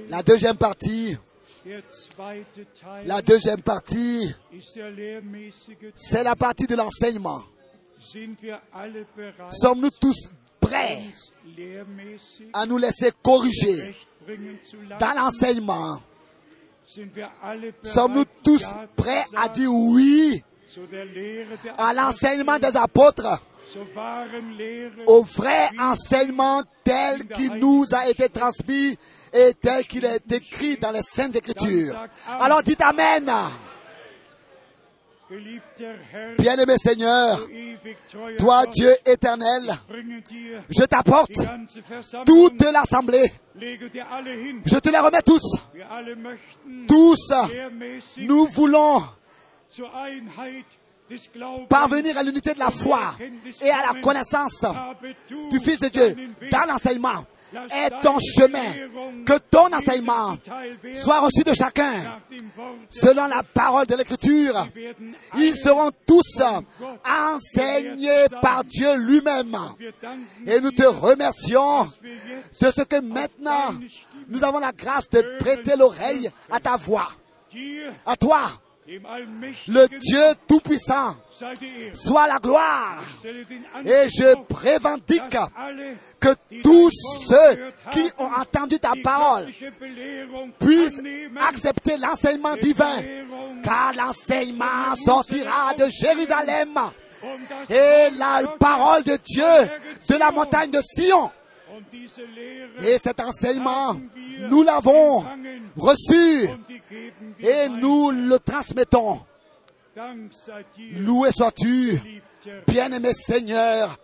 La 0.09 0.23
deuxième 0.23 0.57
partie, 0.57 1.17
la 3.05 3.23
deuxième 3.23 3.63
partie, 3.63 4.35
c'est 5.95 6.25
la 6.25 6.37
partie 6.37 6.67
de 6.67 6.75
l'enseignement. 6.77 7.43
Sommes-nous 9.51 9.91
tous 9.91 10.31
prêts 10.61 11.01
à 12.53 12.67
nous 12.67 12.79
laisser 12.79 13.13
corriger 13.23 13.95
dans 15.01 15.15
l'enseignement? 15.17 16.01
Sommes-nous 17.83 18.25
tous 18.43 18.65
prêts 18.97 19.25
à 19.37 19.49
dire 19.49 19.73
oui 19.73 20.43
à 21.79 21.95
l'enseignement 21.95 22.59
des 22.59 22.77
apôtres, 22.77 23.43
au 25.07 25.23
vrai 25.23 25.69
enseignement 25.79 26.63
tel 26.85 27.27
qu'il 27.29 27.55
nous 27.55 27.87
a 27.93 28.09
été 28.09 28.29
transmis 28.29 28.97
et 29.33 29.55
tel 29.55 29.87
qu'il 29.87 30.05
est 30.05 30.31
écrit 30.33 30.77
dans 30.77 30.91
les 30.91 31.03
Saintes 31.03 31.37
Écritures. 31.37 31.99
Alors 32.41 32.63
dites 32.63 32.83
Amen. 32.83 33.31
Bien-aimé 36.39 36.77
Seigneur, 36.83 37.47
toi 38.39 38.65
Dieu 38.67 38.95
éternel, 39.05 39.75
je 40.71 40.85
t'apporte 40.85 41.33
toute 42.25 42.63
l'assemblée. 42.63 43.31
Je 43.61 44.79
te 44.79 44.89
les 44.89 44.99
remets 44.99 45.23
tous. 45.23 45.43
Tous, 46.87 47.33
nous 48.19 48.47
voulons 48.47 49.03
parvenir 51.69 52.17
à 52.17 52.23
l'unité 52.23 52.55
de 52.55 52.59
la 52.59 52.71
foi 52.71 53.15
et 53.63 53.71
à 53.71 53.93
la 53.93 54.01
connaissance 54.01 54.65
du 55.51 55.61
Fils 55.61 55.81
de 55.81 55.89
Dieu 55.89 56.17
dans 56.51 56.65
l'enseignement. 56.67 57.25
Deine 57.53 58.01
ton 58.03 58.19
chemin, 58.19 59.25
que 59.25 59.39
ton 59.51 59.73
enseignement 59.73 60.37
soit 60.95 61.21
reçu 61.21 61.43
de 61.45 61.53
chacun 61.55 62.21
selon 62.91 63.27
la 63.27 63.43
parole 63.43 63.87
de 63.87 63.97
l'Écriture. 63.97 64.67
Ils 65.37 65.57
seront 65.57 65.91
tous 66.07 66.43
enseignés 67.07 68.27
par 68.43 68.65
Dieu 68.65 68.97
lui-même. 68.97 69.57
Et 70.47 70.61
nous 70.61 70.71
te 70.71 70.85
remercions 70.85 71.85
de 72.61 72.71
ce 72.71 72.83
que 72.83 73.01
maintenant 73.01 73.75
nous 74.29 74.45
avons 74.45 74.59
la 74.59 74.73
grâce 74.73 75.09
de 75.11 75.39
prêter 75.39 75.77
l'oreille 75.77 76.31
à 76.51 76.61
ta 76.61 76.77
voix, 76.77 77.11
à 78.05 78.17
toi, 78.17 78.51
le 79.69 79.99
Dieu 79.99 80.23
Tout-Puissant, 80.47 81.17
soit 81.93 82.27
la 82.27 82.39
gloire. 82.39 83.03
Et 83.85 84.09
je 84.09 84.35
prévendique 84.45 85.37
que 86.19 86.29
tous 86.63 86.91
ceux 87.29 87.73
qui 87.93 88.11
ont 88.19 88.33
entendu 88.33 88.79
ta 88.79 88.93
parole 89.03 89.47
puissent 90.59 91.03
accepter 91.49 91.99
l'enseignement 91.99 92.57
divin, 92.57 93.03
car 93.63 93.93
l'enseignement 93.95 94.95
sortira 94.95 95.75
de 95.75 95.89
Jérusalem 95.91 96.79
et 97.69 98.11
la 98.17 98.49
parole 98.59 99.03
de 99.03 99.19
Dieu 99.23 99.71
de 100.09 100.17
la 100.17 100.31
montagne 100.31 100.71
de 100.71 100.81
Sion. 100.81 101.31
Et 102.83 102.99
cet 103.03 103.21
enseignement, 103.21 104.01
nous 104.51 104.63
l'avons 104.63 105.25
reçu 105.77 106.49
et 107.41 107.69
nous 107.69 108.11
le 108.11 108.39
transmettons. 108.39 109.21
Loué 110.93 111.31
sois-tu, 111.33 112.01
bien-aimé 112.67 113.13
Seigneur, 113.15 113.99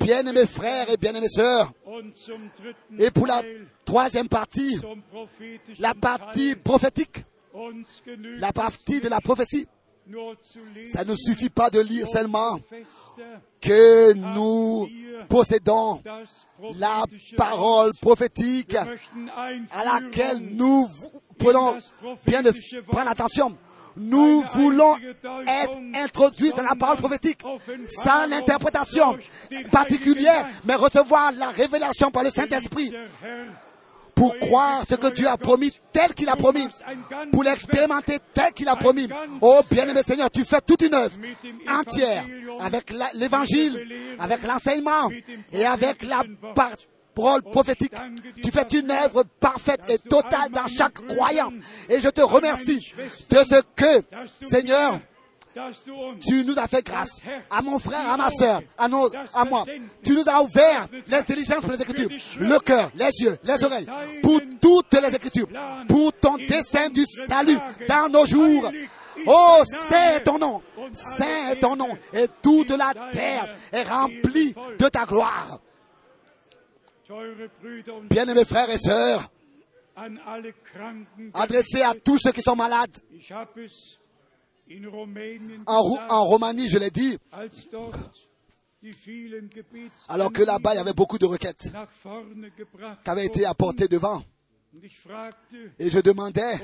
bien-aimés 0.00 0.46
frères 0.46 0.90
et 0.90 0.96
bien-aimées 0.96 1.28
sœurs. 1.28 1.72
Et 2.98 3.10
pour 3.10 3.26
la 3.26 3.42
troisième 3.84 4.28
partie, 4.28 4.78
la 5.78 5.94
partie 5.94 6.54
prophétique, 6.56 7.24
la 8.38 8.52
partie 8.52 9.00
de 9.00 9.08
la 9.08 9.20
prophétie, 9.20 9.66
ça 10.92 11.04
ne 11.04 11.14
suffit 11.14 11.50
pas 11.50 11.70
de 11.70 11.80
lire 11.80 12.06
seulement 12.06 12.58
que 13.60 14.12
nous 14.14 14.88
possédons 15.28 16.02
la 16.76 17.04
parole 17.36 17.92
prophétique 18.00 18.76
à 18.76 19.84
laquelle 19.84 20.40
nous 20.52 20.88
prenons 21.38 21.76
bien 22.26 22.42
de 22.42 22.52
prendre 22.86 23.10
attention. 23.10 23.54
Nous 23.96 24.42
voulons 24.54 24.96
être 24.96 25.78
introduits 25.94 26.52
dans 26.56 26.62
la 26.62 26.74
parole 26.74 26.96
prophétique 26.96 27.42
sans 27.88 28.26
l'interprétation 28.26 29.18
particulière, 29.70 30.48
mais 30.64 30.74
recevoir 30.74 31.32
la 31.32 31.50
révélation 31.50 32.10
par 32.10 32.22
le 32.22 32.30
Saint-Esprit 32.30 32.92
pour 34.22 34.38
croire 34.38 34.84
ce 34.88 34.94
que 34.94 35.12
Dieu 35.12 35.26
a 35.26 35.36
promis 35.36 35.72
tel 35.92 36.14
qu'il 36.14 36.28
a 36.28 36.36
promis, 36.36 36.68
pour 37.32 37.42
l'expérimenter 37.42 38.18
tel 38.32 38.52
qu'il 38.52 38.68
a 38.68 38.76
promis. 38.76 39.08
Oh 39.40 39.62
bien-aimé 39.68 40.00
Seigneur, 40.06 40.30
tu 40.30 40.44
fais 40.44 40.60
toute 40.60 40.82
une 40.82 40.94
œuvre 40.94 41.16
entière 41.68 42.24
avec 42.60 42.94
l'évangile, 43.14 43.84
avec 44.20 44.46
l'enseignement 44.46 45.10
et 45.52 45.66
avec 45.66 46.04
la 46.04 46.22
parole 46.54 47.42
prophétique. 47.42 47.94
Tu 48.44 48.52
fais 48.52 48.78
une 48.78 48.92
œuvre 48.92 49.24
parfaite 49.40 49.80
et 49.88 49.98
totale 49.98 50.52
dans 50.52 50.68
chaque 50.68 51.04
croyant. 51.08 51.52
Et 51.88 51.98
je 51.98 52.08
te 52.08 52.20
remercie 52.20 52.94
de 53.28 53.38
ce 53.38 53.60
que, 53.74 54.04
Seigneur, 54.40 55.00
tu 56.20 56.44
nous 56.44 56.58
as 56.58 56.66
fait 56.66 56.84
grâce. 56.84 57.20
À 57.50 57.62
mon 57.62 57.78
frère, 57.78 58.08
à 58.08 58.16
ma 58.16 58.30
soeur, 58.30 58.62
à, 58.76 58.88
nos, 58.88 59.10
à 59.34 59.44
moi. 59.44 59.64
Tu 60.04 60.12
nous 60.14 60.24
as 60.26 60.42
ouvert 60.42 60.86
l'intelligence 61.08 61.60
pour 61.60 61.72
les 61.72 61.82
Écritures, 61.82 62.08
le 62.40 62.58
cœur, 62.58 62.90
les 62.94 63.10
yeux, 63.20 63.36
les 63.44 63.64
oreilles, 63.64 63.86
pour 64.22 64.40
toutes 64.60 64.94
les 64.94 65.14
Écritures, 65.14 65.48
pour 65.88 66.12
ton 66.14 66.36
dessein 66.36 66.88
du 66.88 67.04
salut 67.06 67.58
dans 67.88 68.08
nos 68.08 68.26
jours. 68.26 68.70
Oh, 69.26 69.62
saint 69.90 70.14
est 70.16 70.24
ton 70.24 70.38
nom, 70.38 70.62
saint 70.92 71.50
est 71.52 71.60
ton 71.60 71.76
nom, 71.76 71.96
et 72.12 72.26
toute 72.40 72.70
la 72.70 72.92
terre 73.12 73.54
est 73.70 73.82
remplie 73.82 74.54
de 74.78 74.88
ta 74.88 75.04
gloire. 75.04 75.60
Bien-aimés 78.08 78.44
frères 78.46 78.70
et 78.70 78.78
sœurs, 78.78 79.30
adressés 81.34 81.82
à 81.82 81.94
tous 81.94 82.18
ceux 82.18 82.32
qui 82.32 82.40
sont 82.40 82.56
malades, 82.56 82.96
en, 85.66 85.80
Rou- 85.80 85.98
en 86.08 86.24
Roumanie, 86.24 86.68
je 86.68 86.78
l'ai 86.78 86.90
dit, 86.90 87.18
alors 90.08 90.32
que 90.32 90.42
là-bas, 90.42 90.74
il 90.74 90.76
y 90.76 90.80
avait 90.80 90.92
beaucoup 90.92 91.18
de 91.18 91.26
requêtes 91.26 91.70
qui 93.04 93.10
avaient 93.10 93.26
été 93.26 93.44
apportées 93.46 93.88
devant. 93.88 94.22
Et 95.78 95.90
je 95.90 96.00
demandais 96.00 96.58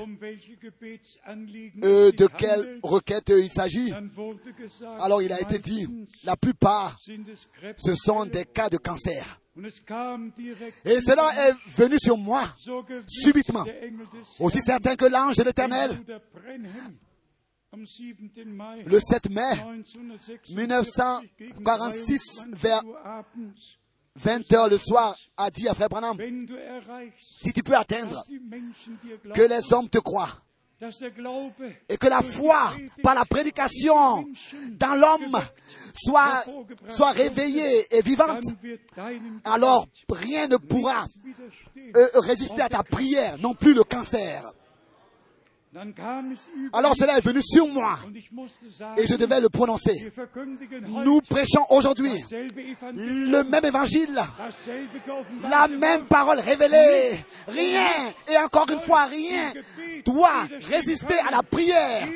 euh, 1.83 2.11
de 2.11 2.25
quelle 2.25 2.79
requête 2.81 3.29
il 3.29 3.51
s'agit. 3.51 3.93
Alors 4.97 5.21
il 5.21 5.31
a 5.31 5.39
été 5.39 5.59
dit, 5.59 5.87
la 6.23 6.35
plupart, 6.35 6.99
ce 7.77 7.93
sont 7.95 8.25
des 8.25 8.45
cas 8.45 8.67
de 8.67 8.77
cancer. 8.77 9.39
Et 10.85 10.99
cela 11.01 11.29
est 11.49 11.53
venu 11.77 11.99
sur 11.99 12.17
moi 12.17 12.49
subitement. 13.07 13.65
Aussi 14.39 14.59
certain 14.61 14.95
que 14.95 15.05
l'ange 15.05 15.35
de 15.35 15.43
l'Éternel, 15.43 15.91
le 18.85 18.99
7 18.99 19.29
mai 19.29 19.51
1946, 20.49 22.21
vers 22.51 22.81
20 24.15 24.53
heures 24.53 24.69
le 24.69 24.77
soir, 24.77 25.15
a 25.37 25.51
dit 25.51 25.67
à 25.67 25.73
Frère 25.73 25.89
Branham, 25.89 26.17
si 27.19 27.53
tu 27.53 27.61
peux 27.63 27.75
atteindre 27.75 28.23
que 29.33 29.41
les 29.41 29.73
hommes 29.73 29.89
te 29.89 29.99
croient 29.99 30.41
et 31.89 31.97
que 31.97 32.07
la 32.07 32.21
foi 32.21 32.71
par 33.03 33.13
la 33.13 33.25
prédication 33.25 34.25
dans 34.71 34.95
l'homme 34.95 35.39
soit, 35.93 36.43
soit 36.87 37.11
réveillée 37.11 37.85
et 37.95 38.01
vivante, 38.01 38.45
alors 39.43 39.87
rien 40.09 40.47
ne 40.47 40.55
pourra 40.57 41.03
euh, 41.95 42.07
résister 42.15 42.61
à 42.61 42.69
ta 42.69 42.83
prière, 42.83 43.37
non 43.39 43.53
plus 43.53 43.73
le 43.73 43.83
cancer. 43.83 44.43
Alors 46.73 46.95
cela 46.97 47.17
est 47.17 47.21
venu 47.21 47.41
sur 47.43 47.67
moi 47.67 47.99
et 48.97 49.05
je 49.05 49.15
devais 49.15 49.39
le 49.39 49.49
prononcer. 49.49 50.11
Nous 51.03 51.21
prêchons 51.21 51.65
aujourd'hui 51.69 52.11
le 52.95 53.43
même 53.43 53.65
évangile, 53.65 54.19
la 55.43 55.67
même 55.67 56.05
parole 56.05 56.39
révélée. 56.39 57.19
Rien, 57.47 57.87
et 58.31 58.37
encore 58.37 58.67
une 58.71 58.79
fois, 58.79 59.05
rien 59.05 59.53
doit 60.05 60.47
résister 60.71 61.15
à 61.27 61.31
la 61.31 61.43
prière. 61.43 62.07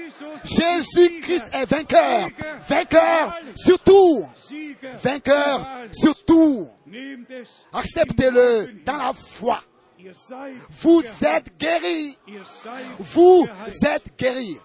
Jésus-Christ 0.43 1.45
est 1.53 1.65
vainqueur. 1.65 2.29
Vainqueur 2.67 3.39
surtout. 3.55 4.25
Vainqueur 5.03 5.67
surtout. 5.91 6.67
Acceptez-le 7.71 8.83
dans 8.83 8.97
la 8.97 9.13
foi. 9.13 9.63
Vous 10.69 11.03
êtes 11.21 11.57
guéris. 11.57 12.17
Vous 12.99 13.47
êtes 13.85 14.17
guéris. 14.17 14.57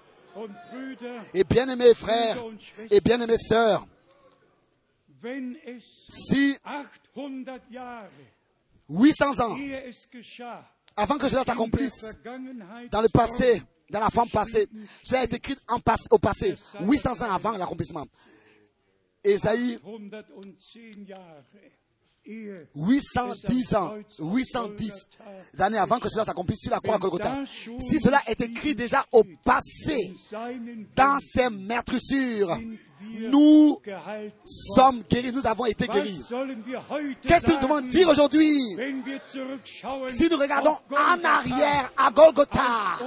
Et 1.35 1.45
bien-aimés 1.45 1.95
frères 1.95 2.37
et 2.91 3.01
bien-aimés 3.01 3.39
sœurs, 3.39 3.87
si 6.09 6.57
800 8.89 9.41
ans 9.41 9.57
avant 10.97 11.19
que 11.19 11.29
cela 11.29 11.45
s'accomplisse 11.45 12.05
dans 12.91 13.03
le 13.03 13.09
passé, 13.09 13.63
dans 13.91 14.01
la 14.01 14.11
forme 14.11 14.29
passée, 14.29 14.69
cela 15.03 15.25
été 15.25 15.37
écrit 15.37 15.57
au 16.11 16.19
passé, 16.19 16.55
800 16.81 17.23
ans 17.23 17.33
avant 17.33 17.53
l'accomplissement. 17.57 18.07
Ésaïe 19.25 19.79
810 22.75 23.75
ans, 23.75 23.95
810 24.19 24.93
années 25.59 25.79
avant 25.79 25.99
que 25.99 26.09
cela 26.09 26.25
s'accomplisse 26.25 26.61
sur 26.61 26.71
la 26.71 26.81
croix 26.81 26.97
à 26.97 26.99
Golgotha. 26.99 27.43
Si 27.47 27.99
cela 28.01 28.21
est 28.27 28.41
écrit 28.41 28.75
déjà 28.75 29.05
au 29.13 29.25
passé, 29.45 30.15
dans 30.95 31.19
ces 31.21 31.49
meurtrissures, 31.49 32.59
nous 33.01 33.81
sommes 34.45 35.03
guéris, 35.09 35.33
nous 35.33 35.47
avons 35.47 35.67
été 35.67 35.87
guéris. 35.87 36.21
Qu'est-ce 37.23 37.47
que 37.47 37.53
nous 37.53 37.61
devons 37.61 37.81
dire 37.83 38.09
aujourd'hui? 38.09 38.59
si 40.15 40.29
nous 40.31 40.37
regardons 40.37 40.77
en 40.91 41.25
arrière 41.25 41.93
à 41.97 42.11
Golgotha, 42.11 42.99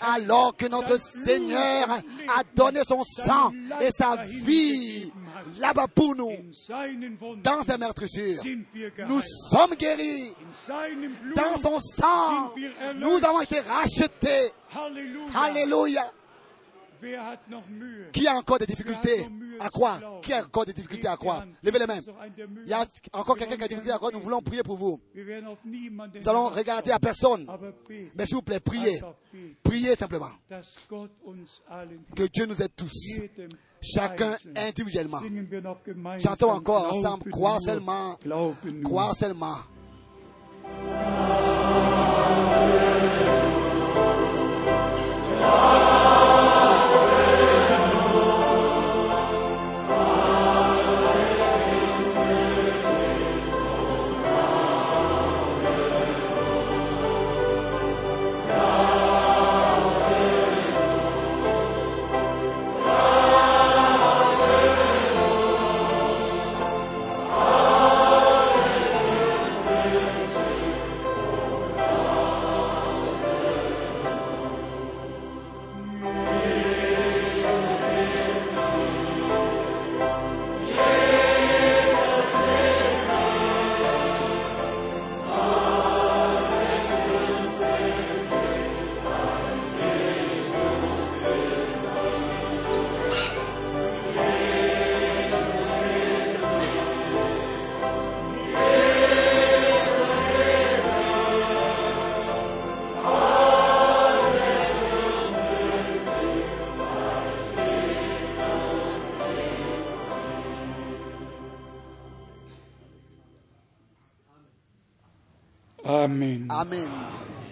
alors 0.00 0.56
que 0.56 0.66
notre 0.66 0.98
Seigneur 0.98 1.88
a 1.90 2.42
donné 2.54 2.80
son 2.86 3.02
sang 3.04 3.52
et 3.80 3.90
sa 3.90 4.16
vie 4.24 5.12
là-bas 5.58 5.86
pour 5.94 6.14
nous, 6.14 6.32
dans 7.42 7.62
ces 7.62 7.78
meurtrissures, 7.78 8.42
nous 9.08 9.20
sommes 9.50 9.74
guéris. 9.78 10.32
Dans 11.36 11.60
son 11.60 11.80
sang, 11.80 12.54
nous 12.96 13.24
avons 13.24 13.40
été 13.40 13.60
rachetés. 13.60 14.52
Alléluia. 15.34 16.04
Qui 18.12 18.26
a 18.26 18.34
encore 18.34 18.58
des 18.58 18.66
difficultés 18.66 19.26
à 19.60 19.68
croire? 19.68 20.00
Qui 20.22 20.32
a 20.32 20.44
encore 20.44 20.66
des 20.66 20.72
difficultés 20.72 21.08
à 21.08 21.16
croire? 21.16 21.44
Levez 21.62 21.78
les 21.78 21.86
mains. 21.86 22.00
Il 22.64 22.70
y 22.70 22.72
a 22.72 22.84
encore 23.12 23.36
quelqu'un 23.36 23.56
qui 23.56 23.64
a 23.64 23.68
des 23.68 23.74
difficultés 23.74 23.94
à 23.94 23.98
croire? 23.98 24.12
Nous 24.12 24.20
voulons 24.20 24.40
prier 24.40 24.62
pour 24.62 24.76
vous. 24.76 25.00
Nous 25.14 26.28
allons 26.28 26.48
regarder 26.48 26.90
à 26.90 26.98
personne. 26.98 27.46
Mais 28.16 28.26
s'il 28.26 28.36
vous 28.36 28.42
plaît, 28.42 28.60
priez. 28.60 29.00
Priez 29.62 29.94
simplement. 29.94 30.30
Que 32.14 32.26
Dieu 32.32 32.46
nous 32.46 32.60
aide 32.62 32.74
tous. 32.76 32.92
Chacun 33.82 34.36
individuellement. 34.56 35.20
Chantons 36.18 36.50
encore 36.50 36.94
ensemble. 36.94 37.30
Croire 37.30 37.60
seulement. 37.60 38.18
Croire 38.82 39.14
seulement. 39.14 39.56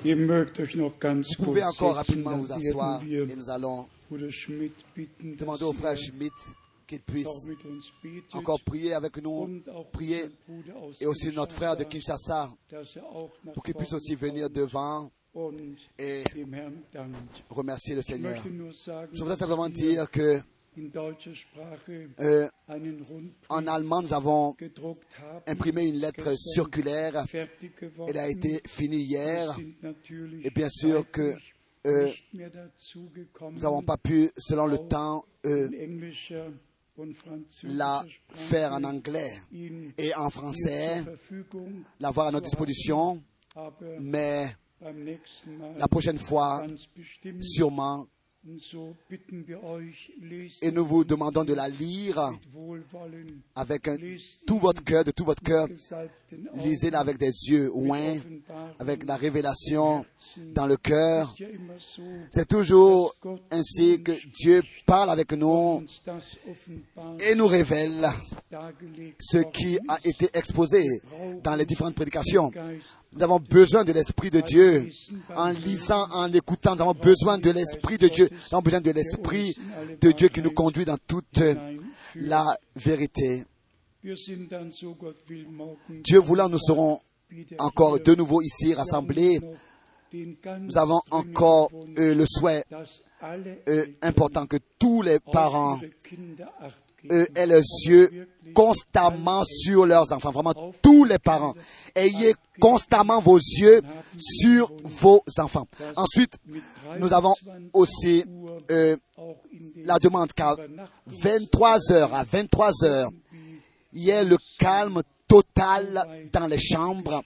Vous 0.04 1.44
pouvez 1.44 1.62
encore 1.62 1.94
rapidement 1.94 2.36
vous 2.36 2.52
asseoir 2.52 3.02
et 3.04 3.36
nous 3.36 3.50
allons 3.50 3.86
demander 4.10 5.64
au 5.64 5.72
frère 5.72 5.96
Schmidt 5.96 6.34
qu'il 6.86 7.00
puisse 7.00 7.28
encore 8.32 8.60
prier 8.64 8.94
avec 8.94 9.22
nous, 9.22 9.62
prier 9.92 10.24
et 11.00 11.06
aussi 11.06 11.32
notre 11.34 11.54
frère 11.54 11.76
de 11.76 11.84
Kinshasa, 11.84 12.50
er 12.72 12.76
pour 13.54 13.62
qu'il 13.62 13.74
puisse 13.74 13.92
aussi 13.92 14.14
venir 14.14 14.50
devant 14.50 15.10
et 15.98 16.24
remercier 17.48 17.94
le 17.94 18.02
Seigneur. 18.02 18.42
Je 19.12 19.18
voudrais 19.18 19.36
simplement 19.36 19.68
dire 19.68 20.10
que 20.10 20.40
euh, 22.20 22.48
en 23.48 23.66
allemand, 23.66 24.02
nous 24.02 24.14
avons 24.14 24.56
imprimé 25.46 25.86
une 25.86 25.96
lettre 25.96 26.34
circulaire. 26.38 27.24
Elle 28.08 28.18
a 28.18 28.30
été 28.30 28.62
finie 28.66 29.02
hier. 29.02 29.54
Et 30.42 30.50
bien 30.50 30.68
sûr 30.70 31.10
que 31.10 31.34
euh, 31.86 32.10
nous 32.32 33.58
n'avons 33.58 33.82
pas 33.82 33.96
pu, 33.96 34.30
selon 34.38 34.66
le 34.66 34.78
temps, 34.78 35.24
euh, 35.44 35.68
la 37.64 38.04
faire 38.30 38.72
en 38.72 38.84
anglais 38.84 39.32
et 39.98 40.14
en 40.14 40.30
français, 40.30 41.04
l'avoir 42.00 42.28
à 42.28 42.30
notre 42.30 42.46
disposition. 42.46 43.22
Mais 44.00 44.46
la 45.76 45.88
prochaine 45.88 46.18
fois, 46.18 46.64
sûrement, 47.40 48.06
Et 50.62 50.72
nous 50.72 50.84
vous 50.84 51.04
demandons 51.04 51.44
de 51.44 51.54
la 51.54 51.68
lire 51.68 52.18
avec 53.54 53.86
un- 53.88 53.96
tout 54.46 54.58
votre 54.58 54.82
cœur, 54.82 55.04
de 55.04 55.12
tout 55.12 55.24
votre 55.24 55.42
cœur. 55.42 55.68
Lisez-la 56.56 56.98
avec 57.00 57.18
des 57.18 57.30
yeux 57.48 57.70
oints, 57.72 58.18
avec 58.80 59.04
la 59.04 59.16
révélation 59.16 60.04
dans 60.54 60.66
le 60.66 60.76
cœur. 60.76 61.32
C'est 62.30 62.48
toujours 62.48 63.14
ainsi 63.50 64.02
que 64.02 64.12
Dieu 64.40 64.62
parle 64.86 65.10
avec 65.10 65.32
nous 65.32 65.84
et 67.20 67.34
nous 67.36 67.46
révèle 67.46 68.06
ce 69.20 69.38
qui 69.52 69.78
a 69.88 69.98
été 70.04 70.28
exposé 70.34 70.82
dans 71.44 71.54
les 71.54 71.64
différentes 71.64 71.94
prédications. 71.94 72.50
Nous 73.14 73.22
avons 73.22 73.40
besoin 73.40 73.84
de 73.84 73.92
l'Esprit 73.92 74.30
de 74.30 74.40
Dieu. 74.40 74.88
En 75.36 75.50
lisant, 75.50 76.08
en 76.12 76.32
écoutant, 76.32 76.74
nous 76.74 76.82
avons 76.82 76.94
besoin 76.94 77.38
de 77.38 77.50
l'Esprit 77.50 77.98
de 77.98 78.08
Dieu. 78.08 78.28
Nous 78.30 78.56
avons 78.56 78.62
besoin 78.62 78.80
de 78.80 78.90
l'Esprit 78.90 79.54
de 80.00 80.12
Dieu 80.12 80.28
qui 80.28 80.40
nous 80.40 80.52
conduit 80.52 80.86
dans 80.86 80.96
toute 81.06 81.42
la 82.14 82.56
vérité. 82.74 83.44
Dieu 84.02 84.14
voulant, 86.18 86.48
nous 86.48 86.58
serons 86.58 87.00
encore 87.58 88.00
de 88.00 88.14
nouveau 88.14 88.40
ici 88.42 88.74
rassemblés. 88.74 89.38
Nous 90.12 90.76
avons 90.76 91.00
encore 91.10 91.70
euh, 91.98 92.14
le 92.14 92.24
souhait 92.26 92.64
euh, 93.68 93.86
important 94.02 94.46
que 94.46 94.58
tous 94.78 95.00
les 95.00 95.20
parents 95.20 95.80
euh, 97.10 97.24
aient 97.34 97.46
les 97.46 97.62
yeux 97.86 98.28
constamment 98.54 99.42
sur 99.44 99.86
leurs 99.86 100.12
enfants. 100.12 100.30
Vraiment, 100.30 100.54
tous 100.82 101.04
les 101.04 101.18
parents. 101.18 101.54
Ayez 101.94 102.34
constamment 102.60 103.20
vos 103.20 103.38
yeux 103.38 103.80
sur 104.18 104.70
vos 104.84 105.22
enfants. 105.38 105.66
Ensuite, 105.96 106.36
nous 106.98 107.12
avons 107.12 107.34
23 107.44 107.70
aussi 107.72 108.24
euh, 108.70 108.96
la 109.84 109.98
demande 109.98 110.32
qu'à 110.32 110.54
Übernachtungs- 110.54 110.86
23 111.06 111.92
heures, 111.92 112.14
à 112.14 112.24
23 112.24 112.84
heures, 112.84 113.10
il 113.92 114.04
y 114.04 114.10
ait 114.10 114.24
le 114.24 114.38
calme 114.58 115.02
total 115.28 116.28
dans 116.32 116.46
les 116.46 116.58
chambres 116.60 117.22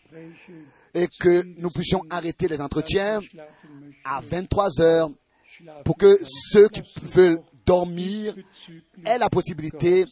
et 0.95 1.09
que 1.21 1.43
nous 1.61 1.71
puissions 1.71 2.03
arrêter 2.11 2.49
les 2.49 2.61
entretiens 2.61 3.21
à 4.05 4.21
23 4.21 4.81
heures 4.81 5.11
pour 5.85 5.97
que 5.97 6.19
ceux 6.25 6.69
qui 6.69 6.83
veulent 7.03 7.41
dormir 7.67 8.35
aient 9.05 9.19
la 9.19 9.29
possibilité 9.29 10.05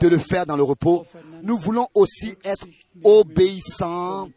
de 0.00 0.08
le 0.08 0.18
faire 0.18 0.46
dans 0.46 0.56
le 0.56 0.62
repos. 0.62 1.04
Nous 1.42 1.58
voulons 1.58 1.86
aussi 1.94 2.34
être 2.44 2.66
obéissants 3.04 4.28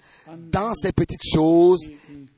dans 0.51 0.73
ces 0.73 0.91
petites 0.91 1.27
choses 1.33 1.81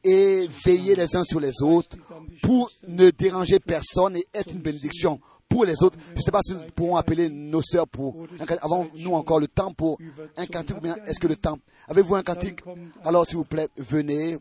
et 0.04 0.48
veiller 0.66 0.96
les 0.96 1.16
uns 1.16 1.24
sur 1.24 1.40
les 1.40 1.62
autres 1.62 1.98
pour 2.42 2.72
ne 2.88 3.10
déranger 3.10 3.60
personne 3.60 4.16
et 4.16 4.26
être 4.34 4.54
une 4.54 4.62
bénédiction 4.62 5.20
pour 5.50 5.66
les 5.66 5.82
autres. 5.84 5.98
Je 6.12 6.18
ne 6.18 6.22
sais 6.22 6.32
pas 6.32 6.42
si 6.44 6.54
nous 6.54 6.60
pourrons 6.76 6.96
appeler 6.96 7.28
nos 7.28 7.62
sœurs 7.62 7.88
pour... 7.88 8.16
Avons-nous 8.62 9.14
encore 9.14 9.40
le 9.40 9.48
temps 9.48 9.74
pour 9.74 9.98
un 10.38 10.46
cantique 10.46 10.78
ou 10.82 10.86
est-ce 10.86 11.20
que 11.20 11.28
le 11.28 11.36
temps... 11.36 11.58
Avez-vous 11.88 12.16
un 12.16 12.24
cantique? 12.24 12.62
Alors 13.04 13.26
s'il 13.26 13.38
vous 13.38 13.46
plaît, 13.46 13.68
venez. 13.78 14.38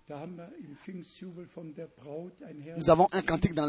Nous 2.76 2.90
avons 2.90 3.08
un 3.12 3.22
cantique 3.22 3.54
dans 3.54 3.66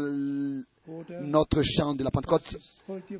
notre 1.22 1.62
chant 1.62 1.94
de 1.94 2.04
la 2.04 2.10
Pentecôte 2.10 2.56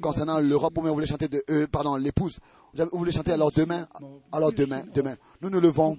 concernant 0.00 0.38
l'Europe, 0.40 0.76
ou 0.78 0.82
vous 0.82 0.92
voulez 0.92 1.06
chanter 1.06 1.28
de 1.28 1.42
eux, 1.50 1.66
pardon, 1.66 1.96
l'épouse. 1.96 2.38
Vous 2.74 2.98
voulez 2.98 3.12
chanter 3.12 3.32
alors 3.32 3.50
demain? 3.52 3.88
Alors 4.32 4.52
demain, 4.52 4.84
demain. 4.94 5.16
Nous 5.40 5.50
nous 5.50 5.60
levons. 5.60 5.98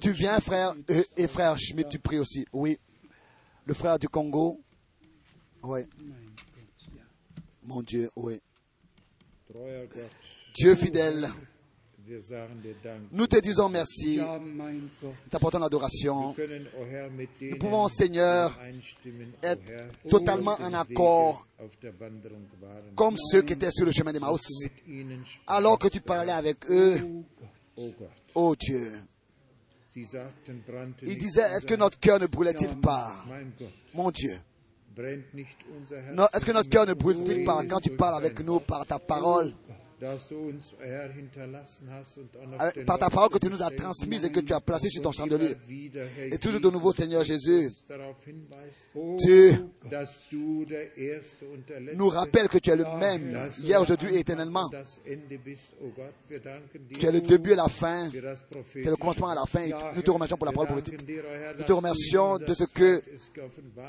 Tu 0.00 0.12
viens, 0.12 0.38
frère, 0.38 0.74
euh, 0.90 1.02
et 1.16 1.26
frère 1.28 1.58
Schmidt, 1.58 1.88
tu 1.88 1.98
pries 1.98 2.18
aussi. 2.18 2.44
Oui. 2.52 2.78
Le 3.64 3.74
frère 3.74 3.98
du 3.98 4.08
Congo. 4.08 4.60
Oui. 5.62 5.80
Mon 7.64 7.82
Dieu, 7.82 8.10
oui. 8.16 8.40
Dieu 10.54 10.74
fidèle, 10.74 11.28
nous 13.12 13.26
te 13.26 13.40
disons 13.40 13.68
merci. 13.68 14.20
T'apportons 15.30 15.58
l'adoration. 15.58 16.34
Denen 16.36 16.66
pouvons, 17.58 17.88
Seigneur, 17.88 18.58
Être 19.42 19.88
totalement 20.08 20.56
en 20.60 20.72
accord 20.74 21.46
comme 22.94 23.16
ceux 23.18 23.42
qui 23.42 23.52
étaient 23.52 23.70
sur 23.70 23.86
le 23.86 23.92
chemin 23.92 24.12
d'Emmaüs. 24.12 24.40
Alors 25.46 25.78
que 25.78 25.88
tu 25.88 26.00
parlais 26.00 26.32
avec 26.32 26.68
eux, 26.70 27.00
o 27.76 27.86
Gott. 27.98 28.10
oh 28.34 28.56
Dieu. 28.56 28.90
Ils 29.94 31.18
disaient, 31.18 31.42
est-ce 31.42 31.66
que 31.66 31.74
notre 31.74 32.00
cœur 32.00 32.18
ne 32.18 32.26
brûlait-il 32.26 32.80
pas? 32.80 33.24
Mon 33.94 34.10
Dieu. 34.10 34.38
Non, 36.14 36.26
Est-ce 36.32 36.44
que 36.44 36.52
notre 36.52 36.68
cœur 36.68 36.86
ne 36.86 36.94
brûle-t-il 36.94 37.44
pas 37.44 37.62
quand 37.68 37.80
tu 37.80 37.90
parles 37.90 38.16
avec 38.16 38.40
nous 38.44 38.60
par 38.60 38.86
ta 38.86 38.98
parole? 38.98 39.52
Par 42.86 42.98
ta 42.98 43.10
parole 43.10 43.30
que 43.30 43.38
tu 43.38 43.48
nous 43.48 43.62
as 43.62 43.70
transmise 43.70 44.24
et 44.24 44.30
que 44.30 44.40
tu 44.40 44.52
as 44.52 44.60
placée 44.60 44.88
sur 44.88 45.02
ton 45.02 45.12
chandelier. 45.12 45.56
Et 46.30 46.38
toujours 46.38 46.60
de 46.60 46.70
nouveau, 46.70 46.92
Seigneur 46.92 47.24
Jésus, 47.24 47.70
tu 49.24 49.52
Letzte 49.90 51.44
nous 51.96 52.08
rappelles 52.08 52.48
que 52.48 52.58
tu 52.58 52.70
es 52.70 52.76
le 52.76 52.84
dass 52.84 52.98
même, 52.98 53.50
hier, 53.60 53.80
aujourd'hui 53.80 54.14
et 54.14 54.20
éternellement. 54.20 54.64
und 54.64 54.72
das 54.72 55.00
Ende 55.06 55.38
bist, 55.38 55.74
o 55.80 55.88
Gott. 55.94 56.12
Wir 56.28 56.40
danken 56.40 56.86
dir 56.86 56.98
Tu 56.98 57.06
es 57.06 57.12
le 57.12 57.20
début 57.20 57.52
et 57.52 57.56
la 57.56 57.68
fin, 57.68 58.08
tu 58.10 58.80
es 58.80 58.90
le 58.90 58.96
commencement 58.96 59.32
et 59.32 59.34
la 59.34 59.44
fin. 59.46 59.60
Et 59.60 59.74
nous 59.94 60.02
te 60.02 60.10
remercions 60.10 60.36
pour 60.36 60.46
la 60.46 60.52
parole 60.52 60.68
prophétique. 60.68 61.00
Nous 61.58 61.64
te 61.64 61.72
remercions 61.72 62.38
de 62.38 62.54
ce 62.54 62.64
que 62.64 63.02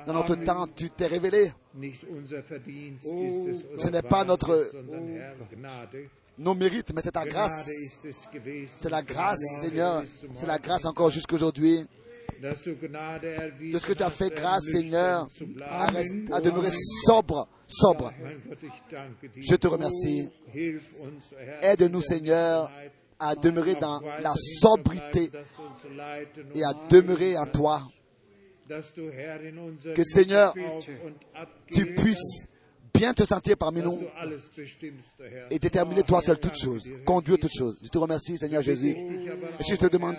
dans 0.06 0.14
notre 0.14 0.36
temps, 0.36 0.68
tu 0.76 0.90
t'es 0.90 1.08
révélé. 1.08 1.52
Ce 3.78 3.90
n'est 3.90 4.02
pas 4.02 4.24
notre-. 4.24 4.72
Nos 6.38 6.56
mérites, 6.56 6.92
mais 6.96 7.02
c'est 7.04 7.12
ta 7.12 7.26
grâce. 7.26 7.70
C'est 8.80 8.90
la 8.90 9.02
grâce, 9.02 9.40
Seigneur. 9.62 10.04
C'est 10.34 10.48
la 10.48 10.58
grâce 10.58 10.86
encore 10.86 11.12
jusqu'aujourd'hui. 11.12 11.86
De 12.42 12.54
ce 12.54 13.86
que 13.86 13.94
tu 13.94 14.04
as 14.04 14.10
fait 14.10 14.34
grâce, 14.34 14.64
Seigneur, 14.72 15.28
à, 15.62 15.86
rest- 15.92 16.34
à 16.34 16.42
demeurer 16.42 16.72
sobre, 17.06 17.48
sobre. 17.68 18.12
Je 19.38 19.56
te 19.56 19.68
remercie. 19.68 20.30
Herr, 20.54 20.80
Aide-nous, 21.62 22.02
Seigneur, 22.02 22.70
à 23.20 23.36
demeurer 23.36 23.76
dans 23.76 24.02
la 24.02 24.34
sobriété 24.60 25.30
et 26.56 26.64
à 26.66 26.74
demeurer 26.90 27.38
en 27.38 27.44
kannst, 27.46 27.54
toi. 27.56 27.82
Que, 29.96 30.04
Seigneur, 30.04 30.54
Tu 31.68 31.94
puisses 31.96 32.46
bien 32.94 33.14
te 33.14 33.26
sentir 33.26 33.58
parmi 33.58 33.82
nous 33.82 34.00
et 35.50 35.60
déterminer 35.60 36.04
toi 36.04 36.22
seul 36.22 36.40
toutes 36.40 36.58
choses, 36.58 36.90
conduire 37.06 37.40
toutes 37.40 37.56
choses. 37.56 37.78
Je 37.84 37.90
te 37.90 37.98
remercie, 37.98 38.38
Seigneur 38.38 38.62
Jésus. 38.62 38.96
Et 38.96 39.64
je 39.68 39.76
te 39.76 39.88
demande 39.88 40.16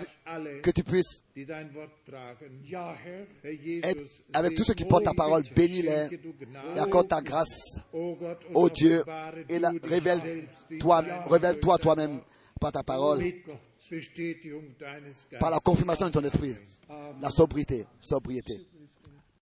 que 0.61 0.71
tu 0.71 0.83
puisses 0.83 1.23
être 1.35 1.67
avec 4.33 4.55
tous 4.55 4.63
ceux 4.63 4.73
qui 4.73 4.85
portent 4.85 5.05
ta 5.05 5.13
parole, 5.13 5.43
bénis-les 5.55 6.09
et 6.75 6.79
accorde 6.79 7.07
ta 7.07 7.21
grâce. 7.21 7.79
Oh 7.93 8.17
Ô 8.53 8.69
Dieu, 8.69 9.01
offenbare 9.01 9.33
et 9.49 9.59
dich 9.59 9.89
révèle 9.89 10.47
toi, 10.79 11.03
révèle-toi 11.29 11.77
toi-même 11.77 12.19
par 12.59 12.71
ta 12.71 12.83
parole, 12.83 13.23
par 15.39 15.51
la 15.51 15.59
confirmation 15.59 16.07
de 16.07 16.11
ton 16.11 16.23
esprit, 16.23 16.55
la 17.21 17.29
sobriété, 17.29 17.85
sobriété. 17.99 18.65